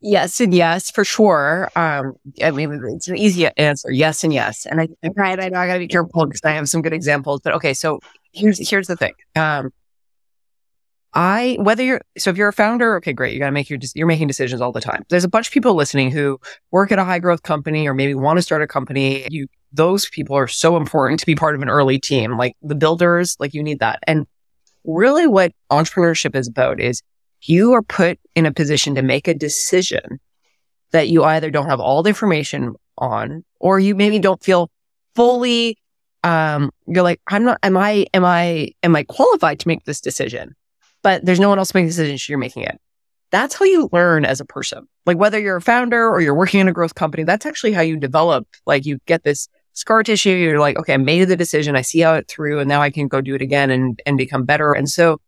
Yes 0.00 0.40
and 0.40 0.54
yes 0.54 0.90
for 0.90 1.04
sure. 1.04 1.68
Um, 1.74 2.14
I 2.42 2.52
mean, 2.52 2.80
it's 2.94 3.08
an 3.08 3.16
easy 3.16 3.48
answer. 3.56 3.90
Yes 3.90 4.22
and 4.22 4.32
yes. 4.32 4.64
And 4.64 4.80
I, 4.80 4.88
I, 5.02 5.32
I 5.32 5.48
know 5.48 5.58
I 5.58 5.66
got 5.66 5.74
to 5.74 5.78
be 5.80 5.88
careful 5.88 6.24
because 6.24 6.40
I 6.44 6.52
have 6.52 6.68
some 6.68 6.82
good 6.82 6.92
examples. 6.92 7.40
But 7.42 7.54
okay, 7.54 7.74
so 7.74 7.98
here's 8.32 8.70
here's 8.70 8.86
the 8.86 8.96
thing. 8.96 9.14
Um, 9.34 9.72
I 11.14 11.56
whether 11.60 11.82
you're 11.82 12.00
so 12.16 12.30
if 12.30 12.36
you're 12.36 12.48
a 12.48 12.52
founder, 12.52 12.96
okay, 12.96 13.12
great, 13.12 13.32
you 13.32 13.40
got 13.40 13.46
to 13.46 13.52
make 13.52 13.68
your 13.68 13.80
you're 13.94 14.06
making 14.06 14.28
decisions 14.28 14.60
all 14.60 14.70
the 14.70 14.80
time. 14.80 15.04
There's 15.08 15.24
a 15.24 15.28
bunch 15.28 15.48
of 15.48 15.52
people 15.52 15.74
listening 15.74 16.12
who 16.12 16.38
work 16.70 16.92
at 16.92 17.00
a 17.00 17.04
high 17.04 17.18
growth 17.18 17.42
company 17.42 17.88
or 17.88 17.94
maybe 17.94 18.14
want 18.14 18.38
to 18.38 18.42
start 18.42 18.62
a 18.62 18.68
company. 18.68 19.26
You 19.30 19.48
those 19.72 20.08
people 20.08 20.36
are 20.36 20.48
so 20.48 20.76
important 20.76 21.20
to 21.20 21.26
be 21.26 21.34
part 21.34 21.54
of 21.54 21.62
an 21.62 21.68
early 21.68 21.98
team, 21.98 22.36
like 22.36 22.56
the 22.62 22.74
builders, 22.74 23.36
like 23.38 23.54
you 23.54 23.62
need 23.62 23.80
that. 23.80 24.00
And 24.06 24.26
really, 24.84 25.26
what 25.26 25.52
entrepreneurship 25.70 26.34
is 26.34 26.48
about 26.48 26.80
is 26.80 27.02
you 27.42 27.72
are 27.72 27.82
put 27.82 28.18
in 28.34 28.46
a 28.46 28.52
position 28.52 28.94
to 28.94 29.02
make 29.02 29.28
a 29.28 29.34
decision 29.34 30.20
that 30.90 31.08
you 31.08 31.24
either 31.24 31.50
don't 31.50 31.66
have 31.66 31.80
all 31.80 32.02
the 32.02 32.08
information 32.08 32.74
on 32.96 33.44
or 33.60 33.78
you 33.78 33.94
maybe 33.94 34.18
don't 34.18 34.42
feel 34.42 34.70
fully 35.14 35.78
um 36.24 36.70
you're 36.86 37.04
like 37.04 37.20
i'm 37.28 37.44
not 37.44 37.58
am 37.62 37.76
i 37.76 38.04
am 38.12 38.24
i 38.24 38.68
am 38.82 38.96
i 38.96 39.04
qualified 39.04 39.60
to 39.60 39.68
make 39.68 39.84
this 39.84 40.00
decision? 40.00 40.54
But 41.02 41.24
there's 41.24 41.38
no 41.38 41.48
one 41.48 41.58
else 41.58 41.74
making 41.74 41.88
the 41.88 41.92
decision 41.92 42.18
you're 42.28 42.38
making 42.38 42.64
it. 42.64 42.80
That's 43.30 43.54
how 43.54 43.64
you 43.64 43.88
learn 43.92 44.24
as 44.24 44.40
a 44.40 44.44
person. 44.44 44.88
Like 45.06 45.16
whether 45.16 45.38
you're 45.38 45.56
a 45.56 45.62
founder 45.62 46.08
or 46.08 46.20
you're 46.20 46.34
working 46.34 46.58
in 46.58 46.66
a 46.66 46.72
growth 46.72 46.96
company 46.96 47.22
that's 47.22 47.46
actually 47.46 47.72
how 47.72 47.82
you 47.82 47.96
develop 47.96 48.48
like 48.66 48.84
you 48.84 48.98
get 49.06 49.22
this 49.22 49.48
scar 49.78 50.02
tissue 50.02 50.30
you're 50.30 50.58
like 50.58 50.76
okay 50.76 50.94
i 50.94 50.96
made 50.96 51.24
the 51.24 51.36
decision 51.36 51.76
i 51.76 51.82
see 51.82 52.00
how 52.00 52.14
it 52.14 52.26
through 52.28 52.58
and 52.58 52.68
now 52.68 52.82
i 52.82 52.90
can 52.90 53.06
go 53.06 53.20
do 53.20 53.34
it 53.34 53.42
again 53.42 53.70
and 53.70 54.02
and 54.06 54.18
become 54.18 54.44
better 54.44 54.72
and 54.72 54.88
so 54.88 55.20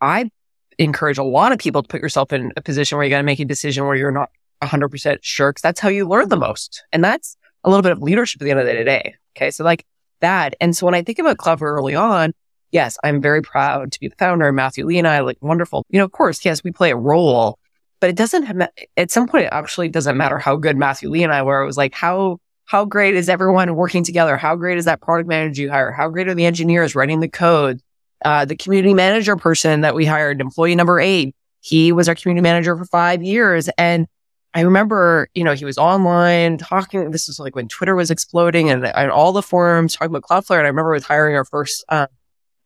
i 0.00 0.30
encourage 0.78 1.18
a 1.18 1.22
lot 1.22 1.52
of 1.52 1.58
people 1.58 1.82
to 1.82 1.88
put 1.88 2.00
yourself 2.00 2.32
in 2.32 2.52
a 2.56 2.62
position 2.62 2.96
where 2.96 3.04
you 3.04 3.10
got 3.10 3.18
to 3.18 3.24
make 3.24 3.40
a 3.40 3.44
decision 3.44 3.86
where 3.86 3.96
you're 3.96 4.10
not 4.10 4.30
100% 4.62 5.18
sure 5.22 5.50
because 5.50 5.62
that's 5.62 5.80
how 5.80 5.88
you 5.88 6.06
learn 6.08 6.28
the 6.28 6.36
most. 6.36 6.84
And 6.92 7.04
that's 7.04 7.36
a 7.62 7.70
little 7.70 7.82
bit 7.82 7.92
of 7.92 8.02
leadership 8.02 8.40
at 8.40 8.44
the 8.44 8.50
end 8.50 8.60
of 8.60 8.66
the 8.66 8.84
day. 8.84 9.14
Okay. 9.36 9.50
So 9.50 9.64
like 9.64 9.84
that. 10.20 10.54
And 10.60 10.76
so 10.76 10.86
when 10.86 10.94
I 10.94 11.02
think 11.02 11.18
about 11.18 11.38
Cloudflare 11.38 11.62
early 11.62 11.94
on, 11.94 12.32
yes, 12.72 12.98
I'm 13.04 13.20
very 13.20 13.42
proud 13.42 13.92
to 13.92 14.00
be 14.00 14.08
the 14.08 14.16
founder. 14.16 14.50
Matthew 14.52 14.86
Lee 14.86 14.98
and 14.98 15.08
I 15.08 15.20
like 15.20 15.38
wonderful. 15.40 15.84
You 15.88 15.98
know, 15.98 16.04
of 16.04 16.12
course, 16.12 16.44
yes, 16.44 16.64
we 16.64 16.72
play 16.72 16.90
a 16.90 16.96
role, 16.96 17.58
but 18.00 18.10
it 18.10 18.16
doesn't 18.16 18.44
have, 18.44 18.68
at 18.96 19.10
some 19.10 19.26
point, 19.26 19.44
it 19.44 19.52
actually 19.52 19.88
doesn't 19.88 20.16
matter 20.16 20.38
how 20.38 20.56
good 20.56 20.76
Matthew 20.76 21.10
Lee 21.10 21.22
and 21.22 21.32
I 21.32 21.42
were. 21.42 21.62
It 21.62 21.66
was 21.66 21.76
like, 21.76 21.94
how, 21.94 22.38
how 22.66 22.84
great 22.84 23.14
is 23.14 23.28
everyone 23.28 23.74
working 23.76 24.04
together? 24.04 24.36
How 24.36 24.56
great 24.56 24.78
is 24.78 24.86
that 24.86 25.00
product 25.00 25.28
manager 25.28 25.62
you 25.62 25.70
hire? 25.70 25.92
How 25.92 26.08
great 26.08 26.28
are 26.28 26.34
the 26.34 26.46
engineers 26.46 26.94
writing 26.94 27.20
the 27.20 27.28
code? 27.28 27.80
Uh, 28.24 28.44
the 28.44 28.56
community 28.56 28.94
manager 28.94 29.36
person 29.36 29.82
that 29.82 29.94
we 29.94 30.06
hired, 30.06 30.40
employee 30.40 30.74
number 30.74 30.98
eight, 30.98 31.34
he 31.60 31.92
was 31.92 32.08
our 32.08 32.14
community 32.14 32.42
manager 32.42 32.76
for 32.76 32.86
five 32.86 33.22
years. 33.22 33.68
And 33.76 34.06
I 34.54 34.60
remember, 34.60 35.28
you 35.34 35.44
know, 35.44 35.52
he 35.52 35.64
was 35.64 35.76
online 35.76 36.58
talking. 36.58 37.10
This 37.10 37.26
was 37.26 37.38
like 37.38 37.54
when 37.54 37.68
Twitter 37.68 37.94
was 37.94 38.10
exploding 38.10 38.70
and, 38.70 38.86
and 38.86 39.10
all 39.10 39.32
the 39.32 39.42
forums 39.42 39.94
talking 39.94 40.14
about 40.14 40.22
Cloudflare. 40.22 40.58
And 40.58 40.66
I 40.66 40.68
remember 40.68 40.92
with 40.92 41.04
hiring 41.04 41.36
our 41.36 41.44
first 41.44 41.84
uh, 41.88 42.06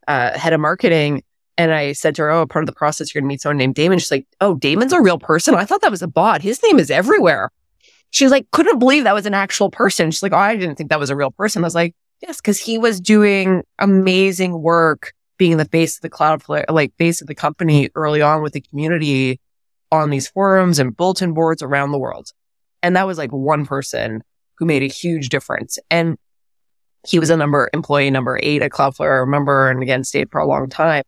uh, 0.07 0.39
head 0.39 0.53
of 0.53 0.61
marketing. 0.61 1.23
And 1.57 1.73
I 1.73 1.93
said 1.93 2.15
to 2.17 2.23
her, 2.23 2.31
Oh, 2.31 2.47
part 2.47 2.63
of 2.63 2.67
the 2.67 2.75
process, 2.75 3.13
you're 3.13 3.21
going 3.21 3.29
to 3.29 3.33
meet 3.33 3.41
someone 3.41 3.57
named 3.57 3.75
Damon. 3.75 3.99
She's 3.99 4.11
like, 4.11 4.27
Oh, 4.41 4.55
Damon's 4.55 4.93
a 4.93 5.01
real 5.01 5.19
person. 5.19 5.55
I 5.55 5.65
thought 5.65 5.81
that 5.81 5.91
was 5.91 6.03
a 6.03 6.09
bot. 6.09 6.43
His 6.43 6.63
name 6.63 6.79
is 6.79 6.91
everywhere. 6.91 7.51
She's 8.11 8.31
like, 8.31 8.51
couldn't 8.51 8.79
believe 8.79 9.05
that 9.05 9.15
was 9.15 9.27
an 9.27 9.35
actual 9.35 9.71
person. 9.71 10.11
She's 10.11 10.23
like, 10.23 10.33
Oh, 10.33 10.39
I 10.39 10.57
didn't 10.57 10.77
think 10.77 10.91
that 10.91 11.01
was 11.01 11.11
a 11.11 11.17
real 11.17 11.31
person. 11.31 11.63
I 11.63 11.67
was 11.67 11.75
like, 11.75 11.95
Yes, 12.21 12.39
because 12.39 12.59
he 12.59 12.79
was 12.79 13.01
doing 13.01 13.63
amazing 13.79 14.61
work 14.61 15.13
being 15.37 15.57
the 15.57 15.65
face 15.65 15.97
of 15.97 16.03
the 16.03 16.11
Cloudflare, 16.11 16.65
like 16.69 16.93
face 16.99 17.21
of 17.21 17.29
the 17.29 17.35
company 17.35 17.91
early 17.95 18.21
on 18.21 18.43
with 18.43 18.53
the 18.53 18.61
community 18.61 19.41
on 19.93 20.11
these 20.11 20.29
forums 20.29 20.79
and 20.79 20.97
bulletin 20.97 21.33
boards 21.33 21.63
around 21.63 21.93
the 21.93 21.99
world. 21.99 22.33
And 22.83 22.97
that 22.97 23.07
was 23.07 23.19
like 23.19 23.31
one 23.31 23.65
person 23.65 24.23
who 24.57 24.67
made 24.67 24.83
a 24.83 24.89
huge 24.89 25.29
difference. 25.29 25.79
And 25.91 26.19
he 27.07 27.19
was 27.19 27.31
a 27.31 27.37
number 27.37 27.71
employee 27.73 28.11
number 28.11 28.39
eight 28.43 28.63
at 28.63 28.73
Cloudflare. 28.73 29.13
I 29.13 29.21
remember, 29.21 29.71
and 29.71 29.83
again, 29.83 30.05
stayed 30.05 30.31
for 30.31 30.41
a 30.41 30.47
long 30.47 30.69
time. 30.69 31.05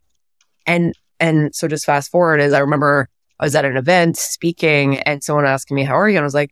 And, 0.65 0.93
and 1.19 1.53
so 1.53 1.67
just 1.67 1.85
fast 1.85 2.09
forward 2.09 2.39
as 2.39 2.53
I 2.53 2.59
remember 2.59 3.09
I 3.39 3.45
was 3.45 3.55
at 3.55 3.65
an 3.65 3.75
event 3.75 4.17
speaking 4.17 4.99
and 4.99 5.23
someone 5.23 5.45
asking 5.45 5.75
me, 5.75 5.83
how 5.83 5.97
are 5.97 6.07
you? 6.07 6.17
And 6.17 6.23
I 6.23 6.25
was 6.25 6.33
like, 6.33 6.51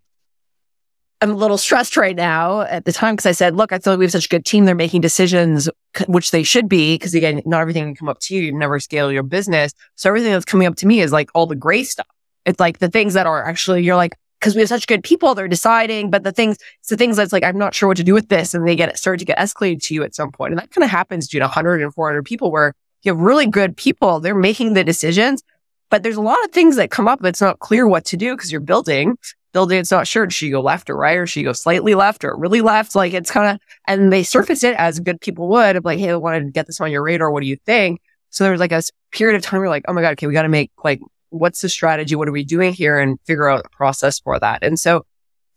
I'm 1.22 1.32
a 1.32 1.36
little 1.36 1.58
stressed 1.58 1.98
right 1.98 2.16
now 2.16 2.62
at 2.62 2.86
the 2.86 2.94
time 2.94 3.16
because 3.16 3.26
I 3.26 3.34
said, 3.34 3.54
look, 3.56 3.74
I 3.74 3.80
feel 3.80 3.94
like 3.94 4.00
we 4.00 4.06
have 4.06 4.12
such 4.12 4.28
a 4.28 4.30
good 4.30 4.46
team. 4.46 4.64
They're 4.64 4.74
making 4.74 5.02
decisions, 5.02 5.70
which 6.08 6.32
they 6.32 6.44
should 6.44 6.70
be. 6.70 6.98
Cause 6.98 7.14
again, 7.14 7.42
not 7.46 7.60
everything 7.60 7.84
can 7.84 7.96
come 7.96 8.08
up 8.08 8.20
to 8.22 8.36
you. 8.36 8.42
You 8.44 8.54
never 8.54 8.80
scale 8.80 9.12
your 9.12 9.24
business. 9.24 9.74
So 9.96 10.10
everything 10.10 10.32
that's 10.32 10.46
coming 10.46 10.66
up 10.66 10.76
to 10.78 10.88
me 10.88 11.02
is 11.02 11.12
like 11.12 11.30
all 11.36 11.46
the 11.46 11.58
gray 11.58 11.84
stuff. 11.84 12.08
It's 12.46 12.60
like 12.60 12.80
the 12.80 12.90
things 12.90 13.16
that 13.16 13.28
are 13.28 13.44
actually, 13.44 13.84
you're 13.84 13.98
like, 13.98 14.16
cause 14.40 14.56
we 14.56 14.62
have 14.62 14.70
such 14.70 14.88
good 14.88 15.04
people, 15.04 15.36
they're 15.36 15.50
deciding, 15.50 16.10
but 16.10 16.24
the 16.24 16.32
things, 16.32 16.58
it's 16.80 16.90
the 16.90 16.96
things 16.96 17.18
that's 17.18 17.34
like, 17.34 17.44
I'm 17.44 17.58
not 17.58 17.76
sure 17.76 17.90
what 17.90 17.98
to 17.98 18.04
do 18.04 18.14
with 18.14 18.30
this. 18.30 18.54
And 18.54 18.66
they 18.66 18.78
get 18.78 18.98
start 18.98 19.20
to 19.20 19.26
get 19.26 19.38
escalated 19.38 19.84
to 19.84 19.94
you 19.94 20.04
at 20.04 20.16
some 20.16 20.32
point. 20.32 20.54
And 20.54 20.60
that 20.60 20.72
kind 20.72 20.86
of 20.86 20.90
happens 20.90 21.28
to 21.28 21.38
you 21.38 21.42
know, 21.42 21.48
100 21.48 21.82
and 21.82 21.94
400 21.94 22.24
people 22.24 22.50
where 22.50 22.74
you 23.04 23.12
have 23.12 23.20
really 23.20 23.46
good 23.46 23.76
people. 23.76 24.22
They're 24.22 24.36
making 24.36 24.74
the 24.74 24.86
decisions, 24.86 25.44
but 25.90 26.02
there's 26.02 26.16
a 26.16 26.22
lot 26.22 26.42
of 26.46 26.52
things 26.52 26.78
that 26.78 26.92
come 26.92 27.10
up 27.10 27.20
that's 27.20 27.42
not 27.42 27.60
clear 27.60 27.86
what 27.86 28.06
to 28.06 28.16
do 28.16 28.38
because 28.38 28.54
you're 28.54 28.62
building 28.62 29.18
building 29.52 29.80
it's 29.80 29.92
not 29.92 30.08
sure. 30.08 30.24
Should 30.26 30.34
she 30.34 30.50
go 30.50 30.62
left 30.62 30.90
or 30.90 30.96
right 30.96 31.18
or 31.18 31.28
she 31.28 31.44
go 31.44 31.54
slightly 31.54 31.96
left 31.96 32.24
or 32.24 32.36
really 32.38 32.62
left? 32.62 32.96
Like 32.96 33.14
it's 33.14 33.32
kind 33.32 33.56
of, 33.56 33.60
and 33.88 34.12
they 34.12 34.24
surface 34.24 34.64
it 34.64 34.76
as 34.78 35.00
good 35.00 35.22
people 35.22 35.48
would 35.50 35.76
of 35.76 35.86
like, 35.86 36.00
Hey, 36.00 36.12
I 36.12 36.16
wanted 36.16 36.46
to 36.46 36.52
get 36.52 36.68
this 36.68 36.82
on 36.82 36.92
your 36.92 37.04
radar. 37.04 37.32
What 37.32 37.42
do 37.42 37.48
you 37.48 37.58
think? 37.66 38.02
So 38.30 38.44
there 38.44 38.52
was 38.52 38.60
like 38.60 38.72
a 38.72 38.82
period 39.12 39.36
of 39.36 39.42
time 39.42 39.60
where 39.60 39.70
like, 39.70 39.86
Oh 39.88 39.94
my 39.94 40.02
God, 40.02 40.14
okay, 40.14 40.28
we 40.28 40.34
got 40.34 40.44
to 40.44 40.50
make 40.50 40.72
like, 40.84 41.00
what's 41.30 41.62
the 41.62 41.70
strategy? 41.70 42.16
What 42.16 42.28
are 42.28 42.34
we 42.34 42.44
doing 42.44 42.74
here? 42.74 43.00
And 43.00 43.20
figure 43.26 43.50
out 43.50 43.66
a 43.66 43.70
process 43.70 44.20
for 44.20 44.40
that. 44.40 44.64
And 44.64 44.80
so 44.80 45.06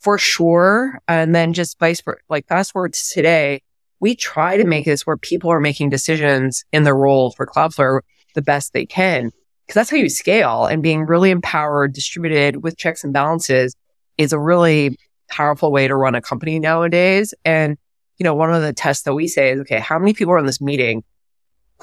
for 0.01 0.18
sure. 0.18 1.01
And 1.09 1.34
then 1.34 1.53
just 1.53 1.78
vice 1.78 2.01
versa, 2.01 2.20
like 2.28 2.47
fast 2.47 2.72
forward 2.72 2.93
to 2.95 3.09
today, 3.12 3.62
we 4.01 4.16
try 4.16 4.57
to 4.57 4.64
make 4.66 4.84
this 4.84 5.07
where 5.07 5.16
people 5.16 5.51
are 5.51 5.61
making 5.61 5.90
decisions 5.90 6.64
in 6.72 6.82
their 6.82 6.97
role 6.97 7.30
for 7.30 7.47
Cloudflare 7.47 8.01
the 8.34 8.43
best 8.43 8.72
they 8.72 8.84
can. 8.84 9.30
Cause 9.68 9.74
that's 9.74 9.90
how 9.90 9.97
you 9.97 10.09
scale 10.09 10.66
and 10.66 10.82
being 10.82 11.07
really 11.07 11.30
empowered, 11.30 11.93
distributed 11.93 12.64
with 12.64 12.76
checks 12.76 13.05
and 13.05 13.12
balances 13.12 13.76
is 14.18 14.32
a 14.32 14.38
really 14.38 14.98
powerful 15.28 15.72
way 15.72 15.88
to 15.88 15.96
run 15.96 16.14
a 16.14 16.20
company 16.20 16.58
nowadays. 16.58 17.34
And, 17.44 17.76
you 18.18 18.24
know, 18.24 18.34
one 18.34 18.52
of 18.52 18.62
the 18.62 18.72
tests 18.72 19.04
that 19.04 19.14
we 19.14 19.28
say 19.28 19.50
is, 19.50 19.60
okay, 19.60 19.78
how 19.78 19.98
many 19.98 20.12
people 20.12 20.34
are 20.34 20.38
in 20.38 20.46
this 20.46 20.60
meeting? 20.60 21.02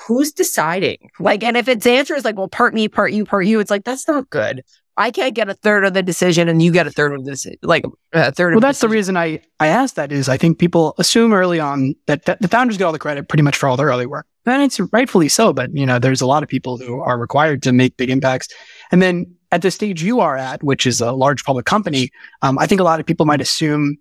Who's 0.07 0.31
deciding? 0.31 1.09
Like, 1.19 1.43
and 1.43 1.57
if 1.57 1.67
its 1.67 1.85
answer 1.85 2.15
is 2.15 2.23
like, 2.23 2.37
well, 2.37 2.47
part 2.47 2.73
me, 2.73 2.87
part 2.87 3.11
you, 3.11 3.25
part 3.25 3.45
you, 3.45 3.59
it's 3.59 3.71
like, 3.71 3.83
that's 3.83 4.07
not 4.07 4.29
good. 4.29 4.63
I 4.95 5.11
can't 5.11 5.33
get 5.33 5.47
a 5.47 5.53
third 5.53 5.85
of 5.85 5.93
the 5.93 6.03
decision 6.03 6.49
and 6.49 6.61
you 6.61 6.73
get 6.73 6.85
a 6.85 6.91
third 6.91 7.13
of 7.13 7.23
this, 7.23 7.47
like 7.61 7.85
a 8.11 8.33
third. 8.33 8.53
Well, 8.53 8.59
that's 8.59 8.81
the 8.81 8.89
reason 8.89 9.15
I, 9.15 9.41
I 9.59 9.67
asked 9.67 9.95
that 9.95 10.11
is 10.11 10.27
I 10.27 10.37
think 10.37 10.59
people 10.59 10.93
assume 10.97 11.33
early 11.33 11.59
on 11.59 11.95
that, 12.07 12.25
that 12.25 12.41
the 12.41 12.49
founders 12.49 12.77
get 12.77 12.83
all 12.83 12.91
the 12.91 12.99
credit 12.99 13.29
pretty 13.29 13.43
much 13.43 13.55
for 13.55 13.69
all 13.69 13.77
their 13.77 13.87
early 13.87 14.05
work. 14.05 14.27
And 14.45 14.61
it's 14.61 14.79
rightfully 14.91 15.29
so, 15.29 15.53
but 15.53 15.73
you 15.73 15.85
know, 15.85 15.99
there's 15.99 16.21
a 16.21 16.25
lot 16.25 16.43
of 16.43 16.49
people 16.49 16.77
who 16.77 16.99
are 16.99 17.17
required 17.17 17.63
to 17.63 17.71
make 17.71 17.95
big 17.95 18.09
impacts. 18.09 18.49
And 18.91 19.01
then 19.01 19.35
at 19.51 19.61
the 19.61 19.71
stage 19.71 20.03
you 20.03 20.19
are 20.19 20.37
at, 20.37 20.63
which 20.63 20.85
is 20.85 21.01
a 21.01 21.11
large 21.11 21.43
public 21.43 21.65
company, 21.65 22.11
um, 22.41 22.59
I 22.59 22.67
think 22.67 22.81
a 22.81 22.83
lot 22.83 22.99
of 22.99 23.05
people 23.05 23.25
might 23.25 23.41
assume, 23.41 23.97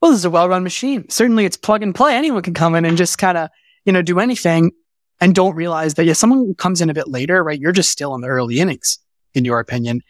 well, 0.00 0.10
this 0.10 0.18
is 0.18 0.24
a 0.24 0.30
well-run 0.30 0.62
machine. 0.62 1.08
Certainly 1.08 1.44
it's 1.44 1.56
plug 1.56 1.82
and 1.82 1.94
play. 1.94 2.16
Anyone 2.16 2.42
can 2.42 2.54
come 2.54 2.74
in 2.74 2.84
and 2.84 2.96
just 2.96 3.18
kind 3.18 3.38
of, 3.38 3.50
you 3.84 3.92
know, 3.92 4.02
do 4.02 4.18
anything 4.18 4.72
and 5.20 5.34
don't 5.34 5.54
realize 5.54 5.94
that, 5.94 6.04
yeah, 6.04 6.14
someone 6.14 6.54
comes 6.54 6.80
in 6.80 6.90
a 6.90 6.94
bit 6.94 7.08
later, 7.08 7.44
right? 7.44 7.60
You're 7.60 7.72
just 7.72 7.90
still 7.90 8.14
in 8.14 8.20
the 8.20 8.28
early 8.28 8.58
innings, 8.58 8.98
in 9.34 9.44
your 9.44 9.60
opinion. 9.60 10.00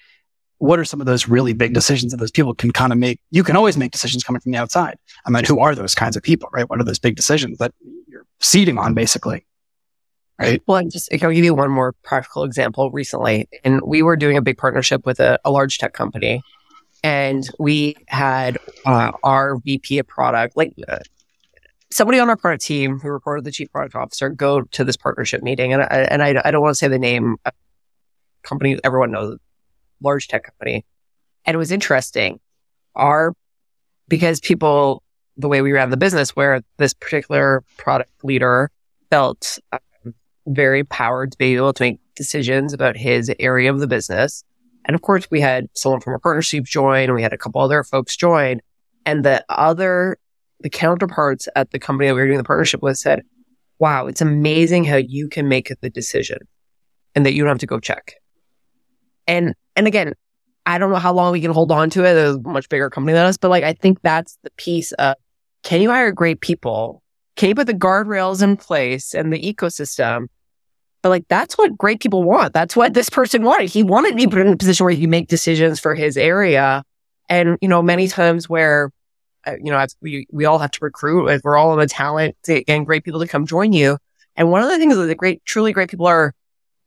What 0.59 0.79
are 0.79 0.85
some 0.85 1.01
of 1.01 1.07
those 1.07 1.27
really 1.27 1.53
big 1.53 1.75
decisions 1.75 2.13
that 2.13 2.19
those 2.19 2.31
people 2.31 2.55
can 2.55 2.71
kind 2.71 2.93
of 2.93 2.99
make? 2.99 3.21
You 3.31 3.43
can 3.43 3.57
always 3.57 3.77
make 3.77 3.93
decisions 3.93 4.23
coming 4.23 4.41
from 4.41 4.53
the 4.53 4.59
outside. 4.59 4.99
I 5.27 5.31
mean, 5.31 5.45
who 5.45 5.59
are 5.59 5.75
those 5.75 5.95
kinds 5.95 6.17
of 6.17 6.23
people, 6.23 6.49
right? 6.53 6.69
What 6.69 6.81
are 6.81 6.85
those 6.85 6.99
big 6.99 7.17
decisions 7.17 7.59
that 7.59 7.73
you're 8.07 8.27
seeding 8.41 8.79
on, 8.79 8.95
basically? 8.95 9.47
Right? 10.41 10.63
Well, 10.67 10.83
just, 10.89 11.13
I'll 11.13 11.31
give 11.33 11.45
you 11.45 11.55
one 11.55 11.71
more 11.71 11.93
practical 12.03 12.45
example 12.45 12.91
recently. 12.91 13.49
And 13.65 13.81
we 13.83 14.03
were 14.03 14.17
doing 14.17 14.37
a 14.37 14.43
big 14.43 14.59
partnership 14.59 15.07
with 15.07 15.21
a, 15.21 15.39
a 15.45 15.51
large 15.51 15.79
tech 15.79 15.93
company. 15.93 16.43
And 17.03 17.49
we 17.59 17.97
had 18.09 18.59
uh, 18.85 19.13
our 19.23 19.57
VP 19.59 19.99
of 19.99 20.07
product, 20.07 20.57
like 20.57 20.75
uh, 20.89 20.99
somebody 21.91 22.19
on 22.19 22.29
our 22.29 22.37
product 22.37 22.65
team 22.65 22.99
who 22.99 23.09
reported 23.09 23.45
the 23.45 23.51
chief 23.51 23.71
product 23.73 23.95
officer 23.95 24.29
go 24.29 24.63
to 24.63 24.85
this 24.85 24.97
partnership 24.97 25.43
meeting, 25.43 25.73
and 25.73 25.83
I, 25.83 25.87
and 25.87 26.23
I, 26.23 26.41
I 26.45 26.51
don't 26.51 26.63
want 26.63 26.73
to 26.73 26.79
say 26.79 26.89
the 26.89 26.99
name. 26.99 27.37
Company 28.43 28.79
everyone 28.85 29.11
knows, 29.11 29.39
large 30.01 30.29
tech 30.29 30.45
company, 30.45 30.85
and 31.45 31.55
it 31.55 31.59
was 31.59 31.71
interesting. 31.71 32.41
Our 32.95 33.35
because 34.09 34.41
people 34.41 35.03
the 35.37 35.49
way 35.49 35.63
we 35.63 35.73
ran 35.73 35.91
the 35.91 35.97
business, 35.97 36.35
where 36.37 36.63
this 36.77 36.95
particular 36.95 37.63
product 37.77 38.11
leader 38.25 38.71
felt 39.11 39.59
um, 39.73 39.81
very 40.55 40.85
powered 40.85 41.33
to 41.33 41.39
be 41.39 41.57
able 41.57 41.73
to 41.73 41.83
make 41.83 42.01
decisions 42.17 42.73
about 42.73 42.97
his 42.97 43.33
area 43.39 43.73
of 43.73 43.81
the 43.81 43.87
business. 43.87 44.45
And 44.85 44.95
of 44.95 45.03
course, 45.03 45.31
we 45.31 45.41
had 45.41 45.69
someone 45.75 46.01
from 46.01 46.13
our 46.13 46.19
partnership 46.19 46.65
join, 46.65 47.05
and 47.05 47.15
we 47.15 47.23
had 47.23 47.33
a 47.33 47.39
couple 47.39 47.61
other 47.61 47.83
folks 47.85 48.17
join. 48.17 48.61
And 49.07 49.25
the 49.25 49.45
other 49.49 50.19
the 50.63 50.71
counterparts 50.71 51.49
at 51.57 51.71
the 51.71 51.79
company 51.79 52.09
that 52.09 52.15
we 52.15 52.21
were 52.21 52.27
doing 52.27 52.39
the 52.39 52.45
partnership 52.45 52.83
with 52.83 52.99
said, 52.99 53.23
wow, 53.79 54.07
it's 54.07 54.21
amazing 54.21 54.85
how 54.85 54.97
you 54.97 55.29
can 55.29 55.49
make 55.49 55.73
the 55.81 55.91
decision 55.91 56.39
and 57.15 57.25
that 57.25 57.33
you 57.33 57.43
don't 57.43 57.49
have 57.49 57.59
to 57.59 57.67
go 57.67 57.81
check. 57.81 58.15
And, 59.27 59.55
and 59.75 59.87
again, 59.87 60.15
I 60.67 60.79
don't 60.79 60.91
know 60.91 60.99
how 60.99 61.13
long 61.13 61.33
we 61.33 61.41
can 61.41 61.51
hold 61.51 61.73
on 61.73 61.89
to 61.91 62.01
it. 62.01 62.15
There's 62.15 62.37
a 62.37 62.41
much 62.41 62.69
bigger 62.69 62.91
company 62.91 63.15
than 63.15 63.25
us, 63.25 63.39
but 63.39 63.49
like, 63.49 63.65
I 63.65 63.73
think 63.73 64.03
that's 64.03 64.37
the 64.43 64.51
piece 64.53 64.93
of 64.93 65.17
can 65.63 65.81
you 65.81 65.91
hire 65.91 66.13
great 66.13 66.41
people? 66.41 67.03
Can 67.37 67.49
you 67.49 67.55
put 67.55 67.67
the 67.67 67.75
guardrails 67.75 68.43
in 68.43 68.57
place 68.57 69.15
and 69.15 69.33
the 69.33 69.41
ecosystem? 69.41 70.27
But 71.03 71.09
like, 71.11 71.29
that's 71.29 71.57
what 71.57 71.77
great 71.79 72.01
people 72.01 72.23
want. 72.23 72.53
That's 72.53 72.77
what 72.77 72.95
this 72.95 73.09
person 73.09 73.43
wanted. 73.43 73.71
He 73.71 73.83
wanted 73.83 74.11
to 74.11 74.17
be 74.17 74.27
put 74.27 74.41
in 74.41 74.49
a 74.49 74.57
position 74.57 74.85
where 74.85 74.95
he 74.95 75.01
can 75.03 75.11
make 75.11 75.29
decisions 75.29 75.81
for 75.81 75.95
his 75.95 76.17
area. 76.17 76.83
And, 77.29 77.57
you 77.61 77.69
know, 77.69 77.81
many 77.81 78.09
times 78.09 78.49
where 78.49 78.91
uh, 79.47 79.57
you 79.63 79.71
know, 79.71 79.85
we, 80.01 80.27
we 80.31 80.45
all 80.45 80.59
have 80.59 80.71
to 80.73 80.79
recruit. 80.83 81.27
like 81.27 81.43
We're 81.45 81.57
all 81.57 81.73
in 81.73 81.79
the 81.79 81.87
talent 81.87 82.37
to, 82.45 82.63
and 82.69 82.85
great 82.85 83.05
people 83.05 83.21
to 83.21 83.27
come 83.27 83.47
join 83.47 83.73
you. 83.73 83.99
And 84.37 84.51
one 84.51 84.63
of 84.63 84.69
the 84.69 84.79
things 84.79 84.97
that 84.97 85.07
the 85.07 85.15
great, 85.15 85.45
truly 85.45 85.73
great 85.73 85.91
people 85.91 86.07
are 86.07 86.35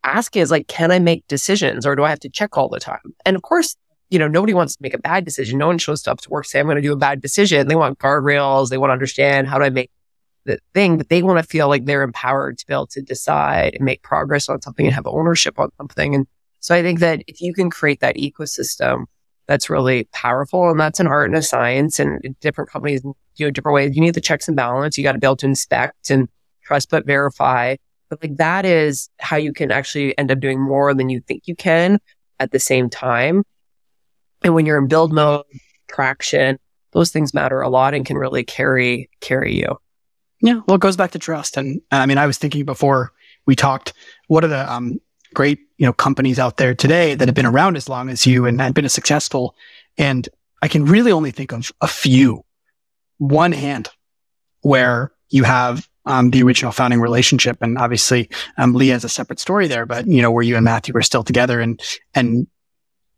asking 0.04 0.42
is 0.42 0.52
like, 0.52 0.68
can 0.68 0.92
I 0.92 1.00
make 1.00 1.28
decisions 1.28 1.86
or 1.86 1.96
do 1.96 2.04
I 2.04 2.10
have 2.10 2.20
to 2.22 2.30
check 2.30 2.58
all 2.58 2.70
the 2.70 2.80
time? 2.80 3.16
And 3.26 3.36
of 3.36 3.42
course, 3.42 3.76
you 4.10 4.20
know, 4.20 4.28
nobody 4.28 4.54
wants 4.54 4.76
to 4.76 4.84
make 4.84 4.94
a 4.94 5.00
bad 5.00 5.26
decision. 5.26 5.58
No 5.58 5.68
one 5.68 5.80
shows 5.80 6.08
up 6.08 6.22
to 6.22 6.30
work 6.30 6.46
say, 6.46 6.60
I'm 6.60 6.68
going 6.68 6.76
to 6.76 6.82
do 6.82 6.94
a 6.94 6.98
bad 6.98 7.22
decision. 7.22 7.68
They 7.68 7.76
want 7.76 7.98
guardrails. 7.98 8.70
They 8.70 8.78
want 8.78 8.90
to 8.90 8.94
understand 8.94 9.48
how 9.48 9.58
do 9.58 9.66
I 9.66 9.70
make 9.70 9.90
the 10.46 10.60
thing, 10.74 10.98
but 10.98 11.10
they 11.10 11.24
want 11.24 11.40
to 11.40 11.50
feel 11.50 11.68
like 11.68 11.86
they're 11.86 12.04
empowered 12.04 12.58
to 12.58 12.68
be 12.68 12.74
able 12.74 12.88
to 12.88 13.02
decide 13.02 13.76
and 13.76 13.86
make 13.86 14.02
progress 14.02 14.50
on 14.50 14.62
something 14.62 14.86
and 14.86 14.96
have 14.96 15.08
ownership 15.08 15.60
on 15.60 15.70
something. 15.78 16.16
And 16.16 16.28
so 16.60 16.76
I 16.76 16.82
think 16.82 17.00
that 17.00 17.24
if 17.28 17.42
you 17.42 17.54
can 17.54 17.70
create 17.70 18.02
that 18.02 18.18
ecosystem 18.18 19.06
that's 19.48 19.70
really 19.70 20.06
powerful. 20.12 20.70
And 20.70 20.80
that's 20.80 21.00
an 21.00 21.08
art 21.08 21.30
and 21.30 21.38
a 21.38 21.42
science 21.42 22.00
and 22.00 22.36
different 22.40 22.70
companies 22.70 23.02
do 23.36 23.48
it 23.48 23.54
different 23.54 23.76
ways. 23.76 23.96
You 23.96 24.02
need 24.02 24.14
the 24.14 24.22
checks 24.22 24.48
and 24.48 24.56
balance. 24.56 24.98
You 24.98 25.04
got 25.04 25.14
to 25.14 25.20
be 25.20 25.28
able 25.28 25.38
to 25.38 25.46
inspect 25.46 26.10
and 26.10 26.30
trust 26.64 26.90
but 26.90 27.06
verify. 27.06 27.76
But 28.10 28.22
like 28.22 28.38
that 28.38 28.66
is 28.66 29.10
how 29.20 29.38
you 29.38 29.54
can 29.54 29.72
actually 29.72 30.18
end 30.18 30.32
up 30.32 30.40
doing 30.40 30.62
more 30.62 30.94
than 30.94 31.10
you 31.10 31.20
think 31.22 31.48
you 31.48 31.56
can 31.56 32.00
at 32.40 32.52
the 32.52 32.60
same 32.60 32.90
time. 32.90 33.44
And 34.44 34.54
when 34.54 34.66
you're 34.66 34.78
in 34.78 34.88
build 34.88 35.12
mode, 35.12 35.46
traction, 35.88 36.60
those 36.92 37.12
things 37.12 37.34
matter 37.34 37.62
a 37.62 37.70
lot 37.70 37.94
and 37.94 38.06
can 38.06 38.18
really 38.18 38.44
carry 38.44 39.10
carry 39.20 39.56
you. 39.56 39.78
Yeah, 40.44 40.60
well, 40.68 40.76
it 40.76 40.82
goes 40.82 40.98
back 40.98 41.12
to 41.12 41.20
trust. 41.20 41.56
And 41.56 41.82
I 41.90 42.06
mean, 42.06 42.18
I 42.18 42.28
was 42.28 42.38
thinking 42.38 42.66
before 42.66 43.14
we 43.46 43.56
talked, 43.56 43.94
what 44.28 44.44
are 44.44 44.50
the 44.50 44.72
um, 44.72 45.00
great, 45.34 45.60
you 45.78 45.86
know, 45.86 45.94
companies 45.94 46.38
out 46.38 46.58
there 46.58 46.76
today 46.76 47.16
that 47.16 47.30
have 47.30 47.34
been 47.34 47.46
around 47.46 47.78
as 47.78 47.88
long 47.88 48.10
as 48.10 48.28
you 48.28 48.46
and 48.46 48.60
have 48.60 48.74
been 48.74 48.84
as 48.84 48.94
successful. 48.94 49.56
And 49.98 50.28
I 50.62 50.68
can 50.68 50.84
really 50.84 51.14
only 51.14 51.32
think 51.32 51.54
of 51.54 51.72
a 51.80 51.88
few, 51.88 52.44
one 53.20 53.54
hand 53.54 53.88
where 54.62 55.14
you 55.30 55.46
have 55.46 55.88
um, 56.06 56.32
the 56.32 56.44
original 56.44 56.74
founding 56.74 57.00
relationship. 57.00 57.58
And 57.62 57.78
obviously, 57.78 58.30
um, 58.58 58.74
Lee 58.74 58.90
has 58.90 59.06
a 59.06 59.10
separate 59.10 59.40
story 59.40 59.68
there, 59.68 59.86
but 59.86 60.08
you 60.08 60.22
know, 60.22 60.30
where 60.30 60.44
you 60.44 60.58
and 60.58 60.66
Matthew 60.66 60.94
were 60.94 61.02
still 61.04 61.24
together 61.24 61.62
and, 61.62 61.82
and 62.14 62.48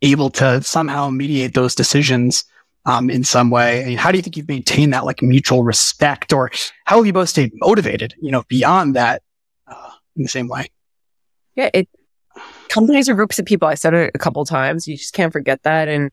able 0.04 0.30
to 0.30 0.62
somehow 0.62 1.10
mediate 1.10 1.56
those 1.56 1.74
decisions 1.74 2.44
um, 2.86 3.10
in 3.10 3.24
some 3.24 3.50
way. 3.50 3.84
I 3.84 3.86
mean, 3.86 3.98
how 3.98 4.12
do 4.12 4.18
you 4.18 4.22
think 4.22 4.38
you've 4.38 4.48
maintained 4.48 4.94
that 4.94 5.06
like 5.06 5.22
mutual 5.22 5.64
respect 5.64 6.32
or 6.34 6.52
how 6.86 6.98
have 6.98 7.06
you 7.06 7.14
both 7.14 7.30
stayed 7.30 7.52
motivated, 7.56 8.14
you 8.22 8.32
know, 8.32 8.44
beyond 8.48 8.96
that 8.96 9.22
uh, 9.68 9.92
in 10.16 10.24
the 10.24 10.30
same 10.30 10.48
way? 10.48 10.70
Yeah, 11.56 11.70
it, 11.74 11.90
companies 12.70 13.10
are 13.10 13.16
groups 13.16 13.40
of 13.40 13.46
people. 13.46 13.68
I 13.68 13.76
said 13.76 13.94
it 13.94 14.12
a 14.14 14.20
couple 14.20 14.44
times. 14.46 14.88
You 14.88 14.98
just 14.98 15.14
can't 15.14 15.34
forget 15.34 15.64
that. 15.64 15.88
And 15.88 16.12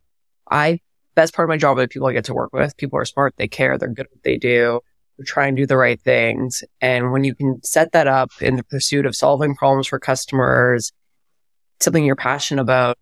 I, 0.50 0.80
that's 1.14 1.30
part 1.30 1.46
of 1.46 1.50
my 1.50 1.58
job. 1.58 1.76
The 1.76 1.88
people 1.88 2.08
I 2.08 2.12
get 2.12 2.24
to 2.26 2.34
work 2.34 2.52
with, 2.52 2.76
people 2.76 2.98
are 2.98 3.04
smart. 3.04 3.34
They 3.36 3.48
care. 3.48 3.76
They're 3.76 3.88
good 3.88 4.06
at 4.06 4.12
what 4.12 4.22
they 4.22 4.38
do. 4.38 4.80
They 5.18 5.24
try 5.24 5.46
and 5.46 5.56
do 5.56 5.66
the 5.66 5.76
right 5.76 6.00
things. 6.00 6.64
And 6.80 7.12
when 7.12 7.24
you 7.24 7.34
can 7.34 7.62
set 7.62 7.92
that 7.92 8.06
up 8.06 8.30
in 8.40 8.56
the 8.56 8.64
pursuit 8.64 9.04
of 9.04 9.14
solving 9.14 9.54
problems 9.54 9.88
for 9.88 9.98
customers, 9.98 10.90
something 11.80 12.04
you're 12.04 12.16
passionate 12.16 12.62
about 12.62 12.96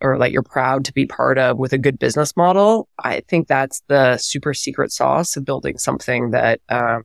or 0.00 0.18
like 0.18 0.32
you're 0.32 0.42
proud 0.42 0.84
to 0.84 0.92
be 0.92 1.06
part 1.06 1.38
of 1.38 1.58
with 1.58 1.72
a 1.72 1.78
good 1.78 1.98
business 1.98 2.36
model, 2.36 2.88
I 2.98 3.22
think 3.28 3.48
that's 3.48 3.82
the 3.88 4.16
super 4.18 4.54
secret 4.54 4.92
sauce 4.92 5.36
of 5.36 5.44
building 5.44 5.78
something 5.78 6.30
that 6.30 6.60
um, 6.68 7.04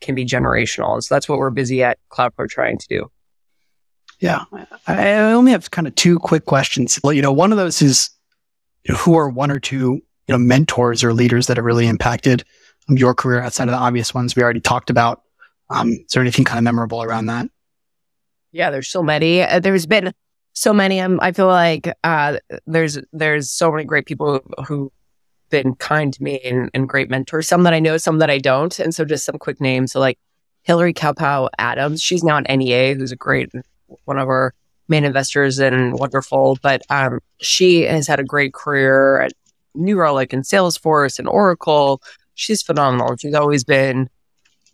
can 0.00 0.14
be 0.14 0.24
generational. 0.24 0.94
And 0.94 1.04
so 1.04 1.14
that's 1.14 1.28
what 1.28 1.38
we're 1.38 1.50
busy 1.50 1.82
at 1.82 1.98
Cloudflare 2.10 2.48
trying 2.48 2.78
to 2.78 2.86
do. 2.88 3.10
Yeah. 4.20 4.44
I 4.86 5.16
only 5.32 5.52
have 5.52 5.70
kind 5.70 5.86
of 5.86 5.94
two 5.94 6.18
quick 6.18 6.44
questions. 6.44 6.98
Well, 7.02 7.12
you 7.12 7.22
know, 7.22 7.32
one 7.32 7.52
of 7.52 7.58
those 7.58 7.80
is 7.82 8.10
you 8.84 8.94
know, 8.94 8.98
who 8.98 9.16
are 9.16 9.28
one 9.28 9.50
or 9.50 9.60
two, 9.60 9.94
you 9.94 10.02
know, 10.28 10.38
mentors 10.38 11.04
or 11.04 11.12
leaders 11.12 11.46
that 11.46 11.56
have 11.56 11.64
really 11.64 11.86
impacted 11.86 12.44
your 12.88 13.14
career 13.14 13.40
outside 13.40 13.68
of 13.68 13.72
the 13.72 13.78
obvious 13.78 14.14
ones 14.14 14.34
we 14.34 14.42
already 14.42 14.60
talked 14.60 14.90
about? 14.90 15.22
Um, 15.70 15.90
is 15.90 16.12
there 16.12 16.22
anything 16.22 16.44
kind 16.44 16.58
of 16.58 16.64
memorable 16.64 17.02
around 17.02 17.26
that? 17.26 17.48
Yeah, 18.50 18.70
there's 18.70 18.88
so 18.88 19.02
many. 19.02 19.42
Uh, 19.42 19.60
there's 19.60 19.86
been 19.86 20.12
so 20.58 20.72
many. 20.72 21.00
I 21.00 21.32
feel 21.32 21.46
like 21.46 21.88
uh, 22.02 22.38
there's 22.66 22.98
there's 23.12 23.48
so 23.48 23.70
many 23.70 23.84
great 23.84 24.06
people 24.06 24.40
who've 24.66 24.90
been 25.50 25.76
kind 25.76 26.12
to 26.12 26.22
me 26.22 26.40
and, 26.40 26.68
and, 26.74 26.88
great 26.88 27.08
mentors. 27.08 27.48
Some 27.48 27.62
that 27.62 27.72
I 27.72 27.78
know, 27.78 27.96
some 27.96 28.18
that 28.18 28.28
I 28.28 28.38
don't. 28.38 28.78
And 28.78 28.94
so 28.94 29.04
just 29.04 29.24
some 29.24 29.38
quick 29.38 29.62
names. 29.62 29.92
So 29.92 30.00
like 30.00 30.18
Hillary 30.62 30.92
Kalpow 30.92 31.48
Adams, 31.58 32.02
she's 32.02 32.22
now 32.22 32.36
at 32.36 32.58
NEA, 32.58 32.94
who's 32.94 33.12
a 33.12 33.16
great 33.16 33.50
one 34.04 34.18
of 34.18 34.28
our 34.28 34.52
main 34.88 35.04
investors 35.04 35.58
and 35.58 35.94
wonderful. 35.94 36.58
But 36.60 36.82
um, 36.90 37.20
she 37.40 37.82
has 37.82 38.06
had 38.06 38.20
a 38.20 38.24
great 38.24 38.52
career 38.52 39.20
at 39.20 39.32
New 39.74 39.98
Relic 39.98 40.32
and 40.32 40.42
Salesforce 40.42 41.18
and 41.18 41.28
Oracle. 41.28 42.02
She's 42.34 42.62
phenomenal. 42.62 43.16
She's 43.16 43.34
always 43.34 43.64
been 43.64 44.10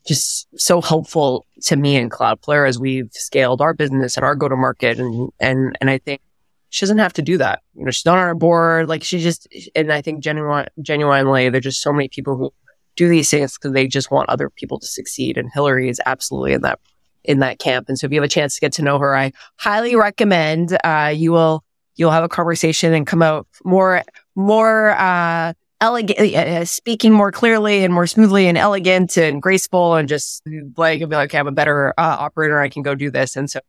just 0.07 0.49
so 0.59 0.81
helpful 0.81 1.47
to 1.65 1.77
me 1.77 1.97
and 1.97 2.11
Cloudflare 2.11 2.69
as 2.69 2.79
we've 2.79 3.11
scaled 3.13 3.61
our 3.61 3.75
business 3.75 4.17
and 4.17 4.25
our 4.25 4.35
go 4.35 4.49
to 4.49 4.57
market. 4.57 4.99
And, 4.99 5.31
and, 5.41 5.77
and 5.81 5.91
I 5.91 5.99
think 5.99 6.21
she 6.69 6.85
doesn't 6.85 6.99
have 6.99 7.13
to 7.15 7.23
do 7.23 7.39
that. 7.39 7.63
You 7.75 7.85
know, 7.85 7.91
she's 7.91 8.05
not 8.05 8.19
on 8.19 8.25
our 8.25 8.35
board. 8.35 8.89
Like 8.89 9.03
she 9.03 9.19
just, 9.19 9.49
and 9.75 9.93
I 9.93 10.03
think 10.03 10.23
genuine, 10.23 10.67
genuinely, 10.83 11.49
there's 11.49 11.65
just 11.65 11.83
so 11.83 11.93
many 11.93 12.09
people 12.09 12.37
who 12.37 12.53
do 12.97 13.09
these 13.09 13.31
things 13.31 13.55
because 13.55 13.73
they 13.73 13.87
just 13.87 14.11
want 14.11 14.29
other 14.29 14.51
people 14.51 14.79
to 14.79 14.87
succeed. 14.87 15.39
And 15.39 15.53
Hilarie 15.53 15.89
is 15.89 16.01
absolutely 16.07 16.53
in 16.53 16.63
that 16.63 16.81
in 17.25 17.39
that 17.39 17.59
camp. 17.59 17.89
And 17.89 17.99
so 17.99 18.07
if 18.07 18.13
you 18.13 18.21
have 18.21 18.27
a 18.27 18.29
chance 18.29 18.55
to 18.55 18.61
get 18.61 18.73
to 18.75 18.83
know 18.83 18.99
her, 18.99 19.17
I 19.17 19.33
highly 19.57 19.97
recommend, 19.97 20.77
uh, 20.85 21.13
you 21.15 21.33
will, 21.33 21.65
you'll 21.97 22.11
have 22.11 22.23
a 22.23 22.29
conversation 22.29 22.93
and 22.93 23.07
come 23.07 23.23
out 23.23 23.47
more, 23.65 24.03
more, 24.35 24.91
uh, 24.91 25.55
elegant, 25.85 26.19
uh, 26.19 26.39
uh, 26.39 26.65
speaking 26.65 27.13
more 27.13 27.31
clearly 27.31 27.85
and 27.85 27.93
more 27.93 28.07
smoothly 28.07 28.47
and 28.49 28.57
elegant 28.57 29.19
and 29.19 29.43
graceful 29.43 29.95
and 29.95 30.09
just 30.09 30.43
like, 30.77 30.99
be 31.01 31.07
like, 31.07 31.31
okay, 31.31 31.39
I'm 31.39 31.47
a 31.47 31.53
better, 31.53 31.93
uh, 31.99 32.17
operator. 32.19 32.59
I 32.59 32.71
can 32.71 32.83
go 32.83 32.95
do 32.95 33.11
this. 33.11 33.37
And 33.37 33.51
so, 33.51 33.61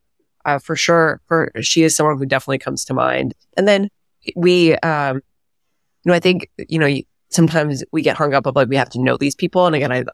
uh, 0.46 0.58
for 0.58 0.76
sure, 0.76 1.20
for 1.26 1.52
she 1.60 1.82
is 1.82 1.94
someone 1.94 2.16
who 2.18 2.24
definitely 2.24 2.58
comes 2.58 2.84
to 2.86 2.94
mind. 2.94 3.34
And 3.56 3.68
then 3.68 3.90
we, 4.34 4.74
um, 4.76 5.16
you 6.04 6.10
know, 6.10 6.14
I 6.14 6.20
think, 6.20 6.50
you 6.68 6.78
know, 6.78 6.88
sometimes 7.28 7.84
we 7.92 8.00
get 8.00 8.16
hung 8.16 8.32
up 8.32 8.46
of 8.46 8.56
like, 8.56 8.68
we 8.68 8.76
have 8.76 8.90
to 8.90 9.00
know 9.00 9.16
these 9.16 9.34
people. 9.34 9.66
And 9.66 9.76
again, 9.76 9.92
I, 9.92 10.04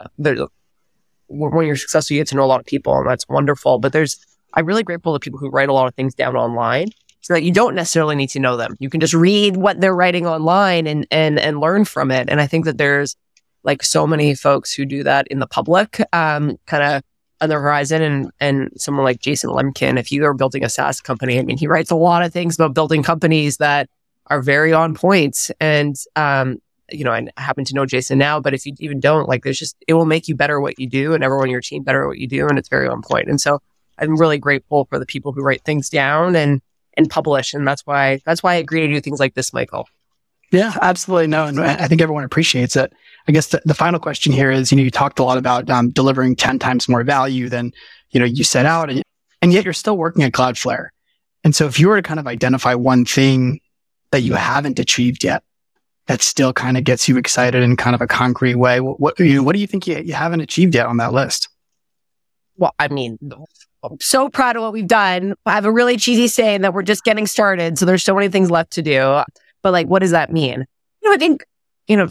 when 1.29 1.67
you're 1.67 1.77
successful, 1.77 2.15
you 2.15 2.21
get 2.21 2.29
to 2.29 2.35
know 2.35 2.45
a 2.45 2.47
lot 2.47 2.61
of 2.61 2.67
people 2.67 2.99
and 2.99 3.09
that's 3.09 3.29
wonderful. 3.29 3.79
But 3.79 3.93
there's, 3.93 4.19
I'm 4.55 4.67
really 4.67 4.83
grateful 4.83 5.13
to 5.13 5.21
people 5.21 5.39
who 5.39 5.51
write 5.51 5.69
a 5.69 5.73
lot 5.73 5.87
of 5.87 5.95
things 5.95 6.15
down 6.15 6.35
online 6.35 6.89
so 7.23 7.35
that 7.35 7.45
you 7.45 7.53
don't 7.53 7.75
necessarily 7.75 8.17
need 8.17 8.31
to 8.31 8.41
know 8.41 8.57
them. 8.57 8.77
You 8.81 8.91
can 8.91 9.01
just 9.01 9.15
read 9.15 9.57
what 9.57 9.81
they're 9.81 9.95
writing 9.95 10.27
online 10.27 10.89
and, 10.89 11.07
and, 11.11 11.39
and 11.39 11.61
learn 11.61 11.85
from 11.85 12.11
it. 12.11 12.29
And 12.29 12.41
I 12.41 12.49
think 12.49 12.65
that 12.65 12.79
there's 12.79 13.17
like 13.63 13.85
so 13.85 14.09
many 14.09 14.35
folks 14.35 14.73
who 14.73 14.85
do 14.85 15.05
that 15.05 15.29
in 15.29 15.39
the 15.39 15.47
public, 15.47 16.01
um, 16.13 16.59
kind 16.67 16.83
of 16.83 17.03
on 17.41 17.49
the 17.49 17.55
horizon 17.55 18.03
and, 18.03 18.31
and 18.41 18.71
someone 18.77 19.05
like 19.05 19.21
Jason 19.21 19.51
Lemkin, 19.51 20.01
if 20.01 20.11
you 20.11 20.25
are 20.25 20.35
building 20.35 20.65
a 20.65 20.69
SaaS 20.69 21.01
company, 21.01 21.39
I 21.39 21.43
mean, 21.43 21.59
he 21.59 21.69
writes 21.69 21.93
a 21.93 21.97
lot 21.97 22.25
of 22.25 22.33
things 22.33 22.57
about 22.57 22.75
building 22.75 23.05
companies 23.05 23.59
that 23.59 23.89
are 24.27 24.43
very 24.43 24.73
on 24.73 24.95
point. 24.95 25.49
And, 25.61 25.95
um, 26.17 26.59
you 26.91 27.05
know, 27.05 27.13
I 27.13 27.29
happen 27.37 27.65
to 27.67 27.75
know 27.75 27.87
Jason 27.87 28.19
now, 28.19 28.41
but 28.41 28.53
if 28.53 28.67
you 28.67 28.75
even 28.81 28.99
don't, 28.99 29.29
like, 29.29 29.45
there's 29.45 29.61
just, 29.61 29.77
it 29.87 29.95
will 29.95 30.07
make 30.07 30.27
you 30.27 30.35
better 30.35 30.61
what 30.61 30.79
you 30.79 30.89
do 30.89 31.15
and 31.15 31.23
everyone 31.23 31.47
on 31.47 31.51
your 31.51 31.61
team 31.61 31.85
better 31.85 32.03
at 32.03 32.09
what 32.09 32.19
you 32.19 32.27
do. 32.27 32.49
And 32.49 32.59
it's 32.59 32.69
very 32.69 32.89
on 32.89 33.01
point. 33.01 33.29
And 33.29 33.41
so 33.41 33.61
I'm 33.99 34.17
really 34.17 34.39
grateful 34.39 34.87
for 34.87 34.99
the 34.99 35.07
people 35.07 35.33
who 35.33 35.43
write 35.43 35.65
things 35.65 35.89
down 35.89 36.35
and, 36.35 36.61
and 36.97 37.09
publish. 37.09 37.55
And 37.55 37.67
that's 37.67 37.87
why, 37.87 38.21
that's 38.25 38.43
why 38.43 38.55
I 38.55 38.57
agree 38.57 38.81
to 38.81 38.89
do 38.89 39.01
things 39.01 39.21
like 39.21 39.35
this, 39.35 39.53
Michael. 39.53 39.89
Yeah, 40.51 40.77
absolutely. 40.83 41.29
No, 41.29 41.47
and 41.47 41.59
I 41.59 41.89
think 41.89 42.03
everyone 42.03 42.25
appreciates 42.25 42.77
it. 42.77 42.93
I 43.27 43.33
guess 43.33 43.49
the, 43.49 43.63
the 43.65 43.75
final 43.75 43.99
question 43.99 44.33
here 44.33 44.51
is, 44.51 44.71
you 44.71 44.77
know, 44.77 44.83
you 44.83 44.91
talked 44.91 45.19
a 45.19 45.25
lot 45.25 45.39
about 45.39 45.71
um, 45.71 45.91
delivering 45.91 46.37
10 46.37 46.59
times 46.59 46.89
more 46.89 47.03
value 47.05 47.49
than, 47.49 47.73
you 48.11 48.21
know, 48.21 48.27
you 48.27 48.45
set 48.45 48.67
out 48.67 48.91
and, 48.91 49.03
and 49.41 49.53
yet 49.53 49.65
you're 49.65 49.73
still 49.73 49.97
working 49.97 50.23
at 50.25 50.33
Cloudflare. 50.33 50.89
And 51.43 51.57
so 51.57 51.67
if 51.67 51.81
you 51.81 51.89
were 51.89 51.97
to 51.97 52.03
kind 52.03 52.21
of 52.21 52.27
identify 52.27 52.75
one 52.75 53.07
thing 53.07 53.61
that 54.11 54.21
you 54.21 54.35
haven't 54.35 54.79
achieved 54.79 55.25
yet, 55.25 55.43
that 56.07 56.21
still 56.21 56.53
kind 56.53 56.77
of 56.77 56.85
gets 56.85 57.09
you 57.09 57.17
excited 57.17 57.63
in 57.63 57.77
kind 57.77 57.95
of 57.95 58.03
a 58.03 58.07
concrete 58.07 58.57
way, 58.57 58.81
what, 58.81 59.01
what, 59.01 59.19
you 59.19 59.37
know, 59.37 59.43
what 59.43 59.55
do 59.55 59.61
you 59.61 59.67
think 59.67 59.87
you, 59.87 59.99
you 59.99 60.13
haven't 60.13 60.41
achieved 60.41 60.75
yet 60.75 60.87
on 60.87 60.99
that 60.99 61.13
list? 61.13 61.49
Well, 62.57 62.75
I 62.79 62.89
mean, 62.89 63.19
I'm 63.83 63.99
so 64.01 64.29
proud 64.29 64.57
of 64.57 64.63
what 64.63 64.73
we've 64.73 64.87
done. 64.87 65.35
I 65.45 65.53
have 65.53 65.65
a 65.65 65.73
really 65.73 65.97
cheesy 65.97 66.29
saying 66.29 66.61
that 66.63 66.73
we're 66.73 66.83
just 66.83 67.05
getting 67.05 67.27
started. 67.27 67.79
So 67.79 67.87
there's 67.87 68.03
so 68.03 68.15
many 68.15 68.29
things 68.29 68.51
left 68.51 68.73
to 68.73 68.83
do. 68.83 69.23
But 69.63 69.73
like, 69.73 69.89
what 69.89 70.01
does 70.01 70.13
that 70.13 70.33
mean? 70.33 70.65
You 71.03 71.09
know, 71.09 71.15
I 71.15 71.19
think, 71.19 71.45
you 71.89 71.97
know, 71.97 72.09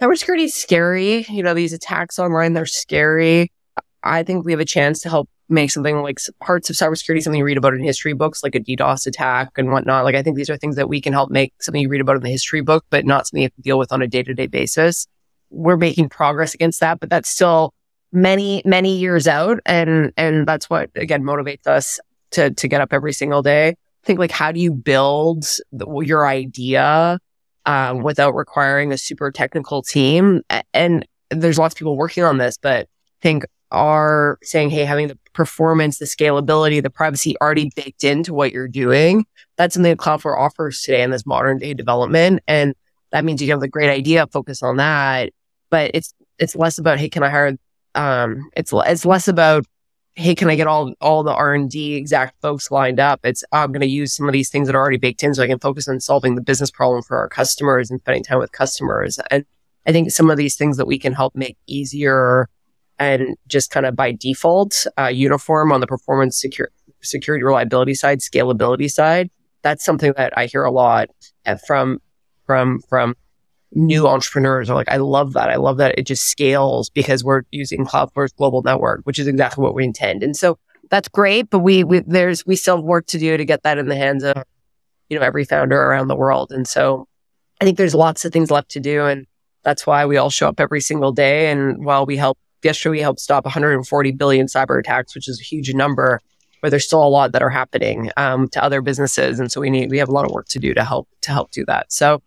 cybersecurity 0.00 0.44
is 0.44 0.54
scary. 0.54 1.24
You 1.28 1.42
know, 1.42 1.54
these 1.54 1.72
attacks 1.72 2.18
online, 2.18 2.52
they're 2.52 2.66
scary. 2.66 3.50
I 4.02 4.22
think 4.22 4.44
we 4.44 4.52
have 4.52 4.60
a 4.60 4.66
chance 4.66 5.00
to 5.00 5.08
help 5.08 5.28
make 5.48 5.70
something 5.70 6.02
like 6.02 6.18
parts 6.40 6.68
of 6.68 6.76
cybersecurity, 6.76 7.22
something 7.22 7.38
you 7.38 7.44
read 7.44 7.56
about 7.56 7.74
in 7.74 7.82
history 7.82 8.12
books, 8.12 8.42
like 8.42 8.54
a 8.54 8.60
DDoS 8.60 9.06
attack 9.06 9.50
and 9.56 9.70
whatnot. 9.70 10.04
Like, 10.04 10.14
I 10.14 10.22
think 10.22 10.36
these 10.36 10.50
are 10.50 10.56
things 10.56 10.76
that 10.76 10.88
we 10.88 11.00
can 11.00 11.12
help 11.12 11.30
make 11.30 11.54
something 11.60 11.80
you 11.80 11.88
read 11.88 12.00
about 12.00 12.16
in 12.16 12.22
the 12.22 12.30
history 12.30 12.60
book, 12.60 12.84
but 12.90 13.06
not 13.06 13.26
something 13.26 13.42
you 13.42 13.46
have 13.46 13.54
to 13.54 13.62
deal 13.62 13.78
with 13.78 13.92
on 13.92 14.02
a 14.02 14.08
day 14.08 14.22
to 14.22 14.34
day 14.34 14.46
basis. 14.46 15.06
We're 15.50 15.76
making 15.76 16.08
progress 16.08 16.52
against 16.52 16.80
that, 16.80 17.00
but 17.00 17.08
that's 17.08 17.28
still 17.28 17.72
many, 18.12 18.62
many 18.64 18.96
years 18.96 19.26
out. 19.26 19.60
And, 19.66 20.12
and 20.16 20.46
that's 20.46 20.70
what 20.70 20.90
again 20.94 21.22
motivates 21.22 21.66
us 21.66 22.00
to, 22.32 22.50
to 22.50 22.68
get 22.68 22.80
up 22.80 22.92
every 22.92 23.12
single 23.12 23.42
day. 23.42 23.68
I 23.70 24.06
think 24.06 24.18
like, 24.18 24.30
how 24.30 24.52
do 24.52 24.60
you 24.60 24.72
build 24.72 25.46
the, 25.72 26.00
your 26.00 26.26
idea, 26.26 27.18
um, 27.64 28.02
without 28.02 28.34
requiring 28.34 28.92
a 28.92 28.98
super 28.98 29.30
technical 29.30 29.82
team? 29.82 30.42
And 30.72 31.06
there's 31.30 31.58
lots 31.58 31.74
of 31.74 31.78
people 31.78 31.96
working 31.96 32.22
on 32.22 32.38
this, 32.38 32.56
but 32.60 32.82
I 32.86 33.22
think 33.22 33.44
are 33.70 34.38
saying, 34.42 34.70
Hey, 34.70 34.84
having 34.84 35.08
the 35.08 35.18
performance, 35.32 35.98
the 35.98 36.04
scalability, 36.04 36.82
the 36.82 36.90
privacy 36.90 37.36
already 37.40 37.70
baked 37.74 38.04
into 38.04 38.32
what 38.32 38.52
you're 38.52 38.68
doing. 38.68 39.24
That's 39.56 39.74
something 39.74 39.90
that 39.90 39.98
Cloudflare 39.98 40.38
offers 40.38 40.82
today 40.82 41.02
in 41.02 41.10
this 41.10 41.26
modern 41.26 41.58
day 41.58 41.74
development. 41.74 42.42
And 42.46 42.74
that 43.10 43.24
means 43.24 43.42
you 43.42 43.50
have 43.50 43.60
the 43.60 43.68
great 43.68 43.90
idea, 43.90 44.26
focus 44.28 44.62
on 44.62 44.76
that. 44.76 45.30
But 45.70 45.90
it's, 45.94 46.14
it's 46.38 46.54
less 46.54 46.78
about, 46.78 46.98
Hey, 46.98 47.08
can 47.08 47.22
I 47.22 47.30
hire 47.30 47.56
um, 47.96 48.48
it's 48.56 48.72
it's 48.72 49.04
less 49.04 49.26
about 49.26 49.66
hey, 50.16 50.34
can 50.34 50.48
I 50.48 50.56
get 50.56 50.66
all 50.66 50.94
all 51.00 51.22
the 51.22 51.34
R 51.34 51.54
and 51.54 51.70
D 51.70 51.94
exact 51.94 52.40
folks 52.40 52.70
lined 52.70 52.98
up? 52.98 53.20
It's 53.24 53.44
I'm 53.52 53.70
going 53.72 53.80
to 53.80 53.86
use 53.86 54.14
some 54.14 54.26
of 54.26 54.32
these 54.32 54.48
things 54.48 54.66
that 54.66 54.74
are 54.74 54.80
already 54.80 54.96
baked 54.96 55.22
in, 55.22 55.34
so 55.34 55.42
I 55.42 55.46
can 55.46 55.58
focus 55.58 55.88
on 55.88 56.00
solving 56.00 56.34
the 56.34 56.42
business 56.42 56.70
problem 56.70 57.02
for 57.02 57.18
our 57.18 57.28
customers 57.28 57.90
and 57.90 58.00
spending 58.00 58.24
time 58.24 58.38
with 58.38 58.52
customers. 58.52 59.18
And 59.30 59.44
I 59.86 59.92
think 59.92 60.10
some 60.10 60.30
of 60.30 60.36
these 60.36 60.56
things 60.56 60.76
that 60.78 60.86
we 60.86 60.98
can 60.98 61.12
help 61.12 61.36
make 61.36 61.56
easier 61.66 62.48
and 62.98 63.36
just 63.46 63.70
kind 63.70 63.86
of 63.86 63.94
by 63.94 64.12
default 64.12 64.86
uh, 64.98 65.08
uniform 65.08 65.70
on 65.70 65.80
the 65.80 65.86
performance 65.86 66.40
secure, 66.40 66.70
security 67.02 67.44
reliability 67.44 67.94
side, 67.94 68.20
scalability 68.20 68.90
side. 68.90 69.30
That's 69.62 69.84
something 69.84 70.14
that 70.16 70.36
I 70.36 70.46
hear 70.46 70.64
a 70.64 70.70
lot 70.70 71.10
from 71.66 72.00
from 72.46 72.80
from 72.88 73.16
new 73.76 74.08
entrepreneurs 74.08 74.70
are 74.70 74.74
like, 74.74 74.88
I 74.88 74.96
love 74.96 75.34
that. 75.34 75.50
I 75.50 75.56
love 75.56 75.76
that 75.76 75.98
it 75.98 76.06
just 76.06 76.24
scales 76.24 76.88
because 76.88 77.22
we're 77.22 77.42
using 77.50 77.84
Cloudflare's 77.84 78.32
global 78.32 78.62
network, 78.62 79.02
which 79.04 79.18
is 79.18 79.26
exactly 79.26 79.62
what 79.62 79.74
we 79.74 79.84
intend. 79.84 80.22
And 80.22 80.34
so 80.34 80.58
that's 80.90 81.08
great, 81.08 81.50
but 81.50 81.58
we, 81.58 81.84
we 81.84 82.00
there's 82.00 82.46
we 82.46 82.56
still 82.56 82.76
have 82.76 82.84
work 82.84 83.06
to 83.08 83.18
do 83.18 83.36
to 83.36 83.44
get 83.44 83.62
that 83.64 83.76
in 83.76 83.88
the 83.88 83.96
hands 83.96 84.24
of 84.24 84.42
you 85.10 85.18
know 85.18 85.24
every 85.24 85.44
founder 85.44 85.80
around 85.80 86.08
the 86.08 86.16
world. 86.16 86.52
And 86.52 86.66
so 86.66 87.06
I 87.60 87.64
think 87.64 87.76
there's 87.76 87.94
lots 87.94 88.24
of 88.24 88.32
things 88.32 88.50
left 88.50 88.70
to 88.70 88.80
do, 88.80 89.04
and 89.04 89.26
that's 89.62 89.86
why 89.86 90.06
we 90.06 90.16
all 90.16 90.30
show 90.30 90.48
up 90.48 90.58
every 90.58 90.80
single 90.80 91.12
day. 91.12 91.50
And 91.50 91.84
while 91.84 92.06
we 92.06 92.16
help 92.16 92.38
yesterday, 92.62 92.92
we 92.92 93.00
helped 93.00 93.20
stop 93.20 93.44
140 93.44 94.12
billion 94.12 94.46
cyber 94.46 94.78
attacks, 94.78 95.14
which 95.14 95.28
is 95.28 95.38
a 95.38 95.44
huge 95.44 95.74
number. 95.74 96.20
But 96.62 96.70
there's 96.70 96.86
still 96.86 97.04
a 97.04 97.08
lot 97.08 97.32
that 97.32 97.42
are 97.42 97.50
happening 97.50 98.10
um, 98.16 98.48
to 98.48 98.62
other 98.62 98.80
businesses, 98.80 99.38
and 99.38 99.52
so 99.52 99.60
we 99.60 99.68
need 99.68 99.90
we 99.90 99.98
have 99.98 100.08
a 100.08 100.12
lot 100.12 100.24
of 100.24 100.30
work 100.30 100.48
to 100.48 100.58
do 100.58 100.72
to 100.72 100.84
help 100.84 101.08
to 101.22 101.30
help 101.30 101.50
do 101.50 101.64
that. 101.66 101.92
So 101.92 102.22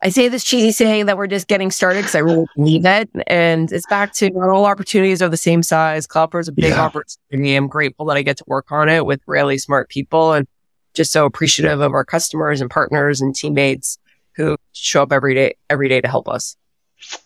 I 0.00 0.10
say 0.10 0.28
this 0.28 0.44
cheesy 0.44 0.70
saying 0.70 1.06
that 1.06 1.16
we're 1.16 1.26
just 1.26 1.48
getting 1.48 1.70
started 1.70 2.00
because 2.00 2.14
I 2.14 2.20
really 2.20 2.46
believe 2.54 2.84
it. 2.84 3.10
And 3.26 3.70
it's 3.72 3.86
back 3.86 4.12
to 4.14 4.30
not 4.30 4.48
all 4.48 4.64
opportunities 4.64 5.20
are 5.22 5.28
the 5.28 5.36
same 5.36 5.62
size. 5.62 6.06
Cloudflare 6.06 6.40
is 6.40 6.48
a 6.48 6.52
big 6.52 6.70
yeah. 6.70 6.82
opportunity. 6.82 7.56
I'm 7.56 7.66
grateful 7.66 8.06
that 8.06 8.16
I 8.16 8.22
get 8.22 8.36
to 8.36 8.44
work 8.46 8.70
on 8.70 8.88
it 8.88 9.04
with 9.04 9.20
really 9.26 9.58
smart 9.58 9.88
people 9.88 10.32
and 10.32 10.46
just 10.94 11.12
so 11.12 11.26
appreciative 11.26 11.80
of 11.80 11.92
our 11.92 12.04
customers 12.04 12.60
and 12.60 12.70
partners 12.70 13.20
and 13.20 13.34
teammates 13.34 13.98
who 14.36 14.56
show 14.72 15.02
up 15.02 15.12
every 15.12 15.34
day, 15.34 15.56
every 15.68 15.88
day 15.88 16.00
to 16.00 16.08
help 16.08 16.28
us. 16.28 16.56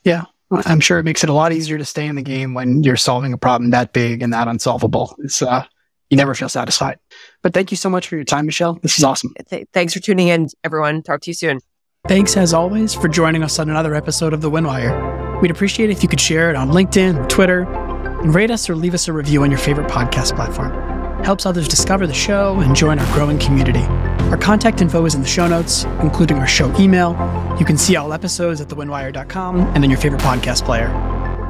Yeah. 0.02 0.24
I'm 0.50 0.80
sure 0.80 0.98
it 0.98 1.04
makes 1.04 1.22
it 1.22 1.30
a 1.30 1.34
lot 1.34 1.52
easier 1.52 1.78
to 1.78 1.84
stay 1.84 2.06
in 2.06 2.14
the 2.14 2.22
game 2.22 2.54
when 2.54 2.82
you're 2.82 2.96
solving 2.96 3.32
a 3.32 3.38
problem 3.38 3.70
that 3.70 3.92
big 3.92 4.22
and 4.22 4.32
that 4.32 4.48
unsolvable. 4.48 5.14
It's, 5.18 5.40
uh, 5.42 5.64
you 6.10 6.16
never 6.16 6.34
feel 6.34 6.50
satisfied. 6.50 6.98
But 7.42 7.54
thank 7.54 7.70
you 7.70 7.76
so 7.76 7.88
much 7.88 8.08
for 8.08 8.16
your 8.16 8.24
time, 8.24 8.44
Michelle. 8.44 8.74
This 8.82 8.98
is 8.98 9.04
awesome. 9.04 9.32
Th- 9.48 9.66
thanks 9.72 9.94
for 9.94 10.00
tuning 10.00 10.28
in, 10.28 10.48
everyone. 10.62 11.02
Talk 11.02 11.22
to 11.22 11.30
you 11.30 11.34
soon. 11.34 11.60
Thanks, 12.08 12.36
as 12.36 12.52
always, 12.52 12.94
for 12.94 13.06
joining 13.06 13.44
us 13.44 13.60
on 13.60 13.70
another 13.70 13.94
episode 13.94 14.32
of 14.32 14.40
The 14.40 14.50
Windwire. 14.50 15.40
We'd 15.40 15.52
appreciate 15.52 15.88
if 15.88 16.02
you 16.02 16.08
could 16.08 16.20
share 16.20 16.50
it 16.50 16.56
on 16.56 16.70
LinkedIn, 16.70 17.28
Twitter, 17.28 17.62
and 17.62 18.34
rate 18.34 18.50
us 18.50 18.68
or 18.68 18.74
leave 18.74 18.92
us 18.92 19.06
a 19.06 19.12
review 19.12 19.44
on 19.44 19.52
your 19.52 19.58
favorite 19.60 19.88
podcast 19.88 20.34
platform. 20.34 20.72
It 21.20 21.24
helps 21.24 21.46
others 21.46 21.68
discover 21.68 22.08
the 22.08 22.12
show 22.12 22.58
and 22.58 22.74
join 22.74 22.98
our 22.98 23.14
growing 23.14 23.38
community. 23.38 23.84
Our 24.32 24.36
contact 24.36 24.82
info 24.82 25.04
is 25.04 25.14
in 25.14 25.22
the 25.22 25.28
show 25.28 25.46
notes, 25.46 25.84
including 26.00 26.38
our 26.38 26.46
show 26.48 26.76
email. 26.76 27.12
You 27.60 27.64
can 27.64 27.78
see 27.78 27.94
all 27.94 28.12
episodes 28.12 28.60
at 28.60 28.66
thewindwire.com 28.66 29.60
and 29.60 29.84
in 29.84 29.88
your 29.88 30.00
favorite 30.00 30.22
podcast 30.22 30.64
player. 30.64 30.88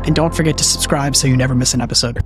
And 0.05 0.15
don't 0.15 0.35
forget 0.35 0.59
to 0.59 0.65
subscribe 0.65 1.17
so 1.17 1.29
you 1.29 1.37
never 1.37 1.55
miss 1.55 1.73
an 1.73 1.81
episode. 1.81 2.19